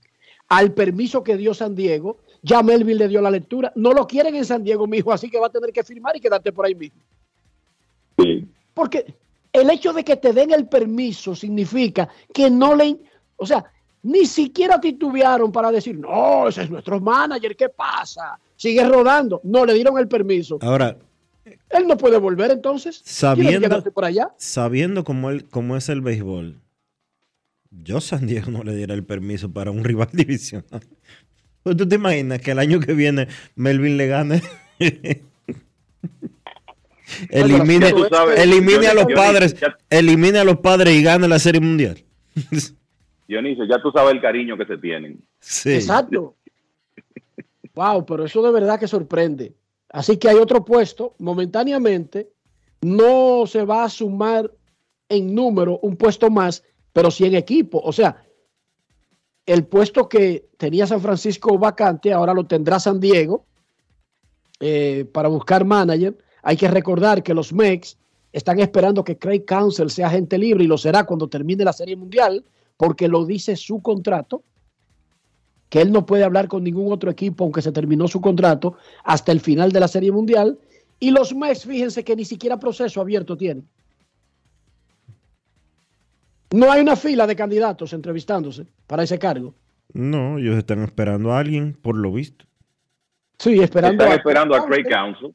al 0.48 0.72
permiso 0.72 1.22
que 1.22 1.36
dio 1.36 1.52
San 1.52 1.74
Diego, 1.74 2.20
ya 2.40 2.62
Melvin 2.62 2.96
le 2.96 3.08
dio 3.08 3.20
la 3.20 3.30
lectura. 3.30 3.70
No 3.76 3.92
lo 3.92 4.06
quieren 4.06 4.34
en 4.34 4.46
San 4.46 4.64
Diego, 4.64 4.86
mijo, 4.86 5.12
así 5.12 5.28
que 5.28 5.38
va 5.38 5.48
a 5.48 5.52
tener 5.52 5.74
que 5.74 5.84
firmar 5.84 6.16
y 6.16 6.20
quedarte 6.20 6.52
por 6.52 6.64
ahí 6.64 6.74
mismo. 6.74 7.02
Porque 8.72 9.14
el 9.52 9.68
hecho 9.68 9.92
de 9.92 10.04
que 10.04 10.16
te 10.16 10.32
den 10.32 10.52
el 10.52 10.68
permiso 10.68 11.36
significa 11.36 12.08
que 12.32 12.48
no 12.48 12.74
le... 12.74 12.96
O 13.36 13.44
sea, 13.44 13.62
ni 14.02 14.26
siquiera 14.26 14.80
titubearon 14.80 15.50
para 15.52 15.70
decir, 15.70 15.98
no, 15.98 16.48
ese 16.48 16.62
es 16.62 16.70
nuestro 16.70 17.00
manager, 17.00 17.56
¿qué 17.56 17.68
pasa? 17.68 18.38
Sigue 18.56 18.86
rodando. 18.86 19.40
No, 19.44 19.64
le 19.64 19.74
dieron 19.74 19.98
el 19.98 20.08
permiso. 20.08 20.58
Ahora, 20.60 20.96
Él 21.70 21.86
no 21.86 21.96
puede 21.96 22.18
volver 22.18 22.50
entonces. 22.50 23.02
¿Quiere 23.02 23.60
Sabiendo, 23.60 23.82
por 23.92 24.04
allá? 24.04 24.30
sabiendo 24.36 25.04
cómo, 25.04 25.30
él, 25.30 25.48
cómo 25.48 25.76
es 25.76 25.88
el 25.88 26.00
béisbol, 26.00 26.60
yo 27.70 28.00
San 28.00 28.26
Diego 28.26 28.50
no 28.50 28.64
le 28.64 28.74
diera 28.74 28.94
el 28.94 29.04
permiso 29.04 29.52
para 29.52 29.70
un 29.70 29.84
rival 29.84 30.08
divisional. 30.12 30.82
Pues, 31.62 31.76
¿Tú 31.76 31.86
te 31.88 31.96
imaginas 31.96 32.40
que 32.40 32.52
el 32.52 32.58
año 32.58 32.80
que 32.80 32.94
viene 32.94 33.28
Melvin 33.54 33.96
le 33.96 34.06
gane? 34.06 34.42
elimine 37.30 37.92
sabes, 38.10 38.38
elimine 38.40 38.86
a 38.86 38.94
los 38.94 39.06
padres, 39.14 39.56
elimine 39.90 40.38
a 40.38 40.44
los 40.44 40.58
padres 40.58 40.94
y 40.94 41.02
gane 41.02 41.28
la 41.28 41.38
Serie 41.38 41.60
Mundial. 41.60 42.04
Dionisio, 43.28 43.64
ya 43.66 43.80
tú 43.80 43.92
sabes 43.92 44.14
el 44.14 44.20
cariño 44.20 44.56
que 44.56 44.64
se 44.64 44.78
tienen. 44.78 45.22
Sí. 45.38 45.74
Exacto. 45.74 46.34
Wow, 47.74 48.04
pero 48.06 48.24
eso 48.24 48.42
de 48.42 48.50
verdad 48.50 48.80
que 48.80 48.88
sorprende. 48.88 49.54
Así 49.90 50.16
que 50.16 50.28
hay 50.28 50.36
otro 50.36 50.64
puesto, 50.64 51.14
momentáneamente, 51.18 52.30
no 52.80 53.46
se 53.46 53.64
va 53.64 53.84
a 53.84 53.88
sumar 53.88 54.50
en 55.08 55.34
número 55.34 55.78
un 55.82 55.96
puesto 55.96 56.30
más, 56.30 56.64
pero 56.92 57.10
sí 57.10 57.26
en 57.26 57.34
equipo. 57.34 57.80
O 57.84 57.92
sea, 57.92 58.24
el 59.46 59.64
puesto 59.64 60.08
que 60.08 60.48
tenía 60.56 60.86
San 60.86 61.00
Francisco 61.00 61.58
vacante, 61.58 62.12
ahora 62.12 62.34
lo 62.34 62.44
tendrá 62.46 62.80
San 62.80 62.98
Diego 62.98 63.46
eh, 64.60 65.06
para 65.12 65.28
buscar 65.28 65.64
manager. 65.64 66.16
Hay 66.42 66.56
que 66.56 66.68
recordar 66.68 67.22
que 67.22 67.34
los 67.34 67.52
Mex 67.52 67.96
están 68.32 68.58
esperando 68.60 69.04
que 69.04 69.18
Craig 69.18 69.44
Council 69.44 69.90
sea 69.90 70.08
agente 70.08 70.36
libre 70.36 70.64
y 70.64 70.66
lo 70.66 70.76
será 70.76 71.04
cuando 71.04 71.28
termine 71.28 71.64
la 71.64 71.72
Serie 71.72 71.96
Mundial, 71.96 72.44
porque 72.78 73.08
lo 73.08 73.26
dice 73.26 73.56
su 73.56 73.82
contrato 73.82 74.42
que 75.68 75.82
él 75.82 75.92
no 75.92 76.06
puede 76.06 76.24
hablar 76.24 76.48
con 76.48 76.64
ningún 76.64 76.90
otro 76.90 77.10
equipo, 77.10 77.44
aunque 77.44 77.60
se 77.60 77.72
terminó 77.72 78.08
su 78.08 78.22
contrato, 78.22 78.78
hasta 79.04 79.32
el 79.32 79.40
final 79.40 79.70
de 79.70 79.80
la 79.80 79.88
Serie 79.88 80.10
Mundial. 80.10 80.58
Y 80.98 81.10
los 81.10 81.34
Mets, 81.34 81.66
fíjense 81.66 82.02
que 82.04 82.16
ni 82.16 82.24
siquiera 82.24 82.58
proceso 82.58 83.02
abierto 83.02 83.36
tienen. 83.36 83.68
No 86.52 86.72
hay 86.72 86.80
una 86.80 86.96
fila 86.96 87.26
de 87.26 87.36
candidatos 87.36 87.92
entrevistándose 87.92 88.66
para 88.86 89.02
ese 89.02 89.18
cargo. 89.18 89.54
No, 89.92 90.38
ellos 90.38 90.56
están 90.56 90.82
esperando 90.82 91.32
a 91.32 91.38
alguien, 91.38 91.74
por 91.74 91.96
lo 91.96 92.10
visto. 92.12 92.46
Sí, 93.38 93.60
esperando 93.60 94.02
Están 94.02 94.12
a- 94.12 94.16
esperando 94.20 94.54
a 94.56 94.64
Craig 94.66 94.84
Council. 94.88 95.34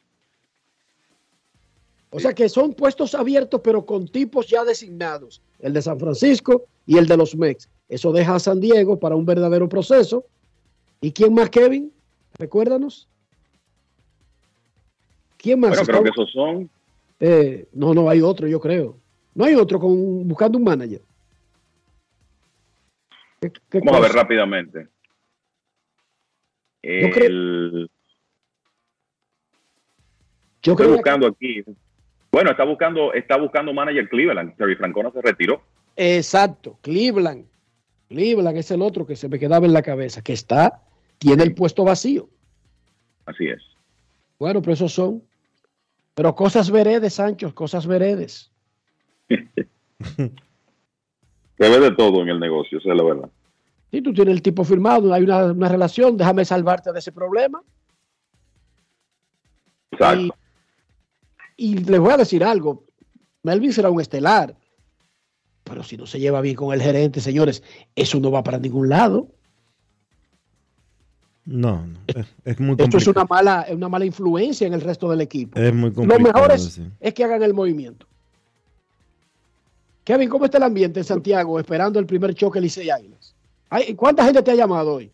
O 2.15 2.19
sea 2.19 2.33
que 2.33 2.47
son 2.47 2.73
puestos 2.73 3.15
abiertos, 3.15 3.59
pero 3.63 3.85
con 3.85 4.07
tipos 4.07 4.47
ya 4.47 4.63
designados. 4.63 5.41
El 5.59 5.73
de 5.73 5.81
San 5.81 5.99
Francisco 5.99 6.65
y 6.85 6.97
el 6.97 7.07
de 7.07 7.17
los 7.17 7.35
Mex. 7.35 7.67
Eso 7.89 8.11
deja 8.11 8.35
a 8.35 8.39
San 8.39 8.59
Diego 8.61 8.99
para 8.99 9.15
un 9.15 9.25
verdadero 9.25 9.67
proceso. 9.67 10.23
¿Y 11.01 11.11
quién 11.11 11.33
más, 11.33 11.49
Kevin? 11.49 11.91
Recuérdanos. 12.37 13.07
¿Quién 15.37 15.59
más? 15.59 15.71
Bueno, 15.71 15.85
creo 15.85 16.03
que 16.03 16.09
esos 16.09 16.31
son. 16.31 16.69
Eh, 17.19 17.67
no, 17.73 17.93
no, 17.93 18.09
hay 18.09 18.21
otro, 18.21 18.47
yo 18.47 18.59
creo. 18.59 18.97
No 19.33 19.45
hay 19.45 19.55
otro 19.55 19.79
con, 19.79 20.27
buscando 20.27 20.57
un 20.59 20.63
manager. 20.63 21.01
¿Qué- 23.41 23.51
qué 23.69 23.79
Vamos 23.79 23.95
a 23.97 23.99
ver 24.01 24.11
rápidamente. 24.13 24.87
Yo 26.83 27.09
creo- 27.11 27.87
Estoy 30.61 30.75
que- 30.75 30.87
buscando 30.93 31.27
aquí. 31.27 31.63
Bueno, 32.33 32.49
está 32.49 32.63
buscando, 32.63 33.13
está 33.13 33.37
buscando 33.37 33.71
manager 33.75 34.09
Cleveland. 34.09 34.57
Terry 34.57 34.75
Francona 34.75 35.11
se 35.11 35.21
retiró. 35.21 35.61
Exacto, 35.95 36.79
Cleveland. 36.81 37.45
Cleveland 38.09 38.57
es 38.57 38.71
el 38.71 38.81
otro 38.81 39.05
que 39.05 39.15
se 39.15 39.29
me 39.29 39.37
quedaba 39.37 39.67
en 39.67 39.73
la 39.73 39.83
cabeza, 39.83 40.23
que 40.23 40.33
está, 40.33 40.81
tiene 41.19 41.43
el 41.43 41.53
puesto 41.53 41.83
vacío. 41.83 42.27
Así 43.27 43.45
es. 43.45 43.61
Bueno, 44.39 44.63
pero 44.63 44.73
esos 44.73 44.91
son. 44.91 45.21
Pero 46.15 46.33
cosas 46.33 46.71
veredes, 46.71 47.13
Sancho, 47.13 47.53
cosas 47.53 47.85
veredes. 47.85 48.51
Se 49.29 49.37
ve 51.69 51.79
de 51.79 51.91
todo 51.91 52.23
en 52.23 52.29
el 52.29 52.39
negocio, 52.39 52.79
esa 52.79 52.89
es 52.89 52.97
la 52.97 53.03
verdad. 53.03 53.29
Si 53.91 54.01
tú 54.01 54.11
tienes 54.11 54.33
el 54.33 54.41
tipo 54.41 54.63
firmado, 54.63 55.13
hay 55.13 55.21
una, 55.21 55.51
una 55.51 55.69
relación, 55.69 56.17
déjame 56.17 56.45
salvarte 56.45 56.91
de 56.91 56.97
ese 56.97 57.11
problema. 57.11 57.61
Exacto. 59.91 60.33
Y 61.55 61.77
les 61.77 61.99
voy 61.99 62.11
a 62.13 62.17
decir 62.17 62.43
algo. 62.43 62.85
Melvin 63.43 63.73
será 63.73 63.89
un 63.89 64.01
estelar. 64.01 64.55
Pero 65.63 65.83
si 65.83 65.95
no 65.97 66.05
se 66.05 66.19
lleva 66.19 66.41
bien 66.41 66.55
con 66.55 66.73
el 66.73 66.81
gerente, 66.81 67.21
señores, 67.21 67.63
eso 67.95 68.19
no 68.19 68.31
va 68.31 68.43
para 68.43 68.59
ningún 68.59 68.89
lado. 68.89 69.27
No, 71.45 71.85
no, 71.85 71.99
es, 72.07 72.25
es 72.45 72.59
muy 72.59 72.71
Esto 72.71 72.97
es 72.97 73.03
complicado. 73.05 73.11
una 73.11 73.25
mala, 73.25 73.65
una 73.71 73.89
mala 73.89 74.05
influencia 74.05 74.65
en 74.65 74.73
el 74.73 74.81
resto 74.81 75.09
del 75.09 75.21
equipo. 75.21 75.59
Es 75.59 75.73
muy 75.73 75.89
Lo 75.89 75.95
complicado. 75.95 76.23
mejor 76.33 76.51
es, 76.53 76.63
sí. 76.63 76.83
es 76.99 77.13
que 77.13 77.23
hagan 77.23 77.43
el 77.43 77.53
movimiento. 77.53 78.07
Kevin, 80.05 80.29
¿cómo 80.29 80.45
está 80.45 80.57
el 80.57 80.63
ambiente 80.63 80.99
en 80.99 81.03
Santiago 81.05 81.59
esperando 81.59 81.99
el 81.99 82.05
primer 82.05 82.33
choque 82.33 82.59
Licey 82.61 82.89
Águilas? 82.89 83.35
Ay, 83.69 83.93
¿Cuánta 83.95 84.23
gente 84.25 84.41
te 84.41 84.51
ha 84.51 84.55
llamado 84.55 84.95
hoy? 84.95 85.11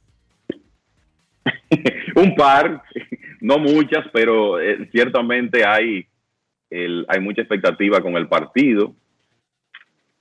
Un 2.16 2.36
par, 2.36 2.84
no 3.41 3.57
muchas, 3.57 4.06
pero 4.14 4.60
eh, 4.60 4.88
ciertamente 4.91 5.66
hay, 5.66 6.06
hay 6.71 7.19
mucha 7.19 7.41
expectativa 7.41 8.01
con 8.01 8.15
el 8.15 8.27
partido. 8.27 8.93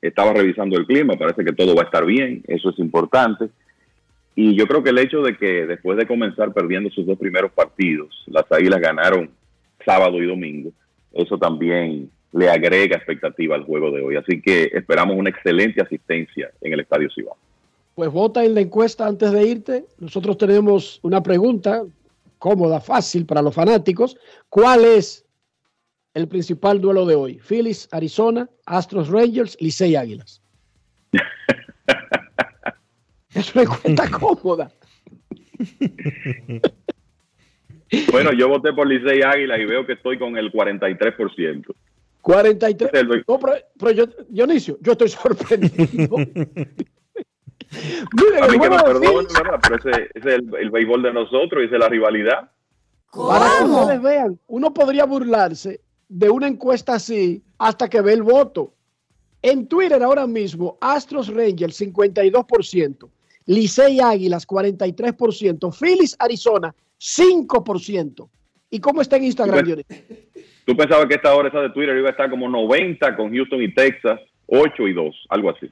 Estaba 0.00 0.32
revisando 0.32 0.78
el 0.78 0.86
clima, 0.86 1.14
parece 1.14 1.44
que 1.44 1.52
todo 1.52 1.74
va 1.74 1.82
a 1.82 1.86
estar 1.86 2.04
bien, 2.04 2.42
eso 2.46 2.70
es 2.70 2.78
importante. 2.78 3.48
Y 4.36 4.54
yo 4.54 4.66
creo 4.68 4.84
que 4.84 4.90
el 4.90 4.98
hecho 4.98 5.22
de 5.22 5.36
que 5.36 5.66
después 5.66 5.98
de 5.98 6.06
comenzar 6.06 6.52
perdiendo 6.52 6.90
sus 6.90 7.04
dos 7.04 7.18
primeros 7.18 7.50
partidos, 7.50 8.24
las 8.26 8.50
Águilas 8.52 8.80
ganaron 8.80 9.30
sábado 9.84 10.22
y 10.22 10.26
domingo, 10.26 10.70
eso 11.12 11.36
también 11.38 12.10
le 12.32 12.48
agrega 12.48 12.96
expectativa 12.96 13.56
al 13.56 13.64
juego 13.64 13.90
de 13.90 14.02
hoy. 14.02 14.16
Así 14.16 14.40
que 14.40 14.70
esperamos 14.72 15.16
una 15.16 15.30
excelente 15.30 15.82
asistencia 15.82 16.50
en 16.60 16.72
el 16.72 16.80
Estadio 16.80 17.08
Cibao. 17.12 17.36
Pues 17.94 18.10
vota 18.12 18.44
en 18.44 18.54
la 18.54 18.60
encuesta 18.60 19.06
antes 19.06 19.32
de 19.32 19.44
irte. 19.44 19.84
Nosotros 19.98 20.38
tenemos 20.38 21.00
una 21.02 21.20
pregunta 21.20 21.82
cómoda, 22.38 22.80
fácil 22.80 23.26
para 23.26 23.42
los 23.42 23.54
fanáticos. 23.54 24.16
¿Cuál 24.48 24.84
es 24.84 25.24
el 26.18 26.28
principal 26.28 26.80
duelo 26.80 27.06
de 27.06 27.14
hoy? 27.14 27.38
Phillies, 27.38 27.88
Arizona, 27.92 28.48
Astros, 28.66 29.08
Rangers, 29.08 29.56
Licey 29.60 29.96
Águilas. 29.96 30.42
es 33.34 33.54
una 33.54 33.62
encuesta 33.64 34.10
cómoda. 34.10 34.70
Bueno, 38.12 38.32
yo 38.32 38.48
voté 38.48 38.72
por 38.72 38.86
Licey 38.86 39.22
Águila 39.22 39.58
y 39.58 39.64
veo 39.64 39.86
que 39.86 39.94
estoy 39.94 40.18
con 40.18 40.36
el 40.36 40.52
43%. 40.52 41.74
43. 42.20 42.90
Ese 42.92 42.96
es 43.06 43.10
el- 43.10 43.24
No, 43.26 43.38
pero, 43.38 43.54
pero 43.78 43.90
yo, 43.92 44.06
Dionisio, 44.28 44.76
yo 44.82 44.92
estoy 44.92 45.08
sorprendido. 45.08 46.16
Miren, 47.68 48.42
A 48.42 48.46
mí 48.48 48.58
que 48.58 48.70
me 48.70 48.76
¿verdad? 48.76 49.60
Pero 49.62 49.76
ese, 49.76 49.90
ese 50.14 50.18
es 50.18 50.24
el, 50.26 50.50
el 50.58 50.70
béisbol 50.70 51.02
de 51.02 51.12
nosotros 51.12 51.62
y 51.62 51.66
esa 51.66 51.74
es 51.76 51.80
la 51.80 51.88
rivalidad. 51.88 52.50
para 53.12 53.58
que 53.58 53.64
ustedes 53.64 54.02
vean, 54.02 54.38
uno 54.46 54.72
podría 54.72 55.04
burlarse 55.04 55.80
de 56.08 56.30
una 56.30 56.48
encuesta 56.48 56.94
así 56.94 57.42
hasta 57.58 57.88
que 57.88 58.00
ve 58.00 58.14
el 58.14 58.22
voto. 58.22 58.74
En 59.42 59.66
Twitter 59.66 60.02
ahora 60.02 60.26
mismo, 60.26 60.78
Astros 60.80 61.28
Rangers 61.28 61.80
52%, 61.80 63.08
Licey 63.46 64.00
Águilas 64.00 64.46
43%, 64.46 65.72
Phillies 65.72 66.16
Arizona 66.18 66.74
5%. 66.98 68.28
¿Y 68.70 68.80
cómo 68.80 69.00
está 69.00 69.16
en 69.16 69.24
Instagram. 69.24 69.64
Dionisio? 69.64 69.96
Tú 70.66 70.76
pensabas 70.76 71.06
que 71.06 71.14
esta 71.14 71.34
hora 71.34 71.48
esa 71.48 71.60
de 71.60 71.70
Twitter 71.70 71.96
iba 71.96 72.08
a 72.08 72.10
estar 72.10 72.28
como 72.28 72.48
90 72.48 73.16
con 73.16 73.32
Houston 73.32 73.62
y 73.62 73.72
Texas, 73.74 74.20
8 74.46 74.88
y 74.88 74.92
2, 74.92 75.14
algo 75.30 75.50
así. 75.50 75.70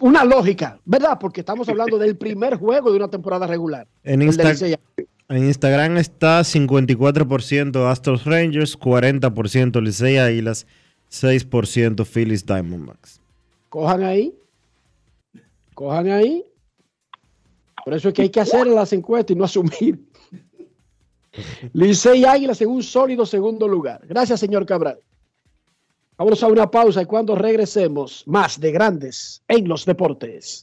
Una 0.00 0.24
lógica, 0.24 0.78
¿verdad? 0.84 1.18
Porque 1.18 1.40
estamos 1.40 1.68
hablando 1.68 1.98
del 1.98 2.16
primer 2.16 2.54
juego 2.54 2.90
de 2.92 2.96
una 2.96 3.08
temporada 3.08 3.46
regular. 3.46 3.88
En, 4.04 4.22
el 4.22 4.36
de 4.36 4.44
Insta- 4.44 4.78
en 5.28 5.44
Instagram 5.46 5.96
está 5.96 6.40
54% 6.40 7.90
Astros 7.90 8.24
Rangers, 8.24 8.78
40% 8.78 9.80
Licey 9.80 10.18
Águilas, 10.18 10.66
6% 11.10 12.04
Phillies 12.04 12.44
Diamondbacks. 12.44 13.20
Cojan 13.68 14.02
ahí. 14.02 14.34
Cojan 15.74 16.10
ahí. 16.10 16.44
Por 17.84 17.94
eso 17.94 18.08
es 18.08 18.14
que 18.14 18.22
hay 18.22 18.30
que 18.30 18.40
hacer 18.40 18.66
las 18.66 18.92
encuestas 18.92 19.34
y 19.34 19.38
no 19.38 19.44
asumir. 19.44 19.98
Licey 21.72 22.24
Águilas 22.24 22.60
en 22.60 22.68
un 22.68 22.82
sólido 22.82 23.24
segundo 23.24 23.66
lugar. 23.66 24.00
Gracias, 24.06 24.40
señor 24.40 24.66
Cabral. 24.66 24.98
Vamos 26.18 26.42
a 26.42 26.46
una 26.48 26.70
pausa 26.70 27.02
y 27.02 27.06
cuando 27.06 27.34
regresemos, 27.34 28.22
más 28.26 28.60
de 28.60 28.70
grandes 28.70 29.42
en 29.48 29.66
los 29.66 29.84
deportes. 29.84 30.62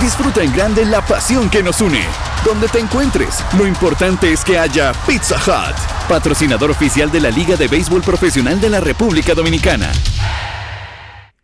Disfruta 0.00 0.44
en 0.44 0.52
grande 0.52 0.84
la 0.84 1.04
pasión 1.04 1.50
que 1.50 1.60
nos 1.60 1.80
une. 1.80 2.04
Donde 2.44 2.68
te 2.68 2.78
encuentres, 2.78 3.44
lo 3.58 3.66
importante 3.66 4.32
es 4.32 4.44
que 4.44 4.56
haya 4.56 4.92
Pizza 5.06 5.34
Hut, 5.36 5.76
patrocinador 6.08 6.70
oficial 6.70 7.10
de 7.10 7.20
la 7.20 7.30
Liga 7.30 7.56
de 7.56 7.66
Béisbol 7.66 8.02
Profesional 8.02 8.60
de 8.60 8.70
la 8.70 8.80
República 8.80 9.34
Dominicana. 9.34 9.90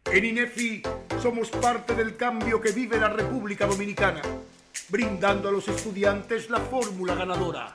En 0.05 0.25
INEFI 0.25 0.83
somos 1.21 1.51
parte 1.51 1.97
del 1.97 2.17
cambio 2.17 2.61
que 2.61 2.71
vive 2.71 2.97
la 2.97 3.09
República 3.09 3.67
Dominicana, 3.67 4.23
brindando 4.89 5.49
a 5.49 5.53
los 5.53 5.67
estudiantes 5.67 6.49
la 6.49 6.61
fórmula 6.61 7.17
ganadora. 7.17 7.75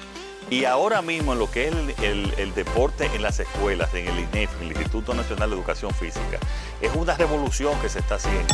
Y 0.51 0.65
ahora 0.65 1.01
mismo 1.01 1.31
en 1.31 1.39
lo 1.39 1.49
que 1.49 1.69
es 1.69 1.73
el, 2.03 2.33
el- 2.37 2.53
deporte 2.53 3.05
en 3.15 3.21
las 3.21 3.39
escuelas, 3.39 3.93
en 3.93 4.05
el 4.07 4.19
INEF, 4.19 4.49
en 4.59 4.67
el 4.67 4.71
Instituto 4.73 5.13
Nacional 5.13 5.49
de 5.49 5.55
Educación 5.55 5.91
Física, 5.93 6.39
es 6.81 6.93
una 6.93 7.15
revolución 7.15 7.73
que 7.81 7.87
se 7.87 7.99
está 7.99 8.15
haciendo. 8.15 8.53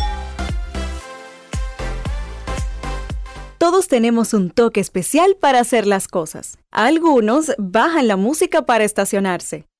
Todos 3.57 3.87
tenemos 3.87 4.35
un 4.35 4.51
toque 4.51 4.79
especial 4.79 5.35
para 5.41 5.59
hacer 5.59 5.87
las 5.87 6.07
cosas. 6.07 6.59
Algunos 6.69 7.51
bajan 7.57 8.07
la 8.07 8.15
música 8.15 8.61
para 8.61 8.83
estacionarse. 8.83 9.65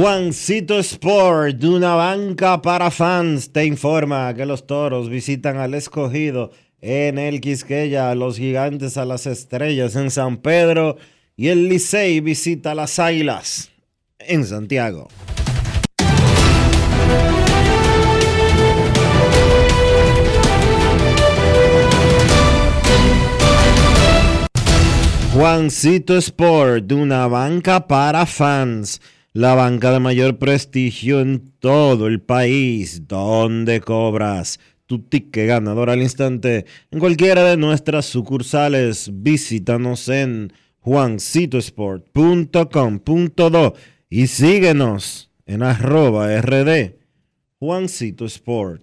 Juancito 0.00 0.78
Sport, 0.78 1.56
de 1.56 1.68
una 1.68 1.96
banca 1.96 2.62
para 2.62 2.88
fans, 2.88 3.52
te 3.52 3.64
informa 3.64 4.32
que 4.32 4.46
los 4.46 4.64
toros 4.64 5.08
visitan 5.08 5.56
al 5.56 5.74
escogido 5.74 6.52
en 6.80 7.18
el 7.18 7.40
Quisqueya, 7.40 8.14
los 8.14 8.36
gigantes 8.36 8.96
a 8.96 9.04
las 9.04 9.26
estrellas 9.26 9.96
en 9.96 10.12
San 10.12 10.36
Pedro 10.36 10.98
y 11.34 11.48
el 11.48 11.68
Licey 11.68 12.20
visita 12.20 12.76
las 12.76 13.00
águilas 13.00 13.72
en 14.20 14.44
Santiago. 14.44 15.08
Juancito 25.34 26.16
Sport, 26.16 26.84
de 26.84 26.94
una 26.94 27.26
banca 27.26 27.88
para 27.88 28.26
fans, 28.26 29.00
la 29.38 29.54
banca 29.54 29.92
de 29.92 30.00
mayor 30.00 30.38
prestigio 30.38 31.20
en 31.20 31.52
todo 31.60 32.08
el 32.08 32.20
país, 32.20 33.06
donde 33.06 33.80
cobras 33.80 34.58
tu 34.86 34.98
ticket 34.98 35.46
ganador 35.46 35.90
al 35.90 36.02
instante 36.02 36.66
en 36.90 36.98
cualquiera 36.98 37.44
de 37.44 37.56
nuestras 37.56 38.06
sucursales. 38.06 39.08
Visítanos 39.12 40.08
en 40.08 40.52
juancitosport.com.do 40.80 43.74
y 44.10 44.26
síguenos 44.26 45.30
en 45.46 45.62
arroba 45.62 46.36
rd 46.40 46.96
Sport. 47.60 48.82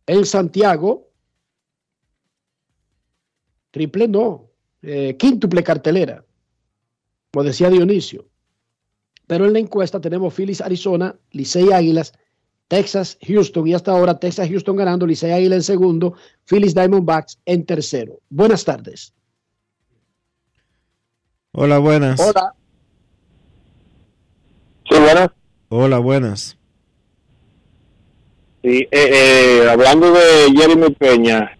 En 0.06 0.24
Santiago, 0.24 1.10
triple 3.70 4.08
no, 4.08 4.48
eh, 4.80 5.14
quíntuple 5.18 5.62
cartelera, 5.62 6.24
como 7.30 7.44
decía 7.44 7.68
Dionisio. 7.68 8.29
Pero 9.30 9.46
en 9.46 9.52
la 9.52 9.60
encuesta 9.60 10.00
tenemos 10.00 10.34
Phillies, 10.34 10.60
Arizona, 10.60 11.14
Licey, 11.30 11.70
Águilas, 11.72 12.12
Texas, 12.66 13.16
Houston 13.24 13.64
y 13.68 13.74
hasta 13.74 13.92
ahora 13.92 14.18
Texas, 14.18 14.48
Houston 14.48 14.74
ganando, 14.74 15.06
Licey, 15.06 15.30
Águila 15.30 15.54
en 15.54 15.62
segundo, 15.62 16.14
Phillies, 16.46 16.74
Diamondbacks 16.74 17.38
en 17.46 17.64
tercero. 17.64 18.18
Buenas 18.28 18.64
tardes. 18.64 19.14
Hola, 21.52 21.78
buenas. 21.78 22.18
Hola. 22.18 22.54
Sí, 24.90 24.98
buenas. 24.98 25.30
Hola, 25.68 25.98
buenas. 25.98 26.58
Sí, 28.64 28.78
eh, 28.80 28.88
eh, 28.90 29.68
hablando 29.70 30.10
de 30.10 30.52
Jeremy 30.56 30.90
Peña, 30.90 31.56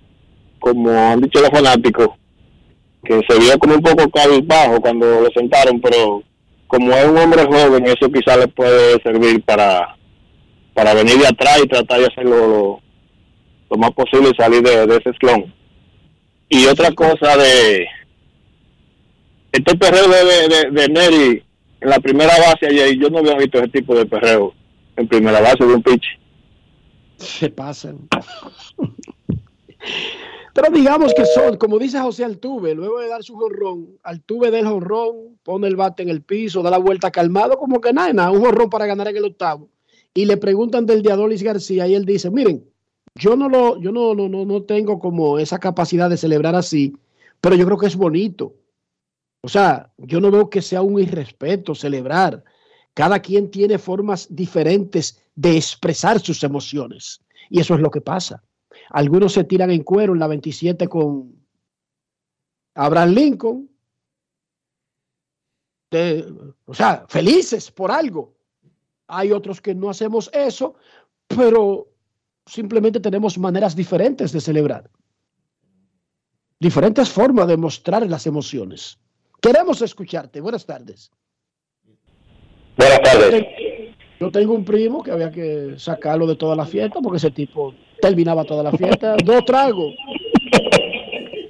como 0.59 0.91
han 0.91 1.21
dicho 1.21 1.41
los 1.41 1.51
fanáticos, 1.51 2.09
que 3.05 3.21
se 3.29 3.39
vio 3.39 3.57
como 3.61 3.75
un 3.77 3.81
poco 3.81 4.11
cabizbajo 4.11 4.81
cuando 4.81 5.21
lo 5.21 5.31
sentaron, 5.31 5.81
pero 5.81 6.25
como 6.71 6.93
es 6.93 7.05
un 7.05 7.19
hombre 7.19 7.45
joven, 7.45 7.85
eso 7.85 8.09
quizás 8.13 8.39
le 8.39 8.47
puede 8.47 9.03
servir 9.03 9.43
para, 9.43 9.97
para 10.73 10.95
venir 10.95 11.17
de 11.17 11.27
atrás 11.27 11.61
y 11.65 11.67
tratar 11.67 11.99
de 11.99 12.07
hacerlo 12.07 12.47
lo, 12.47 12.81
lo 13.71 13.77
más 13.77 13.91
posible 13.91 14.31
y 14.31 14.37
salir 14.41 14.63
de, 14.63 14.87
de 14.87 14.97
ese 14.97 15.11
slum. 15.19 15.53
Y 16.49 16.67
otra 16.67 16.93
cosa 16.93 17.37
de 17.37 17.89
este 19.51 19.77
perreo 19.77 20.09
de, 20.09 20.25
de, 20.25 20.49
de, 20.49 20.71
de 20.71 20.89
Neri 20.89 21.43
en 21.81 21.91
la 21.91 21.99
primera 21.99 22.39
base 22.39 22.69
ayer, 22.69 22.97
yo 22.97 23.11
no 23.11 23.19
había 23.19 23.35
visto 23.35 23.59
ese 23.59 23.69
tipo 23.69 23.97
de 23.97 24.07
perreo 24.07 24.55
en 24.97 25.09
primera 25.09 25.41
base 25.41 25.67
de 25.67 25.75
un 25.75 25.83
pitch. 25.83 26.05
Se 27.17 27.51
pasan. 27.51 27.99
Pero 30.53 30.71
digamos 30.73 31.15
que 31.15 31.25
son, 31.27 31.57
como 31.57 31.79
dice 31.79 32.01
José 32.01 32.25
Altuve, 32.25 32.75
luego 32.75 33.01
de 33.01 33.09
dar 33.09 33.23
su 33.23 33.37
jonrón, 33.37 33.99
Altuve 34.03 34.51
del 34.51 34.67
jonrón, 34.67 35.39
pone 35.43 35.69
el 35.69 35.77
bate 35.77 36.03
en 36.03 36.09
el 36.09 36.23
piso, 36.23 36.63
da 36.63 36.71
la 36.71 36.79
vuelta 36.79 37.11
calmado, 37.11 37.57
como 37.57 37.81
que 37.81 37.93
nada, 37.93 38.13
nada, 38.13 38.31
un 38.31 38.45
jonrón 38.45 38.69
para 38.69 38.87
ganar 38.87 39.09
en 39.09 39.17
el 39.17 39.25
octavo. 39.25 39.69
Y 40.13 40.25
le 40.25 40.37
preguntan 40.37 40.87
del 40.87 41.03
de 41.03 41.13
Adolis 41.13 41.43
García 41.43 41.87
y 41.87 41.95
él 41.95 42.05
dice, 42.05 42.31
miren, 42.31 42.65
yo 43.15 43.37
no 43.37 43.49
lo, 43.49 43.81
yo 43.81 43.93
no, 43.93 44.15
no, 44.15 44.29
no, 44.29 44.45
no 44.45 44.63
tengo 44.63 44.99
como 44.99 45.39
esa 45.39 45.59
capacidad 45.59 46.11
de 46.11 46.17
celebrar 46.17 46.55
así, 46.55 46.95
pero 47.41 47.55
yo 47.55 47.65
creo 47.67 47.79
que 47.79 47.87
es 47.87 47.97
bonito. 47.97 48.55
O 49.43 49.49
sea, 49.49 49.93
yo 49.99 50.21
no 50.21 50.31
veo 50.31 50.51
que 50.51 50.63
sea 50.63 50.83
un 50.83 51.01
irrespeto 51.01 51.75
celebrar. 51.75 52.45
Cada 52.95 53.21
quien 53.21 53.51
tiene 53.51 53.79
formas 53.79 54.27
diferentes 54.31 55.23
de 55.35 55.57
expresar 55.57 56.21
sus 56.21 56.43
emociones. 56.43 57.21
Y 57.49 57.61
eso 57.61 57.75
es 57.75 57.81
lo 57.81 57.91
que 57.91 58.01
pasa. 58.01 58.43
Algunos 58.91 59.33
se 59.33 59.45
tiran 59.45 59.71
en 59.71 59.83
cuero 59.83 60.13
en 60.13 60.19
la 60.19 60.27
27 60.27 60.89
con 60.89 61.35
Abraham 62.75 63.11
Lincoln. 63.11 63.71
De- 65.91 66.33
o 66.67 66.75
sea, 66.75 67.05
felices 67.09 67.71
por 67.71 67.91
algo. 67.91 68.35
Hay 69.09 69.33
otros 69.33 69.61
que 69.61 69.75
no 69.75 69.91
hacemos 69.91 70.31
eso, 70.33 70.75
pero 71.27 71.89
simplemente 72.47 73.01
tenemos 73.01 73.39
maneras 73.39 73.75
diferentes 73.75 74.33
de 74.33 74.41
celebrar. 74.41 74.91
Diferentes 76.61 77.09
formas 77.09 77.49
de 77.49 77.57
mostrar 77.57 78.07
las 78.09 78.27
emociones. 78.27 78.99
Queremos 79.41 79.83
escucharte. 79.83 80.41
Buenas 80.41 80.67
tardes. 80.67 81.11
Buenas 82.77 83.03
tardes. 83.03 83.47
Yo 84.21 84.31
tengo 84.31 84.53
un 84.55 84.65
primo 84.65 85.03
que 85.03 85.11
había 85.11 85.31
que 85.31 85.79
sacarlo 85.79 86.27
de 86.27 86.37
toda 86.37 86.55
la 86.55 86.67
fiesta 86.67 87.01
porque 87.01 87.17
ese 87.17 87.31
tipo 87.31 87.75
terminaba 88.01 88.45
toda 88.45 88.63
la 88.63 88.73
fiesta. 88.73 89.17
Dos 89.25 89.45
tragos. 89.45 89.95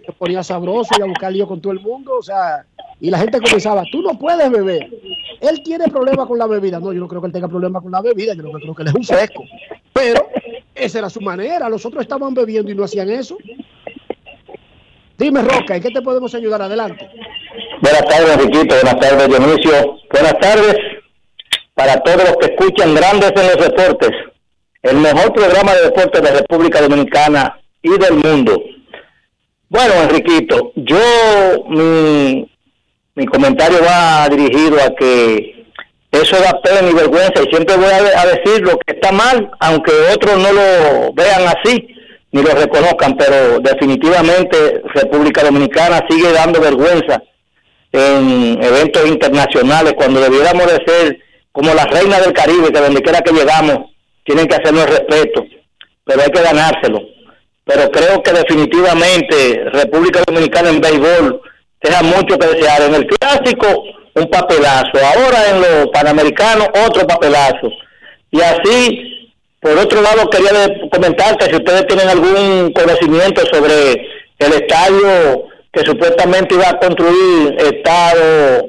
Se 0.05 0.13
ponía 0.13 0.43
sabroso 0.43 0.95
y 0.99 1.03
a 1.03 1.07
buscar 1.07 1.33
lío 1.33 1.47
con 1.47 1.61
todo 1.61 1.73
el 1.73 1.81
mundo. 1.81 2.19
O 2.19 2.23
sea, 2.23 2.67
y 3.01 3.11
la 3.11 3.19
gente 3.19 3.41
comenzaba, 3.41 3.85
tú 3.91 4.03
no 4.03 4.19
puedes 4.19 4.51
beber. 4.51 4.89
Él 5.41 5.63
tiene 5.65 5.89
problemas 5.89 6.27
con 6.27 6.39
la 6.39 6.47
bebida. 6.47 6.79
No, 6.79 6.93
yo 6.93 7.01
no 7.01 7.09
creo 7.09 7.21
que 7.21 7.29
él 7.29 7.33
tenga 7.33 7.49
problemas 7.49 7.83
con 7.83 7.93
la 7.93 8.03
bebida. 8.03 8.35
Yo 8.35 8.43
que 8.43 8.51
creo 8.51 8.75
que 8.75 8.83
él 8.83 8.89
es 8.89 8.95
un 8.95 9.05
fresco. 9.05 9.45
Pero 9.93 10.29
esa 10.75 10.99
era 10.99 11.11
su 11.11 11.21
manera. 11.21 11.69
Los 11.69 11.85
otros 11.87 12.03
estaban 12.03 12.35
bebiendo 12.35 12.71
y 12.71 12.75
no 12.75 12.85
hacían 12.85 13.11
eso. 13.11 13.39
Dime, 15.17 15.43
Roca, 15.43 15.77
¿en 15.77 15.83
qué 15.83 15.91
te 15.91 16.03
podemos 16.03 16.35
ayudar? 16.35 16.63
Adelante. 16.63 17.09
Buenas 17.81 18.05
tardes, 18.07 18.37
Enriquito. 18.37 18.75
Buenas 18.75 19.01
tardes, 19.01 19.29
Dionisio. 19.29 19.99
Buenas 20.11 20.39
tardes 20.39 20.77
para 21.81 21.99
todos 22.03 22.25
los 22.29 22.37
que 22.37 22.47
escuchan 22.47 22.95
Grandes 22.95 23.33
en 23.35 23.47
los 23.47 23.57
Deportes, 23.57 24.11
el 24.83 24.97
mejor 24.97 25.33
programa 25.33 25.75
de 25.75 25.83
deportes 25.83 26.23
de 26.23 26.31
República 26.31 26.81
Dominicana 26.81 27.59
y 27.83 27.91
del 27.91 28.15
mundo. 28.15 28.63
Bueno, 29.69 29.95
Enriquito, 30.03 30.73
yo 30.75 30.99
mi, 31.69 32.51
mi 33.15 33.27
comentario 33.27 33.79
va 33.83 34.29
dirigido 34.29 34.79
a 34.83 34.95
que 34.97 35.67
eso 36.11 36.37
da 36.41 36.61
pena 36.61 36.91
y 36.91 36.95
vergüenza 36.95 37.43
y 37.43 37.51
siempre 37.51 37.77
voy 37.77 37.87
a, 37.87 38.21
a 38.21 38.27
decir 38.27 38.63
lo 38.63 38.77
que 38.79 38.95
está 38.95 39.13
mal, 39.13 39.51
aunque 39.61 39.93
otros 40.13 40.39
no 40.39 40.53
lo 40.53 41.13
vean 41.13 41.43
así 41.47 41.87
ni 42.33 42.43
lo 42.43 42.53
reconozcan, 42.53 43.17
pero 43.17 43.59
definitivamente 43.61 44.83
República 44.95 45.43
Dominicana 45.43 46.05
sigue 46.09 46.33
dando 46.33 46.61
vergüenza 46.61 47.23
en 47.93 48.63
eventos 48.63 49.07
internacionales 49.07 49.95
cuando 49.97 50.21
debiéramos 50.21 50.67
de 50.67 50.85
ser 50.87 51.19
como 51.53 51.75
la 51.75 51.85
reina 51.87 52.21
del 52.21 52.33
Caribe, 52.33 52.73
que 52.73 52.81
donde 52.81 53.03
quiera 53.03 53.21
que 53.21 53.33
llegamos 53.33 53.90
tienen 54.31 54.47
que 54.47 54.55
hacernos 54.55 54.87
respeto, 54.89 55.45
pero 56.05 56.23
hay 56.23 56.31
que 56.31 56.43
ganárselo. 56.43 57.01
Pero 57.65 57.91
creo 57.91 58.23
que 58.23 58.33
definitivamente 58.33 59.65
República 59.73 60.23
Dominicana 60.25 60.71
en 60.71 60.81
béisbol 60.81 61.41
deja 61.83 62.03
mucho 62.03 62.39
que 62.39 62.47
desear. 62.47 62.83
En 62.83 62.95
el 62.95 63.07
clásico, 63.07 63.67
un 64.15 64.27
papelazo. 64.27 64.93
Ahora 65.15 65.51
en 65.51 65.61
los 65.61 65.87
panamericanos, 65.93 66.69
otro 66.87 67.05
papelazo. 67.07 67.69
Y 68.31 68.41
así, 68.41 69.31
por 69.61 69.73
otro 69.79 70.01
lado, 70.01 70.31
quería 70.31 70.53
de- 70.53 70.89
comentar 70.91 71.37
que 71.37 71.47
si 71.47 71.57
ustedes 71.57 71.87
tienen 71.89 72.09
algún 72.09 72.73
conocimiento 72.73 73.43
sobre 73.53 73.93
el 74.39 74.53
estadio 74.53 75.47
que 75.73 75.81
supuestamente 75.85 76.55
iba 76.55 76.69
a 76.69 76.79
construir 76.79 77.57
Estado, 77.59 78.67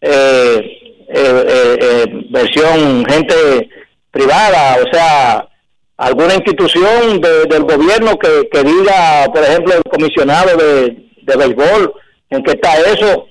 eh, 0.00 0.76
eh, 1.12 1.44
eh, 1.48 1.78
eh, 1.80 2.04
versión 2.30 3.04
gente 3.06 3.68
privada, 4.10 4.76
o 4.84 4.92
sea, 4.94 5.48
alguna 5.96 6.34
institución 6.34 7.20
de- 7.20 7.44
del 7.46 7.62
gobierno 7.64 8.18
que, 8.18 8.48
que 8.50 8.62
diga, 8.64 9.26
por 9.32 9.42
ejemplo, 9.42 9.74
el 9.74 9.82
comisionado 9.90 10.56
de, 10.56 10.96
béisbol, 11.36 11.92
en 12.30 12.42
qué 12.42 12.52
está 12.52 12.74
eso. 12.80 13.26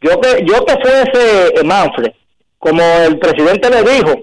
Yo 0.00 0.20
que 0.20 0.44
yo 0.44 0.64
que 0.64 0.74
fuese 0.82 1.64
Manfred, 1.64 2.12
como 2.58 2.82
el 3.06 3.18
presidente 3.18 3.70
le 3.70 3.82
dijo, 3.82 4.14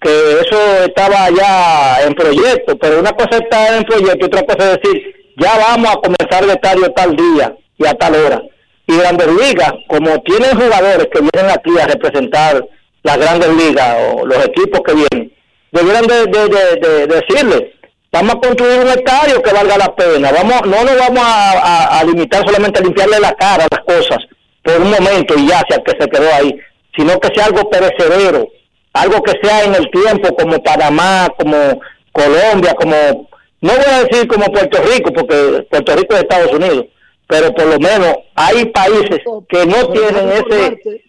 que 0.00 0.32
eso 0.40 0.84
estaba 0.86 1.28
ya 1.30 2.02
en 2.06 2.14
proyecto, 2.14 2.76
pero 2.78 3.00
una 3.00 3.12
cosa 3.12 3.36
está 3.38 3.76
en 3.76 3.84
proyecto 3.84 4.18
y 4.20 4.24
otra 4.24 4.42
cosa 4.44 4.72
es 4.72 4.80
decir, 4.80 5.14
ya 5.36 5.52
vamos 5.58 5.90
a 5.90 5.96
comenzar 6.00 6.42
el 6.44 6.50
estadio 6.50 6.90
tal 6.92 7.14
día 7.14 7.54
y 7.76 7.86
a 7.86 7.92
tal 7.94 8.14
hora. 8.14 8.42
Y 8.86 8.96
Grandes 8.96 9.26
Ligas, 9.28 9.72
como 9.88 10.18
tienen 10.22 10.56
jugadores 10.58 11.06
que 11.12 11.20
vienen 11.20 11.50
aquí 11.52 11.78
a 11.78 11.86
representar 11.86 12.66
las 13.02 13.18
grandes 13.18 13.48
ligas 13.54 13.96
o 14.14 14.26
los 14.26 14.44
equipos 14.46 14.80
que 14.86 14.94
vienen, 14.94 15.32
debieran 15.72 16.06
de, 16.06 16.26
de- 16.26 16.48
de- 16.48 16.76
de 16.80 17.06
decirle, 17.06 17.74
vamos 18.12 18.34
a 18.34 18.40
construir 18.40 18.80
un 18.80 18.88
estadio 18.88 19.40
que 19.42 19.52
valga 19.52 19.78
la 19.78 19.94
pena, 19.94 20.32
vamos, 20.32 20.62
no 20.66 20.84
nos 20.84 20.96
vamos 20.98 21.22
a, 21.24 21.52
a- 21.52 22.00
a 22.00 22.04
limitar 22.04 22.44
solamente 22.46 22.80
a 22.80 22.82
limpiarle 22.82 23.20
la 23.20 23.32
cara 23.34 23.64
a 23.64 23.68
las 23.70 23.84
cosas 23.84 24.18
por 24.62 24.80
un 24.80 24.90
momento 24.90 25.34
y 25.38 25.48
ya 25.48 25.62
sea 25.68 25.78
que 25.84 25.92
se 25.98 26.08
quedó 26.08 26.28
ahí, 26.34 26.58
sino 26.96 27.18
que 27.20 27.28
sea 27.34 27.46
algo 27.46 27.68
perecedero, 27.70 28.48
algo 28.92 29.22
que 29.22 29.32
sea 29.42 29.64
en 29.64 29.74
el 29.74 29.90
tiempo 29.90 30.34
como 30.36 30.62
Panamá, 30.62 31.28
como 31.38 31.80
Colombia, 32.12 32.74
como, 32.74 33.28
no 33.60 33.72
voy 33.72 33.84
a 33.86 34.04
decir 34.04 34.26
como 34.28 34.46
Puerto 34.46 34.82
Rico, 34.82 35.12
porque 35.12 35.66
Puerto 35.70 35.96
Rico 35.96 36.14
es 36.14 36.20
Estados 36.22 36.52
Unidos, 36.52 36.86
pero 37.28 37.52
por 37.54 37.66
lo 37.66 37.78
menos 37.78 38.14
hay 38.34 38.64
países 38.66 39.20
que 39.48 39.66
no 39.66 39.88
tienen 39.92 40.28
ese... 40.30 41.02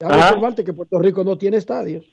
déjame 0.00 0.22
Ajá. 0.22 0.54
que 0.64 0.72
Puerto 0.72 0.98
Rico 0.98 1.22
no 1.22 1.38
tiene 1.38 1.58
estadios. 1.58 2.04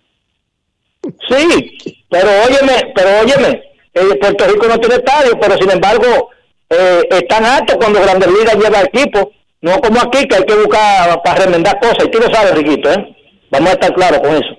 Sí, 1.01 2.05
pero 2.09 2.29
óyeme, 2.47 2.93
pero 2.95 3.09
óyeme, 3.21 3.63
eh, 3.93 4.15
Puerto 4.19 4.47
Rico 4.47 4.67
no 4.67 4.79
tiene 4.79 4.95
estadio, 4.95 5.39
pero 5.39 5.55
sin 5.57 5.71
embargo 5.71 6.29
eh, 6.69 7.07
están 7.09 7.45
altos 7.45 7.77
cuando 7.77 8.01
Grandes 8.01 8.29
Ligas 8.31 8.55
lleva 8.55 8.81
equipo, 8.81 9.31
no 9.61 9.79
como 9.79 9.99
aquí 10.01 10.27
que 10.27 10.35
hay 10.35 10.43
que 10.43 10.55
buscar 10.55 11.21
para 11.23 11.45
remendar 11.45 11.79
cosas, 11.79 12.05
y 12.05 12.11
tú 12.11 12.19
lo 12.19 12.33
sabes, 12.33 12.55
Riquito, 12.55 12.91
¿eh? 12.91 13.15
Vamos 13.51 13.69
a 13.69 13.73
estar 13.73 13.93
claros 13.93 14.19
con 14.19 14.35
eso. 14.35 14.55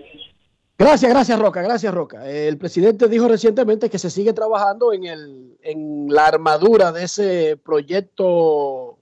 Gracias, 0.78 1.12
gracias 1.12 1.38
Roca, 1.38 1.60
gracias 1.60 1.92
Roca. 1.92 2.26
El 2.26 2.56
presidente 2.56 3.06
dijo 3.06 3.28
recientemente 3.28 3.90
que 3.90 3.98
se 3.98 4.08
sigue 4.08 4.32
trabajando 4.32 4.94
en, 4.94 5.04
el, 5.04 5.58
en 5.62 6.06
la 6.08 6.26
armadura 6.26 6.90
de 6.90 7.04
ese 7.04 7.58
proyecto 7.62 8.98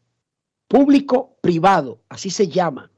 público-privado, 0.66 2.00
así 2.08 2.30
se 2.30 2.48
llama. 2.48 2.90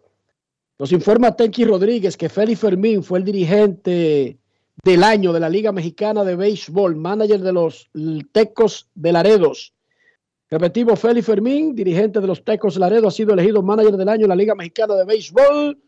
Nos 0.81 0.93
informa 0.93 1.37
Tenchi 1.37 1.67
Rodríguez 1.67 2.17
que 2.17 2.31
Félix 2.31 2.61
Fermín 2.61 3.03
fue 3.03 3.19
el 3.19 3.25
dirigente 3.27 4.39
del 4.83 5.05
año 5.05 5.31
de 5.31 5.39
la 5.39 5.51
Liga 5.51 5.73
Mexicana 5.73 6.25
de 6.25 6.37
Béisbol, 6.37 6.97
manager 6.97 7.41
de 7.41 7.53
los 7.53 7.91
Tecos 8.33 8.89
de 8.95 9.13
Laredos. 9.13 9.75
Repetimos, 10.49 10.99
Félix 10.99 11.27
Fermín, 11.27 11.75
dirigente 11.75 12.19
de 12.19 12.27
los 12.27 12.43
Tecos 12.43 12.73
de 12.73 12.81
Laredo, 12.81 13.09
ha 13.09 13.11
sido 13.11 13.35
elegido 13.35 13.61
manager 13.61 13.99
del 13.99 14.09
año 14.09 14.23
en 14.23 14.31
la 14.31 14.37
Liga 14.37 14.55
Mexicana 14.55 14.95
de 14.95 15.05
Béisbol. 15.05 15.79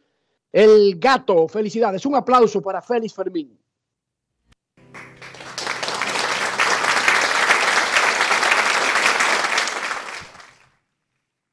El 0.53 0.99
gato, 0.99 1.49
felicidades. 1.49 2.05
Un 2.05 2.17
aplauso 2.17 2.61
para 2.61 2.83
Félix 2.83 3.15
Fermín. 3.15 3.59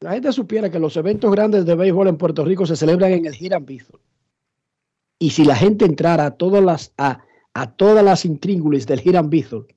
La 0.02 0.14
gente 0.14 0.32
supiera 0.32 0.70
que 0.70 0.80
los 0.80 0.96
eventos 0.96 1.30
grandes 1.32 1.66
de 1.66 1.76
béisbol 1.76 2.08
en 2.08 2.18
Puerto 2.18 2.46
Rico 2.46 2.66
se 2.66 2.76
celebran 2.78 3.12
en 3.12 3.26
el 3.26 3.36
Hiram 3.40 3.66
Bithorn. 3.66 4.02
Y 5.20 5.32
si 5.32 5.44
la 5.44 5.56
gente 5.56 5.84
entrara 5.86 6.26
a 6.26 6.32
todas 6.32 6.64
las, 6.64 6.94
a, 6.98 7.22
a 7.54 7.72
todas 7.76 8.04
las 8.06 8.24
intríngulis 8.24 8.88
del 8.88 9.06
Hiram 9.06 9.30
Bithorn, 9.30 9.68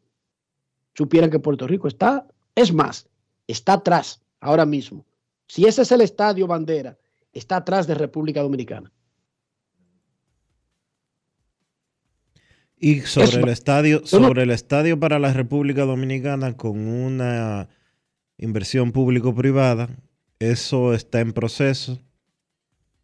supieran 0.95 1.31
que 1.31 1.41
Puerto 1.41 1.67
Rico 1.67 1.89
está, 1.89 2.29
es 2.55 2.73
más, 2.73 3.09
está 3.49 3.73
atrás 3.75 4.23
ahora 4.41 4.65
mismo. 4.65 5.05
Si 5.49 5.65
ese 5.67 5.83
es 5.83 5.91
el 5.91 6.01
estadio 6.03 6.47
bandera, 6.47 6.97
está 7.33 7.57
atrás 7.57 7.89
de 7.89 7.95
República 7.95 8.43
Dominicana. 8.43 8.93
Y 12.77 13.01
sobre 13.01 13.27
Es 13.29 13.35
el 13.37 13.49
estadio, 13.49 14.01
no- 14.01 14.07
sobre 14.07 14.43
el 14.45 14.51
estadio 14.51 14.99
para 14.99 15.19
la 15.19 15.33
República 15.33 15.85
Dominicana 15.85 16.57
con 16.57 16.79
una 16.87 17.69
inversión 18.39 18.93
público-privada, 18.93 19.89
eso 20.51 20.93
está 20.93 21.21
en 21.21 21.33
proceso, 21.33 22.01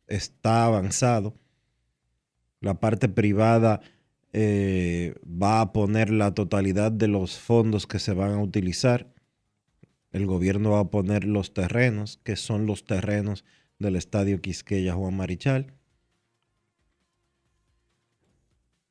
está 0.07 0.65
avanzado. 0.65 1.35
La 2.61 2.81
parte 2.81 3.09
privada 3.09 3.81
eh, 4.33 5.15
va 5.25 5.61
a 5.61 5.73
poner 5.73 6.11
la 6.11 6.35
totalidad 6.35 6.91
de 6.91 7.09
los 7.09 7.39
fondos 7.39 7.87
que 7.87 8.01
se 8.01 8.13
van 8.13 8.33
a 8.33 8.43
utilizar. 8.43 9.13
El 10.11 10.27
gobierno 10.27 10.73
va 10.73 10.81
a 10.81 10.91
poner 10.91 11.25
los 11.25 11.55
terrenos, 11.55 12.19
que 12.25 12.35
son 12.35 12.67
los 12.67 12.85
terrenos 12.85 13.45
del 13.79 13.95
estadio 13.95 14.41
Quisqueya 14.41 14.95
Juan 14.95 15.17
Marichal. 15.17 15.75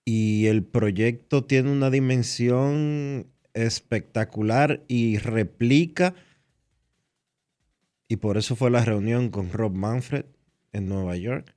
Y 0.05 0.45
el 0.45 0.63
proyecto 0.63 1.43
tiene 1.43 1.69
una 1.69 1.89
dimensión 1.89 3.27
espectacular 3.53 4.85
y 4.87 5.17
replica, 5.17 6.15
y 8.07 8.17
por 8.17 8.37
eso 8.37 8.55
fue 8.55 8.71
la 8.71 8.85
reunión 8.85 9.29
con 9.29 9.51
Rob 9.51 9.73
Manfred 9.73 10.25
en 10.71 10.87
Nueva 10.87 11.15
York, 11.17 11.55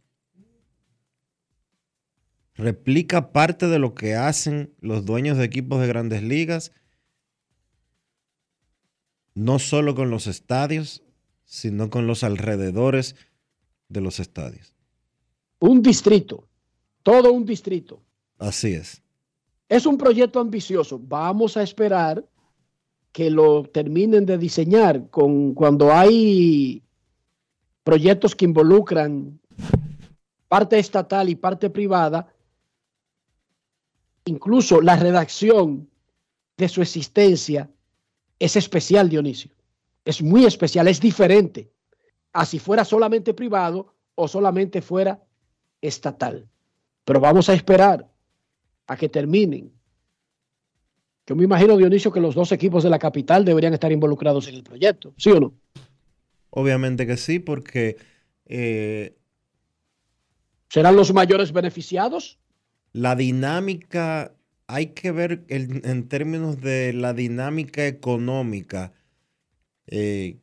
replica 2.55 3.33
parte 3.33 3.67
de 3.67 3.79
lo 3.79 3.95
que 3.95 4.15
hacen 4.15 4.75
los 4.81 5.05
dueños 5.05 5.39
de 5.39 5.45
equipos 5.45 5.81
de 5.81 5.87
grandes 5.87 6.23
ligas, 6.23 6.73
no 9.35 9.59
solo 9.59 9.95
con 9.95 10.11
los 10.11 10.27
estadios, 10.27 11.03
sino 11.45 11.91
con 11.91 12.07
los 12.07 12.23
alrededores 12.25 13.17
de 13.89 14.01
los 14.01 14.21
estadios. 14.21 14.75
Un 15.59 15.83
distrito, 15.83 16.49
todo 17.03 17.33
un 17.33 17.45
distrito. 17.45 18.03
Así 18.39 18.73
es. 18.75 19.03
Es 19.69 19.87
un 19.87 19.97
proyecto 19.97 20.41
ambicioso. 20.41 20.99
Vamos 20.99 21.57
a 21.57 21.63
esperar 21.63 22.25
que 23.13 23.31
lo 23.31 23.65
terminen 23.65 24.27
de 24.27 24.39
diseñar 24.39 25.11
con 25.11 25.55
cuando 25.55 25.93
hay 25.93 26.83
proyectos 27.83 28.37
que 28.37 28.45
involucran 28.45 29.41
parte 30.49 30.79
estatal 30.79 31.29
y 31.29 31.35
parte 31.35 31.71
privada, 31.71 32.33
incluso 34.25 34.81
la 34.81 34.97
redacción 34.97 35.89
de 36.57 36.69
su 36.69 36.83
existencia 36.83 37.71
es 38.39 38.57
especial, 38.57 39.09
Dionisio. 39.09 39.51
Es 40.05 40.23
muy 40.23 40.45
especial, 40.45 40.89
es 40.89 41.01
diferente 41.01 41.71
a 42.33 42.45
si 42.47 42.59
fuera 42.59 42.85
solamente 42.85 43.35
privado 43.35 43.95
o 44.15 44.29
solamente 44.29 44.83
fuera 44.83 45.23
estatal. 45.81 46.49
Pero 47.05 47.21
vamos 47.21 47.49
a 47.49 47.55
esperar 47.55 48.09
a 48.87 48.97
que 48.97 49.09
terminen. 49.09 49.73
Yo 51.31 51.37
me 51.37 51.45
imagino, 51.45 51.77
Dionisio, 51.77 52.11
que 52.11 52.19
los 52.19 52.35
dos 52.35 52.51
equipos 52.51 52.83
de 52.83 52.91
la 52.91 52.99
capital 52.99 53.45
deberían 53.45 53.73
estar 53.73 53.93
involucrados 53.93 54.49
en 54.49 54.57
el 54.57 54.65
proyecto, 54.65 55.15
¿sí 55.17 55.31
o 55.31 55.39
no? 55.39 55.55
Obviamente 56.51 57.07
que 57.07 57.17
sí, 57.17 57.39
porque 57.39 57.99
eh, 58.47 59.15
¿Serán 60.69 60.97
los 60.97 61.15
mayores 61.15 61.53
beneficiados? 61.53 62.41
la 62.93 63.15
dinámica, 63.15 64.35
hay 64.67 64.87
que 64.89 65.13
ver 65.13 65.45
el- 65.47 65.83
en 65.85 66.09
términos 66.09 66.61
de 66.61 66.93
la 66.93 67.15
dinámica 67.15 67.87
económica 67.87 68.93
eh, 69.87 70.39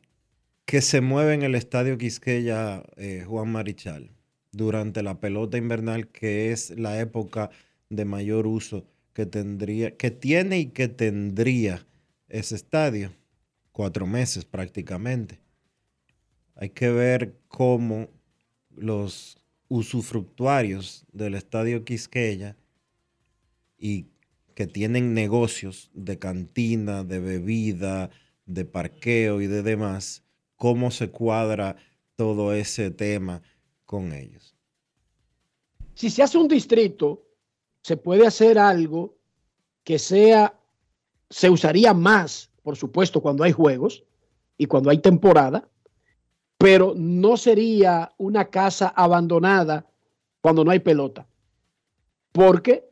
que 0.64 0.80
se 0.80 1.02
mueve 1.02 1.34
en 1.34 1.42
el 1.42 1.54
estadio 1.54 1.98
Quisqueya 1.98 2.82
eh, 2.96 3.24
Juan 3.26 3.52
Marichal 3.52 4.10
durante 4.52 5.02
la 5.02 5.20
pelota 5.20 5.58
invernal, 5.58 6.08
que 6.08 6.52
es 6.52 6.70
la 6.78 6.98
época 6.98 7.50
de 7.90 8.06
mayor 8.06 8.46
uso 8.46 8.86
que 9.18 9.26
tendría, 9.26 9.96
que 9.96 10.12
tiene 10.12 10.60
y 10.60 10.66
que 10.66 10.86
tendría 10.86 11.84
ese 12.28 12.54
estadio. 12.54 13.12
Cuatro 13.72 14.06
meses 14.06 14.44
prácticamente. 14.44 15.40
Hay 16.54 16.70
que 16.70 16.88
ver 16.90 17.36
cómo 17.48 18.10
los 18.70 19.36
usufructuarios 19.66 21.04
del 21.10 21.34
estadio 21.34 21.84
Quisqueya 21.84 22.56
y 23.76 24.06
que 24.54 24.68
tienen 24.68 25.14
negocios 25.14 25.90
de 25.94 26.16
cantina, 26.20 27.02
de 27.02 27.18
bebida, 27.18 28.10
de 28.46 28.64
parqueo 28.64 29.40
y 29.40 29.48
de 29.48 29.64
demás, 29.64 30.22
cómo 30.54 30.92
se 30.92 31.10
cuadra 31.10 31.74
todo 32.14 32.54
ese 32.54 32.92
tema 32.92 33.42
con 33.84 34.12
ellos. 34.12 34.54
Si 35.94 36.08
se 36.08 36.22
hace 36.22 36.38
un 36.38 36.46
distrito, 36.46 37.27
se 37.88 37.96
puede 37.96 38.26
hacer 38.26 38.58
algo 38.58 39.16
que 39.82 39.98
sea, 39.98 40.60
se 41.30 41.48
usaría 41.48 41.94
más, 41.94 42.50
por 42.62 42.76
supuesto, 42.76 43.22
cuando 43.22 43.44
hay 43.44 43.52
juegos 43.52 44.04
y 44.58 44.66
cuando 44.66 44.90
hay 44.90 44.98
temporada, 44.98 45.66
pero 46.58 46.92
no 46.94 47.38
sería 47.38 48.12
una 48.18 48.50
casa 48.50 48.88
abandonada 48.88 49.86
cuando 50.42 50.64
no 50.64 50.70
hay 50.70 50.80
pelota, 50.80 51.26
porque 52.30 52.90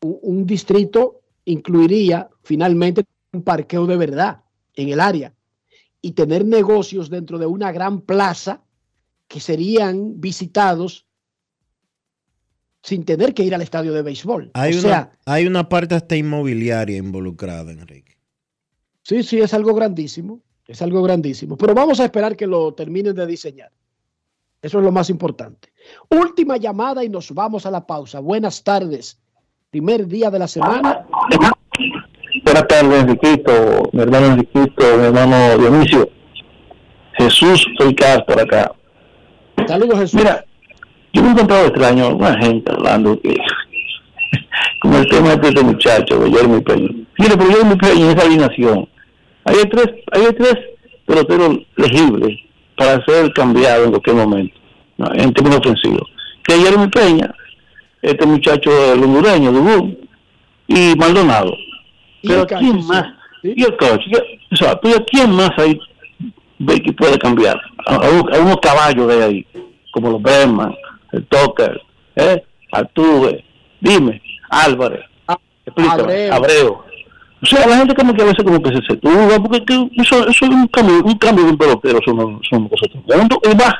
un 0.00 0.44
distrito 0.44 1.20
incluiría 1.44 2.28
finalmente 2.42 3.04
un 3.32 3.44
parqueo 3.44 3.86
de 3.86 3.96
verdad 3.96 4.42
en 4.74 4.88
el 4.88 4.98
área 4.98 5.32
y 6.00 6.12
tener 6.14 6.44
negocios 6.44 7.10
dentro 7.10 7.38
de 7.38 7.46
una 7.46 7.70
gran 7.70 8.00
plaza 8.00 8.64
que 9.28 9.38
serían 9.38 10.20
visitados 10.20 11.06
sin 12.82 13.04
tener 13.04 13.32
que 13.34 13.44
ir 13.44 13.54
al 13.54 13.62
estadio 13.62 13.92
de 13.92 14.02
béisbol. 14.02 14.50
Hay, 14.54 14.72
o 14.72 14.80
una, 14.80 14.82
sea, 14.82 15.12
hay 15.24 15.46
una 15.46 15.68
parte 15.68 15.94
hasta 15.94 16.16
inmobiliaria 16.16 16.96
involucrada, 16.96 17.72
Enrique. 17.72 18.16
sí, 19.02 19.22
sí, 19.22 19.40
es 19.40 19.54
algo 19.54 19.74
grandísimo, 19.74 20.40
es 20.66 20.82
algo 20.82 21.02
grandísimo, 21.02 21.56
pero 21.56 21.74
vamos 21.74 22.00
a 22.00 22.04
esperar 22.04 22.36
que 22.36 22.46
lo 22.46 22.74
terminen 22.74 23.14
de 23.14 23.26
diseñar. 23.26 23.70
Eso 24.60 24.78
es 24.78 24.84
lo 24.84 24.92
más 24.92 25.10
importante. 25.10 25.72
Última 26.08 26.56
llamada 26.56 27.02
y 27.02 27.08
nos 27.08 27.32
vamos 27.32 27.66
a 27.66 27.70
la 27.70 27.84
pausa. 27.84 28.20
Buenas 28.20 28.62
tardes. 28.62 29.18
Primer 29.70 30.06
día 30.06 30.30
de 30.30 30.38
la 30.38 30.46
semana. 30.46 31.04
Buenas 32.44 32.68
tardes, 32.68 33.02
Enriquito, 33.02 33.90
mi 33.92 34.02
hermano 34.02 34.26
Enriquito, 34.26 34.98
mi 34.98 35.04
hermano 35.04 35.58
Dionisio. 35.58 36.08
Jesús 37.14 37.66
soy 37.76 37.94
por 38.26 38.40
acá. 38.40 38.72
Saludos, 39.66 39.98
Jesús. 39.98 40.14
Mira, 40.14 40.44
yo 41.12 41.22
me 41.22 41.28
he 41.28 41.32
encontrado 41.32 41.66
extraño 41.66 42.06
alguna 42.06 42.38
gente 42.38 42.72
hablando 42.72 43.20
que, 43.20 43.36
como 44.80 44.98
el 44.98 45.08
tema 45.08 45.36
de 45.36 45.48
este 45.48 45.62
muchacho, 45.62 46.18
de 46.18 46.30
Jeremy 46.30 46.60
Peña. 46.60 46.88
Mire, 47.18 47.36
pero 47.36 47.50
Jeremy 47.50 47.76
Peña 47.76 48.04
en 48.04 48.16
esa 48.16 48.26
alineación, 48.26 48.88
hay 49.44 49.56
tres, 49.70 49.88
hay 50.12 50.32
tres 50.34 50.54
peloteros 51.06 51.58
legibles 51.76 52.38
para 52.76 53.04
ser 53.04 53.32
cambiado 53.32 53.84
en 53.84 53.90
cualquier 53.90 54.16
momento, 54.16 54.54
¿no? 54.96 55.12
en 55.14 55.32
términos 55.32 55.60
ofensivos. 55.60 56.08
Que 56.44 56.54
es 56.54 56.64
Jeremy 56.64 56.88
Peña, 56.88 57.34
este 58.00 58.26
muchacho 58.26 58.70
el 58.92 59.02
hondureño, 59.02 59.52
Boom, 59.52 59.96
y 60.66 60.94
Maldonado. 60.96 61.54
Pero 62.22 62.46
¿quién 62.46 62.84
más? 62.86 63.04
Y 63.42 63.62
el 63.64 63.76
coach. 63.76 64.02
o 64.52 64.56
sea, 64.56 64.78
pero 64.80 65.04
¿quién 65.06 65.32
más 65.32 65.50
ahí 65.58 65.78
ve 66.58 66.80
que 66.80 66.92
puede 66.92 67.18
cambiar? 67.18 67.60
A 67.86 68.38
unos 68.38 68.56
caballos 68.60 69.08
de 69.08 69.24
ahí, 69.24 69.46
como 69.92 70.10
los 70.10 70.22
Berman, 70.22 70.72
Tucker, 71.20 71.80
¿eh? 72.16 72.42
Altuve, 72.72 73.44
dime, 73.80 74.22
Álvarez, 74.50 75.04
explícame, 75.66 76.30
Abreu. 76.30 76.34
Abreu. 76.34 76.92
O 77.42 77.46
sea, 77.46 77.66
la 77.66 77.76
gente 77.76 77.94
como 77.94 78.14
que 78.14 78.22
a 78.22 78.26
veces 78.26 78.44
como 78.44 78.62
que 78.62 78.70
se 78.70 78.82
setuga, 78.88 79.38
porque 79.40 79.64
que 79.64 79.90
eso, 79.96 80.20
eso 80.28 80.44
es 80.44 80.50
un 80.50 80.68
cambio, 80.68 81.02
un 81.02 81.18
cambio 81.18 81.44
de 81.44 81.50
un 81.50 81.58
pelotero, 81.58 81.98
son. 82.04 82.40
Y 82.50 83.56
más, 83.56 83.74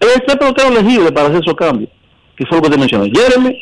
este 0.00 0.36
pelotero 0.36 0.68
elegible 0.70 1.12
para 1.12 1.28
hacer 1.28 1.40
esos 1.40 1.54
cambios, 1.54 1.90
que 2.36 2.44
fue 2.46 2.58
lo 2.58 2.64
que 2.64 2.70
te 2.70 2.78
mencioné, 2.78 3.10
Jeremy, 3.14 3.56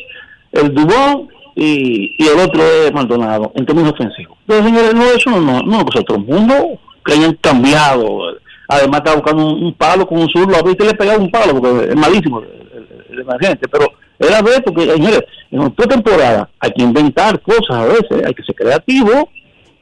el 0.51 0.73
Dubón 0.73 1.27
y, 1.55 2.15
y 2.17 2.27
el 2.27 2.39
otro 2.39 2.63
es 2.63 2.91
Maldonado, 2.91 3.51
en 3.55 3.65
términos 3.67 3.93
ofensivos. 3.93 4.35
Entonces, 4.47 4.65
señores, 4.65 4.93
no, 4.95 5.03
eso 5.03 5.29
no, 5.29 5.61
no, 5.61 5.77
es 5.77 5.83
cosa 5.83 5.99
de 5.99 6.01
otro 6.01 6.19
mundo, 6.19 6.79
que 7.05 7.13
hayan 7.13 7.35
cambiado. 7.35 8.39
Además, 8.67 9.01
está 9.03 9.13
buscando 9.15 9.45
un, 9.45 9.73
palo 9.73 10.07
con 10.07 10.19
un 10.19 10.29
zurdo, 10.29 10.55
a 10.57 10.63
veces 10.63 10.85
le 10.87 10.93
pegaba 10.93 11.19
un 11.19 11.29
palo, 11.31 11.59
porque 11.61 11.89
es 11.89 11.95
malísimo 11.95 12.39
el, 12.39 13.19
emergente, 13.19 13.67
pero 13.69 13.85
era 14.19 14.41
ver, 14.41 14.63
porque, 14.63 14.89
señores, 14.91 15.21
en 15.51 15.59
otra 15.61 15.87
temporada 15.87 16.49
hay 16.59 16.71
que 16.71 16.83
inventar 16.83 17.39
cosas 17.41 17.69
a 17.77 17.85
veces, 17.85 18.25
hay 18.25 18.33
que 18.33 18.43
ser 18.43 18.55
creativo, 18.55 19.29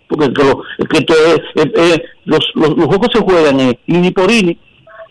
porque 0.07 0.31
que 0.34 0.43
lo- 0.43 0.61
es 0.77 0.88
que 0.88 0.97
es- 1.14 1.41
es- 1.55 1.72
es- 1.76 2.01
los, 2.26 2.39
los, 2.55 2.77
los 2.77 2.85
juegos 2.88 3.07
se 3.14 3.19
juegan 3.19 3.60
en 3.60 3.77
ini 3.88 4.11
por 4.11 4.30
ini, 4.31 4.57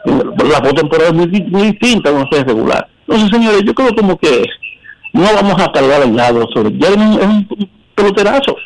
la 0.05 0.61
postemporada 0.63 1.09
es 1.11 1.15
muy, 1.15 1.27
muy 1.49 1.63
distinta 1.73 2.11
a 2.11 2.13
una 2.13 2.29
serie 2.31 2.45
regular. 2.45 2.87
Entonces, 3.07 3.31
señores, 3.31 3.63
yo 3.65 3.75
creo 3.75 3.95
como 3.95 4.17
que 4.19 4.45
no 5.13 5.23
vamos 5.35 5.61
a 5.63 5.71
cargar 5.73 6.03
el 6.03 6.17
lado 6.17 6.47
sobre. 6.55 6.77
Ya 6.79 6.89
es 6.89 6.97
un, 6.97 7.47
es 7.59 7.67
peloterazo 7.95 8.57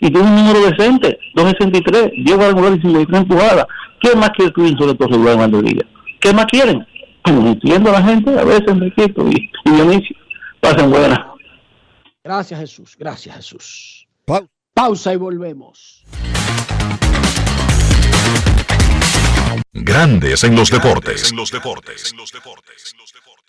y 0.00 0.10
tiene 0.10 0.28
un 0.28 0.36
número 0.36 0.60
decente, 0.70 1.18
263, 1.34 2.12
10 2.24 2.36
cuadrangulares 2.36 2.78
y 2.78 2.82
53 2.82 3.22
empujadas. 3.22 3.66
¿Qué 4.00 4.14
más 4.16 4.30
quiere 4.30 4.52
Twin 4.52 4.76
sobre 4.78 4.94
todo 4.94 5.08
regular 5.08 5.34
en 5.34 5.38
Grandes 5.38 5.62
Ligas? 5.62 5.88
¿Qué 6.20 6.32
más 6.32 6.46
quieren? 6.46 6.86
Pues 7.22 7.36
entiendo 7.36 7.90
a 7.90 7.94
la 7.94 8.02
gente, 8.02 8.38
a 8.38 8.44
veces 8.44 8.68
Enriquito 8.68 9.26
y, 9.28 9.50
y 9.64 9.70
Dionisio. 9.70 10.16
Pasen 10.60 10.90
buenas. 10.90 11.18
Gracias, 12.22 12.60
Jesús. 12.60 12.96
Gracias, 12.98 13.36
Jesús. 13.36 14.08
Pausa 14.74 15.12
y 15.12 15.16
volvemos. 15.16 16.04
Grandes 19.72 20.44
en 20.44 20.56
los 20.56 20.70
deportes. 20.70 21.32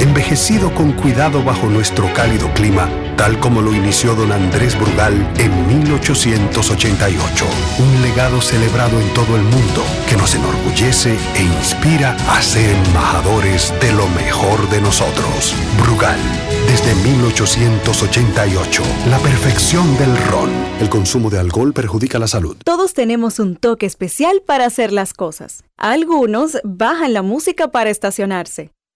envejecido 0.00 0.74
con 0.74 0.92
cuidado 0.92 1.44
bajo 1.44 1.66
nuestro 1.66 2.12
cálido 2.14 2.52
clima, 2.54 2.88
tal 3.16 3.38
como 3.38 3.60
lo 3.60 3.74
inició 3.74 4.14
don 4.14 4.32
Andrés 4.32 4.78
Brugal 4.78 5.14
en 5.38 5.68
1888. 5.68 7.44
Un 7.78 8.02
legado 8.02 8.40
celebrado 8.40 8.98
en 9.00 9.08
todo 9.12 9.36
el 9.36 9.42
mundo 9.42 9.84
que 10.08 10.16
nos 10.16 10.34
enorgullece 10.34 11.16
e 11.36 11.42
inspira 11.42 12.16
a 12.30 12.40
ser 12.40 12.74
embajadores 12.86 13.74
de 13.80 13.92
lo 13.92 14.08
mejor 14.08 14.68
de 14.70 14.80
nosotros. 14.80 15.54
Brugal, 15.82 16.18
desde 16.66 16.94
1888, 16.94 18.82
la 19.10 19.18
perfección 19.18 19.96
del 19.98 20.16
ron. 20.28 20.50
El 20.80 20.88
consumo 20.88 21.28
de 21.28 21.38
alcohol 21.38 21.74
perjudica 21.74 22.18
la 22.18 22.26
salud. 22.26 22.56
Todos 22.64 22.94
tenemos 22.94 23.38
un 23.38 23.56
toque 23.56 23.84
especial 23.84 24.42
para 24.46 24.64
hacer 24.64 24.92
las 24.92 25.12
cosas. 25.12 25.62
Algunos 25.76 26.58
bajan 26.64 27.12
la 27.12 27.22
música 27.22 27.68
para 27.68 27.90
estacionarse. 27.90 28.70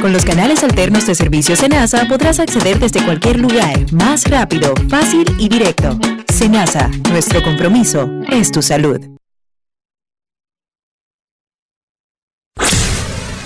Con 0.00 0.12
los 0.12 0.24
canales 0.24 0.62
alternos 0.62 1.06
de 1.06 1.14
servicio 1.14 1.56
Senasa 1.56 2.06
podrás 2.08 2.38
acceder 2.38 2.78
desde 2.78 3.04
cualquier 3.04 3.38
lugar, 3.38 3.92
más 3.92 4.24
rápido, 4.28 4.74
fácil 4.88 5.24
y 5.38 5.48
directo. 5.48 5.98
Senasa, 6.32 6.88
nuestro 7.10 7.42
compromiso 7.42 8.08
es 8.30 8.50
tu 8.50 8.62
salud. 8.62 9.00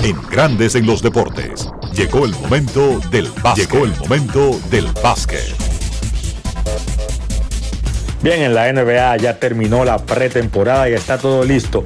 En 0.03 0.21
Grandes 0.31 0.75
en 0.75 0.87
los 0.87 1.01
Deportes. 1.03 1.69
Llegó 1.95 2.25
el 2.25 2.33
momento 2.33 3.01
del 3.11 3.29
básquet. 3.43 3.71
Llegó 3.71 3.85
el 3.85 3.97
momento 3.97 4.61
del 4.71 4.87
básquet. 5.03 5.55
Bien, 8.23 8.43
en 8.43 8.55
la 8.55 8.73
NBA 8.73 9.17
ya 9.19 9.39
terminó 9.39 9.85
la 9.85 9.99
pretemporada 9.99 10.89
y 10.89 10.95
está 10.95 11.19
todo 11.19 11.45
listo 11.45 11.83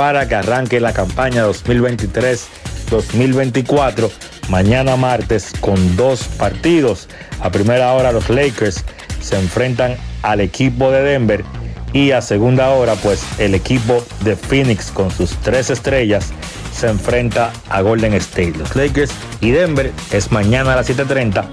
para 0.00 0.26
que 0.26 0.34
arranque 0.34 0.80
la 0.80 0.92
campaña 0.94 1.46
2023-2024 1.46 4.10
mañana 4.48 4.96
martes 4.96 5.52
con 5.60 5.94
dos 5.94 6.22
partidos. 6.38 7.06
A 7.42 7.50
primera 7.50 7.92
hora 7.92 8.10
los 8.10 8.30
Lakers 8.30 8.82
se 9.20 9.38
enfrentan 9.38 9.98
al 10.22 10.40
equipo 10.40 10.90
de 10.90 11.02
Denver 11.02 11.44
y 11.92 12.12
a 12.12 12.22
segunda 12.22 12.70
hora 12.70 12.94
pues 12.94 13.22
el 13.38 13.54
equipo 13.54 14.02
de 14.24 14.36
Phoenix 14.36 14.90
con 14.90 15.10
sus 15.10 15.32
tres 15.42 15.68
estrellas 15.68 16.32
se 16.72 16.88
enfrenta 16.88 17.52
a 17.68 17.82
Golden 17.82 18.14
State. 18.14 18.54
Los 18.56 18.74
Lakers 18.74 19.10
y 19.42 19.50
Denver 19.50 19.92
es 20.12 20.32
mañana 20.32 20.72
a 20.72 20.76
las 20.76 20.88
7.30. 20.88 21.44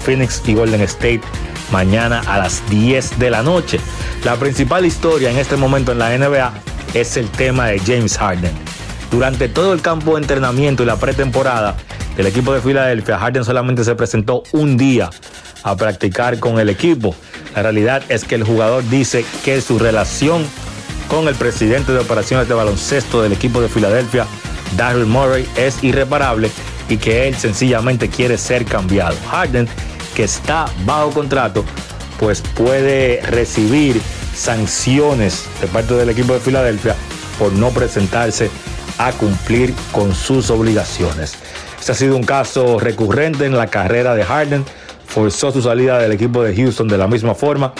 Phoenix 0.00 0.42
y 0.44 0.54
Golden 0.54 0.80
State 0.80 1.20
mañana 1.70 2.20
a 2.26 2.38
las 2.38 2.68
10 2.68 3.20
de 3.20 3.30
la 3.30 3.44
noche. 3.44 3.78
La 4.24 4.34
principal 4.34 4.84
historia 4.84 5.30
en 5.30 5.38
este 5.38 5.56
momento 5.56 5.92
en 5.92 6.00
la 6.00 6.18
NBA 6.18 6.52
es 6.94 7.16
el 7.16 7.28
tema 7.30 7.68
de 7.68 7.78
James 7.78 8.16
Harden. 8.18 8.52
Durante 9.10 9.48
todo 9.48 9.72
el 9.72 9.82
campo 9.82 10.14
de 10.14 10.22
entrenamiento 10.22 10.82
y 10.82 10.86
la 10.86 10.96
pretemporada 10.96 11.76
del 12.16 12.26
equipo 12.26 12.52
de 12.52 12.60
Filadelfia, 12.60 13.18
Harden 13.18 13.44
solamente 13.44 13.84
se 13.84 13.94
presentó 13.94 14.42
un 14.52 14.76
día 14.76 15.10
a 15.62 15.76
practicar 15.76 16.38
con 16.38 16.58
el 16.58 16.68
equipo. 16.68 17.14
La 17.54 17.62
realidad 17.62 18.02
es 18.08 18.24
que 18.24 18.34
el 18.34 18.44
jugador 18.44 18.88
dice 18.88 19.24
que 19.44 19.60
su 19.60 19.78
relación 19.78 20.44
con 21.08 21.28
el 21.28 21.34
presidente 21.34 21.92
de 21.92 21.98
operaciones 21.98 22.48
de 22.48 22.54
baloncesto 22.54 23.22
del 23.22 23.32
equipo 23.32 23.60
de 23.60 23.68
Filadelfia, 23.68 24.26
Daryl 24.76 25.06
Murray, 25.06 25.46
es 25.56 25.82
irreparable 25.84 26.50
y 26.88 26.96
que 26.96 27.28
él 27.28 27.36
sencillamente 27.36 28.08
quiere 28.08 28.38
ser 28.38 28.64
cambiado. 28.64 29.16
Harden, 29.30 29.68
que 30.14 30.24
está 30.24 30.66
bajo 30.84 31.10
contrato, 31.10 31.64
pues 32.22 32.40
puede 32.40 33.20
recibir 33.22 34.00
sanciones 34.32 35.46
de 35.60 35.66
parte 35.66 35.94
del 35.94 36.08
equipo 36.08 36.34
de 36.34 36.38
Filadelfia 36.38 36.94
por 37.36 37.52
no 37.52 37.70
presentarse 37.70 38.48
a 38.98 39.10
cumplir 39.10 39.74
con 39.90 40.14
sus 40.14 40.48
obligaciones. 40.50 41.34
Este 41.80 41.90
ha 41.90 41.94
sido 41.96 42.14
un 42.14 42.22
caso 42.22 42.78
recurrente 42.78 43.44
en 43.44 43.56
la 43.56 43.66
carrera 43.66 44.14
de 44.14 44.22
Harden. 44.22 44.64
Forzó 45.04 45.50
su 45.50 45.62
salida 45.62 45.98
del 45.98 46.12
equipo 46.12 46.44
de 46.44 46.54
Houston 46.54 46.86
de 46.86 46.96
la 46.96 47.08
misma 47.08 47.34
forma. 47.34 47.72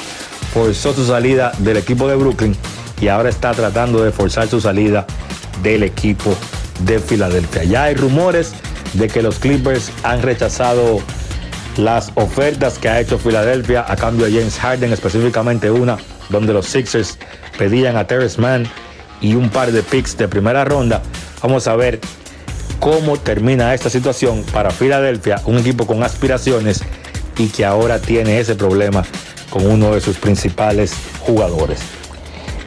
Forzó 0.53 0.93
su 0.93 1.07
salida 1.07 1.53
del 1.59 1.77
equipo 1.77 2.09
de 2.09 2.17
Brooklyn 2.17 2.57
y 3.01 3.07
ahora 3.07 3.29
está 3.29 3.53
tratando 3.53 4.03
de 4.03 4.11
forzar 4.11 4.49
su 4.49 4.61
salida 4.61 5.07
del 5.63 5.85
equipo 5.85 6.35
de 6.81 6.99
Filadelfia. 6.99 7.63
Ya 7.63 7.85
hay 7.85 7.95
rumores 7.95 8.55
de 8.95 9.07
que 9.07 9.23
los 9.23 9.39
Clippers 9.39 9.93
han 10.03 10.21
rechazado 10.21 11.01
las 11.77 12.13
ofertas 12.15 12.79
que 12.79 12.89
ha 12.89 13.01
hecho 13.01 13.19
Filadelfia 13.19 13.85
a 13.87 13.97
cambio 13.97 14.27
de 14.27 14.33
James 14.33 14.59
Harden, 14.59 14.93
específicamente 14.93 15.71
una 15.71 15.97
donde 16.29 16.53
los 16.53 16.67
Sixers 16.67 17.19
pedían 17.59 17.97
a 17.97 18.07
Terrence 18.07 18.41
Mann 18.41 18.67
y 19.21 19.35
un 19.35 19.51
par 19.51 19.73
de 19.73 19.83
picks 19.83 20.17
de 20.17 20.29
primera 20.29 20.65
ronda. 20.65 21.03
Vamos 21.43 21.67
a 21.69 21.77
ver 21.77 22.01
cómo 22.81 23.17
termina 23.17 23.75
esta 23.75 23.91
situación 23.91 24.45
para 24.53 24.71
Filadelfia, 24.71 25.41
un 25.47 25.59
equipo 25.59 25.87
con 25.87 26.03
aspiraciones 26.03 26.83
y 27.39 27.49
que 27.49 27.65
ahora 27.65 27.99
tiene 27.99 28.41
ese 28.41 28.55
problema 28.55 29.05
con 29.51 29.67
uno 29.67 29.95
de 29.95 30.01
sus 30.01 30.17
principales 30.17 30.95
jugadores. 31.21 31.81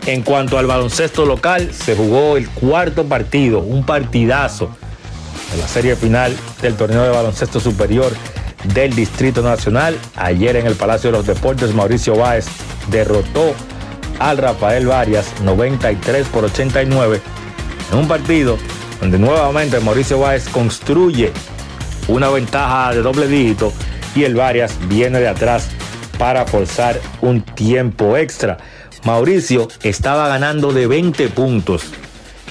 En 0.06 0.22
cuanto 0.22 0.57
al 0.60 0.68
baloncesto 0.68 1.26
local, 1.26 1.72
se 1.73 1.95
jugó 1.95 2.38
el 2.38 2.48
cuarto 2.49 3.06
partido, 3.06 3.60
un 3.60 3.86
partidazo 3.86 4.69
de 5.52 5.57
la 5.57 5.68
serie 5.68 5.95
final 5.95 6.36
del 6.61 6.76
torneo 6.76 7.03
de 7.03 7.10
baloncesto 7.10 7.60
superior 7.60 8.14
del 8.74 8.96
Distrito 8.96 9.42
Nacional. 9.42 9.98
Ayer 10.16 10.56
en 10.56 10.68
el 10.68 10.76
Palacio 10.76 11.12
de 11.12 11.18
los 11.18 11.28
Deportes, 11.28 11.74
Mauricio 11.74 12.16
Báez 12.16 12.46
derrotó 12.90 13.54
al 14.20 14.38
Rafael 14.38 14.88
Varias 14.88 15.28
93 15.42 16.28
por 16.28 16.46
89 16.46 17.22
en 17.92 17.98
un 17.98 18.08
partido 18.08 18.58
donde 19.00 19.20
nuevamente 19.20 19.80
Mauricio 19.80 20.20
Báez 20.20 20.48
construye 20.50 21.32
una 22.08 22.30
ventaja 22.30 22.94
de 22.94 23.02
doble 23.02 23.28
dígito 23.28 23.74
y 24.16 24.24
el 24.24 24.36
Varias 24.36 24.78
viene 24.88 25.20
de 25.20 25.28
atrás 25.28 25.68
para 26.18 26.46
forzar 26.46 27.00
un 27.22 27.42
tiempo 27.42 28.16
extra. 28.16 28.58
Mauricio 29.04 29.68
estaba 29.84 30.28
ganando 30.30 30.72
de 30.72 30.88
20 30.88 31.28
puntos, 31.30 31.84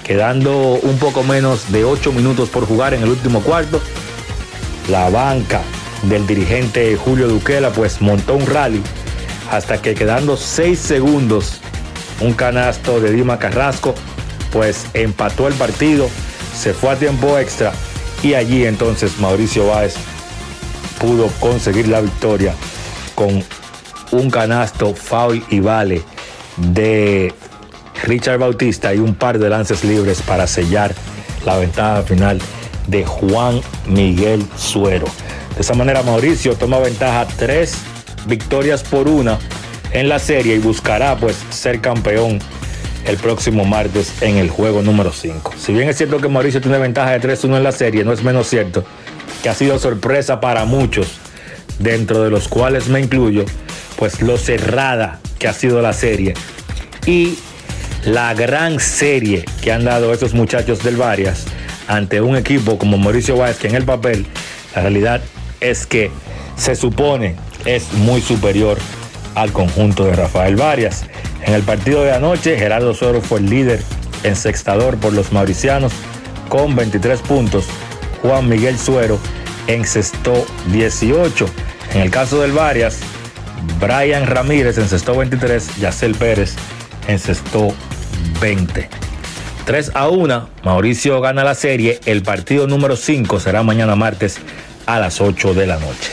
quedando 0.05 0.79
un 0.83 0.99
poco 0.99 1.23
menos 1.23 1.73
de 1.73 1.85
8 1.85 2.13
minutos 2.13 2.51
por 2.51 2.67
jugar 2.67 2.95
en 2.95 3.03
el 3.03 3.09
último 3.09 3.41
cuarto. 3.41 3.81
La 4.91 5.09
banca 5.09 5.63
del 6.09 6.27
dirigente 6.27 6.97
Julio 6.97 7.29
Duquela 7.29 7.71
pues 7.71 8.01
montó 8.01 8.35
un 8.35 8.47
rally 8.47 8.83
hasta 9.51 9.81
que 9.81 9.95
quedando 9.95 10.37
6 10.37 10.79
segundos 10.79 11.61
un 12.21 12.33
canasto 12.33 13.01
de 13.01 13.13
Dima 13.13 13.39
Carrasco 13.39 13.95
pues 14.53 14.87
empató 14.95 15.49
el 15.49 15.55
partido, 15.55 16.09
se 16.57 16.73
fue 16.73 16.91
a 16.91 16.97
tiempo 16.97 17.39
extra 17.39 17.73
y 18.23 18.35
allí 18.35 18.65
entonces 18.65 19.19
Mauricio 19.19 19.67
Báez 19.67 19.97
pudo 21.01 21.27
conseguir 21.41 21.89
la 21.89 22.01
victoria 22.01 22.55
con 23.15 23.45
un 24.13 24.31
canasto 24.31 24.95
foul 24.95 25.45
y 25.51 25.61
vale 25.61 26.03
de 26.57 27.35
Richard 28.05 28.39
Bautista 28.39 28.95
y 28.95 28.99
un 28.99 29.15
par 29.15 29.39
de 29.39 29.49
lances 29.51 29.85
libres 29.85 30.23
para 30.23 30.47
sellar 30.47 30.95
la 31.45 31.57
ventaja 31.57 32.03
final 32.03 32.41
de 32.87 33.05
Juan 33.05 33.61
Miguel 33.89 34.47
Suero. 34.57 35.07
De 35.57 35.63
esa 35.63 35.75
manera 35.75 36.03
Mauricio 36.03 36.55
toma 36.57 36.79
ventaja 36.79 37.27
tres 37.37 37.75
victorias 38.27 38.83
por 38.83 39.09
una 39.09 39.39
en 39.93 40.09
la 40.09 40.19
serie 40.19 40.57
y 40.57 40.59
buscará 40.59 41.17
pues 41.17 41.37
ser 41.51 41.81
campeón 41.81 42.41
el 43.07 43.17
próximo 43.19 43.65
martes 43.65 44.23
en 44.23 44.37
el 44.37 44.51
juego 44.51 44.83
número 44.83 45.13
5. 45.13 45.55
Si 45.59 45.73
bien 45.73 45.89
es 45.89 45.97
cierto 45.97 46.19
que 46.19 46.29
Mauricio 46.29 46.61
tiene 46.61 46.79
ventaja 46.79 47.13
de 47.13 47.21
3-1 47.21 47.57
en 47.57 47.63
la 47.63 47.73
serie, 47.73 48.05
no 48.05 48.13
es 48.13 48.23
menos 48.23 48.49
cierto 48.49 48.85
que 49.43 49.49
ha 49.49 49.55
sido 49.55 49.79
sorpresa 49.79 50.41
para 50.41 50.65
muchos, 50.65 51.19
dentro 51.79 52.23
de 52.23 52.31
los 52.31 52.49
cuales 52.49 52.89
me 52.89 53.01
incluyo, 53.01 53.45
pues 53.97 54.23
lo 54.23 54.39
cerrada 54.39 55.21
que 55.39 55.49
ha 55.49 55.53
sido 55.53 55.83
la 55.83 55.93
serie 55.93 56.35
y 57.07 57.39
la 58.05 58.33
gran 58.35 58.81
serie 58.81 59.45
que 59.63 59.73
han 59.73 59.85
dado 59.85 60.13
estos 60.13 60.35
muchachos 60.35 60.83
del 60.83 60.97
Varias 60.97 61.45
ante 61.87 62.21
un 62.21 62.37
equipo 62.37 62.79
como 62.79 62.97
Mauricio 62.97 63.37
Báez, 63.37 63.59
que 63.59 63.69
en 63.69 63.75
el 63.75 63.85
papel 63.85 64.27
la 64.75 64.83
realidad 64.83 65.21
es 65.61 65.87
que 65.87 66.11
se 66.57 66.77
supone 66.77 67.37
es 67.65 67.93
muy 67.93 68.21
superior 68.21 68.79
al 69.35 69.53
conjunto 69.53 70.05
de 70.05 70.15
Rafael 70.15 70.57
Varias. 70.57 71.05
En 71.43 71.55
el 71.55 71.63
partido 71.63 72.03
de 72.03 72.13
anoche, 72.13 72.57
Gerardo 72.59 72.95
Suero 72.95 73.21
fue 73.21 73.41
el 73.41 73.51
líder 73.51 73.83
en 74.23 74.37
sextador 74.37 74.97
por 74.99 75.13
los 75.13 75.33
mauricianos 75.33 75.93
con 76.49 76.75
23 76.77 77.21
puntos. 77.21 77.67
Juan 78.23 78.49
Miguel 78.49 78.79
Suero 78.79 79.19
encestó 79.67 80.47
18. 80.73 81.47
En 81.95 82.01
el 82.01 82.11
caso 82.11 82.41
del 82.41 82.53
Varias, 82.53 83.01
Brian 83.81 84.27
Ramírez 84.27 84.79
encestó 84.79 85.17
23, 85.17 85.77
Yacel 85.77 86.15
Pérez 86.15 86.55
encestó 87.09 87.75
20. 88.41 88.89
3 89.65 89.93
a 89.95 90.09
1, 90.09 90.49
Mauricio 90.65 91.21
gana 91.21 91.45
la 91.45 91.55
serie. 91.55 92.01
El 92.05 92.23
partido 92.23 92.67
número 92.67 92.97
5 92.97 93.41
será 93.41 93.63
mañana 93.63 93.97
martes 93.97 94.39
a 94.87 94.99
las 94.99 95.21
8 95.21 95.55
de 95.55 95.67
la 95.67 95.79
noche. 95.79 96.13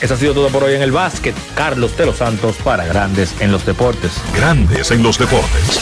Eso 0.00 0.14
ha 0.14 0.16
sido 0.16 0.34
todo 0.34 0.48
por 0.48 0.64
hoy 0.64 0.74
en 0.74 0.82
el 0.82 0.92
básquet. 0.92 1.34
Carlos 1.54 1.96
de 1.96 2.06
los 2.06 2.18
Santos 2.18 2.56
para 2.62 2.86
Grandes 2.86 3.34
en 3.40 3.50
los 3.50 3.66
Deportes. 3.66 4.12
Grandes 4.34 4.90
en 4.90 5.02
los 5.02 5.18
Deportes. 5.18 5.80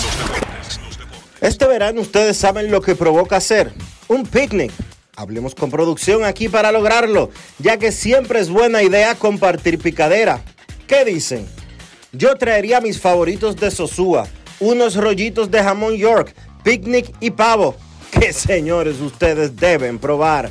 Este 1.41 1.67
verano 1.67 2.01
ustedes 2.01 2.37
saben 2.37 2.71
lo 2.71 2.81
que 2.81 2.95
provoca 2.95 3.37
hacer. 3.37 3.73
Un 4.09 4.25
picnic. 4.25 4.73
Hablemos 5.17 5.55
con 5.55 5.71
producción 5.71 6.25
aquí 6.25 6.49
para 6.49 6.73
lograrlo, 6.73 7.31
ya 7.59 7.79
que 7.79 7.93
siempre 7.93 8.41
es 8.41 8.51
buena 8.51 8.83
idea 8.83 9.15
compartir 9.15 9.79
picadera. 9.79 10.43
¿Qué 10.87 11.05
dicen? 11.05 11.47
Yo 12.13 12.37
traería 12.37 12.81
mis 12.81 13.01
favoritos 13.01 13.57
de 13.57 13.71
Sosúa, 13.71 14.27
unos 14.61 14.95
rollitos 14.95 15.51
de 15.51 15.63
jamón 15.63 15.97
York, 15.97 16.35
picnic 16.63 17.15
y 17.21 17.31
pavo, 17.31 17.77
que 18.11 18.33
señores 18.33 19.01
ustedes 19.01 19.57
deben 19.57 19.99
probar. 19.99 20.51